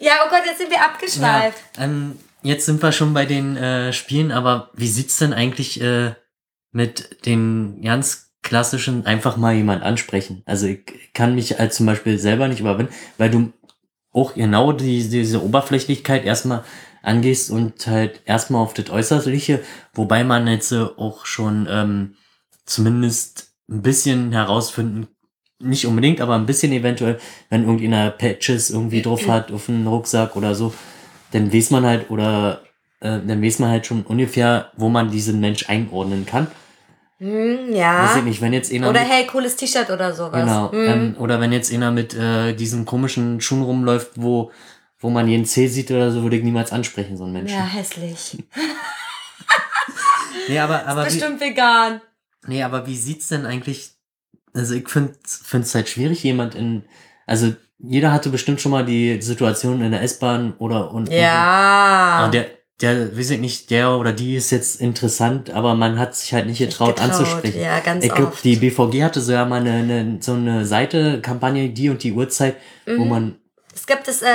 Ja, 0.03 0.15
oh 0.27 0.31
Gott, 0.31 0.43
jetzt 0.45 0.59
sind 0.59 0.71
wir 0.71 0.79
ja 0.79 0.87
abgeschweift. 0.87 1.63
ähm, 1.79 2.19
jetzt 2.43 2.67
sind 2.67 2.83
wir 2.83 2.91
schon 2.91 3.15
bei 3.15 3.25
den 3.25 3.57
äh, 3.57 3.93
Spielen, 3.93 4.33
aber 4.33 4.71
wie 4.75 4.89
sieht's 4.89 5.19
denn 5.19 5.33
eigentlich 5.33 5.81
äh, 5.81 6.15
mit 6.73 7.25
den 7.25 7.81
ganz 7.83 8.33
klassischen 8.43 9.07
einfach 9.07 9.37
mal 9.37 9.55
jemand 9.55 9.85
ansprechen? 9.85 10.43
Also 10.45 10.67
ich 10.67 11.13
kann 11.15 11.37
mich 11.37 11.61
als 11.61 11.77
zum 11.77 11.87
Beispiel 11.87 12.19
selber 12.19 12.49
nicht 12.49 12.59
überwinden, 12.59 12.93
weil 13.17 13.31
du 13.31 13.53
auch 14.13 14.35
genau 14.35 14.73
die, 14.73 15.09
diese 15.09 15.43
Oberflächlichkeit 15.43 16.25
erstmal 16.25 16.65
angehst 17.03 17.51
und 17.51 17.87
halt 17.87 18.21
erstmal 18.27 18.63
auf 18.63 18.75
das 18.75 18.91
Äußerliche, 18.91 19.61
wobei 19.95 20.25
man 20.25 20.47
jetzt 20.47 20.73
äh, 20.73 20.83
auch 20.97 21.27
schon 21.27 21.67
ähm, 21.71 22.15
zumindest 22.65 23.53
ein 23.69 23.83
bisschen 23.83 24.33
herausfinden 24.33 25.09
nicht 25.63 25.87
unbedingt, 25.87 26.21
aber 26.21 26.35
ein 26.35 26.47
bisschen 26.47 26.73
eventuell, 26.73 27.19
wenn 27.49 27.65
irgendeiner 27.65 28.11
Patches 28.11 28.71
irgendwie 28.71 29.03
drauf 29.03 29.29
hat 29.29 29.53
auf 29.53 29.69
einen 29.69 29.87
Rucksack 29.87 30.37
oder 30.37 30.55
so, 30.55 30.75
dann 31.31 31.53
weiß 31.53 31.71
man 31.71 31.87
halt 31.87 32.11
oder 32.11 32.63
äh, 33.01 33.21
dann 33.27 33.43
weiß 33.43 33.61
man 33.61 33.71
halt 33.71 33.87
schon 33.87 34.03
ungefähr, 34.03 34.71
wo 34.77 34.89
man 34.89 35.11
diesen 35.11 35.41
Mensch 35.41 35.69
einordnen 35.69 36.27
kann. 36.27 36.49
Hm, 37.23 37.73
ja. 37.73 38.05
Weiß 38.05 38.17
ich 38.17 38.25
nicht, 38.25 38.41
wenn 38.41 38.53
jetzt 38.53 38.73
einer 38.73 38.91
Oder 38.91 39.01
mit, 39.03 39.11
hey, 39.11 39.27
cooles 39.29 39.55
T-Shirt 39.55 39.91
oder 39.91 40.13
sowas. 40.13 40.41
genau, 40.41 40.73
Hm. 40.73 40.85
ähm, 40.89 41.17
oder 41.21 41.41
wenn 41.41 41.53
jetzt 41.53 41.73
einer 41.73 41.93
mit 41.93 42.15
äh, 42.15 42.53
diesen 42.55 42.85
komischen 42.85 43.41
Schuhen 43.41 43.63
rumläuft, 43.63 44.11
wo 44.17 44.51
wo 44.99 45.11
man 45.11 45.27
jeden 45.29 45.45
Zeh 45.45 45.67
sieht 45.67 45.91
oder 45.91 46.13
so, 46.13 46.23
würde 46.23 46.37
ich 46.37 46.45
niemals 46.45 46.71
ansprechen, 46.71 47.17
so 47.17 47.25
einen 47.25 47.33
Menschen. 47.33 47.59
ja, 47.59 47.65
hässlich. 47.65 48.39
Nee, 50.49 50.59
aber, 50.59 50.87
aber 50.87 51.03
wie, 51.03 51.07
Bestimmt 51.07 51.41
vegan. 51.41 52.01
nee, 52.47 52.63
aber 52.63 52.87
wie 52.87 52.97
sieht's 52.97 53.29
denn 53.29 53.47
eigentlich, 53.47 53.93
also 54.55 54.75
ich 54.75 54.89
finde 54.89 55.15
es 55.25 55.75
halt 55.75 55.89
schwierig, 55.89 56.23
jemand 56.25 56.55
in, 56.55 56.85
also 57.27 57.55
jeder 57.79 58.13
hatte 58.13 58.29
bestimmt 58.29 58.61
schon 58.61 58.73
mal 58.73 58.85
die 58.85 59.21
Situation 59.23 59.83
in 59.83 59.93
der 59.93 60.03
S-Bahn 60.03 60.55
oder 60.59 60.91
und, 60.93 61.11
Ja. 61.13 62.25
und 62.25 62.35
der, 62.35 62.47
der, 62.83 63.17
weiß 63.17 63.31
ich 63.31 63.41
nicht, 63.41 63.71
der 63.71 63.93
oder 63.93 64.13
die 64.13 64.35
ist 64.37 64.51
jetzt 64.51 64.81
interessant, 64.81 65.51
aber 65.51 65.75
man 65.75 65.99
hat 65.99 66.15
sich 66.17 66.33
halt 66.35 66.47
nicht 66.47 66.59
getraut, 66.59 66.97
getraut, 66.97 67.11
anzusprechen. 67.11 67.61
ja, 67.61 67.81
ganz 67.81 68.05
ich 68.05 68.13
glaube, 68.15 68.33
die 68.43 68.57
BVG 68.57 69.03
hatte 69.03 69.21
so 69.21 69.33
ja 69.33 69.45
mal 69.45 69.61
eine, 69.61 69.73
eine, 69.73 70.19
so 70.21 70.33
eine 70.33 70.67
Seite, 70.67 71.21
Kampagne, 71.21 71.69
die 71.71 71.89
und 71.91 72.03
die 72.03 72.13
Uhrzeit, 72.13 72.57
Mhm. 72.87 72.99
wo 72.99 73.05
man, 73.05 73.37
Es 73.75 73.87
gibt 73.87 74.07
das, 74.09 74.23
äh, 74.23 74.27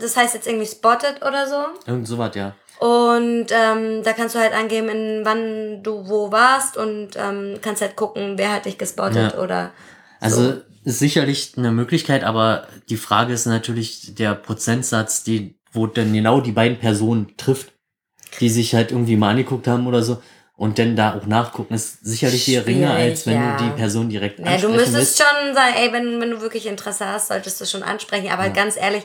das 0.00 0.16
heißt 0.16 0.34
jetzt 0.34 0.46
irgendwie 0.46 0.66
Spotted 0.66 1.16
oder 1.26 1.46
so. 1.48 1.90
irgend 1.90 2.06
sowas, 2.06 2.34
ja. 2.34 2.54
Und 2.78 3.46
ähm, 3.50 4.02
da 4.04 4.12
kannst 4.14 4.34
du 4.34 4.38
halt 4.38 4.54
angeben, 4.54 4.88
in 4.88 5.20
wann 5.24 5.82
du 5.82 6.08
wo 6.08 6.32
warst 6.32 6.78
und 6.78 7.10
ähm, 7.16 7.58
kannst 7.60 7.82
halt 7.82 7.94
gucken, 7.94 8.38
wer 8.38 8.52
hat 8.54 8.64
dich 8.64 8.78
gespottet 8.78 9.34
Ja. 9.34 9.38
oder. 9.38 9.72
Also 10.20 10.54
ist 10.84 10.98
sicherlich 10.98 11.52
eine 11.58 11.72
Möglichkeit, 11.72 12.24
aber 12.24 12.66
die 12.88 12.96
Frage 12.96 13.34
ist 13.34 13.44
natürlich 13.44 14.14
der 14.14 14.34
Prozentsatz, 14.34 15.22
die, 15.24 15.58
wo 15.72 15.86
dann 15.86 16.10
genau 16.14 16.40
die 16.40 16.52
beiden 16.52 16.78
Personen 16.78 17.34
trifft, 17.36 17.72
die 18.38 18.48
sich 18.48 18.74
halt 18.74 18.92
irgendwie 18.92 19.16
mal 19.16 19.30
angeguckt 19.30 19.66
haben 19.66 19.86
oder 19.86 20.02
so 20.02 20.22
und 20.56 20.78
dann 20.78 20.94
da 20.94 21.14
auch 21.14 21.26
nachgucken, 21.26 21.72
ist 21.72 22.04
sicherlich 22.04 22.44
geringer, 22.44 22.92
Schwierig, 22.94 23.10
als 23.10 23.26
wenn 23.26 23.34
ja. 23.36 23.56
du 23.56 23.64
die 23.64 23.70
Person 23.70 24.10
direkt 24.10 24.38
Ja, 24.40 24.44
du 24.44 24.50
ansprechen 24.50 24.76
müsstest 24.76 24.96
willst. 24.96 25.18
schon 25.18 25.54
sagen, 25.54 25.74
ey, 25.76 25.92
wenn, 25.92 26.20
wenn 26.20 26.30
du 26.32 26.40
wirklich 26.42 26.66
Interesse 26.66 27.06
hast, 27.06 27.28
solltest 27.28 27.60
du 27.60 27.64
schon 27.64 27.82
ansprechen. 27.82 28.28
Aber 28.30 28.50
ganz 28.50 28.76
ehrlich, 28.76 29.04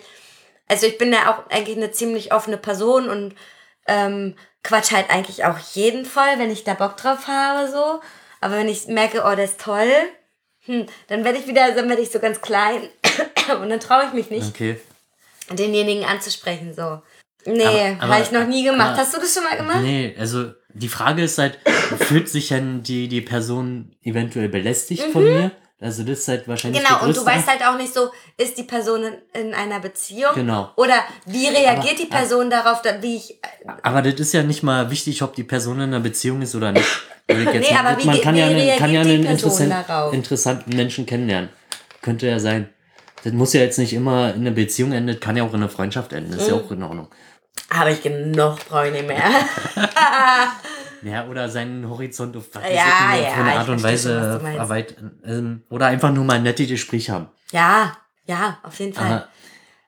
also 0.67 0.85
ich 0.85 0.97
bin 0.97 1.13
ja 1.13 1.31
auch 1.33 1.49
eigentlich 1.49 1.77
eine 1.77 1.91
ziemlich 1.91 2.33
offene 2.33 2.57
Person 2.57 3.09
und 3.09 3.35
ähm, 3.87 4.35
quatsch 4.63 4.91
halt 4.91 5.09
eigentlich 5.09 5.45
auch 5.45 5.57
jeden 5.73 6.05
voll, 6.05 6.37
wenn 6.37 6.51
ich 6.51 6.65
da 6.65 6.73
Bock 6.73 6.97
drauf 6.97 7.27
habe, 7.27 7.71
so. 7.71 8.01
Aber 8.41 8.57
wenn 8.57 8.67
ich 8.67 8.87
merke, 8.87 9.23
oh, 9.25 9.35
der 9.35 9.45
ist 9.45 9.61
toll, 9.61 9.89
hm, 10.65 10.87
dann 11.07 11.23
werde 11.23 11.37
ich 11.37 11.47
wieder, 11.47 11.71
dann 11.71 11.87
werde 11.87 12.01
ich 12.01 12.11
so 12.11 12.19
ganz 12.19 12.41
klein 12.41 12.89
und 13.61 13.69
dann 13.69 13.79
traue 13.79 14.05
ich 14.07 14.13
mich 14.13 14.29
nicht, 14.29 14.47
Okay. 14.49 14.77
denjenigen 15.51 16.03
anzusprechen, 16.03 16.73
so. 16.75 17.01
Nee, 17.45 17.97
habe 17.99 18.21
ich 18.21 18.31
noch 18.31 18.47
nie 18.47 18.63
gemacht. 18.63 18.89
aber- 18.89 18.97
Hast 18.97 19.13
du 19.15 19.19
das 19.19 19.33
schon 19.33 19.43
mal 19.43 19.55
gemacht? 19.57 19.81
Nee, 19.81 20.15
also 20.17 20.51
die 20.73 20.89
Frage 20.89 21.23
ist 21.23 21.37
halt, 21.37 21.59
fühlt 21.99 22.27
sich 22.29 22.47
denn 22.49 22.83
die, 22.83 23.07
die 23.07 23.21
Person 23.21 23.95
eventuell 24.03 24.49
belästigt 24.49 25.03
von 25.11 25.23
mir? 25.23 25.51
Also 25.81 26.03
das 26.03 26.19
ist 26.19 26.27
halt 26.29 26.47
wahrscheinlich 26.47 26.81
Mhm. 26.81 26.87
Genau, 26.87 27.03
und 27.03 27.15
du 27.15 27.25
weißt 27.25 27.47
halt 27.47 27.61
auch 27.65 27.77
nicht 27.77 27.93
so, 27.93 28.09
ist 28.37 28.57
die 28.57 28.63
Person 28.63 29.03
in, 29.03 29.47
in 29.47 29.53
einer 29.53 29.79
Beziehung? 29.79 30.31
Genau. 30.33 30.71
Oder 30.77 30.95
wie 31.25 31.47
reagiert 31.47 31.77
Aber- 31.77 31.95
die 31.99 32.05
Person 32.05 32.49
darauf, 32.49 32.81
da- 32.81 33.01
wie 33.01 33.17
ich. 33.17 33.39
Aber 33.83 34.01
das 34.01 34.15
ist 34.15 34.33
ja 34.33 34.41
nicht 34.41 34.63
mal 34.63 34.89
wichtig, 34.89 35.21
ob 35.21 35.35
die 35.35 35.43
Person 35.43 35.75
in 35.77 35.81
einer 35.83 35.99
Beziehung 35.99 36.41
ist 36.41 36.55
oder 36.55 36.71
nicht. 36.71 36.87
Jetzt 37.27 37.37
Nee, 37.69 37.73
mal- 37.73 37.85
aber 37.85 38.01
wie 38.01 38.05
man 38.07 38.21
kann 38.21 38.35
ja, 38.35 38.49
wie 38.49 38.53
einen, 38.69 38.79
kann 38.79 38.91
ja 38.93 39.01
einen 39.01 39.25
interessant, 39.25 39.71
darauf? 39.71 40.13
interessanten 40.13 40.75
Menschen 40.75 41.05
kennenlernen. 41.05 41.49
Könnte 42.01 42.27
ja 42.27 42.39
sein. 42.39 42.69
Das 43.23 43.33
muss 43.33 43.53
ja 43.53 43.61
jetzt 43.61 43.77
nicht 43.79 43.93
immer 43.93 44.33
in 44.33 44.41
einer 44.41 44.51
Beziehung 44.51 44.91
enden, 44.91 45.19
kann 45.19 45.35
ja 45.35 45.43
auch 45.43 45.49
in 45.49 45.55
einer 45.55 45.69
Freundschaft 45.69 46.13
enden. 46.13 46.33
Ist 46.33 46.43
Mhm. 46.43 46.55
ja 46.55 46.61
auch 46.61 46.71
in 46.71 46.83
Ordnung. 46.83 47.07
Habe 47.71 47.91
ich 47.91 48.01
genug, 48.03 48.57
brauche 48.69 48.87
ich 48.87 48.93
nicht 48.93 49.07
mehr. 49.07 49.23
Ja, 51.01 51.27
oder 51.27 51.49
seinen 51.49 51.87
Horizont 51.87 52.35
auf 52.35 52.45
was 52.53 52.63
Ja, 52.63 53.15
ja, 53.15 53.33
eine 53.33 53.59
Art 53.59 53.69
und 53.69 53.83
Weise 53.83 54.41
erweitern. 54.57 55.21
Ähm, 55.23 55.63
oder 55.69 55.85
einfach 55.85 56.11
nur 56.11 56.23
mal 56.25 56.37
ein 56.37 56.43
nettes 56.43 56.67
Gespräch 56.67 57.11
haben. 57.11 57.29
ja, 57.51 57.95
ja, 58.25 58.57
auf 58.63 58.79
jeden 58.79 58.93
Fall. 58.93 59.05
Aber 59.05 59.27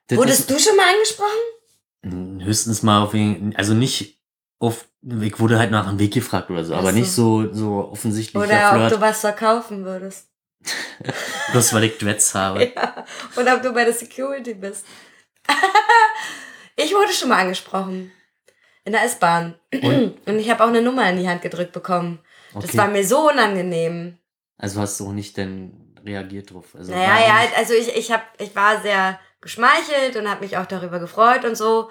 das 0.07 0.17
Wurdest 0.19 0.47
du 0.47 0.59
schon 0.59 0.75
mal 0.75 0.86
angesprochen? 0.93 2.43
Höchstens 2.43 2.84
mal 2.84 3.01
auf 3.01 3.13
wen, 3.13 3.55
also 3.57 3.73
nicht 3.73 4.21
auf, 4.59 4.86
ich 5.01 5.39
wurde 5.39 5.57
halt 5.57 5.71
nach 5.71 5.88
einem 5.88 5.97
Weg 5.97 6.13
gefragt 6.13 6.51
oder 6.51 6.63
so, 6.63 6.75
aber 6.75 6.89
Ach 6.89 6.93
so. 6.93 6.97
nicht 6.99 7.11
so, 7.11 7.51
so 7.51 7.89
offensichtlich 7.91 8.43
Oder 8.43 8.84
ob 8.86 8.89
du 8.91 9.01
was 9.01 9.21
verkaufen 9.21 9.86
würdest? 9.86 10.28
bloß 11.51 11.73
weil 11.73 11.86
ich 11.86 11.97
Dreads 11.97 12.36
habe. 12.36 12.71
Ja. 12.75 13.05
Oder 13.36 13.55
ob 13.55 13.63
du 13.63 13.73
bei 13.73 13.86
der 13.86 13.93
Security 13.93 14.53
bist. 14.53 14.86
Ich 16.78 16.93
wurde 16.93 17.11
schon 17.11 17.30
mal 17.30 17.39
angesprochen. 17.41 18.11
In 18.86 18.93
der 18.93 19.03
S-Bahn. 19.03 19.55
Und? 19.73 20.17
Und 20.25 20.39
ich 20.39 20.49
habe 20.49 20.63
auch 20.63 20.69
eine 20.69 20.82
Nummer 20.82 21.09
in 21.09 21.17
die 21.19 21.28
Hand 21.28 21.41
gedrückt 21.41 21.73
bekommen. 21.73 22.19
Das 22.53 22.65
Okay. 22.65 22.78
war 22.78 22.88
mir 22.88 23.05
so 23.05 23.30
unangenehm. 23.30 24.17
Also 24.57 24.80
hast 24.80 24.99
du 24.99 25.07
auch 25.07 25.11
nicht 25.11 25.36
denn 25.36 25.93
reagiert 26.05 26.53
drauf. 26.53 26.65
Also 26.78 26.93
Naja, 26.93 27.28
ja, 27.28 27.36
also 27.57 27.73
ich, 27.73 27.95
ich, 27.95 28.11
hab, 28.11 28.23
ich 28.39 28.55
war 28.55 28.82
sehr 28.82 29.19
geschmeichelt 29.41 30.15
und 30.15 30.30
habe 30.30 30.43
mich 30.43 30.57
auch 30.57 30.65
darüber 30.65 30.99
gefreut 30.99 31.43
und 31.43 31.55
so. 31.55 31.89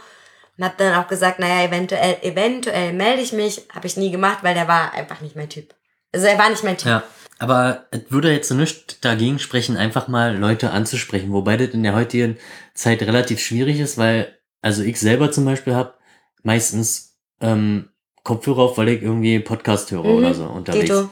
Und 0.57 0.65
habe 0.65 0.75
dann 0.79 0.95
auch 0.95 1.07
gesagt, 1.07 1.39
naja, 1.39 1.67
eventuell, 1.69 2.17
eventuell 2.23 2.95
melde 2.95 3.21
ich 3.23 3.33
mich. 3.33 3.67
Habe 3.75 3.87
ich 3.87 3.97
nie 3.99 4.11
gemacht, 4.11 4.39
weil 4.43 4.55
der 4.55 4.67
war 4.67 4.95
einfach 4.95 5.21
nicht 5.21 5.37
mein 5.37 5.51
Typ. 5.51 5.75
Also 6.13 6.27
er 6.27 6.39
war 6.39 6.49
nicht 6.49 6.65
mein 6.65 6.79
Typ. 6.79 6.87
Ja, 6.87 7.03
aber 7.39 7.85
es 7.91 8.01
würde 8.09 8.33
jetzt 8.33 8.51
nicht 8.51 9.05
dagegen 9.05 9.39
sprechen, 9.39 9.77
einfach 9.77 10.09
mal 10.09 10.35
Leute 10.35 10.71
anzusprechen, 10.71 11.31
wobei 11.33 11.59
das 11.59 11.69
in 11.71 11.83
der 11.83 11.95
heutigen 11.95 12.39
Zeit 12.73 13.03
relativ 13.03 13.41
schwierig 13.41 13.81
ist, 13.81 13.99
weil, 13.99 14.35
also 14.63 14.83
ich 14.83 14.99
selber 14.99 15.31
zum 15.31 15.45
Beispiel 15.45 15.75
habe 15.75 15.95
meistens 16.43 17.17
ähm, 17.41 17.91
Kopfhörer 18.23 18.63
auf, 18.63 18.79
weil 18.79 18.89
ich 18.89 19.03
irgendwie 19.03 19.39
Podcast 19.41 19.91
höre 19.91 20.05
Mhm, 20.05 20.11
oder 20.11 20.35
so 20.35 20.45
unterwegs. 20.45 20.85
Tito. 20.87 21.11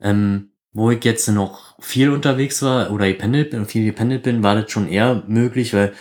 Ähm, 0.00 0.50
wo 0.72 0.90
ich 0.90 1.04
jetzt 1.04 1.28
noch 1.28 1.80
viel 1.80 2.10
unterwegs 2.10 2.60
war 2.62 2.90
oder 2.90 3.06
gependelt 3.06 3.50
bin, 3.50 3.64
viel 3.66 3.84
gependelt 3.84 4.24
bin, 4.24 4.42
war 4.42 4.56
das 4.56 4.70
schon 4.70 4.88
eher 4.88 5.22
möglich, 5.28 5.72
weil 5.72 5.92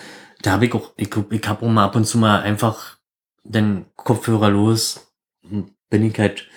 da 0.41 0.51
habe 0.51 0.65
ich 0.65 0.73
auch, 0.73 0.93
ich, 0.97 1.09
ich 1.29 1.47
habe 1.47 1.65
auch 1.65 1.69
mal 1.69 1.85
ab 1.85 1.95
und 1.95 2.05
zu 2.05 2.17
mal 2.17 2.41
einfach 2.41 2.97
den 3.43 3.85
Kopfhörer 3.95 4.49
los 4.49 5.13
und 5.43 5.71
bin 5.89 6.03
ich 6.05 6.17
halt 6.17 6.47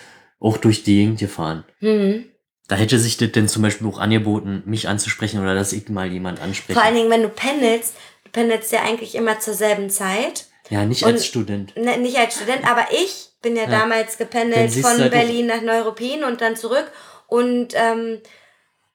auch 0.41 0.57
durch 0.57 0.83
die 0.83 0.97
Gegend 0.97 1.18
gefahren. 1.18 1.64
Mhm. 1.81 2.24
Da 2.68 2.77
hätte 2.77 2.99
sich 2.99 3.16
das 3.16 3.33
denn 3.33 3.49
zum 3.49 3.62
Beispiel 3.62 3.87
auch 3.87 3.99
angeboten, 3.99 4.62
mich 4.66 4.89
anzusprechen 4.89 5.41
oder 5.41 5.55
dass 5.55 5.72
ich 5.72 5.89
mal 5.89 6.11
jemand 6.11 6.41
anspreche. 6.41 6.72
Vor 6.79 6.85
allen 6.85 6.97
Dingen, 6.97 7.11
wenn 7.11 7.22
du 7.22 7.29
pendelst, 7.29 7.95
pendelst 8.33 8.72
ja 8.72 8.83
eigentlich 8.83 9.14
immer 9.14 9.39
zur 9.41 9.55
selben 9.55 9.91
Zeit. 9.91 10.47
ja, 10.68 10.85
nicht 10.85 11.03
und- 11.05 11.12
als 11.12 11.27
Student. 11.27 11.77
Ne, 11.77 11.97
nicht 11.99 12.16
als 12.18 12.35
Student, 12.37 12.68
aber 12.68 12.87
ich 12.91 13.29
bin 13.43 13.55
ja, 13.57 13.64
Ja. 13.64 13.68
damals 13.81 14.18
gependelt 14.18 14.74
du 14.74 14.81
von 14.83 14.99
halt 15.01 15.12
Berlin 15.12 15.47
nach 15.47 15.61
Neuruppin 15.61 16.24
und 16.24 16.41
dann 16.41 16.57
zurück 16.57 16.91
und 17.29 17.69
ähm, 17.74 18.20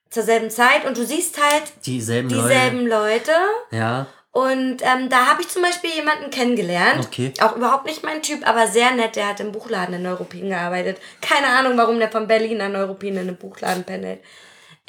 zur 0.10 0.24
selben 0.24 0.50
Zeit 0.50 0.86
und 0.86 0.98
du 0.98 1.06
siehst 1.06 1.42
halt 1.42 1.64
Dieselben, 1.86 2.28
dieselben 2.30 2.86
Leute. 2.88 3.32
Leute. 3.32 3.32
Ja, 3.72 4.08
Und 4.34 4.82
ähm, 4.82 5.10
da 5.10 5.26
habe 5.28 5.42
ich 5.42 5.50
zum 5.50 5.62
Beispiel 5.62 5.90
jemanden 5.92 6.30
kennengelernt. 6.32 7.06
Okay. 7.06 7.34
Auch 7.42 7.56
überhaupt 7.56 7.86
nicht 7.86 8.04
mein 8.04 8.22
Typ, 8.22 8.48
aber 8.48 8.68
sehr 8.68 8.92
nett. 8.92 9.16
Der 9.18 9.28
hat 9.30 9.40
im 9.42 9.52
Buchladen 9.52 9.96
in 9.96 10.04
Neuruppin 10.04 10.50
gearbeitet. 10.50 10.98
Keine 11.22 11.48
Ahnung, 11.48 11.78
warum 11.78 12.00
der 12.00 12.10
von 12.12 12.28
Berlin 12.28 12.58
nach 12.58 12.70
Neuruppin 12.70 13.14
in 13.16 13.20
einem 13.22 13.36
Buchladen 13.38 13.84
pendelt. 13.84 14.20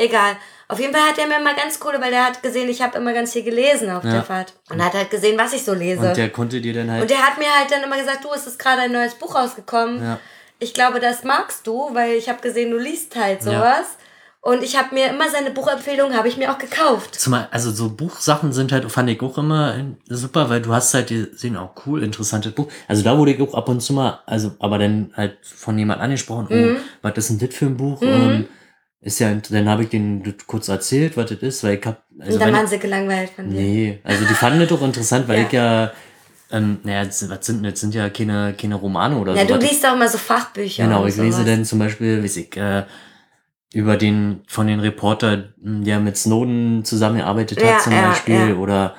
Egal. 0.02 0.36
Auf 0.68 0.80
jeden 0.80 0.92
Fall 0.94 1.02
hat 1.08 1.18
er 1.18 1.26
mir 1.26 1.38
immer 1.38 1.54
ganz 1.54 1.78
coole, 1.78 2.00
weil 2.00 2.10
der 2.10 2.24
hat 2.26 2.42
gesehen, 2.42 2.68
ich 2.68 2.80
habe 2.80 2.96
immer 2.98 3.12
ganz 3.12 3.32
viel 3.32 3.42
gelesen 3.42 3.90
auf 3.90 4.04
Ja. 4.04 4.12
der 4.12 4.22
Fahrt. 4.22 4.54
Und 4.70 4.82
hat 4.82 4.94
halt 4.94 5.10
gesehen, 5.10 5.38
was 5.38 5.52
ich 5.52 5.62
so 5.64 5.74
lese. 5.74 6.08
und 6.08 6.16
der 6.16 6.30
konnte 6.30 6.60
dir 6.60 6.72
dann 6.72 6.90
halt. 6.90 7.02
Und 7.02 7.10
der 7.10 7.18
hat 7.18 7.38
mir 7.38 7.46
halt 7.58 7.70
dann 7.70 7.82
immer 7.82 7.98
gesagt, 7.98 8.24
du, 8.24 8.28
es 8.34 8.46
ist 8.46 8.58
gerade 8.58 8.82
ein 8.82 8.92
neues 8.92 9.14
Buch 9.14 9.34
rausgekommen. 9.34 10.02
Ja. 10.02 10.18
Ich 10.58 10.72
glaube, 10.74 10.98
das 11.00 11.24
magst 11.24 11.66
du, 11.66 11.90
weil 11.92 12.12
ich 12.14 12.28
habe 12.28 12.40
gesehen, 12.40 12.70
du 12.70 12.78
liest 12.78 13.14
halt 13.16 13.42
sowas. 13.42 13.56
Ja. 13.60 13.96
Und 14.44 14.64
ich 14.64 14.76
habe 14.76 14.92
mir 14.94 15.08
immer 15.08 15.28
seine 15.30 15.50
Buchempfehlungen, 15.50 16.16
habe 16.16 16.26
ich 16.26 16.36
mir 16.36 16.50
auch 16.50 16.58
gekauft. 16.58 17.14
Zumal, 17.14 17.46
also 17.52 17.70
so 17.70 17.90
Buchsachen 17.90 18.52
sind 18.52 18.72
halt, 18.72 18.90
fand 18.90 19.08
ich 19.10 19.20
auch 19.22 19.38
immer 19.38 19.76
super, 20.08 20.48
weil 20.50 20.60
du 20.62 20.72
hast 20.72 20.94
halt 20.94 21.08
gesehen, 21.08 21.56
auch 21.56 21.70
cool, 21.86 22.02
interessantes 22.02 22.50
Buch. 22.52 22.66
Also 22.88 23.04
da 23.04 23.16
wurde 23.16 23.32
ich 23.34 23.40
auch 23.40 23.54
ab 23.54 23.68
und 23.68 23.80
zu 23.80 23.92
mal, 23.92 24.18
also, 24.26 24.52
aber 24.58 24.78
dann 24.78 25.12
halt 25.16 25.36
von 25.42 25.78
jemand 25.78 26.00
angesprochen, 26.00 26.46
Mhm. 26.50 26.76
oh, 26.76 26.80
was 27.02 27.16
ist 27.18 27.30
denn 27.30 27.38
das 27.46 27.54
für 27.56 27.66
ein 27.66 27.76
Buch? 27.76 28.02
Ähm, 28.02 28.48
ist 29.02 29.18
ja, 29.18 29.34
dann 29.50 29.68
habe 29.68 29.82
ich 29.84 29.88
denen 29.90 30.22
kurz 30.46 30.68
erzählt, 30.68 31.16
was 31.16 31.28
das 31.30 31.38
ist, 31.40 31.64
weil 31.64 31.78
ich 31.78 31.86
hab, 31.86 32.02
also 32.20 32.34
und 32.34 32.40
dann 32.40 32.52
waren 32.54 32.66
sie 32.66 32.78
gelangweilt 32.78 33.30
von 33.30 33.50
dir. 33.50 33.60
nee, 33.60 33.98
also 34.04 34.24
die 34.24 34.34
fanden 34.34 34.60
das 34.60 34.68
doch 34.68 34.80
interessant, 34.82 35.26
weil 35.28 35.40
Ja. 35.40 35.46
ich 35.46 35.52
ja, 35.52 35.92
ähm, 36.52 36.78
naja, 36.84 37.04
das, 37.04 37.28
was 37.28 37.44
sind, 37.46 37.64
das 37.64 37.80
sind 37.80 37.94
ja 37.94 38.08
keine, 38.10 38.54
keine 38.58 38.76
Romane 38.76 39.16
oder 39.18 39.34
Ja, 39.34 39.42
so. 39.42 39.48
du 39.48 39.54
was 39.54 39.64
ich- 39.64 39.70
liest 39.70 39.86
auch 39.86 39.94
immer 39.94 40.08
so 40.08 40.18
Fachbücher. 40.18 40.84
Genau, 40.84 41.06
ich 41.06 41.16
lese 41.16 41.44
dann 41.44 41.64
zum 41.64 41.78
Beispiel, 41.80 42.22
weiß 42.22 42.36
ich, 42.36 42.56
äh, 42.56 42.84
über 43.74 43.96
den, 43.96 44.42
von 44.46 44.66
den 44.66 44.80
Reporter, 44.80 45.44
m, 45.64 45.82
der 45.84 45.98
mit 45.98 46.16
Snowden 46.16 46.84
zusammengearbeitet 46.84 47.60
Ja, 47.62 47.72
hat 47.74 47.82
zum 47.82 47.92
ja, 47.94 48.08
Beispiel, 48.10 48.50
ja. 48.50 48.54
oder, 48.54 48.94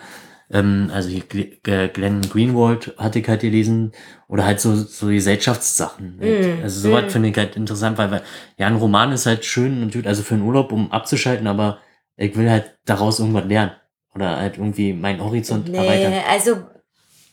ähm, 0.53 0.89
also 0.93 1.09
hier 1.09 1.23
Gl- 1.23 1.87
Glenn 1.89 2.21
Greenwald 2.21 2.93
hatte 2.97 3.19
ich 3.19 3.27
halt 3.27 3.41
gelesen, 3.41 3.91
oder 4.27 4.45
halt 4.45 4.61
so, 4.61 4.75
so 4.75 5.07
Gesellschaftssachen. 5.07 6.19
halt. 6.21 6.59
Mm, 6.59 6.63
Also 6.63 6.79
sowas 6.89 7.05
mm. 7.05 7.09
finde 7.09 7.29
ich 7.29 7.37
halt 7.37 7.55
interessant, 7.55 7.97
weil, 7.97 8.11
weil, 8.11 8.21
ja, 8.57 8.67
ein 8.67 8.75
Roman 8.75 9.11
ist 9.11 9.25
halt 9.25 9.43
schön 9.45 9.81
und 9.83 9.93
gut, 9.93 10.07
also 10.07 10.23
für 10.23 10.35
einen 10.35 10.43
Urlaub, 10.43 10.71
um 10.71 10.91
abzuschalten, 10.91 11.47
aber 11.47 11.79
ich 12.15 12.35
will 12.37 12.49
halt 12.49 12.77
daraus 12.85 13.19
irgendwas 13.19 13.45
lernen. 13.45 13.71
Oder 14.15 14.37
halt 14.37 14.57
irgendwie 14.57 14.93
meinen 14.93 15.23
Horizont 15.23 15.67
Nee, 15.69 15.77
erweitern. 15.77 16.13
also 16.29 16.57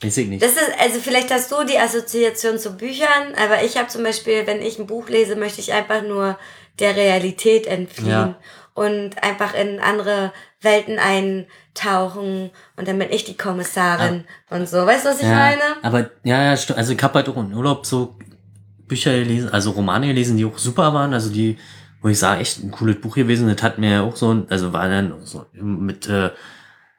Weiß 0.03 0.17
ich 0.17 0.29
nicht. 0.29 0.43
Das 0.43 0.53
ist, 0.53 0.71
also 0.81 0.99
vielleicht 0.99 1.31
hast 1.31 1.53
du 1.53 1.63
die 1.65 1.79
Assoziation 1.79 2.59
zu 2.59 2.75
Büchern, 2.79 3.35
aber 3.37 3.63
ich 3.65 3.77
habe 3.77 3.89
zum 3.89 4.03
Beispiel, 4.03 4.47
wenn 4.47 4.63
ich 4.63 4.79
ein 4.79 4.87
Buch 4.87 5.11
lese, 5.11 5.37
möchte 5.37 5.61
ich 5.61 5.75
einfach 5.75 6.03
nur 6.03 6.39
der 6.79 6.97
Realität 6.97 7.67
entfliehen 7.67 8.09
Ja. 8.11 8.39
und 8.73 9.23
einfach 9.23 9.53
in 9.55 9.79
andere 9.79 10.33
Welten 10.63 10.99
eintauchen 10.99 12.51
und 12.77 12.89
dann 12.89 12.99
bin 12.99 13.09
ich 13.11 13.25
die 13.25 13.37
Kommissarin 13.37 14.25
und 14.51 14.69
so. 14.69 14.87
Weißt 14.87 15.05
du, 15.05 15.11
was 15.11 15.21
ich 15.21 15.27
ja, 15.27 15.35
meine? 15.35 15.63
Aber 15.83 16.11
ja, 16.23 16.43
ja, 16.43 16.51
also 16.51 16.93
ich 16.93 17.03
habe 17.03 17.15
halt 17.15 17.29
auch 17.29 17.37
im 17.37 17.55
Urlaub 17.55 17.87
so 17.87 18.17
Bücher 18.87 19.13
gelesen, 19.13 19.49
also 19.51 19.71
Romane 19.71 20.09
gelesen, 20.09 20.37
die 20.37 20.45
auch 20.45 20.59
super 20.59 20.93
waren, 20.93 21.15
also 21.15 21.31
die, 21.31 21.57
wo 22.03 22.09
ich 22.09 22.19
sage, 22.19 22.41
echt 22.41 22.63
ein 22.63 22.71
cooles 22.71 23.01
Buch 23.01 23.15
gewesen, 23.15 23.49
das 23.49 23.63
hat 23.63 23.79
mir 23.79 24.03
auch 24.03 24.17
so, 24.17 24.45
also 24.51 24.73
war 24.73 24.89
dann 24.89 25.15
so 25.25 25.47
mit, 25.53 26.09
äh, 26.09 26.31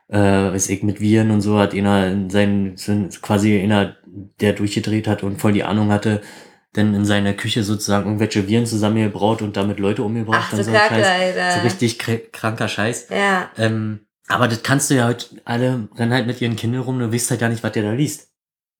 äh, 0.07 0.53
weiß 0.53 0.69
ich, 0.69 0.83
mit 0.83 0.99
Viren 0.99 1.31
und 1.31 1.41
so 1.41 1.59
hat 1.59 1.73
einer 1.73 2.07
in 2.07 2.29
seinen, 2.29 2.77
so 2.77 2.93
quasi 3.21 3.59
einer, 3.59 3.97
der 4.39 4.53
durchgedreht 4.53 5.07
hat 5.07 5.21
und 5.21 5.39
voll 5.39 5.53
die 5.53 5.63
Ahnung 5.63 5.91
hatte, 5.91 6.21
dann 6.73 6.93
in 6.93 7.03
seiner 7.05 7.33
Küche 7.33 7.63
sozusagen 7.63 8.05
irgendwelche 8.05 8.47
Viren 8.47 8.65
zusammengebraut 8.65 9.41
und 9.41 9.57
damit 9.57 9.79
Leute 9.79 10.03
umgebracht 10.03 10.49
Ach, 10.51 10.57
und 10.57 10.63
so 10.63 10.71
kacke, 10.71 10.95
Scheiß. 10.95 11.07
Alter. 11.07 11.51
So 11.57 11.59
richtig 11.61 11.99
kr- 11.99 12.31
kranker 12.31 12.67
Scheiß. 12.67 13.07
Ja. 13.09 13.49
Ähm, 13.57 14.05
aber 14.27 14.47
das 14.47 14.63
kannst 14.63 14.89
du 14.89 14.95
ja 14.95 15.07
heute, 15.07 15.25
alle 15.43 15.89
rennen 15.97 16.13
halt 16.13 16.27
mit 16.27 16.39
ihren 16.41 16.55
Kindern 16.55 16.83
rum, 16.83 16.99
du 16.99 17.11
weißt 17.11 17.31
halt 17.31 17.41
ja 17.41 17.49
nicht, 17.49 17.63
was 17.63 17.71
der 17.73 17.83
da 17.83 17.91
liest. 17.91 18.29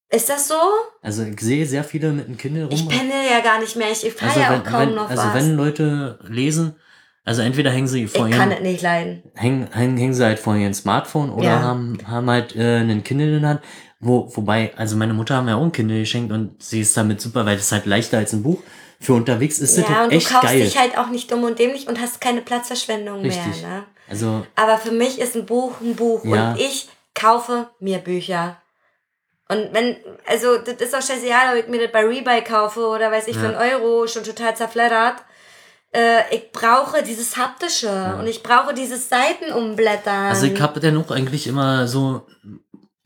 Ist 0.09 0.29
das 0.29 0.47
so? 0.47 0.55
Also 1.01 1.23
ich 1.23 1.39
sehe 1.39 1.65
sehr 1.65 1.83
viele 1.83 2.11
mit 2.11 2.27
den 2.27 2.37
Kindern 2.37 2.63
rum. 2.65 2.73
Ich 2.73 2.87
penne 2.87 3.13
ja 3.29 3.39
gar 3.41 3.59
nicht 3.59 3.75
mehr. 3.77 3.87
Ich 3.91 3.99
fahre 4.13 4.29
also 4.31 4.39
ja 4.41 4.47
auch 4.47 4.51
wenn, 4.53 4.63
kaum 4.63 4.79
wenn, 4.81 4.95
noch 4.95 5.09
also 5.09 5.23
was. 5.23 5.33
wenn 5.33 5.55
Leute 5.55 6.19
lesen, 6.27 6.75
also 7.23 7.41
entweder 7.41 7.71
hängen 7.71 7.87
sie 7.87 8.07
vor 8.07 8.27
ich 8.27 8.35
kann 8.35 8.51
ihrem, 8.51 8.57
es 8.63 8.63
nicht 8.71 8.81
leiden. 8.81 9.23
hängen, 9.35 9.67
hängen, 9.71 9.97
hängen 9.97 10.13
sie 10.13 10.23
halt 10.25 10.39
vor 10.39 10.55
ihrem 10.55 10.73
Smartphone 10.73 11.29
oder 11.29 11.45
Ja. 11.45 11.61
haben, 11.61 11.97
haben 12.07 12.29
halt 12.29 12.55
äh, 12.55 12.77
einen 12.77 13.03
Kindle 13.03 13.35
in 13.35 13.41
der 13.41 13.49
Hand. 13.51 13.61
Wo, 14.01 14.31
wobei, 14.35 14.73
also 14.77 14.95
meine 14.97 15.13
Mutter 15.13 15.35
haben 15.35 15.47
ja 15.47 15.55
auch 15.55 15.61
ein 15.63 15.71
Kindle 15.71 15.99
geschenkt 15.99 16.31
und 16.33 16.61
sie 16.61 16.81
ist 16.81 16.97
damit 16.97 17.21
super, 17.21 17.45
weil 17.45 17.55
das 17.55 17.65
ist 17.65 17.71
halt 17.71 17.85
leichter 17.85 18.17
als 18.17 18.33
ein 18.33 18.41
Buch. 18.43 18.61
Für 18.99 19.13
unterwegs 19.13 19.59
ist 19.59 19.77
das 19.77 19.87
Ja, 19.87 19.95
halt 19.95 20.03
und 20.05 20.11
du 20.11 20.17
echt 20.17 20.29
kaufst 20.29 20.47
geil. 20.47 20.61
dich 20.61 20.77
halt 20.77 20.97
auch 20.97 21.07
nicht 21.09 21.31
dumm 21.31 21.43
und 21.43 21.57
dämlich 21.59 21.87
und 21.87 21.99
hast 22.01 22.19
keine 22.19 22.41
Platzverschwendung 22.41 23.21
Richtig. 23.21 23.61
mehr. 23.61 23.69
Ne? 23.69 23.83
Also, 24.09 24.45
Aber 24.55 24.77
für 24.77 24.91
mich 24.91 25.19
ist 25.19 25.35
ein 25.35 25.45
Buch 25.45 25.79
ein 25.81 25.95
Buch 25.95 26.25
Ja. 26.25 26.51
und 26.51 26.59
ich 26.59 26.89
kaufe 27.15 27.69
mir 27.79 27.99
Bücher. 27.99 28.57
Und 29.49 29.69
wenn, 29.73 29.97
also 30.27 30.57
das 30.57 30.75
ist 30.75 30.93
doch 30.93 31.01
scheißegal, 31.01 31.57
ob 31.57 31.63
ich 31.63 31.69
mir 31.69 31.81
das 31.81 31.91
bei 31.91 32.05
Rebuy 32.05 32.41
kaufe 32.43 32.87
oder 32.87 33.11
weiß 33.11 33.27
ich 33.27 33.35
für 33.37 33.51
Ja. 33.51 33.59
einen 33.59 33.73
Euro 33.73 34.07
schon 34.07 34.23
total 34.23 34.55
zerfleddert. 34.55 35.15
Äh, 35.93 36.21
ich 36.33 36.51
brauche 36.51 37.03
dieses 37.03 37.35
Haptische 37.37 38.15
und 38.17 38.25
ich 38.27 38.43
brauche 38.43 38.73
dieses 38.73 39.09
Seitenumblättern. 39.09 40.27
also 40.29 40.45
ich 40.45 40.59
habe 40.61 40.79
dann 40.79 40.97
auch 40.97 41.11
eigentlich 41.11 41.47
immer 41.47 41.87
so, 41.87 42.25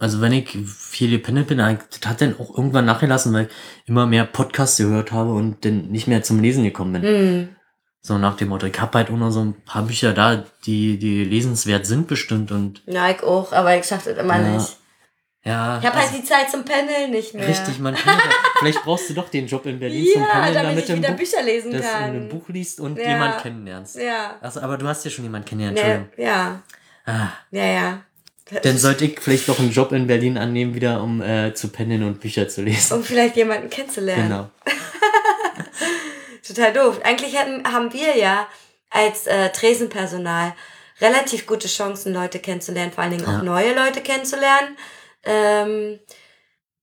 also 0.06 0.22
wenn 0.22 0.34
ich 0.34 0.50
viel 0.68 1.10
gependelt 1.10 1.48
bin, 1.48 1.58
das 1.58 1.68
hat 2.06 2.22
dann 2.22 2.40
auch 2.40 2.56
irgendwann 2.56 2.86
nachgelassen, 2.86 3.34
weil 3.34 3.46
ich 3.48 3.90
immer 3.90 4.06
mehr 4.06 4.24
Podcasts 4.26 4.78
gehört 4.78 5.12
habe 5.12 5.34
und 5.34 5.66
dann 5.66 5.88
nicht 5.90 6.08
mehr 6.08 6.22
zum 6.22 6.40
Lesen 6.42 6.64
gekommen 6.64 6.94
bin. 6.94 7.02
hm. 7.04 7.56
So 8.02 8.20
nach 8.20 8.38
dem 8.38 8.50
Motto, 8.50 8.68
ich 8.68 8.80
habe 8.80 8.96
halt 9.00 9.10
auch 9.10 9.18
noch 9.18 9.32
so 9.32 9.44
ein 9.44 9.56
paar 9.66 9.82
Bücher 9.82 10.14
da, 10.14 10.44
die, 10.68 11.00
die 11.00 11.24
lesenswert 11.24 11.88
sind 11.88 12.06
bestimmt 12.08 12.52
und 12.52 12.84
Ja, 12.86 13.10
ich 13.10 13.24
auch, 13.24 13.52
aber 13.52 13.76
ich 13.80 13.86
schaffe 13.86 14.12
das 14.14 14.24
immer 14.24 14.38
Ja. 14.40 14.48
nicht. 14.54 14.78
ja. 15.44 15.80
Ich 15.80 15.86
habe 15.88 15.98
also, 15.98 16.12
halt 16.12 16.22
die 16.22 16.24
Zeit 16.24 16.52
zum 16.52 16.64
Pendeln 16.64 17.10
nicht 17.10 17.34
mehr. 17.34 17.48
Richtig, 17.48 17.80
man 17.80 17.96
kann 17.96 18.20
vielleicht 18.60 18.84
brauchst 18.84 19.10
du 19.10 19.16
doch 19.16 19.30
den 19.30 19.48
Job 19.48 19.66
in 19.66 19.80
Berlin 19.80 20.06
zum 20.14 20.22
Ja, 20.22 20.28
Pendeln, 20.28 20.54
damit 20.54 20.66
damit 20.68 20.84
ich 20.84 20.86
du 20.92 20.96
wieder 20.98 21.10
Buch, 21.14 21.18
Bücher 21.18 21.42
lesen 21.44 21.72
dass 21.72 21.82
du 21.82 21.88
kann. 21.98 22.16
ein 22.16 22.30
Buch 22.30 22.48
liest 22.50 22.80
und 22.80 23.00
Ja. 23.00 23.08
jemand 23.10 23.42
kennenlernst. 23.42 23.96
Ja. 23.96 24.36
Also, 24.40 24.62
aber 24.62 24.78
du 24.78 24.88
hast 24.88 25.04
ja 25.04 25.10
schon 25.10 25.26
jemanden 25.26 25.48
kennengelernt, 25.48 26.12
Nee, 26.16 26.24
ja. 26.24 26.62
Ah, 27.08 27.30
Ja, 27.50 27.66
ja. 27.66 28.05
Dann 28.62 28.78
sollte 28.78 29.06
ich 29.06 29.20
vielleicht 29.20 29.50
doch 29.50 29.60
einen 29.60 29.72
Job 29.72 29.92
in 29.92 30.06
Berlin 30.08 30.38
annehmen, 30.38 30.76
wieder 30.76 31.02
um 31.02 31.22
äh, 31.22 31.54
zu 31.56 31.70
pendeln 31.70 32.04
und 32.04 32.20
Bücher 32.20 32.48
zu 32.48 32.62
lesen. 32.62 32.94
Um 32.98 33.04
vielleicht 33.04 33.36
jemanden 33.36 33.70
kennenzulernen. 33.70 34.24
Genau. 34.30 34.50
Total 36.48 36.74
doof. 36.74 37.00
Eigentlich 37.04 37.38
hatten, 37.38 37.64
haben 37.72 37.92
wir 37.94 38.18
ja 38.18 38.48
als 38.92 39.26
äh, 39.28 39.50
Tresenpersonal 39.50 40.54
relativ 41.02 41.46
gute 41.48 41.68
Chancen, 41.68 42.14
Leute 42.14 42.40
kennenzulernen, 42.40 42.92
vor 42.92 43.04
allen 43.04 43.12
Dingen 43.18 43.26
Ja. 43.30 43.40
auch 43.40 43.44
neue 43.44 43.74
Leute 43.76 44.02
kennenzulernen. 44.02 44.78
Ähm, 45.24 46.00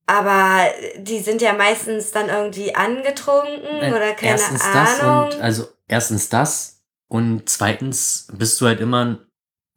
aber 0.06 0.66
die 0.98 1.20
sind 1.20 1.40
ja 1.40 1.52
meistens 1.52 2.10
dann 2.10 2.28
irgendwie 2.28 2.74
angetrunken 2.74 3.80
Äh, 3.82 3.92
oder 3.92 4.12
keine 4.14 4.32
erstens 4.32 4.62
Ahnung. 4.62 5.30
das 5.30 5.34
und 5.36 5.42
also 5.42 5.68
erstens 5.86 6.28
das 6.28 6.82
und 7.08 7.48
zweitens 7.48 8.26
bist 8.32 8.60
du 8.60 8.66
halt 8.66 8.80
immer, 8.80 9.20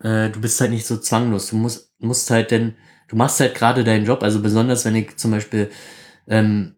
äh, 0.04 0.30
du 0.30 0.42
bist 0.42 0.60
halt 0.62 0.72
nicht 0.72 0.86
so 0.86 0.98
zwanglos. 0.98 1.48
Du 1.50 1.56
musst, 1.56 1.92
musst 2.00 2.30
halt 2.32 2.52
denn, 2.52 2.76
du 3.08 3.16
machst 3.16 3.40
halt 3.40 3.56
gerade 3.56 3.84
deinen 3.84 4.06
Job, 4.06 4.24
also 4.24 4.42
besonders 4.42 4.86
wenn 4.86 4.96
ich 4.96 5.16
zum 5.18 5.32
Beispiel 5.32 5.70
ähm, 6.28 6.76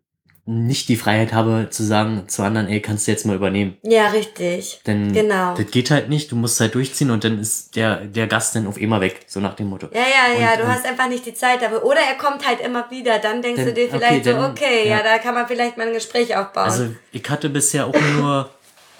nicht 0.50 0.88
die 0.88 0.96
Freiheit 0.96 1.34
habe 1.34 1.68
zu 1.72 1.84
sagen 1.84 2.24
zu 2.30 2.42
anderen, 2.42 2.68
ey, 2.70 2.82
kannst 2.82 3.06
du 3.06 3.12
jetzt 3.12 3.26
mal 3.26 3.36
übernehmen. 3.36 3.76
ja, 3.84 4.08
richtig. 4.08 4.80
Denn 4.88 5.12
Genau. 5.12 5.54
das 5.56 5.70
geht 5.72 5.92
halt 5.92 6.08
nicht, 6.08 6.32
du 6.32 6.38
musst 6.38 6.58
halt 6.62 6.74
durchziehen 6.74 7.12
und 7.12 7.26
dann 7.26 7.38
ist 7.38 7.76
der, 7.76 8.06
der 8.06 8.28
Gast 8.28 8.56
dann 8.56 8.66
auf 8.66 8.80
immer 8.80 9.02
weg, 9.02 9.26
so 9.28 9.42
nach 9.42 9.56
dem 9.56 9.68
Motto. 9.68 9.90
Ja, 9.94 10.00
ja, 10.00 10.40
ja, 10.40 10.52
Und, 10.54 10.60
du 10.60 10.64
ähm, 10.64 10.70
hast 10.70 10.86
einfach 10.86 11.10
nicht 11.10 11.26
die 11.26 11.34
Zeit, 11.34 11.62
aber 11.66 11.84
oder 11.84 12.00
er 12.00 12.16
kommt 12.16 12.48
halt 12.48 12.62
immer 12.62 12.90
wieder, 12.90 13.20
dann 13.20 13.42
denkst 13.42 13.58
Dann- 13.60 13.68
du 13.68 13.74
dir 13.74 13.88
okay, 13.88 13.98
vielleicht 13.98 14.24
so, 14.24 14.32
dann- 14.32 14.52
okay, 14.52 14.88
ja. 14.88 14.98
ja. 15.00 15.04
da 15.04 15.18
kann 15.18 15.34
man 15.34 15.48
vielleicht 15.48 15.76
mal 15.76 15.88
ein 15.88 15.94
Gespräch 15.94 16.34
aufbauen. 16.38 16.64
Also 16.64 16.88
ich 17.12 17.30
hatte 17.30 17.50
bisher 17.50 17.86
auch 17.86 17.94
nur, 18.18 18.50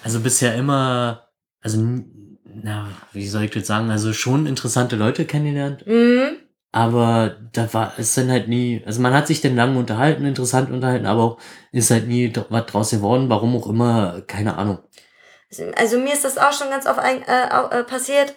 also 0.02 0.20
bisher 0.20 0.54
immer, 0.54 1.28
also 1.62 1.78
na, 2.54 2.88
wie 3.12 3.28
soll 3.28 3.44
ich 3.44 3.50
das 3.50 3.66
sagen, 3.66 3.90
also 3.90 4.12
schon 4.12 4.46
interessante 4.46 4.96
Leute 4.96 5.24
kennengelernt, 5.24 5.86
mhm. 5.86 6.36
aber 6.72 7.36
da 7.52 7.72
war 7.72 7.92
es 7.98 8.14
dann 8.14 8.30
halt 8.30 8.48
nie, 8.48 8.82
also 8.86 9.00
man 9.00 9.14
hat 9.14 9.26
sich 9.26 9.40
dann 9.40 9.56
lange 9.56 9.78
unterhalten, 9.78 10.24
interessant 10.24 10.70
unterhalten, 10.70 11.06
aber 11.06 11.22
auch 11.22 11.38
ist 11.72 11.90
halt 11.90 12.08
nie 12.08 12.32
was 12.48 12.66
draus 12.66 12.90
geworden, 12.90 13.28
warum 13.28 13.56
auch 13.56 13.68
immer, 13.68 14.22
keine 14.26 14.56
Ahnung. 14.56 14.78
Also 15.76 15.98
mir 15.98 16.12
ist 16.12 16.24
das 16.24 16.38
auch 16.38 16.52
schon 16.52 16.70
ganz 16.70 16.86
oft 16.86 16.98
ein, 16.98 17.22
äh, 17.22 17.78
äh, 17.80 17.84
passiert. 17.84 18.34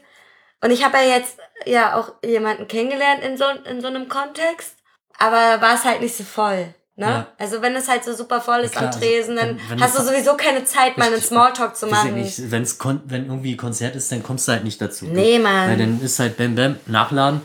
Und 0.64 0.72
ich 0.72 0.86
habe 0.86 0.98
ja 0.98 1.18
jetzt 1.18 1.40
ja 1.66 1.96
auch 1.96 2.14
jemanden 2.24 2.68
kennengelernt 2.68 3.24
in 3.24 3.36
so, 3.36 3.46
in 3.70 3.82
so 3.82 3.88
einem 3.88 4.08
Kontext. 4.08 4.78
Aber 5.18 5.62
war 5.62 5.76
es 5.76 5.84
halt 5.84 6.02
nicht 6.02 6.16
so 6.16 6.24
voll. 6.24 6.74
Ne? 7.02 7.08
Ja. 7.08 7.28
Also 7.38 7.62
wenn 7.62 7.76
es 7.76 7.88
halt 7.90 8.04
so 8.04 8.14
super 8.14 8.40
voll 8.42 8.60
ist 8.60 8.76
Ja, 8.76 8.82
am 8.82 8.88
also 8.88 9.00
Tresen, 9.00 9.36
dann 9.36 9.50
wenn- 9.50 9.60
wenn 9.70 9.82
hast 9.82 9.98
du 9.98 10.02
es- 10.04 10.08
sowieso 10.08 10.36
keine 10.38 10.64
Zeit, 10.66 10.98
mal 10.98 11.08
einen. 11.08 11.22
Smalltalk 11.22 11.76
zu 11.76 11.88
machen. 11.88 12.14
nicht, 12.16 12.52
wenn's 12.52 12.78
kon 12.78 13.02
wenn 13.06 13.26
irgendwie 13.26 13.58
Konzert 13.58 13.96
ist, 13.96 14.12
dann 14.12 14.22
kommst 14.24 14.48
du 14.48 14.52
halt 14.54 14.64
nicht 14.64 14.80
dazu. 14.82 15.06
Nee, 15.06 15.40
Mann. 15.40 15.70
Weil 15.70 15.78
dann 15.78 16.02
ist 16.02 16.20
halt 16.20 16.38
Bam 16.38 16.56
Bam, 16.56 16.76
nachladen 16.86 17.42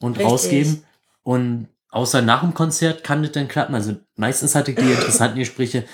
und 0.00 0.12
Richtig. 0.16 0.26
rausgeben. 0.32 0.84
Und 1.22 1.68
außer 1.90 2.22
nach 2.22 2.40
dem 2.40 2.54
Konzert 2.54 3.04
kann 3.04 3.22
das 3.22 3.32
dann 3.32 3.48
klappen. 3.48 3.74
Also 3.74 3.96
meistens 4.16 4.54
hatte 4.54 4.70
ich 4.70 4.76
die 4.78 4.82
interessanten 4.92 5.38
Gespräche, 5.38 5.84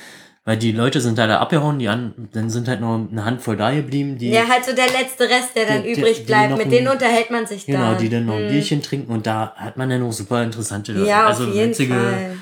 weil 0.44 0.56
die 0.56 0.70
Leute 0.70 1.01
sind 1.01 1.18
da, 1.18 1.26
da 1.26 1.40
abgehauen, 1.40 1.80
die 1.80 1.88
an, 1.88 2.28
dann 2.32 2.51
sind 2.51 2.68
halt 2.68 2.80
noch 2.80 2.94
eine 3.10 3.24
Handvoll 3.24 3.56
da 3.56 3.72
geblieben, 3.72 4.16
die, 4.16 4.30
ja, 4.30 4.47
halt 4.48 4.64
so 4.64 4.72
der 4.72 4.86
letzte 4.86 5.24
Rest, 5.24 5.56
der 5.56 5.66
dann 5.66 5.82
Die- 5.82 5.90
übrig 5.93 6.24
bleibt. 6.24 6.52
Mit 6.56 6.66
ein- 6.66 6.70
denen 6.70 6.86
unterhält 6.88 7.32
man 7.32 7.47
sich 7.48 7.66
genau, 7.66 7.90
dann. 7.93 7.98
die 7.98 8.09
dann 8.09 8.26
noch 8.26 8.36
ein 8.36 8.44
Mhm. 8.47 8.51
Bierchen 8.51 8.80
trinken 8.80 9.10
und 9.12 9.26
da 9.26 9.55
hat 9.56 9.76
man 9.76 9.90
dann 9.90 10.01
noch 10.02 10.12
super 10.12 10.44
interessante 10.44 10.93
Leute. 10.93 11.09
Ja, 11.09 11.26
also 11.26 11.48
auf 11.48 11.52
jeden 11.55 11.70
witzige 11.70 11.94
Fall. 11.94 12.36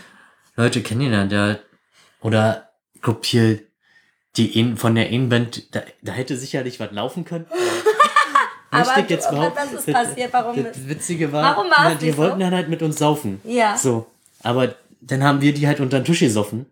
Leute 0.56 0.82
kennengelernt, 0.82 1.32
der, 1.32 1.60
oder, 2.20 2.70
glaub 3.00 3.24
hier, 3.24 3.60
die 4.36 4.60
ein, 4.60 4.76
von 4.76 4.94
der 4.94 5.06
einen 5.08 5.28
Band, 5.28 5.74
da, 5.74 5.82
da 6.02 6.12
hätte 6.12 6.36
sicherlich 6.36 6.80
was 6.80 6.90
laufen 6.92 7.24
können. 7.24 7.46
Aber 8.70 8.98
jetzt 9.08 9.26
aber 9.28 9.36
behaupten. 9.36 9.58
was 9.72 9.72
ist 9.86 9.92
passiert? 9.92 10.32
Warum 10.32 10.64
Das 10.64 10.76
ist- 10.76 10.88
Witzige 10.88 11.30
war, 11.32 11.56
Warum 11.56 11.70
na, 11.70 11.94
die 11.94 12.10
so? 12.10 12.16
wollten 12.16 12.40
dann 12.40 12.52
halt 12.52 12.68
mit 12.68 12.82
uns 12.82 12.98
saufen. 12.98 13.40
Ja. 13.44 13.76
So. 13.76 14.06
Aber 14.42 14.74
dann 15.00 15.22
haben 15.22 15.40
wir 15.40 15.54
die 15.54 15.68
halt 15.68 15.78
unter 15.78 16.00
den 16.00 16.04
Tisch 16.04 16.18
gesoffen 16.20 16.66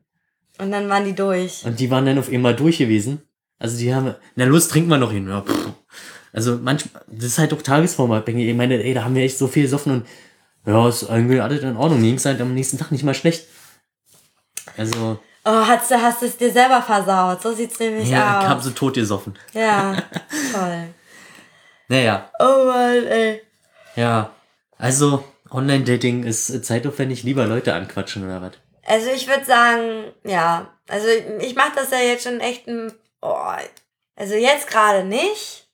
Und 0.59 0.73
dann 0.73 0.89
waren 0.89 1.05
die 1.05 1.15
durch. 1.15 1.65
und 1.65 1.79
die 1.79 1.91
waren 1.93 2.05
dann 2.05 2.19
auf 2.19 2.29
einmal 2.29 2.57
durch 2.57 2.79
gewesen. 2.79 3.23
Also 3.61 3.79
die 3.79 3.95
haben, 3.95 4.17
na 4.35 4.45
los, 4.47 4.67
trinken 4.67 4.89
wir 4.91 4.99
noch 4.99 5.13
hin. 5.13 5.29
Ja, 5.29 5.45
also 6.33 6.59
manchmal, 6.61 7.05
das 7.07 7.27
ist 7.27 7.39
halt 7.39 7.53
auch 7.55 7.63
tagesformabhängig. 7.63 8.49
Ich 8.49 8.57
meine, 8.57 8.83
ey, 8.83 8.95
da 8.95 9.05
haben 9.05 9.15
wir 9.15 9.23
echt 9.23 9.39
so 9.39 9.47
viel 9.47 9.63
gesoffen 9.63 9.93
und 9.93 10.07
ja, 10.67 10.89
ist 10.89 11.03
irgendwie 11.05 11.39
alles 11.41 11.63
in 11.63 11.77
Ordnung. 11.77 12.01
Mir 12.01 12.09
ging's 12.09 12.25
halt 12.25 12.41
am 12.41 12.53
nächsten 12.53 12.79
Tag 12.79 12.91
nicht 12.91 13.05
mal 13.05 13.15
schlecht. 13.15 13.47
Also, 14.77 15.19
Oh, 15.45 15.67
hast 15.67 15.91
du, 15.91 16.01
hast 16.01 16.23
es 16.23 16.37
dir 16.37 16.53
selber 16.53 16.81
versaut. 16.83 17.43
So 17.43 17.53
sieht's 17.53 17.79
nämlich 17.81 18.09
ja, 18.09 18.39
ich 18.39 18.45
aus. 18.45 18.51
hab 18.51 18.63
so 18.63 18.71
tot 18.71 18.95
gesoffen. 18.95 19.37
Ja, 19.53 19.97
toll. 20.53 20.89
Naja, 21.89 22.31
Oh 22.39 22.65
Mann, 22.67 23.05
ey. 23.07 23.43
ja. 23.97 24.31
Also, 24.79 25.25
Online-Dating 25.51 26.23
ist 26.25 26.65
zeitaufwendig, 26.65 27.25
lieber 27.25 27.47
Leute 27.47 27.75
anquatschen 27.75 28.25
oder 28.25 28.41
was? 28.41 28.53
Also 28.87 29.11
ich 29.11 29.29
würde 29.29 29.45
sagen, 29.45 30.05
ja. 30.25 30.69
Also 30.89 31.07
ich 31.41 31.55
mache 31.55 31.73
das 31.77 31.91
ja 31.91 31.99
jetzt 31.99 32.25
schon 32.25 32.41
echt 32.41 32.67
ein. 32.67 32.93
Oh, 33.21 33.37
also 34.17 34.35
jetzt 34.35 34.69
gerade 34.69 35.05
nicht. 35.05 35.67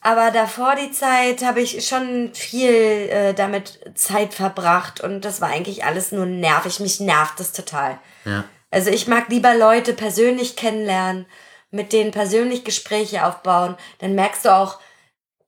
Aber 0.00 0.30
davor 0.30 0.74
die 0.76 0.92
Zeit 0.92 1.42
habe 1.44 1.60
ich 1.60 1.86
schon 1.86 2.30
viel 2.34 2.70
äh, 2.70 3.34
damit 3.34 3.80
Zeit 3.94 4.32
verbracht 4.34 5.00
und 5.00 5.22
das 5.24 5.40
war 5.40 5.48
eigentlich 5.48 5.84
alles 5.84 6.12
nur 6.12 6.26
nervig. 6.26 6.80
Mich 6.80 7.00
nervt 7.00 7.40
das 7.40 7.52
total. 7.52 7.98
Ja. 8.26 8.44
Also 8.70 8.90
ich 8.90 9.06
mag 9.06 9.28
lieber 9.28 9.54
Leute 9.54 9.94
persönlich 9.94 10.56
kennenlernen, 10.56 11.26
mit 11.70 11.92
denen 11.92 12.10
persönlich 12.10 12.64
Gespräche 12.64 13.24
aufbauen. 13.24 13.76
Dann 13.98 14.14
merkst 14.14 14.44
du 14.44 14.54
auch, 14.54 14.78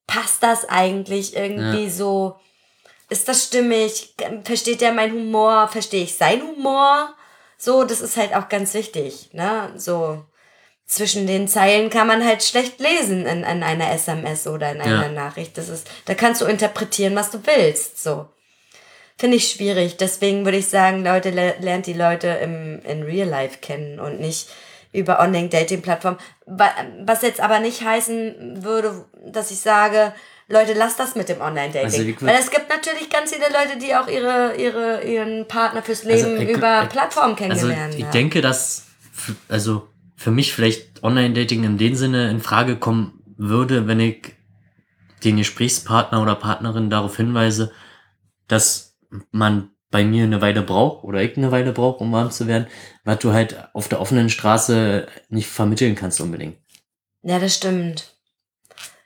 passt 0.07 0.43
das 0.43 0.67
eigentlich 0.69 1.37
irgendwie 1.37 1.85
ja. 1.85 1.91
so? 1.91 2.41
Ist 3.11 3.29
das 3.29 3.45
stimmig? 3.45 4.15
Versteht 4.45 4.81
der 4.81 4.93
mein 4.93 5.13
Humor? 5.13 5.69
Verstehe 5.69 6.05
ich 6.05 6.15
sein 6.15 6.43
Humor? 6.43 7.15
So, 7.59 7.85
das 7.85 8.01
ist 8.01 8.17
halt 8.17 8.35
auch 8.35 8.49
ganz 8.49 8.73
wichtig, 8.75 9.31
ne? 9.33 9.73
So 9.77 10.25
zwischen 10.87 11.27
den 11.27 11.49
Zeilen 11.49 11.91
kann 11.91 12.07
man 12.07 12.25
halt 12.25 12.43
schlecht 12.43 12.81
lesen 12.81 13.27
in, 13.27 13.45
in 13.45 13.63
einer 13.63 13.93
SMS 13.93 14.47
oder 14.47 14.73
in 14.73 14.81
einer 14.81 15.07
ja. 15.07 15.13
Nachricht. 15.13 15.59
Das 15.59 15.69
ist, 15.69 15.87
da 16.07 16.15
kannst 16.15 16.41
du 16.41 16.47
interpretieren, 16.47 17.15
was 17.15 17.31
du 17.31 17.41
willst, 17.45 18.03
so. 18.03 18.27
Finde 19.19 19.37
ich 19.37 19.49
schwierig. 19.49 19.97
Deswegen 19.97 20.45
würde 20.45 20.59
ich 20.59 20.69
sagen, 20.69 21.05
Leute, 21.05 21.31
lernt 21.31 21.87
die 21.87 21.93
Leute 21.93 22.29
im, 22.29 22.81
in 22.85 23.03
Real 23.03 23.29
Life 23.29 23.59
kennen 23.61 23.99
und 23.99 24.21
nicht 24.21 24.49
über 24.93 25.21
Online-Dating-Plattformen. 25.21 26.19
Was 26.47 27.23
jetzt 27.23 27.41
aber 27.41 27.59
nicht 27.59 27.83
heißen 27.83 28.63
würde, 28.63 29.05
dass 29.27 29.51
ich 29.51 29.59
sage, 29.59 30.13
Leute, 30.47 30.73
lasst 30.73 30.99
das 31.01 31.17
mit 31.17 31.29
dem 31.29 31.41
Online-Dating. 31.41 32.17
Also 32.17 32.27
Weil 32.27 32.37
es 32.39 32.51
gibt 32.51 32.69
natürlich 32.71 33.11
ganz 33.11 33.35
viele 33.35 33.47
Leute, 33.47 33.79
die 33.79 33.95
auch 33.95 34.09
ihre, 34.09 34.55
ihre, 34.57 35.03
ihren 35.03 35.47
Partner 35.47 35.83
fürs 35.83 36.07
also 36.07 36.29
Leben 36.29 36.39
also, 36.39 36.53
über 36.53 36.87
Plattformen 36.87 37.37
kennenlernen. 37.37 37.87
Also 37.87 37.99
ich 37.99 38.05
ja. 38.05 38.11
denke, 38.11 38.41
dass, 38.41 38.87
also 39.49 39.89
für 40.17 40.31
mich 40.31 40.55
vielleicht 40.55 41.03
Online-Dating 41.03 41.65
in 41.65 41.77
dem 41.77 41.97
Sinne 41.97 42.31
in 42.31 42.41
Frage 42.41 42.77
kommen 42.77 43.21
würde, 43.37 43.87
wenn 43.89 44.01
ich 44.01 44.33
den 45.25 45.37
Gesprächspartner 45.37 46.23
oder 46.23 46.37
Partnerin 46.37 46.89
darauf 46.89 47.17
hinweise, 47.17 47.73
dass 48.47 48.88
man 49.31 49.71
bei 49.91 50.05
mir 50.05 50.25
eine 50.25 50.41
Weile 50.41 50.63
braucht 50.63 51.05
oder 51.05 51.23
ich 51.23 51.37
eine 51.37 51.51
Weile 51.51 51.73
brauche, 51.73 52.05
um 52.05 52.13
warm 52.13 52.31
zu 52.31 52.47
werden, 52.47 52.67
was 53.05 53.19
du 53.21 53.33
halt 53.33 53.69
auf 53.73 53.89
der 53.89 54.01
offenen 54.01 54.29
Straße 54.29 55.07
nicht 55.31 55.49
vermitteln 55.49 55.95
kannst 55.95 56.21
unbedingt. 56.21 56.59
Ja, 57.23 57.39
das 57.39 57.57
stimmt. 57.57 58.15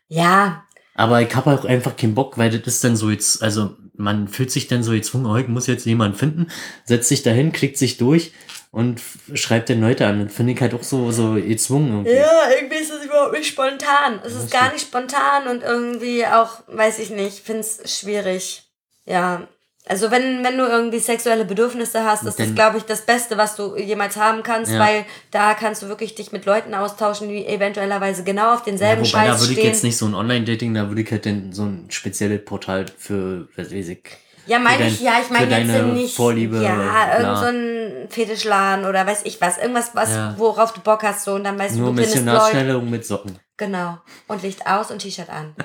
Ja. 0.09 0.65
Aber 0.95 1.23
ich 1.23 1.35
habe 1.35 1.53
auch 1.53 1.65
einfach 1.65 1.97
keinen 1.97 2.15
Bock, 2.15 2.37
weil 2.37 2.51
das 2.51 2.67
ist 2.67 2.85
dann 2.85 2.97
so 2.97 3.11
jetzt, 3.11 3.43
also 3.43 3.77
man 3.95 4.29
fühlt 4.29 4.51
sich 4.51 4.69
dann 4.69 4.83
so 4.83 4.93
gezwungen, 4.93 5.27
oh, 5.27 5.37
ich 5.37 5.49
muss 5.49 5.67
jetzt 5.67 5.87
jemanden 5.87 6.17
finden, 6.17 6.49
setzt 6.85 7.09
sich 7.09 7.23
dahin, 7.23 7.53
klickt 7.53 7.79
sich 7.79 7.97
durch 7.97 8.33
und 8.73 9.01
schreibt 9.35 9.69
den 9.69 9.81
Leute 9.81 10.07
an. 10.07 10.25
Das 10.25 10.35
finde 10.35 10.53
ich 10.53 10.61
halt 10.61 10.75
auch 10.75 10.83
so, 10.83 11.13
so 11.13 11.35
gezwungen. 11.35 11.91
Irgendwie. 11.91 12.17
Ja, 12.17 12.51
irgendwie 12.59 12.77
ist 12.77 12.91
das 12.91 13.05
überhaupt 13.05 13.33
nicht 13.33 13.47
spontan. 13.47 14.21
Es 14.25 14.35
ist 14.35 14.51
gar 14.51 14.73
nicht 14.73 14.87
spontan 14.87 15.47
und 15.49 15.63
irgendwie 15.63 16.27
auch, 16.27 16.63
weiß 16.67 16.99
ich 16.99 17.11
nicht, 17.11 17.39
finde 17.39 17.61
es 17.61 17.99
schwierig. 17.99 18.65
Ja, 19.05 19.49
also 19.89 20.13
wenn, 20.13 20.45
wenn 20.45 20.57
du 20.57 20.65
irgendwie 20.65 21.01
sexuelle 21.01 21.45
Bedürfnisse 21.45 22.05
hast, 22.05 22.23
ist 22.25 22.39
das, 22.39 22.55
glaube 22.55 22.79
ich, 22.79 22.85
das 22.85 23.03
Beste, 23.03 23.37
was 23.37 23.57
du 23.57 23.77
jemals 23.77 24.17
haben 24.17 24.45
kannst, 24.45 24.71
ja. 24.73 24.79
weil 24.79 25.05
da 25.33 25.55
kannst 25.55 25.83
du 25.83 25.89
wirklich 25.89 26.15
dich 26.15 26.31
mit 26.31 26.47
Leuten 26.47 26.73
austauschen, 26.73 27.29
die 27.29 27.45
eventuellerweise 27.47 28.23
genau 28.23 28.55
auf 28.55 28.63
denselben 28.63 29.05
ja, 29.05 29.13
wobei, 29.13 29.27
Scheiß 29.27 29.37
da 29.37 29.41
würde 29.41 29.61
ich 29.61 29.67
jetzt 29.67 29.83
nicht 29.83 29.97
so 29.97 30.07
ein 30.07 30.15
Online-Dating, 30.15 30.75
da 30.75 30.89
würde 30.89 31.03
ich 31.03 31.11
halt 31.11 31.29
so 31.51 31.65
ein 31.65 31.87
spezielles 31.91 32.45
Portal 32.45 32.87
für, 32.97 33.49
was 33.57 33.73
weiß 33.73 33.89
ich. 33.89 34.05
Ja, 34.47 34.59
meine 34.61 34.87
ich, 34.89 35.01
ja, 35.01 35.15
ich 35.23 35.31
meine 35.31 35.59
jetzt 35.59 35.85
nicht, 35.95 36.17
Vorliebe, 36.17 36.63
ja, 36.63 37.19
irgend 37.19 37.39
so 37.39 37.45
ein 37.45 38.09
Fetischladen 38.09 38.85
oder 38.85 39.05
weiß 39.07 39.23
ich 39.25 39.41
was, 39.41 39.59
irgendwas, 39.59 39.95
was, 39.95 40.11
ja. 40.11 40.35
worauf 40.37 40.73
du 40.73 40.81
Bock 40.81 41.03
hast, 41.03 41.25
so, 41.25 41.35
und 41.35 41.45
dann 41.45 41.59
weißt 41.59 41.77
Nur 41.77 41.91
du, 41.91 41.97
du 41.97 42.09
findest 42.09 42.55
Leute. 42.55 42.81
mit 42.81 43.05
Socken. 43.05 43.39
Genau. 43.57 43.99
Und 44.29 44.43
Licht 44.43 44.67
aus 44.67 44.91
und 44.91 45.01
T-Shirt 45.01 45.29
an. 45.29 45.55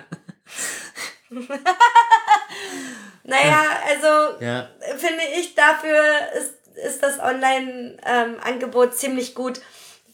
Naja, 3.28 3.62
also 3.90 4.41
ja. 4.44 4.70
finde 4.98 5.22
ich, 5.38 5.54
dafür 5.54 6.02
ist, 6.38 6.54
ist 6.88 7.04
das 7.04 7.20
Online-Angebot 7.20 8.91
ähm, 8.91 8.98
ziemlich 8.98 9.36
gut, 9.36 9.60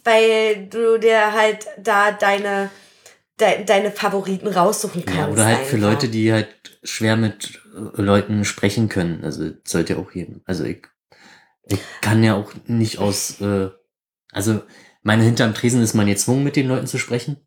weil 0.04 0.66
du 0.66 0.98
dir 0.98 1.32
halt 1.32 1.68
da 1.78 2.12
deine, 2.12 2.72
de, 3.40 3.64
deine 3.66 3.92
Favoriten 3.92 4.48
raussuchen 4.48 5.06
kannst. 5.06 5.20
Ja, 5.20 5.28
oder 5.30 5.46
halt 5.46 5.58
einfach. 5.60 5.70
für 5.70 5.78
Leute, 5.78 6.10
die 6.10 6.34
halt 6.34 6.80
schwer 6.82 7.16
mit 7.16 7.62
äh, 7.76 8.02
Leuten 8.02 8.46
sprechen 8.46 8.90
können. 8.90 9.24
Also 9.24 9.52
sollte 9.64 9.94
ja 9.94 10.00
auch 10.00 10.12
jedem. 10.12 10.42
Also 10.46 10.64
ich, 10.64 10.82
ich 11.66 11.80
kann 12.02 12.24
ja 12.24 12.34
auch 12.34 12.52
nicht 12.66 12.98
aus, 12.98 13.40
äh, 13.42 13.70
also 14.32 14.64
meine 15.04 15.22
hinterm 15.22 15.54
Tresen 15.54 15.84
ist 15.84 15.94
man 15.94 16.08
gezwungen, 16.08 16.44
mit 16.44 16.56
den 16.56 16.68
Leuten 16.68 16.88
zu 16.88 16.98
sprechen. 16.98 17.38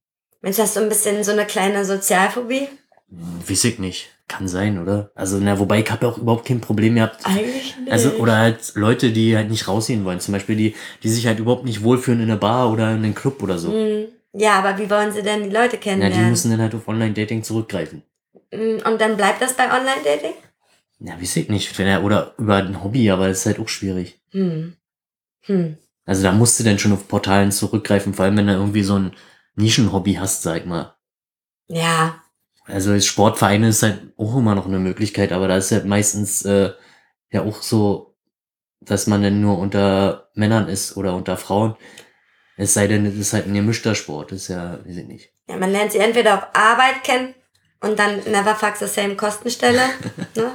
Mensch, 0.42 0.58
hast 0.58 0.76
du 0.76 0.80
ein 0.80 0.88
bisschen 0.88 1.24
so 1.24 1.32
eine 1.32 1.44
kleine 1.44 1.84
Sozialphobie? 1.84 2.68
Weiß 3.08 3.64
ich 3.64 3.80
nicht. 3.80 4.15
Kann 4.28 4.48
sein, 4.48 4.82
oder? 4.82 5.12
Also, 5.14 5.38
na, 5.38 5.58
wobei 5.58 5.80
ich 5.80 5.90
habe 5.90 6.06
ja 6.06 6.12
auch 6.12 6.18
überhaupt 6.18 6.46
kein 6.46 6.60
Problem 6.60 6.96
gehabt. 6.96 7.24
Eigentlich 7.24 7.76
nicht. 7.76 7.92
Also, 7.92 8.10
oder 8.14 8.36
halt 8.36 8.74
Leute, 8.74 9.12
die 9.12 9.36
halt 9.36 9.50
nicht 9.50 9.68
rausgehen 9.68 10.04
wollen. 10.04 10.18
Zum 10.18 10.32
Beispiel, 10.32 10.56
die, 10.56 10.74
die 11.02 11.08
sich 11.08 11.26
halt 11.28 11.38
überhaupt 11.38 11.64
nicht 11.64 11.84
wohlfühlen 11.84 12.20
in 12.20 12.30
einer 12.30 12.38
Bar 12.38 12.72
oder 12.72 12.90
in 12.90 12.98
einem 13.04 13.14
Club 13.14 13.40
oder 13.42 13.56
so. 13.56 13.70
Mhm. 13.70 14.08
Ja, 14.32 14.58
aber 14.58 14.78
wie 14.78 14.90
wollen 14.90 15.12
sie 15.12 15.22
denn 15.22 15.44
die 15.44 15.54
Leute 15.54 15.78
kennenlernen? 15.78 16.18
Ja, 16.18 16.24
die 16.24 16.30
müssen 16.30 16.50
dann 16.50 16.60
halt 16.60 16.74
auf 16.74 16.88
Online-Dating 16.88 17.42
zurückgreifen. 17.42 18.02
Mhm, 18.52 18.82
und 18.84 19.00
dann 19.00 19.16
bleibt 19.16 19.40
das 19.40 19.54
bei 19.54 19.64
Online-Dating? 19.64 20.34
Ja, 20.98 21.20
weiß 21.20 21.36
ich 21.36 21.48
nicht. 21.48 21.78
Oder 21.78 22.34
über 22.36 22.56
ein 22.56 22.82
Hobby, 22.82 23.10
aber 23.10 23.28
das 23.28 23.38
ist 23.38 23.46
halt 23.46 23.60
auch 23.60 23.68
schwierig. 23.68 24.20
Hm. 24.32 24.74
Hm. 25.42 25.76
Also 26.04 26.22
da 26.22 26.32
musst 26.32 26.58
du 26.58 26.64
dann 26.64 26.78
schon 26.78 26.92
auf 26.92 27.08
Portalen 27.08 27.52
zurückgreifen, 27.52 28.14
vor 28.14 28.24
allem 28.24 28.36
wenn 28.36 28.46
du 28.46 28.54
irgendwie 28.54 28.82
so 28.82 28.98
ein 28.98 29.12
Nischenhobby 29.54 30.14
hast, 30.14 30.42
sag 30.42 30.66
mal. 30.66 30.96
Ja, 31.68 32.22
also 32.66 32.92
als 32.92 33.06
Sportvereine 33.06 33.68
ist 33.68 33.82
halt 33.82 34.12
auch 34.16 34.36
immer 34.36 34.54
noch 34.54 34.66
eine 34.66 34.78
Möglichkeit, 34.78 35.32
aber 35.32 35.48
da 35.48 35.56
ist 35.56 35.72
halt 35.72 35.84
meistens 35.84 36.44
äh, 36.44 36.72
ja 37.30 37.42
auch 37.42 37.62
so, 37.62 38.16
dass 38.80 39.06
man 39.06 39.22
dann 39.22 39.40
nur 39.40 39.58
unter 39.58 40.30
Männern 40.34 40.68
ist 40.68 40.96
oder 40.96 41.14
unter 41.14 41.36
Frauen. 41.36 41.76
Es 42.56 42.74
sei 42.74 42.86
denn, 42.86 43.06
es 43.06 43.16
ist 43.16 43.32
halt 43.32 43.46
ein 43.46 43.54
gemischter 43.54 43.94
Sport, 43.94 44.32
das 44.32 44.42
ist 44.42 44.48
ja, 44.48 44.78
weiß 44.84 44.96
ich 44.96 45.06
nicht. 45.06 45.32
Ja, 45.48 45.56
man 45.56 45.70
lernt 45.70 45.92
sie 45.92 45.98
entweder 45.98 46.34
auf 46.34 46.46
Arbeit 46.54 47.04
kennen 47.04 47.34
und 47.80 47.98
dann 47.98 48.16
never 48.24 48.54
fucks 48.54 48.80
the 48.80 48.86
same 48.86 49.16
Kostenstelle. 49.16 49.82
ne? 50.36 50.52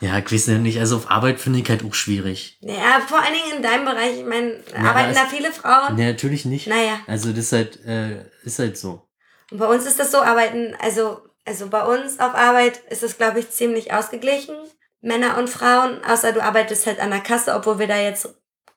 Ja, 0.00 0.18
ich 0.18 0.32
weiß 0.32 0.48
nicht, 0.48 0.80
also 0.80 0.96
auf 0.96 1.10
Arbeit 1.10 1.38
finde 1.38 1.60
ich 1.60 1.70
halt 1.70 1.84
auch 1.84 1.94
schwierig. 1.94 2.58
Ja, 2.60 3.00
vor 3.06 3.20
allen 3.22 3.34
Dingen 3.34 3.58
in 3.58 3.62
deinem 3.62 3.84
Bereich, 3.84 4.18
ich 4.18 4.26
meine, 4.26 4.54
ja, 4.72 4.90
arbeiten 4.90 5.14
da 5.14 5.26
viele 5.26 5.52
Frauen? 5.52 5.96
Ja, 5.96 6.06
natürlich 6.06 6.44
nicht. 6.44 6.66
Naja. 6.66 6.98
Also 7.06 7.30
das 7.30 7.38
ist 7.38 7.52
halt, 7.52 7.84
äh, 7.86 8.24
ist 8.42 8.58
halt 8.58 8.76
so. 8.76 9.06
Und 9.52 9.58
bei 9.58 9.66
uns 9.66 9.86
ist 9.86 10.00
das 10.00 10.10
so, 10.10 10.20
arbeiten, 10.20 10.74
also 10.80 11.20
also 11.44 11.68
bei 11.68 11.82
uns 11.84 12.20
auf 12.20 12.34
Arbeit 12.34 12.78
ist 12.90 13.02
es, 13.02 13.18
glaube 13.18 13.40
ich, 13.40 13.50
ziemlich 13.50 13.92
ausgeglichen. 13.92 14.54
Männer 15.00 15.36
und 15.38 15.50
Frauen, 15.50 16.02
außer 16.04 16.32
du 16.32 16.42
arbeitest 16.42 16.86
halt 16.86 17.00
an 17.00 17.10
der 17.10 17.20
Kasse, 17.20 17.54
obwohl 17.54 17.80
wir 17.80 17.88
da 17.88 17.98
jetzt 17.98 18.28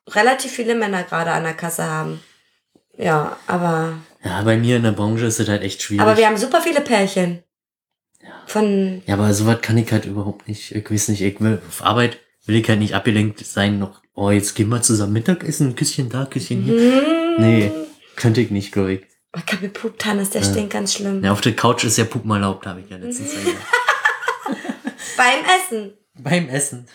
relativ 0.08 0.50
viele 0.50 0.74
Männer 0.74 1.04
gerade 1.04 1.30
an 1.30 1.44
der 1.44 1.54
Kasse 1.54 1.84
haben. 1.84 2.20
Ja, 2.96 3.36
aber. 3.46 3.98
Ja, 4.24 4.42
bei 4.42 4.56
mir 4.56 4.76
in 4.76 4.82
der 4.82 4.92
Branche 4.92 5.26
ist 5.26 5.38
es 5.38 5.48
halt 5.48 5.62
echt 5.62 5.82
schwierig. 5.82 6.02
Aber 6.02 6.16
wir 6.16 6.26
haben 6.26 6.36
super 6.36 6.60
viele 6.60 6.80
Pärchen. 6.80 7.44
Ja. 8.20 8.28
Von. 8.46 9.02
Ja, 9.06 9.14
aber 9.14 9.32
sowas 9.34 9.60
kann 9.62 9.78
ich 9.78 9.92
halt 9.92 10.04
überhaupt 10.04 10.48
nicht. 10.48 10.74
Ich 10.74 10.90
weiß 10.90 11.08
nicht, 11.08 11.22
ich 11.22 11.40
will 11.40 11.62
auf 11.68 11.84
Arbeit 11.84 12.18
will 12.46 12.56
ich 12.56 12.68
halt 12.68 12.78
nicht 12.78 12.94
abgelenkt 12.94 13.44
sein, 13.44 13.78
noch, 13.78 14.02
oh, 14.14 14.30
jetzt 14.30 14.54
gehen 14.54 14.68
wir 14.68 14.80
zusammen 14.80 15.12
Mittagessen, 15.12 15.74
Küsschen 15.74 16.08
da, 16.08 16.26
Küsschen 16.26 16.62
hier. 16.62 16.74
Mm. 16.74 17.40
Nee, 17.42 17.72
könnte 18.14 18.40
ich 18.40 18.50
nicht, 18.50 18.72
glaube 18.72 18.94
ich. 18.94 19.00
Oh, 19.36 19.40
Kapi 19.44 19.68
Puptan 19.68 20.18
ist 20.18 20.34
der 20.34 20.42
ja. 20.42 20.50
stinkt 20.50 20.72
ganz 20.72 20.94
schlimm. 20.94 21.22
Ja, 21.22 21.32
auf 21.32 21.40
der 21.40 21.54
Couch 21.54 21.84
ist 21.84 21.98
ja 21.98 22.04
Pupen 22.04 22.30
erlaubt, 22.30 22.66
habe 22.66 22.80
ich 22.80 22.88
ja 22.88 22.96
letztens 22.96 23.30
gesagt. 23.34 23.56
Beim 25.16 25.44
Essen. 25.44 25.92
Beim 26.14 26.48
Essen. 26.48 26.88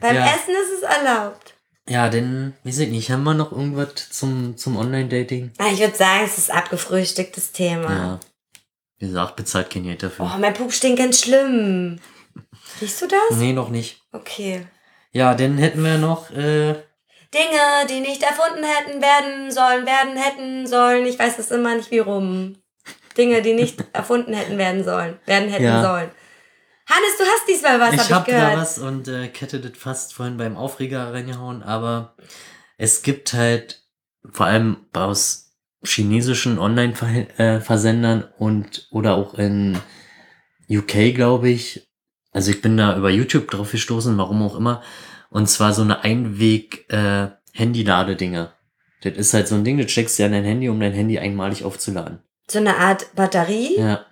Beim 0.00 0.16
ja. 0.16 0.26
Essen 0.26 0.54
ist 0.54 0.78
es 0.78 0.82
erlaubt. 0.82 1.54
Ja, 1.88 2.08
denn, 2.08 2.54
weiß 2.64 2.78
ich 2.80 2.90
nicht, 2.90 3.10
haben 3.10 3.24
wir 3.24 3.34
noch 3.34 3.52
irgendwas 3.52 4.10
zum, 4.10 4.56
zum 4.56 4.76
Online-Dating? 4.76 5.52
Ah, 5.58 5.70
ich 5.72 5.80
würde 5.80 5.96
sagen, 5.96 6.24
es 6.24 6.36
ist 6.38 6.50
abgefrühstücktes 6.50 7.52
Thema. 7.52 7.90
Ja. 7.90 8.20
Wie 8.98 9.06
gesagt, 9.06 9.36
bezahlt 9.36 9.70
kein 9.70 9.84
Geld 9.84 10.02
dafür. 10.02 10.30
Oh, 10.34 10.38
mein 10.38 10.54
Pup 10.54 10.72
stinkt 10.72 10.98
ganz 10.98 11.22
schlimm. 11.22 11.98
Riechst 12.80 13.00
du 13.02 13.06
das? 13.06 13.38
Nee, 13.38 13.52
noch 13.52 13.70
nicht. 13.70 14.02
Okay. 14.12 14.66
Ja, 15.12 15.34
dann 15.34 15.56
hätten 15.56 15.82
wir 15.82 15.98
noch 15.98 16.30
äh, 16.30 16.74
Dinge, 17.34 17.86
die 17.88 18.00
nicht 18.00 18.22
erfunden 18.22 18.64
hätten 18.64 19.02
werden 19.02 19.50
sollen, 19.50 19.86
werden 19.86 20.16
hätten 20.16 20.66
sollen. 20.66 21.06
Ich 21.06 21.18
weiß 21.18 21.38
es 21.38 21.50
immer 21.50 21.74
nicht 21.74 21.90
wie 21.90 21.98
rum. 21.98 22.56
Dinge, 23.16 23.42
die 23.42 23.54
nicht 23.54 23.84
erfunden 23.92 24.32
hätten 24.32 24.58
werden 24.58 24.84
sollen, 24.84 25.18
werden 25.26 25.50
hätten 25.50 25.64
ja. 25.64 25.82
sollen. 25.82 26.10
Hannes, 26.86 27.18
du 27.18 27.24
hast 27.24 27.46
diesmal 27.46 27.78
was, 27.80 27.94
ich 27.94 28.10
hab 28.10 28.26
ich 28.26 28.32
gehört. 28.32 28.52
Ich 28.52 28.58
was 28.58 28.78
und 28.78 29.08
äh, 29.08 29.28
hätte 29.28 29.60
das 29.60 29.76
fast 29.76 30.14
vorhin 30.14 30.38
beim 30.38 30.56
Aufreger 30.56 31.12
reingehauen, 31.12 31.62
aber 31.62 32.16
es 32.78 33.02
gibt 33.02 33.34
halt 33.34 33.82
vor 34.30 34.46
allem 34.46 34.86
aus 34.94 35.52
chinesischen 35.84 36.58
Online-Versendern 36.58 38.24
und 38.38 38.88
oder 38.90 39.16
auch 39.16 39.34
in 39.34 39.78
UK, 40.70 41.14
glaube 41.14 41.50
ich. 41.50 41.88
Also 42.32 42.50
ich 42.50 42.62
bin 42.62 42.76
da 42.76 42.96
über 42.96 43.10
YouTube 43.10 43.50
drauf 43.50 43.72
gestoßen, 43.72 44.16
warum 44.16 44.42
auch 44.42 44.56
immer. 44.56 44.82
Und 45.30 45.48
zwar 45.48 45.72
so 45.72 45.82
eine 45.82 46.02
Einweg 46.02 46.90
äh, 46.90 47.28
Handy-Ladedinger. 47.52 48.52
Das 49.02 49.16
ist 49.16 49.34
halt 49.34 49.48
so 49.48 49.54
ein 49.54 49.64
Ding, 49.64 49.78
das 49.78 49.90
steckst 49.90 50.18
du 50.18 50.22
ja 50.22 50.26
in 50.26 50.32
dein 50.32 50.44
Handy, 50.44 50.68
um 50.68 50.80
dein 50.80 50.92
Handy 50.92 51.18
einmalig 51.18 51.64
aufzuladen. 51.64 52.20
So 52.50 52.58
eine 52.58 52.76
Art 52.76 53.14
Batterie? 53.14 53.78
Ja. 53.78 54.06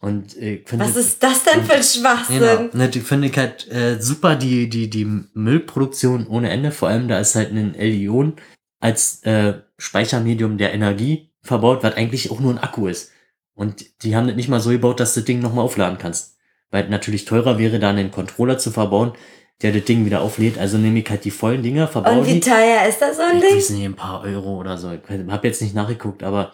Und 0.00 0.36
äh, 0.36 0.54
ich 0.54 0.68
finde, 0.68 0.84
Was 0.84 0.96
ist 0.96 1.22
das 1.22 1.44
denn 1.44 1.64
für 1.64 1.74
ein 1.74 1.82
Schwachsinn? 1.82 2.70
Genau. 2.72 2.86
Die 2.88 3.00
finde 3.00 3.28
ich 3.28 3.36
halt 3.36 3.70
äh, 3.70 4.00
super, 4.00 4.34
die, 4.34 4.68
die, 4.68 4.90
die 4.90 5.04
Müllproduktion 5.04 6.26
ohne 6.26 6.50
Ende. 6.50 6.72
Vor 6.72 6.88
allem, 6.88 7.06
da 7.06 7.20
ist 7.20 7.36
halt 7.36 7.52
ein 7.52 7.74
L-Ion 7.74 8.34
als 8.80 9.22
äh, 9.22 9.60
Speichermedium 9.78 10.58
der 10.58 10.74
Energie 10.74 11.30
verbaut, 11.40 11.84
was 11.84 11.94
eigentlich 11.94 12.32
auch 12.32 12.40
nur 12.40 12.52
ein 12.52 12.58
Akku 12.58 12.88
ist. 12.88 13.12
Und 13.54 14.02
die 14.02 14.16
haben 14.16 14.26
das 14.26 14.34
nicht 14.34 14.48
mal 14.48 14.60
so 14.60 14.70
gebaut, 14.70 14.98
dass 14.98 15.14
du 15.14 15.20
das 15.20 15.26
Ding 15.26 15.38
nochmal 15.38 15.64
aufladen 15.64 15.98
kannst. 15.98 16.36
Weil 16.70 16.88
natürlich 16.88 17.24
teurer 17.24 17.58
wäre, 17.58 17.78
dann 17.78 17.96
einen 17.96 18.10
Controller 18.10 18.58
zu 18.58 18.72
verbauen, 18.72 19.12
der 19.60 19.72
das 19.72 19.84
Ding 19.84 20.04
wieder 20.06 20.22
auflädt. 20.22 20.58
Also 20.58 20.78
nehme 20.78 20.98
ich 21.00 21.08
halt 21.10 21.24
die 21.24 21.30
vollen 21.30 21.62
Dinger, 21.62 21.86
verbaue 21.88 22.20
Und 22.20 22.26
wie 22.26 22.34
die. 22.34 22.40
teuer 22.40 22.86
ist 22.88 23.00
das 23.00 23.16
so 23.16 23.22
ein 23.22 23.36
Ich 23.36 23.42
Ding? 23.42 23.56
weiß 23.56 23.70
nicht, 23.70 23.84
ein 23.84 23.94
paar 23.94 24.22
Euro 24.22 24.58
oder 24.58 24.78
so. 24.78 24.90
Ich 24.92 25.00
habe 25.30 25.46
jetzt 25.46 25.62
nicht 25.62 25.74
nachgeguckt, 25.74 26.22
aber 26.22 26.52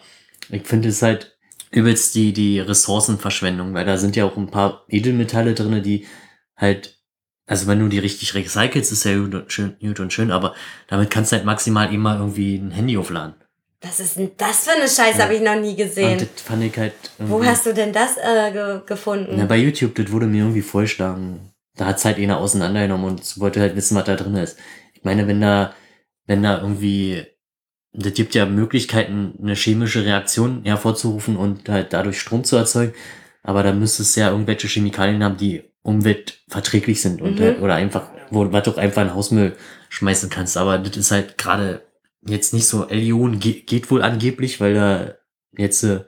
ich 0.49 0.67
finde 0.67 0.89
es 0.89 1.01
halt 1.01 1.37
übelst 1.71 2.15
die, 2.15 2.33
die 2.33 2.59
Ressourcenverschwendung, 2.59 3.73
weil 3.73 3.85
da 3.85 3.97
sind 3.97 4.15
ja 4.15 4.25
auch 4.25 4.35
ein 4.37 4.49
paar 4.51 4.83
Edelmetalle 4.89 5.53
drinne, 5.53 5.81
die 5.81 6.07
halt, 6.57 6.97
also 7.47 7.67
wenn 7.67 7.79
du 7.79 7.87
die 7.87 7.99
richtig 7.99 8.33
recycelst, 8.35 8.91
ist 8.91 9.05
ja 9.05 9.15
gut 9.17 9.33
und 9.35 9.51
schön, 9.51 9.75
gut 9.79 9.99
und 9.99 10.11
schön, 10.13 10.31
aber 10.31 10.55
damit 10.87 11.09
kannst 11.11 11.31
du 11.31 11.35
halt 11.37 11.45
maximal 11.45 11.93
immer 11.93 12.17
irgendwie 12.17 12.55
ein 12.57 12.71
Handy 12.71 12.97
aufladen. 12.97 13.35
Was 13.81 13.99
ist 14.01 14.17
denn 14.17 14.31
das 14.37 14.65
für 14.65 14.71
eine 14.71 14.89
Scheiße? 14.89 15.19
Ja. 15.19 15.23
Habe 15.23 15.35
ich 15.35 15.41
noch 15.41 15.55
nie 15.55 15.69
Und 15.71 15.77
gesehen. 15.77 16.17
das 16.17 16.41
fand 16.43 16.63
ich 16.63 16.77
halt 16.77 16.93
Wo 17.17 17.43
hast 17.45 17.65
du 17.65 17.73
denn 17.73 17.93
das 17.93 18.17
äh, 18.17 18.51
ge 18.51 18.81
gefunden? 18.85 19.35
Na, 19.37 19.45
bei 19.45 19.57
YouTube, 19.57 19.95
das 19.95 20.11
wurde 20.11 20.25
mir 20.25 20.39
irgendwie 20.39 20.61
vorgeschlagen. 20.61 21.53
Da 21.79 21.85
hat's 21.85 22.03
halt 22.03 22.17
einer 22.17 22.39
auseinandergenommen 22.39 23.05
und 23.07 23.39
wollte 23.39 23.61
halt 23.61 23.75
wissen, 23.75 23.95
was 23.95 24.03
da 24.03 24.15
drin 24.15 24.35
ist. 24.35 24.57
Ich 24.93 25.03
meine, 25.03 25.27
wenn 25.27 25.39
da, 25.39 25.73
wenn 26.25 26.43
da 26.43 26.59
irgendwie, 26.61 27.25
das 27.93 28.13
gibt 28.13 28.35
ja 28.35 28.45
Möglichkeiten, 28.45 29.33
eine 29.41 29.55
chemische 29.55 30.03
Reaktion 30.03 30.63
hervorzurufen 30.65 31.37
und 31.37 31.69
halt 31.69 31.93
dadurch 31.93 32.19
Strom 32.19 32.43
zu 32.43 32.57
erzeugen. 32.57 32.93
Aber 33.43 33.63
da 33.63 33.71
müsste 33.71 34.03
es 34.03 34.15
ja 34.15 34.29
irgendwelche 34.31 34.67
Chemikalien 34.67 35.23
haben, 35.23 35.37
die 35.37 35.63
umweltverträglich 35.81 37.01
sind 37.01 37.21
und 37.21 37.39
Mhm. 37.39 37.43
halt, 37.43 37.61
oder 37.61 37.75
einfach, 37.75 38.09
wo, 38.29 38.51
was 38.51 38.63
du 38.63 38.71
auch 38.71 38.77
einfach 38.77 39.01
in 39.01 39.13
Hausmüll 39.15 39.55
schmeißen 39.87 40.29
kannst. 40.29 40.57
Aber 40.57 40.77
das 40.79 40.97
ist 40.97 41.11
halt 41.11 41.37
gerade 41.37 41.81
jetzt 42.27 42.53
nicht 42.53 42.67
so, 42.67 42.87
Elion 42.89 43.39
ge 43.39 43.61
geht 43.61 43.89
wohl 43.89 44.01
angeblich, 44.03 44.59
weil 44.59 44.73
da 44.73 45.15
jetzt, 45.57 45.83
äh, 45.83 46.01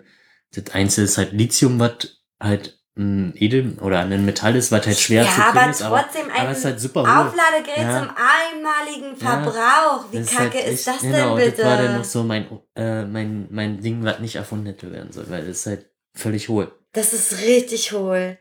das 0.53 0.73
Einzige 0.73 1.05
ist 1.05 1.17
halt 1.17 1.31
Lithium, 1.31 1.79
was 1.79 2.21
halt 2.41 2.80
ein 2.97 3.33
Edel 3.37 3.77
oder 3.79 3.99
ein 3.99 4.25
Metall 4.25 4.55
ist, 4.55 4.71
was 4.71 4.85
halt 4.85 4.99
schwer 4.99 5.23
zu 5.23 5.29
ja, 5.29 5.33
kriegen 5.51 5.57
aber 5.59 5.69
ist, 5.71 5.81
aber, 5.81 6.01
trotzdem 6.01 6.29
aber 6.29 6.39
ein 6.39 6.49
es 6.51 6.57
ist 6.59 6.65
halt 6.65 6.79
super 6.81 7.01
hoch. 7.03 7.25
Aufladegerät 7.27 7.77
Ja. 7.83 7.99
zum 7.99 8.09
einmaligen 8.17 9.15
Verbrauch. 9.15 10.05
Wie 10.11 10.17
Das 10.19 10.29
kacke 10.29 10.57
halt 10.57 10.67
ist 10.67 10.79
echt- 10.79 10.87
das 10.87 10.99
denn 11.01 11.11
genau, 11.13 11.35
bitte? 11.35 11.51
Das 11.57 11.65
war 11.65 11.77
dann 11.77 11.97
noch 11.97 12.03
so 12.03 12.23
mein, 12.23 12.47
äh, 12.75 13.05
mein, 13.05 13.47
mein 13.49 13.81
Ding, 13.81 14.03
was 14.03 14.19
nicht 14.19 14.35
erfunden 14.35 14.65
hätte 14.65 14.91
werden 14.91 15.11
soll, 15.13 15.29
weil 15.29 15.41
das 15.47 15.57
ist 15.59 15.65
halt 15.67 15.89
völlig 16.13 16.49
hohl. 16.49 16.71
Das 16.91 17.13
ist 17.13 17.39
richtig 17.41 17.93
hohl. 17.93 18.37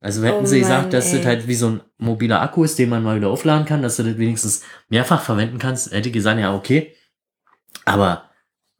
Also 0.00 0.22
hätten 0.22 0.42
Oh 0.42 0.46
sie 0.46 0.60
gesagt, 0.60 0.82
Mann, 0.82 0.90
dass 0.90 1.10
ey. 1.10 1.16
das 1.18 1.26
halt 1.26 1.48
wie 1.48 1.54
so 1.54 1.68
ein 1.70 1.80
mobiler 1.96 2.42
Akku 2.42 2.62
ist, 2.64 2.78
den 2.78 2.90
man 2.90 3.02
mal 3.02 3.16
wieder 3.16 3.28
aufladen 3.30 3.64
kann, 3.64 3.80
dass 3.80 3.96
du 3.96 4.02
das 4.02 4.18
wenigstens 4.18 4.62
mehrfach 4.90 5.22
verwenden 5.22 5.58
kannst, 5.58 5.90
hätte 5.92 6.10
ich 6.10 6.12
gesagt, 6.12 6.38
ja, 6.38 6.54
okay. 6.54 6.94
Aber 7.86 8.28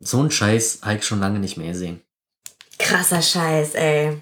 so 0.01 0.21
ein 0.23 0.31
Scheiß 0.31 0.81
habe 0.83 0.97
ich 0.97 1.05
schon 1.07 1.21
lange 1.21 1.39
nicht 1.39 1.57
mehr 1.57 1.69
gesehen. 1.69 2.03
Krasser 2.79 3.23
Scheiß, 3.23 3.75
ey. 3.75 4.21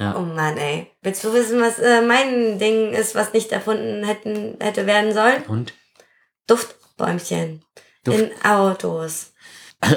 Ja. 0.00 0.16
Oh 0.16 0.20
Mann, 0.22 0.56
ey. 0.56 0.90
Willst 1.02 1.22
du 1.24 1.32
wissen, 1.34 1.60
was 1.60 1.78
äh, 1.78 2.00
mein 2.00 2.58
Ding 2.58 2.92
ist, 2.94 3.14
was 3.14 3.32
nicht 3.34 3.52
erfunden 3.52 4.02
hätten, 4.02 4.56
hätte 4.58 4.86
werden 4.86 5.12
sollen? 5.12 5.42
Und? 5.44 5.74
Duftbäumchen. 6.46 7.64
Duft- 8.04 8.18
In 8.18 8.30
Autos. 8.44 9.32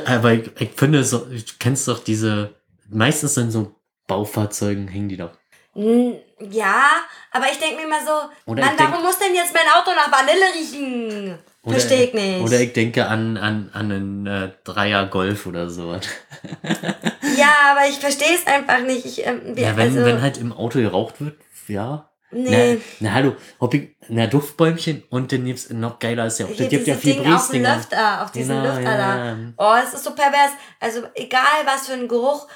Aber 0.05 0.33
ich, 0.33 0.49
ich 0.59 0.71
finde, 0.75 1.03
so, 1.03 1.19
du 1.19 1.41
kennst 1.59 1.87
doch 1.87 1.99
diese, 2.03 2.53
meistens 2.89 3.37
in 3.37 3.49
so 3.51 3.75
Baufahrzeugen 4.07 4.87
hängen 4.87 5.09
die 5.09 5.17
doch. 5.17 5.31
Ja, 5.75 6.85
aber 7.31 7.45
ich 7.51 7.57
denke 7.59 7.77
mir 7.77 7.83
immer 7.87 8.05
so, 8.05 8.29
Oder 8.51 8.63
Mann, 8.63 8.73
ich 8.73 8.77
denk- 8.77 8.91
warum 8.91 9.03
muss 9.05 9.17
denn 9.17 9.33
jetzt 9.33 9.53
mein 9.53 9.67
Auto 9.73 9.91
nach 9.95 10.11
Vanille 10.11 10.45
riechen? 10.53 11.39
Oder- 11.63 11.79
Verstehe 11.79 12.03
ich 12.05 12.13
nicht. 12.13 12.41
Oder 12.41 12.59
ich 12.59 12.73
denke 12.73 13.05
an, 13.07 13.37
an, 13.37 13.69
an 13.73 13.91
einen 13.91 14.27
äh, 14.27 14.49
Dreier 14.65 15.05
Golf 15.07 15.45
oder 15.45 15.69
sowas. 15.69 16.05
ja, 17.37 17.53
aber 17.71 17.87
ich 17.89 17.97
verstehe 17.99 18.35
es 18.35 18.45
einfach 18.45 18.81
nicht. 18.81 19.05
Ich, 19.05 19.25
ähm, 19.25 19.41
wie, 19.55 19.61
Ja, 19.61 19.77
wenn, 19.77 19.93
also, 19.95 20.05
wenn 20.05 20.21
halt 20.21 20.37
im 20.37 20.51
Auto 20.51 20.79
geraucht 20.79 21.21
wird, 21.21 21.37
ja. 21.69 22.09
nee. 22.31 22.79
Na, 22.99 23.09
na 23.09 23.13
hallo, 23.13 23.35
ich, 23.71 23.95
na 24.09 24.27
Duftbäumchen 24.27 25.03
und 25.09 25.31
dann 25.31 25.45
gibt's 25.45 25.69
noch 25.69 25.99
geiler 25.99 26.25
ist 26.25 26.39
ja 26.39 26.47
auch, 26.47 26.49
Hier 26.49 26.65
das 26.65 26.69
gibt 26.69 26.87
ja 26.87 26.95
viel 26.95 27.13
Ding 27.15 27.33
auf 27.33 27.49
dem. 27.49 27.63
Lüfter, 27.63 28.23
auf 28.23 28.31
diesem 28.31 28.57
Genau, 28.61 28.75
Lüfter 28.75 28.97
da. 28.97 29.25
ja. 29.25 29.37
Oh, 29.57 29.73
es 29.87 29.93
ist 29.93 30.03
so 30.03 30.11
pervers. 30.11 30.51
Also 30.81 31.03
egal, 31.15 31.41
was 31.65 31.87
für 31.87 31.93
einen 31.93 32.09
Geruch 32.09 32.47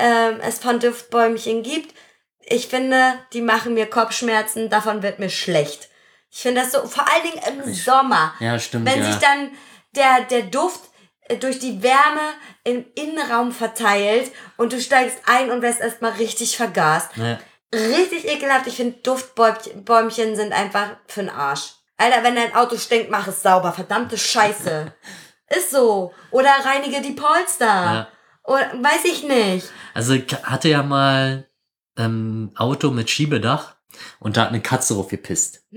ähm, 0.00 0.40
es 0.42 0.58
von 0.58 0.80
Duftbäumchen 0.80 1.62
gibt, 1.62 1.94
ich 2.48 2.66
finde, 2.66 3.14
die 3.32 3.42
machen 3.42 3.74
mir 3.74 3.86
Kopfschmerzen, 3.86 4.70
davon 4.70 5.02
wird 5.04 5.20
mir 5.20 5.30
schlecht. 5.30 5.88
Ich 6.36 6.42
finde 6.42 6.60
das 6.60 6.72
so, 6.72 6.86
vor 6.86 7.06
allen 7.10 7.22
Dingen 7.22 7.64
im 7.64 7.72
Sommer. 7.72 8.34
Ja, 8.40 8.58
stimmt, 8.58 8.84
Wenn 8.84 9.00
ja. 9.02 9.10
sich 9.10 9.16
dann 9.16 9.52
der, 9.92 10.20
der 10.28 10.42
Duft 10.42 10.82
äh, 11.22 11.38
durch 11.38 11.58
die 11.58 11.82
Wärme 11.82 12.34
im 12.62 12.84
Innenraum 12.94 13.52
verteilt 13.52 14.30
und 14.58 14.74
du 14.74 14.80
steigst 14.82 15.16
ein 15.24 15.50
und 15.50 15.62
wirst 15.62 15.80
erstmal 15.80 16.12
richtig 16.12 16.58
vergast. 16.58 17.08
ja. 17.16 17.38
Richtig 17.74 18.28
ekelhaft. 18.28 18.66
Ich 18.66 18.76
finde, 18.76 18.98
Duftbäumchen 18.98 20.36
sind 20.36 20.52
einfach 20.52 20.96
für 21.08 21.20
den 21.20 21.30
Arsch. 21.30 21.72
Alter, 21.96 22.22
wenn 22.22 22.36
dein 22.36 22.54
Auto 22.54 22.76
stinkt, 22.76 23.10
mach 23.10 23.26
es 23.26 23.42
sauber. 23.42 23.72
Verdammte 23.72 24.18
Scheiße. 24.18 24.92
Ist 25.56 25.70
so. 25.70 26.12
Oder 26.30 26.50
reinige 26.64 27.00
die 27.00 27.12
Polster. 27.12 27.66
Ja. 27.66 28.08
Oder 28.44 28.72
weiß 28.74 29.04
ich 29.06 29.24
nicht. 29.24 29.68
Also 29.94 30.12
ich 30.12 30.26
hatte 30.42 30.68
ja 30.68 30.82
mal 30.82 31.48
ähm, 31.96 32.52
Auto 32.56 32.90
mit 32.90 33.08
Schiebedach 33.08 33.74
und 34.20 34.36
da 34.36 34.42
hat 34.42 34.48
eine 34.50 34.60
Katze 34.60 34.94
drauf 34.94 35.08
gepisst. 35.08 35.64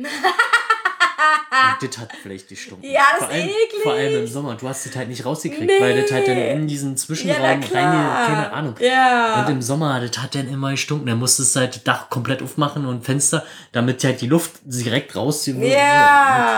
Und 1.51 1.89
das 1.89 1.97
hat 1.97 2.09
vielleicht 2.21 2.47
gestunken. 2.47 2.85
Ja, 2.89 3.01
das 3.11 3.25
vor 3.25 3.29
allem, 3.33 3.47
ist 3.47 3.55
eklig. 3.55 3.81
Vor 3.83 3.93
allem 3.93 4.15
im 4.19 4.27
Sommer. 4.27 4.55
Du 4.55 4.67
hast 4.67 4.85
das 4.85 4.95
halt 4.95 5.07
nicht 5.09 5.25
rausgekriegt, 5.25 5.65
Nee. 5.65 5.79
weil 5.81 6.01
das 6.01 6.11
halt 6.11 6.27
dann 6.27 6.37
in 6.37 6.67
diesen 6.67 6.91
Ja, 6.91 6.95
Zwischenraum 6.97 7.41
na 7.41 7.47
rein, 7.47 7.61
keine 7.71 8.53
Ahnung. 8.53 8.75
Ja. 8.79 9.41
Und 9.45 9.51
im 9.53 9.61
Sommer, 9.61 9.99
das 9.99 10.17
hat 10.21 10.35
dann 10.35 10.47
immer 10.47 10.71
gestunken. 10.71 11.07
Dann 11.07 11.17
musstest 11.19 11.55
du 11.55 11.61
halt 11.61 11.75
das 11.75 11.83
Dach 11.83 12.09
komplett 12.09 12.41
aufmachen 12.43 12.85
und 12.85 13.03
Fenster, 13.03 13.43
damit 13.71 14.03
halt 14.03 14.21
die 14.21 14.27
Luft 14.27 14.51
direkt 14.63 15.15
rauszieht. 15.15 15.57
Ja. 15.57 15.69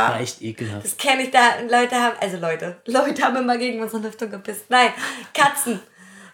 Das 0.07 0.09
war 0.15 0.19
echt 0.21 0.41
ekelhaft. 0.41 0.85
Das 0.85 0.97
kenne 0.97 1.23
ich 1.23 1.31
da. 1.31 1.39
Leute 1.69 1.95
haben, 1.95 2.15
also 2.19 2.37
Leute, 2.37 2.77
Leute 2.85 3.23
haben 3.23 3.37
immer 3.37 3.57
gegen 3.57 3.81
unsere 3.81 4.01
Lüftung 4.01 4.29
gepisst. 4.29 4.65
Nein, 4.69 4.89
Katzen. 5.33 5.79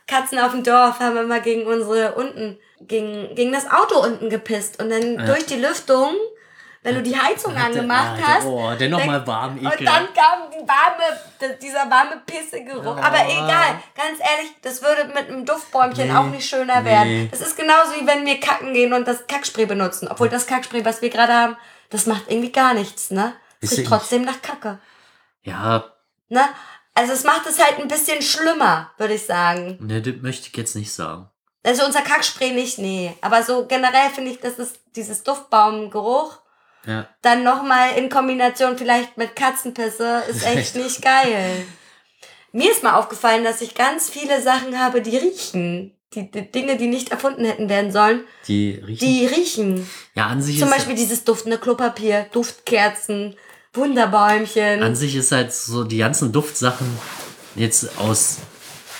Katzen 0.08 0.40
auf 0.40 0.52
dem 0.52 0.64
Dorf 0.64 1.00
haben 1.00 1.18
immer 1.18 1.42
gegen 1.42 1.68
unsere 1.68 2.16
unten, 2.16 2.58
gegen, 2.82 3.36
gegen 3.36 3.52
das 3.52 3.70
Auto 3.70 4.00
unten 4.02 4.30
gepisst. 4.30 4.82
Und 4.82 4.90
dann 4.90 5.16
Ja. 5.16 5.26
durch 5.26 5.46
die 5.46 5.56
Lüftung, 5.58 6.14
wenn 6.88 6.96
du 6.96 7.04
die 7.04 7.18
Heizung 7.20 7.56
angemacht 7.56 8.18
Ah, 8.24 8.28
hast. 8.36 8.46
Oh, 8.46 8.74
der 8.80 8.90
nochmal 8.90 9.26
warm, 9.28 9.58
Und 9.58 9.66
ekelhaft. 9.74 9.82
dann 9.86 10.14
kam 10.14 10.50
die 10.52 10.68
warme, 10.68 11.58
dieser 11.62 11.90
warme 11.90 12.22
Pissegeruch. 12.26 12.86
Oh. 12.98 13.02
Aber 13.02 13.26
egal, 13.26 13.80
ganz 13.96 14.20
ehrlich, 14.20 14.52
das 14.62 14.82
würde 14.82 15.06
mit 15.06 15.28
einem 15.30 15.46
Duftbäumchen 15.46 16.08
Nee. 16.08 16.16
auch 16.16 16.26
nicht 16.26 16.48
schöner 16.50 16.84
werden. 16.86 17.08
Nee. 17.24 17.28
Das 17.30 17.42
ist 17.42 17.58
genauso 17.58 17.92
wie 18.00 18.08
wenn 18.08 18.26
wir 18.26 18.40
kacken 18.40 18.74
gehen 18.74 18.94
und 18.94 19.08
das 19.08 19.28
Kackspray 19.28 19.66
benutzen. 19.66 20.08
Obwohl 20.08 20.30
das 20.30 20.48
Kackspray, 20.48 20.84
was 20.86 21.02
wir 21.02 21.10
gerade 21.10 21.34
haben, 21.34 21.58
das 21.90 22.06
macht 22.06 22.24
irgendwie 22.30 22.52
gar 22.52 22.74
nichts, 22.74 23.12
ne? 23.12 23.34
Es 23.62 23.78
riecht 23.78 23.88
trotzdem 23.88 24.24
nach 24.24 24.42
Kacke. 24.42 24.80
Ja, 25.44 25.84
Ne? 26.30 26.42
Also 26.94 27.14
es 27.14 27.24
macht 27.24 27.46
es 27.48 27.60
halt 27.64 27.80
ein 27.80 27.88
bisschen 27.88 28.22
schlimmer, 28.22 28.92
würde 28.98 29.14
ich 29.14 29.26
sagen. 29.26 29.78
ne, 29.82 30.02
das 30.02 30.16
möchte 30.22 30.48
ich 30.50 30.58
jetzt 30.58 30.76
nicht 30.76 30.92
sagen. 30.92 31.30
Also 31.64 31.86
unser 31.86 32.02
Kackspray 32.02 32.52
nicht, 32.52 32.80
nee. 32.80 33.16
Aber 33.22 33.44
so 33.44 33.66
generell 33.68 34.10
finde 34.10 34.32
ich, 34.32 34.40
dass 34.40 34.58
es 34.58 34.74
dieses 34.96 35.22
Duftbaumgeruch 35.24 36.40
Ja. 36.86 37.08
dann 37.22 37.44
nochmal 37.44 37.98
in 37.98 38.10
Kombination 38.10 38.78
vielleicht 38.78 39.18
mit 39.18 39.36
Katzenpisse 39.36 40.24
ist 40.30 40.46
echt 40.56 40.76
nicht 40.76 41.02
geil. 41.02 41.66
Mir 42.54 42.72
ist 42.72 42.82
mal 42.84 42.94
aufgefallen, 42.96 43.44
dass 43.44 43.62
ich 43.62 43.76
ganz 43.76 44.10
viele 44.10 44.42
Sachen 44.42 44.80
habe, 44.80 45.02
die 45.02 45.18
riechen. 45.18 45.94
Die, 46.14 46.32
die 46.32 46.50
Dinge, 46.50 46.78
die 46.78 46.88
nicht 46.88 47.12
erfunden 47.12 47.44
hätten 47.44 47.68
werden 47.68 47.92
sollen, 47.92 48.22
Die 48.48 48.82
riechen. 48.88 49.06
die 49.06 49.26
riechen. 49.26 49.90
ja, 50.16 50.28
an 50.28 50.42
sich 50.42 50.58
Zum 50.58 50.70
ist 50.70 50.74
Beispiel 50.76 50.96
dieses 50.96 51.26
duftende 51.26 51.58
Klopapier, 51.58 52.28
Duftkerzen, 52.32 53.36
Wunderbäumchen. 53.74 54.82
An 54.82 54.96
sich 54.96 55.18
ist 55.18 55.34
halt 55.34 55.52
so 55.54 55.84
die 55.84 55.98
ganzen 55.98 56.32
Duftsachen 56.32 56.88
jetzt 57.56 58.00
aus 58.00 58.38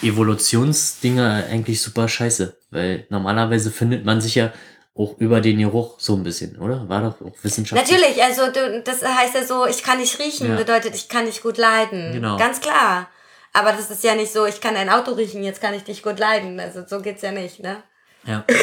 Evolutionsdinger 0.04 1.46
eigentlich 1.50 1.82
super 1.82 2.08
scheiße. 2.08 2.58
Weil 2.72 3.06
normalerweise 3.10 3.72
findet 3.72 4.04
man 4.06 4.20
sich 4.22 4.36
ja 4.36 4.52
auch 4.98 5.16
über 5.20 5.42
den 5.42 5.60
Geruch 5.60 6.00
so 6.00 6.16
ein 6.16 6.24
bisschen, 6.24 6.58
oder? 6.60 6.88
War 6.90 7.02
doch 7.02 7.22
auch 7.26 7.36
wissenschaftlich. 7.44 7.90
Natürlich, 8.00 8.24
also 8.24 8.82
das 8.84 9.04
heißt 9.04 9.36
ja 9.36 9.44
so, 9.44 9.66
ich 9.68 9.84
kann 9.84 10.00
nicht 10.00 10.18
riechen, 10.20 10.50
Ja. 10.50 10.56
bedeutet, 10.56 10.96
ich 10.96 11.08
kann 11.10 11.26
nicht 11.26 11.44
gut 11.44 11.58
leiden. 11.58 12.14
Genau. 12.14 12.38
Ganz 12.38 12.62
klar. 12.62 13.08
Aber 13.54 13.72
das 13.72 13.90
ist 13.90 14.04
ja 14.04 14.14
nicht 14.16 14.32
so, 14.32 14.46
ich 14.46 14.62
kann 14.62 14.76
ein 14.76 14.90
Auto 14.90 15.14
riechen, 15.14 15.44
jetzt 15.44 15.62
kann 15.62 15.74
ich 15.74 15.84
dich 15.84 16.04
gut 16.04 16.20
leiden. 16.20 16.60
Also 16.60 16.84
so 16.88 17.00
geht's 17.02 17.22
ja 17.22 17.32
nicht, 17.32 17.60
ne? 17.62 17.84
Ja. 18.26 18.44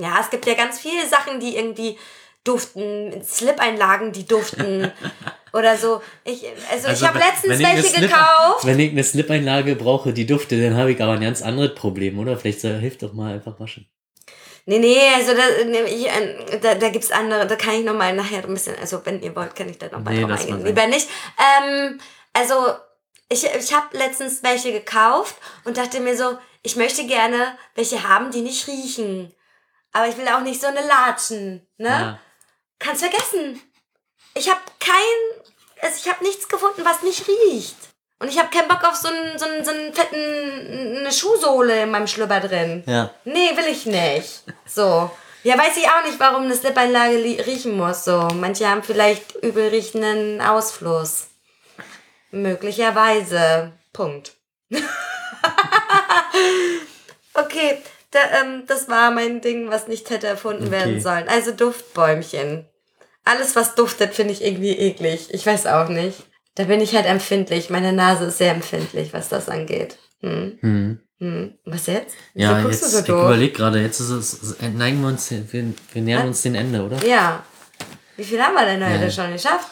Ja, 0.00 0.18
es 0.20 0.30
gibt 0.30 0.46
ja 0.46 0.54
ganz 0.54 0.78
viele 0.78 1.06
Sachen, 1.08 1.40
die 1.40 1.56
irgendwie 1.56 1.96
duften, 2.44 3.22
Slip-Einlagen, 3.24 4.12
die 4.12 4.26
duften 4.26 4.92
oder 5.52 5.76
so. 5.76 6.02
Ich, 6.24 6.44
also, 6.70 6.88
ich 6.88 7.02
habe 7.08 7.18
letztens 7.18 7.58
ich 7.58 7.66
welche 7.66 7.82
Slip- 7.88 8.08
gekauft. 8.08 8.64
Wenn 8.64 8.78
ich 8.78 8.90
eine 8.92 9.02
Slip-Einlage 9.02 9.76
brauche, 9.76 10.12
die 10.12 10.26
dufte, 10.26 10.60
dann 10.62 10.76
habe 10.76 10.92
ich 10.92 11.02
aber 11.02 11.12
ein 11.12 11.20
ganz 11.22 11.40
anderes 11.42 11.74
Problem, 11.74 12.18
oder? 12.18 12.36
Vielleicht 12.36 12.60
soll- 12.60 12.74
hilft 12.78 13.02
doch 13.02 13.14
mal 13.14 13.32
einfach 13.34 13.58
waschen. 13.58 13.88
Nee, 14.66 14.78
nee, 14.78 14.98
also 15.14 15.34
da, 15.34 15.42
nee, 15.66 15.82
ich, 15.82 16.06
äh, 16.06 16.58
da, 16.58 16.74
da 16.74 16.88
gibt's 16.88 17.10
andere, 17.10 17.46
da 17.46 17.56
kann 17.56 17.74
ich 17.74 17.84
nochmal 17.84 18.14
nachher 18.14 18.44
ein 18.44 18.54
bisschen, 18.54 18.78
also 18.78 19.04
wenn 19.04 19.22
ihr 19.22 19.36
wollt, 19.36 19.54
kann 19.54 19.68
ich 19.68 19.78
da 19.78 19.86
noch 19.86 20.00
mal 20.00 20.14
Nee, 20.14 20.22
drauf 20.22 20.40
eingehen. 20.40 20.64
Lieber 20.64 20.86
nicht. 20.86 21.08
Ähm, 21.38 22.00
also 22.32 22.74
ich, 23.28 23.44
ich 23.44 23.74
habe 23.74 23.96
letztens 23.96 24.42
welche 24.42 24.72
gekauft 24.72 25.36
und 25.64 25.76
dachte 25.76 26.00
mir 26.00 26.16
so, 26.16 26.38
ich 26.62 26.76
möchte 26.76 27.04
gerne 27.06 27.58
welche 27.74 28.08
haben, 28.08 28.30
die 28.30 28.40
nicht 28.40 28.66
riechen. 28.66 29.34
Aber 29.92 30.08
ich 30.08 30.16
will 30.16 30.28
auch 30.28 30.40
nicht 30.40 30.60
so 30.60 30.66
eine 30.66 30.84
Latschen, 30.84 31.66
ne? 31.76 31.88
Ja. 31.88 32.20
Kannst 32.78 33.02
vergessen. 33.02 33.60
Ich 34.34 34.48
habe 34.50 34.60
kein, 34.80 35.42
also 35.80 35.96
ich 36.02 36.08
habe 36.10 36.24
nichts 36.24 36.48
gefunden, 36.48 36.84
was 36.84 37.02
nicht 37.02 37.24
riecht. 37.28 37.76
Und 38.24 38.30
ich 38.30 38.38
habe 38.38 38.48
keinen 38.48 38.68
Bock 38.68 38.82
auf 38.84 38.94
so 38.96 39.08
einen, 39.08 39.38
so 39.38 39.44
einen, 39.44 39.62
so 39.62 39.70
einen 39.70 39.92
fetten, 39.92 40.96
eine 41.00 41.12
Schuhsohle 41.12 41.82
in 41.82 41.90
meinem 41.90 42.06
Schlüpper 42.06 42.40
drin. 42.40 42.82
Ja. 42.86 43.10
Nee, 43.26 43.54
will 43.54 43.66
ich 43.70 43.84
nicht. 43.84 44.44
So. 44.64 45.10
Ja, 45.42 45.58
weiß 45.58 45.76
ich 45.76 45.84
auch 45.86 46.06
nicht, 46.06 46.18
warum 46.18 46.44
eine 46.44 46.54
Slip-Einlage 46.54 47.18
li- 47.18 47.38
riechen 47.42 47.76
muss. 47.76 48.02
So. 48.06 48.28
Manche 48.32 48.66
haben 48.66 48.82
vielleicht 48.82 49.34
übel 49.42 49.68
riechenden 49.68 50.40
Ausfluss. 50.40 51.26
Möglicherweise. 52.30 53.72
Punkt. 53.92 54.32
okay, 57.34 57.78
da, 58.10 58.20
ähm, 58.40 58.64
das 58.66 58.88
war 58.88 59.10
mein 59.10 59.42
Ding, 59.42 59.68
was 59.68 59.86
nicht 59.86 60.08
hätte 60.08 60.28
erfunden 60.28 60.70
werden 60.70 60.92
Okay. 60.94 61.00
sollen. 61.00 61.28
Also 61.28 61.52
Duftbäumchen. 61.52 62.66
Alles, 63.26 63.54
was 63.54 63.74
duftet, 63.74 64.14
finde 64.14 64.32
ich 64.32 64.42
irgendwie 64.42 64.78
eklig. 64.78 65.28
Ich 65.30 65.44
weiß 65.44 65.66
auch 65.66 65.88
nicht. 65.88 66.22
Da 66.56 66.64
bin 66.64 66.80
ich 66.80 66.94
halt 66.94 67.06
empfindlich. 67.06 67.70
Meine 67.70 67.92
Nase 67.92 68.26
ist 68.26 68.38
sehr 68.38 68.52
empfindlich, 68.52 69.12
was 69.12 69.28
das 69.28 69.48
angeht. 69.48 69.98
Hm. 70.20 70.58
Hm. 70.60 71.00
Hm. 71.20 71.54
Was 71.64 71.86
jetzt? 71.86 72.14
Wieso 72.34 72.52
Ja, 72.52 72.58
jetzt, 72.60 72.82
ich 72.84 72.88
so 72.90 73.00
doof? 73.02 73.24
überlege 73.24 73.52
gerade, 73.52 73.80
jetzt 73.80 74.00
ist 74.00 74.10
es, 74.10 74.56
neigen 74.60 75.00
wir 75.00 75.08
uns, 75.08 75.30
wir, 75.30 75.44
wir 75.92 76.02
nähern 76.02 76.28
uns 76.28 76.42
dem 76.42 76.54
Ende, 76.54 76.82
oder? 76.84 77.04
Ja. 77.06 77.42
Wie 78.16 78.24
viel 78.24 78.40
haben 78.40 78.54
wir 78.54 78.64
denn 78.64 78.84
heute 78.84 79.04
Ja. 79.04 79.10
schon 79.10 79.32
geschafft? 79.32 79.68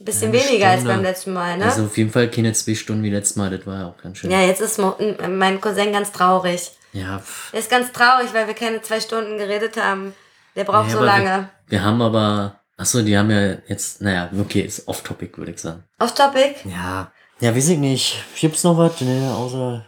Ein 0.00 0.04
bisschen 0.06 0.32
Eine 0.32 0.42
weniger 0.42 0.66
als 0.68 0.80
Stunde. 0.80 0.94
beim 0.94 1.02
letzten 1.04 1.32
Mal, 1.34 1.56
ne? 1.58 1.64
Also 1.66 1.84
auf 1.84 1.96
jeden 1.96 2.10
Fall 2.10 2.28
keine 2.30 2.52
zwei 2.52 2.74
Stunden 2.74 3.02
wie 3.02 3.10
letztes 3.10 3.36
Mal, 3.36 3.50
das 3.56 3.66
war 3.66 3.78
ja 3.80 3.86
auch 3.88 3.96
ganz 4.02 4.18
schön. 4.18 4.30
ja, 4.30 4.40
jetzt 4.40 4.60
ist 4.60 4.80
mein 5.28 5.60
Cousin 5.60 5.92
ganz 5.92 6.10
traurig. 6.12 6.72
Ja, 6.92 7.18
pff. 7.18 7.52
Er 7.52 7.60
ist 7.60 7.70
ganz 7.70 7.92
traurig, 7.92 8.28
weil 8.32 8.46
wir 8.46 8.54
keine 8.54 8.80
zwei 8.82 9.00
Stunden 9.00 9.36
geredet 9.38 9.76
haben. 9.76 10.14
Der 10.56 10.64
braucht 10.64 10.90
Ja, 10.90 10.96
so 10.98 11.04
lange. 11.04 11.48
Wir, 11.68 11.78
wir 11.78 11.82
haben 11.84 12.00
aber, 12.02 12.60
achso, 12.76 13.02
die 13.02 13.16
haben 13.16 13.30
ja 13.30 13.56
jetzt, 13.66 14.00
naja, 14.00 14.30
okay, 14.38 14.60
ist 14.60 14.86
off-topic, 14.88 15.38
würde 15.38 15.52
ich 15.52 15.58
sagen. 15.60 15.84
Off 15.98 16.14
Topic? 16.14 16.56
Ja, 16.64 17.12
ja, 17.40 17.54
weiß 17.54 17.70
ich 17.70 17.78
nicht. 17.78 18.24
Gibt's 18.40 18.64
noch 18.64 18.78
was? 18.78 19.00
Ne, 19.00 19.34
außer, 19.36 19.84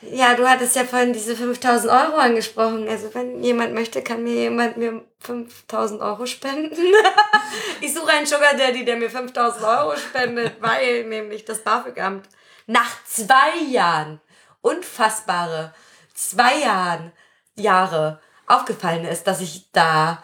Ja, 0.00 0.34
du 0.34 0.48
hattest 0.48 0.76
ja 0.76 0.84
vorhin 0.84 1.12
diese 1.12 1.34
5000 1.36 1.92
Euro 1.92 2.16
angesprochen. 2.16 2.88
Also 2.88 3.12
wenn 3.14 3.42
jemand 3.42 3.74
möchte, 3.74 4.02
kann 4.02 4.22
mir 4.22 4.34
jemand 4.34 4.76
mir 4.76 5.02
5000 5.20 6.00
Euro 6.00 6.26
spenden. 6.26 6.76
ich 7.80 7.92
suche 7.92 8.12
einen 8.12 8.26
Sugar 8.26 8.54
Daddy, 8.56 8.84
der 8.84 8.96
mir 8.96 9.10
5000 9.10 9.64
Euro 9.64 9.96
spendet, 9.96 10.54
weil 10.60 11.04
nämlich 11.04 11.44
das 11.44 11.60
BAföG-Amt 11.64 12.28
nach 12.66 13.04
zwei 13.04 13.58
Jahren, 13.70 14.20
unfassbare 14.60 15.74
zwei 16.14 16.60
Jahren, 16.60 17.12
Jahre 17.56 18.20
aufgefallen 18.46 19.04
ist, 19.04 19.26
dass 19.26 19.40
ich 19.40 19.70
da, 19.72 20.22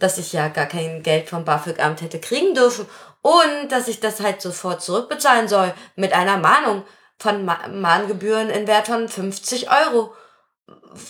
dass 0.00 0.18
ich 0.18 0.32
ja 0.32 0.48
gar 0.48 0.66
kein 0.66 1.02
Geld 1.02 1.28
vom 1.28 1.44
BAföG-Amt 1.44 2.02
hätte 2.02 2.18
kriegen 2.18 2.54
dürfen 2.54 2.86
und 3.22 3.68
dass 3.70 3.88
ich 3.88 4.00
das 4.00 4.20
halt 4.20 4.40
sofort 4.40 4.82
zurückbezahlen 4.82 5.46
soll 5.46 5.72
mit 5.94 6.12
einer 6.12 6.38
Mahnung 6.38 6.84
von 7.18 7.44
Ma 7.44 7.68
Mahngebühren 7.68 8.50
in 8.50 8.66
Wert 8.66 8.88
von 8.88 9.08
50 9.08 9.68
Euro. 9.70 10.14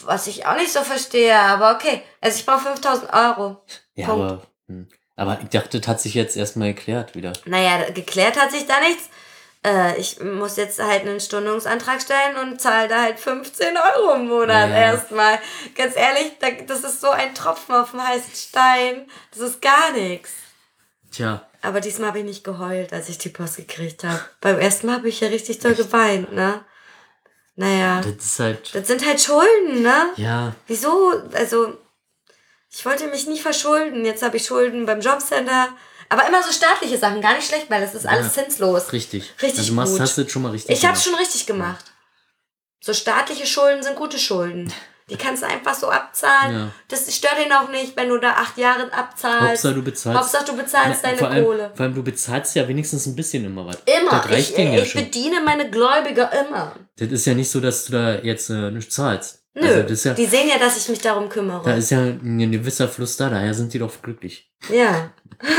Was 0.05 0.27
ich 0.27 0.47
auch 0.47 0.57
nicht 0.57 0.73
so 0.73 0.81
verstehe, 0.81 1.39
aber 1.39 1.75
okay. 1.75 2.03
Also 2.21 2.39
ich 2.39 2.47
brauche 2.47 2.61
5000 2.61 3.12
Euro. 3.12 3.62
ja, 3.95 4.07
Punkt. 4.07 4.23
aber, 4.23 4.43
hm. 4.67 4.89
aber 5.17 5.39
ich 5.43 5.49
dachte, 5.49 5.81
das 5.81 5.89
hat 5.89 6.01
sich 6.01 6.15
jetzt 6.15 6.37
erstmal 6.37 6.75
geklärt 6.75 7.15
wieder. 7.15 7.33
Naja, 7.45 7.91
geklärt 7.91 8.39
hat 8.39 8.51
sich 8.51 8.67
da 8.67 8.81
nichts. 8.81 9.09
Äh, 9.65 9.99
ich 10.01 10.20
muss 10.20 10.57
jetzt 10.57 10.81
halt 10.82 11.03
einen 11.03 11.20
Stundungsantrag 11.20 12.01
stellen 12.01 12.37
und 12.37 12.61
zahle 12.61 12.89
da 12.89 13.03
halt 13.03 13.20
15 13.20 13.77
Euro 13.77 14.15
im 14.15 14.28
Monat 14.28 14.70
Ja. 14.70 14.77
erstmal. 14.77 15.39
Ganz 15.74 15.97
ehrlich, 15.97 16.32
da, 16.41 16.51
das 16.51 16.82
ist 16.82 17.01
so 17.01 17.11
ein 17.11 17.35
Tropfen 17.35 17.74
auf 17.74 17.91
dem 17.91 18.07
heißen 18.07 18.35
Stein. 18.35 19.07
Das 19.32 19.41
ist 19.41 19.61
gar 19.61 19.93
nichts. 19.93 20.31
Tja, 21.12 21.47
Aber 21.61 21.81
diesmal 21.81 22.09
habe 22.09 22.20
ich 22.20 22.24
nicht 22.24 22.45
geheult, 22.45 22.93
als 22.93 23.09
ich 23.09 23.19
die 23.19 23.28
Post 23.28 23.57
gekriegt 23.57 24.05
habe. 24.05 24.20
Beim 24.41 24.59
ersten 24.59 24.87
Mal 24.87 24.97
habe 24.97 25.09
ich 25.09 25.20
ja 25.20 25.28
richtig 25.28 25.59
doll 25.59 25.74
geweint, 25.74 26.32
ne? 26.32 26.65
Naja, 27.57 28.01
das 28.01 28.24
ist 28.24 28.41
halt, 28.41 28.74
das 28.74 28.87
sind 28.87 29.05
halt 29.05 29.20
Schulden, 29.20 29.82
ne? 29.82 30.07
ja, 30.16 30.55
Wieso? 30.66 31.12
Also, 31.35 31.77
ich 32.70 32.87
wollte 32.87 33.09
mich 33.09 33.27
nie 33.27 33.39
verschulden. 33.41 34.05
Jetzt 34.07 34.23
habe 34.23 34.37
ich 34.39 34.47
Schulden 34.47 34.87
beim 34.87 35.01
Jobcenter. 35.01 35.69
Aber 36.11 36.27
immer 36.28 36.43
so 36.43 36.53
staatliche 36.53 36.99
Sachen, 36.99 37.20
gar 37.23 37.35
nicht 37.35 37.49
schlecht, 37.49 37.70
weil 37.70 37.81
das 37.81 37.95
ist 37.95 38.07
alles 38.07 38.35
Ja. 38.37 38.43
zinslos. 38.43 38.93
richtig. 38.93 39.32
Richtig 39.41 39.61
also, 39.61 39.70
du 39.70 39.74
machst, 39.77 39.93
gut. 39.93 40.01
hast 40.03 40.19
das 40.19 40.31
schon 40.31 40.43
mal 40.43 40.51
richtig 40.51 40.70
Ich 40.77 40.85
habe 40.85 40.93
gemacht. 40.93 41.05
schon 41.05 41.15
richtig 41.15 41.47
gemacht. 41.47 41.85
So 42.82 42.93
staatliche 42.93 43.47
Schulden 43.47 43.82
sind 43.82 43.97
gute 43.97 44.19
Schulden. 44.19 44.73
Die 45.09 45.16
kannst 45.16 45.43
du 45.43 45.47
einfach 45.47 45.74
so 45.74 45.89
abzahlen. 45.91 46.55
Ja. 46.55 46.70
Das 46.89 47.12
stört 47.15 47.35
ihn 47.45 47.53
auch 47.53 47.69
nicht, 47.69 47.97
wenn 47.97 48.09
du 48.09 48.19
da 48.19 48.31
acht 48.35 48.57
Jahre 48.59 48.93
abzahlst. 48.93 49.41
Hauptsache, 49.65 49.74
du 49.74 49.82
bezahlst. 49.82 50.20
Hauptsache, 50.20 50.45
du 50.47 50.57
bezahlst 50.57 51.05
deine 51.05 51.19
vor 51.19 51.28
allem, 51.28 51.45
Kohle. 51.45 51.70
Vor 51.74 51.85
allem, 51.85 51.95
du 51.97 52.03
bezahlst 52.05 52.55
ja 52.55 52.66
wenigstens 52.69 53.07
ein 53.07 53.16
bisschen 53.16 53.45
immer 53.45 53.66
was. 53.66 53.78
Immer. 53.87 54.11
Das 54.20 54.31
reicht 54.31 54.51
ich 54.51 54.55
denen 54.57 54.73
ja 54.74 54.82
ich 54.82 54.93
schon. 54.93 55.03
bediene 55.05 55.41
meine 55.43 55.69
Gläubiger 55.69 56.31
immer. 56.47 56.77
Das 56.97 57.09
ist 57.09 57.24
ja 57.27 57.35
nicht 57.35 57.51
so, 57.51 57.61
dass 57.61 57.87
du 57.87 57.93
da 57.93 58.15
jetzt 58.20 58.51
äh, 58.51 58.70
nichts 58.70 58.95
zahlst. 58.95 59.43
Nö, 59.55 59.66
Also 59.66 59.82
das 59.82 59.91
ist 59.93 60.05
ja, 60.05 60.15
die 60.15 60.27
sehen 60.27 60.49
ja, 60.49 60.59
dass 60.59 60.77
ich 60.77 60.89
mich 60.89 61.01
darum 61.01 61.28
kümmere. 61.28 61.62
da 61.65 61.74
ist 61.74 61.91
ja 61.91 61.99
ein 61.99 62.53
gewisser 62.53 62.87
Fluss 62.89 63.16
da, 63.16 63.28
daher 63.31 63.53
sind 63.53 63.74
die 63.74 63.81
doch 63.81 63.93
glücklich. 64.01 64.49
Ja. 64.73 65.11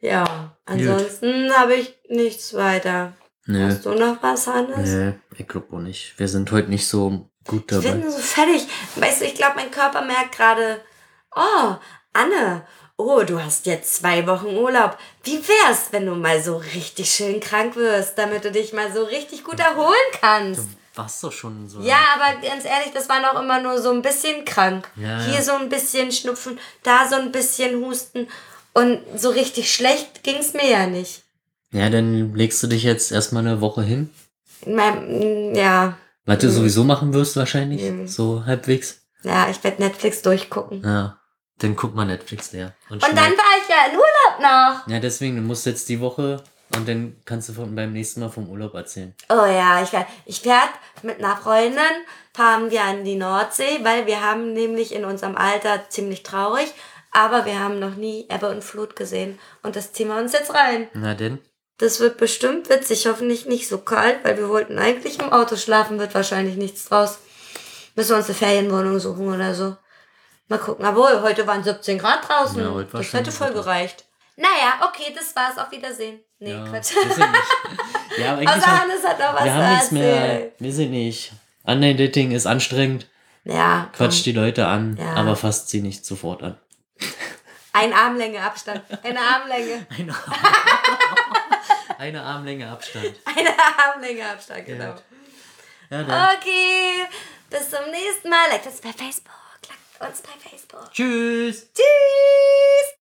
ja. 0.00 0.56
Ansonsten 0.64 1.52
habe 1.56 1.74
ich 1.74 1.94
nichts 2.08 2.54
weiter. 2.54 3.12
Nö. 3.46 3.64
Hast 3.66 3.86
du 3.86 3.94
noch 3.94 4.20
was, 4.22 4.46
Hannes? 4.48 4.90
Nee, 4.90 5.14
ich 5.38 5.46
glaube 5.46 5.76
auch 5.76 5.80
nicht. 5.80 6.14
Wir 6.18 6.26
sind 6.28 6.50
heute 6.50 6.68
nicht 6.68 6.88
so 6.88 7.28
gut 7.46 7.70
Ich 7.70 7.78
dabei. 7.78 7.92
bin 7.92 8.10
so 8.10 8.18
fertig. 8.18 8.66
Weißt 8.96 9.20
du, 9.20 9.24
ich 9.26 9.34
glaube, 9.34 9.54
mein 9.56 9.70
Körper 9.70 10.02
merkt 10.02 10.36
gerade, 10.36 10.80
oh, 11.34 11.74
Anne, 12.12 12.66
oh, 12.96 13.22
du 13.22 13.40
hast 13.40 13.66
jetzt 13.66 13.94
zwei 13.94 14.26
Wochen 14.26 14.56
Urlaub. 14.56 14.98
Wie 15.22 15.38
wär's, 15.46 15.92
wenn 15.92 16.06
du 16.06 16.14
mal 16.16 16.42
so 16.42 16.56
richtig 16.56 17.10
schön 17.10 17.38
krank 17.38 17.76
wirst, 17.76 18.18
damit 18.18 18.44
du 18.44 18.50
dich 18.50 18.72
mal 18.72 18.92
so 18.92 19.04
richtig 19.04 19.44
gut 19.44 19.60
erholen 19.60 19.94
kannst? 20.20 20.66
Warst 20.96 21.22
doch 21.22 21.32
schon 21.32 21.68
so. 21.68 21.80
Ja, 21.80 21.98
aber 22.14 22.40
ganz 22.40 22.64
ehrlich, 22.64 22.92
das 22.94 23.08
war 23.08 23.20
noch 23.20 23.40
immer 23.40 23.60
nur 23.60 23.80
so 23.80 23.90
ein 23.92 24.02
bisschen 24.02 24.44
krank. 24.44 24.88
Ja, 24.96 25.20
Hier 25.20 25.34
ja. 25.36 25.42
so 25.42 25.52
ein 25.52 25.68
bisschen 25.68 26.10
Schnupfen, 26.10 26.58
da 26.82 27.06
so 27.08 27.16
ein 27.16 27.30
bisschen 27.32 27.84
Husten. 27.84 28.28
Und 28.72 29.00
so 29.16 29.30
richtig 29.30 29.72
schlecht 29.72 30.22
ging's 30.22 30.52
mir 30.54 30.68
ja 30.70 30.86
nicht. 30.86 31.22
Ja, 31.72 31.88
dann 31.90 32.34
legst 32.34 32.62
du 32.62 32.66
dich 32.66 32.82
jetzt 32.82 33.12
erstmal 33.12 33.46
eine 33.46 33.60
Woche 33.60 33.82
hin. 33.82 34.10
Ja, 34.66 35.96
Was 36.24 36.38
du 36.38 36.50
sowieso 36.50 36.84
machen 36.84 37.12
wirst 37.14 37.36
wahrscheinlich. 37.36 37.82
Mhm. 37.82 38.08
So 38.08 38.44
halbwegs. 38.46 39.00
ja, 39.22 39.48
ich 39.50 39.62
werde 39.64 39.82
Netflix 39.82 40.22
durchgucken. 40.22 40.82
Ja. 40.82 41.18
Dann 41.58 41.74
guck 41.74 41.94
mal 41.94 42.04
Netflix 42.04 42.52
leer. 42.52 42.74
Und 42.90 43.02
dann 43.02 43.16
war 43.16 43.28
ich 43.62 43.68
ja 43.68 43.86
in 43.90 43.96
Urlaub 43.96 44.40
noch. 44.40 44.92
Ja, 44.92 45.00
deswegen, 45.00 45.36
du 45.36 45.42
musst 45.42 45.64
jetzt 45.64 45.88
die 45.88 46.00
Woche 46.00 46.42
und 46.74 46.88
dann 46.88 47.16
kannst 47.24 47.48
du 47.48 47.52
von, 47.52 47.74
beim 47.74 47.92
nächsten 47.92 48.20
Mal 48.20 48.28
vom 48.28 48.48
Urlaub 48.48 48.74
erzählen. 48.74 49.14
Oh 49.28 49.46
ja, 49.46 49.82
ich 49.82 49.92
werde 49.92 50.06
ich 50.24 50.44
werd 50.44 50.70
mit 51.02 51.18
einer 51.18 51.36
Freundin, 51.36 51.82
fahren 52.34 52.70
wir 52.70 52.82
an 52.82 53.04
die 53.04 53.16
Nordsee, 53.16 53.80
weil 53.82 54.06
wir 54.06 54.22
haben 54.22 54.52
nämlich 54.52 54.94
in 54.94 55.04
unserem 55.04 55.36
Alter 55.36 55.88
ziemlich 55.88 56.22
traurig, 56.22 56.72
aber 57.12 57.46
wir 57.46 57.60
haben 57.60 57.78
noch 57.78 57.94
nie 57.94 58.26
Ebbe 58.28 58.48
und 58.48 58.64
Flut 58.64 58.96
gesehen. 58.96 59.38
Und 59.62 59.76
das 59.76 59.92
ziehen 59.92 60.08
wir 60.08 60.18
uns 60.18 60.32
jetzt 60.32 60.52
rein. 60.54 60.88
Na 60.94 61.14
denn? 61.14 61.38
Das 61.78 62.00
wird 62.00 62.16
bestimmt 62.16 62.68
witzig, 62.70 63.06
hoffentlich 63.06 63.46
nicht 63.46 63.68
so 63.68 63.78
kalt, 63.78 64.24
weil 64.24 64.38
wir 64.38 64.48
wollten 64.48 64.78
eigentlich 64.78 65.18
im 65.18 65.32
Auto 65.32 65.56
schlafen, 65.56 65.98
wird 65.98 66.14
wahrscheinlich 66.14 66.56
nichts 66.56 66.86
draus. 66.86 67.18
Müssen 67.94 68.10
wir 68.10 68.16
uns 68.16 68.26
eine 68.26 68.34
Ferienwohnung 68.34 68.98
suchen 68.98 69.28
oder 69.28 69.54
so. 69.54 69.76
Mal 70.48 70.58
gucken. 70.58 70.84
Aber 70.84 71.22
heute 71.22 71.46
waren 71.46 71.64
17 71.64 71.98
Grad 71.98 72.28
draußen. 72.28 72.60
Ja, 72.60 72.70
heute 72.70 72.92
war 72.92 73.00
das 73.00 73.12
hätte 73.12 73.32
voll 73.32 73.52
gereicht. 73.52 74.05
Naja, 74.36 74.80
okay, 74.88 75.12
das 75.14 75.34
war's. 75.34 75.56
Auf 75.58 75.70
Wiedersehen. 75.70 76.20
Nee, 76.38 76.50
ja, 76.52 76.64
Quatsch. 76.64 76.94
weiß 76.94 77.04
ich 77.04 77.16
nicht. 77.16 77.18
ja, 78.18 78.32
aber 78.32 78.38
eigentlich 78.40 78.48
Außer 78.50 78.80
Hannes 78.80 79.04
hat 79.06 79.18
noch 79.18 79.34
was 79.34 79.44
wir 79.44 79.54
haben 79.54 79.72
nichts 79.74 79.90
mehr. 79.92 80.52
Weiß 80.58 80.78
ich 80.78 80.88
nicht. 80.90 81.32
Online-Dating 81.66 82.32
ist 82.32 82.46
anstrengend. 82.46 83.08
Ja. 83.44 83.88
komm. 83.96 84.06
Quatscht 84.08 84.26
die 84.26 84.32
Leute 84.32 84.66
an, 84.66 84.96
Ja. 85.00 85.14
aber 85.14 85.36
fasst 85.36 85.68
sie 85.70 85.80
nicht 85.80 86.04
sofort 86.04 86.42
an. 86.42 86.58
Ein 87.72 87.92
Armlänge 87.92 88.40
Abstand. 88.42 88.82
Eine 89.02 89.20
Armlänge. 89.20 89.86
Eine, 89.98 90.14
Eine 91.98 92.22
Armlänge 92.22 92.70
Abstand. 92.70 93.14
Eine 93.24 93.50
Armlänge 93.78 94.28
Abstand, 94.30 94.66
genau. 94.66 94.94
Ja, 95.90 96.02
dann. 96.02 96.36
Okay, 96.36 97.06
bis 97.50 97.70
zum 97.70 97.90
nächsten 97.90 98.28
Mal. 98.28 98.48
Like 98.50 98.66
uns 98.66 98.80
bei 98.80 98.92
Facebook. 98.92 99.32
Like 100.00 100.08
uns 100.10 100.20
bei 100.22 100.48
Facebook. 100.50 100.92
Tschüss. 100.92 101.68
Tschüss. 101.72 102.94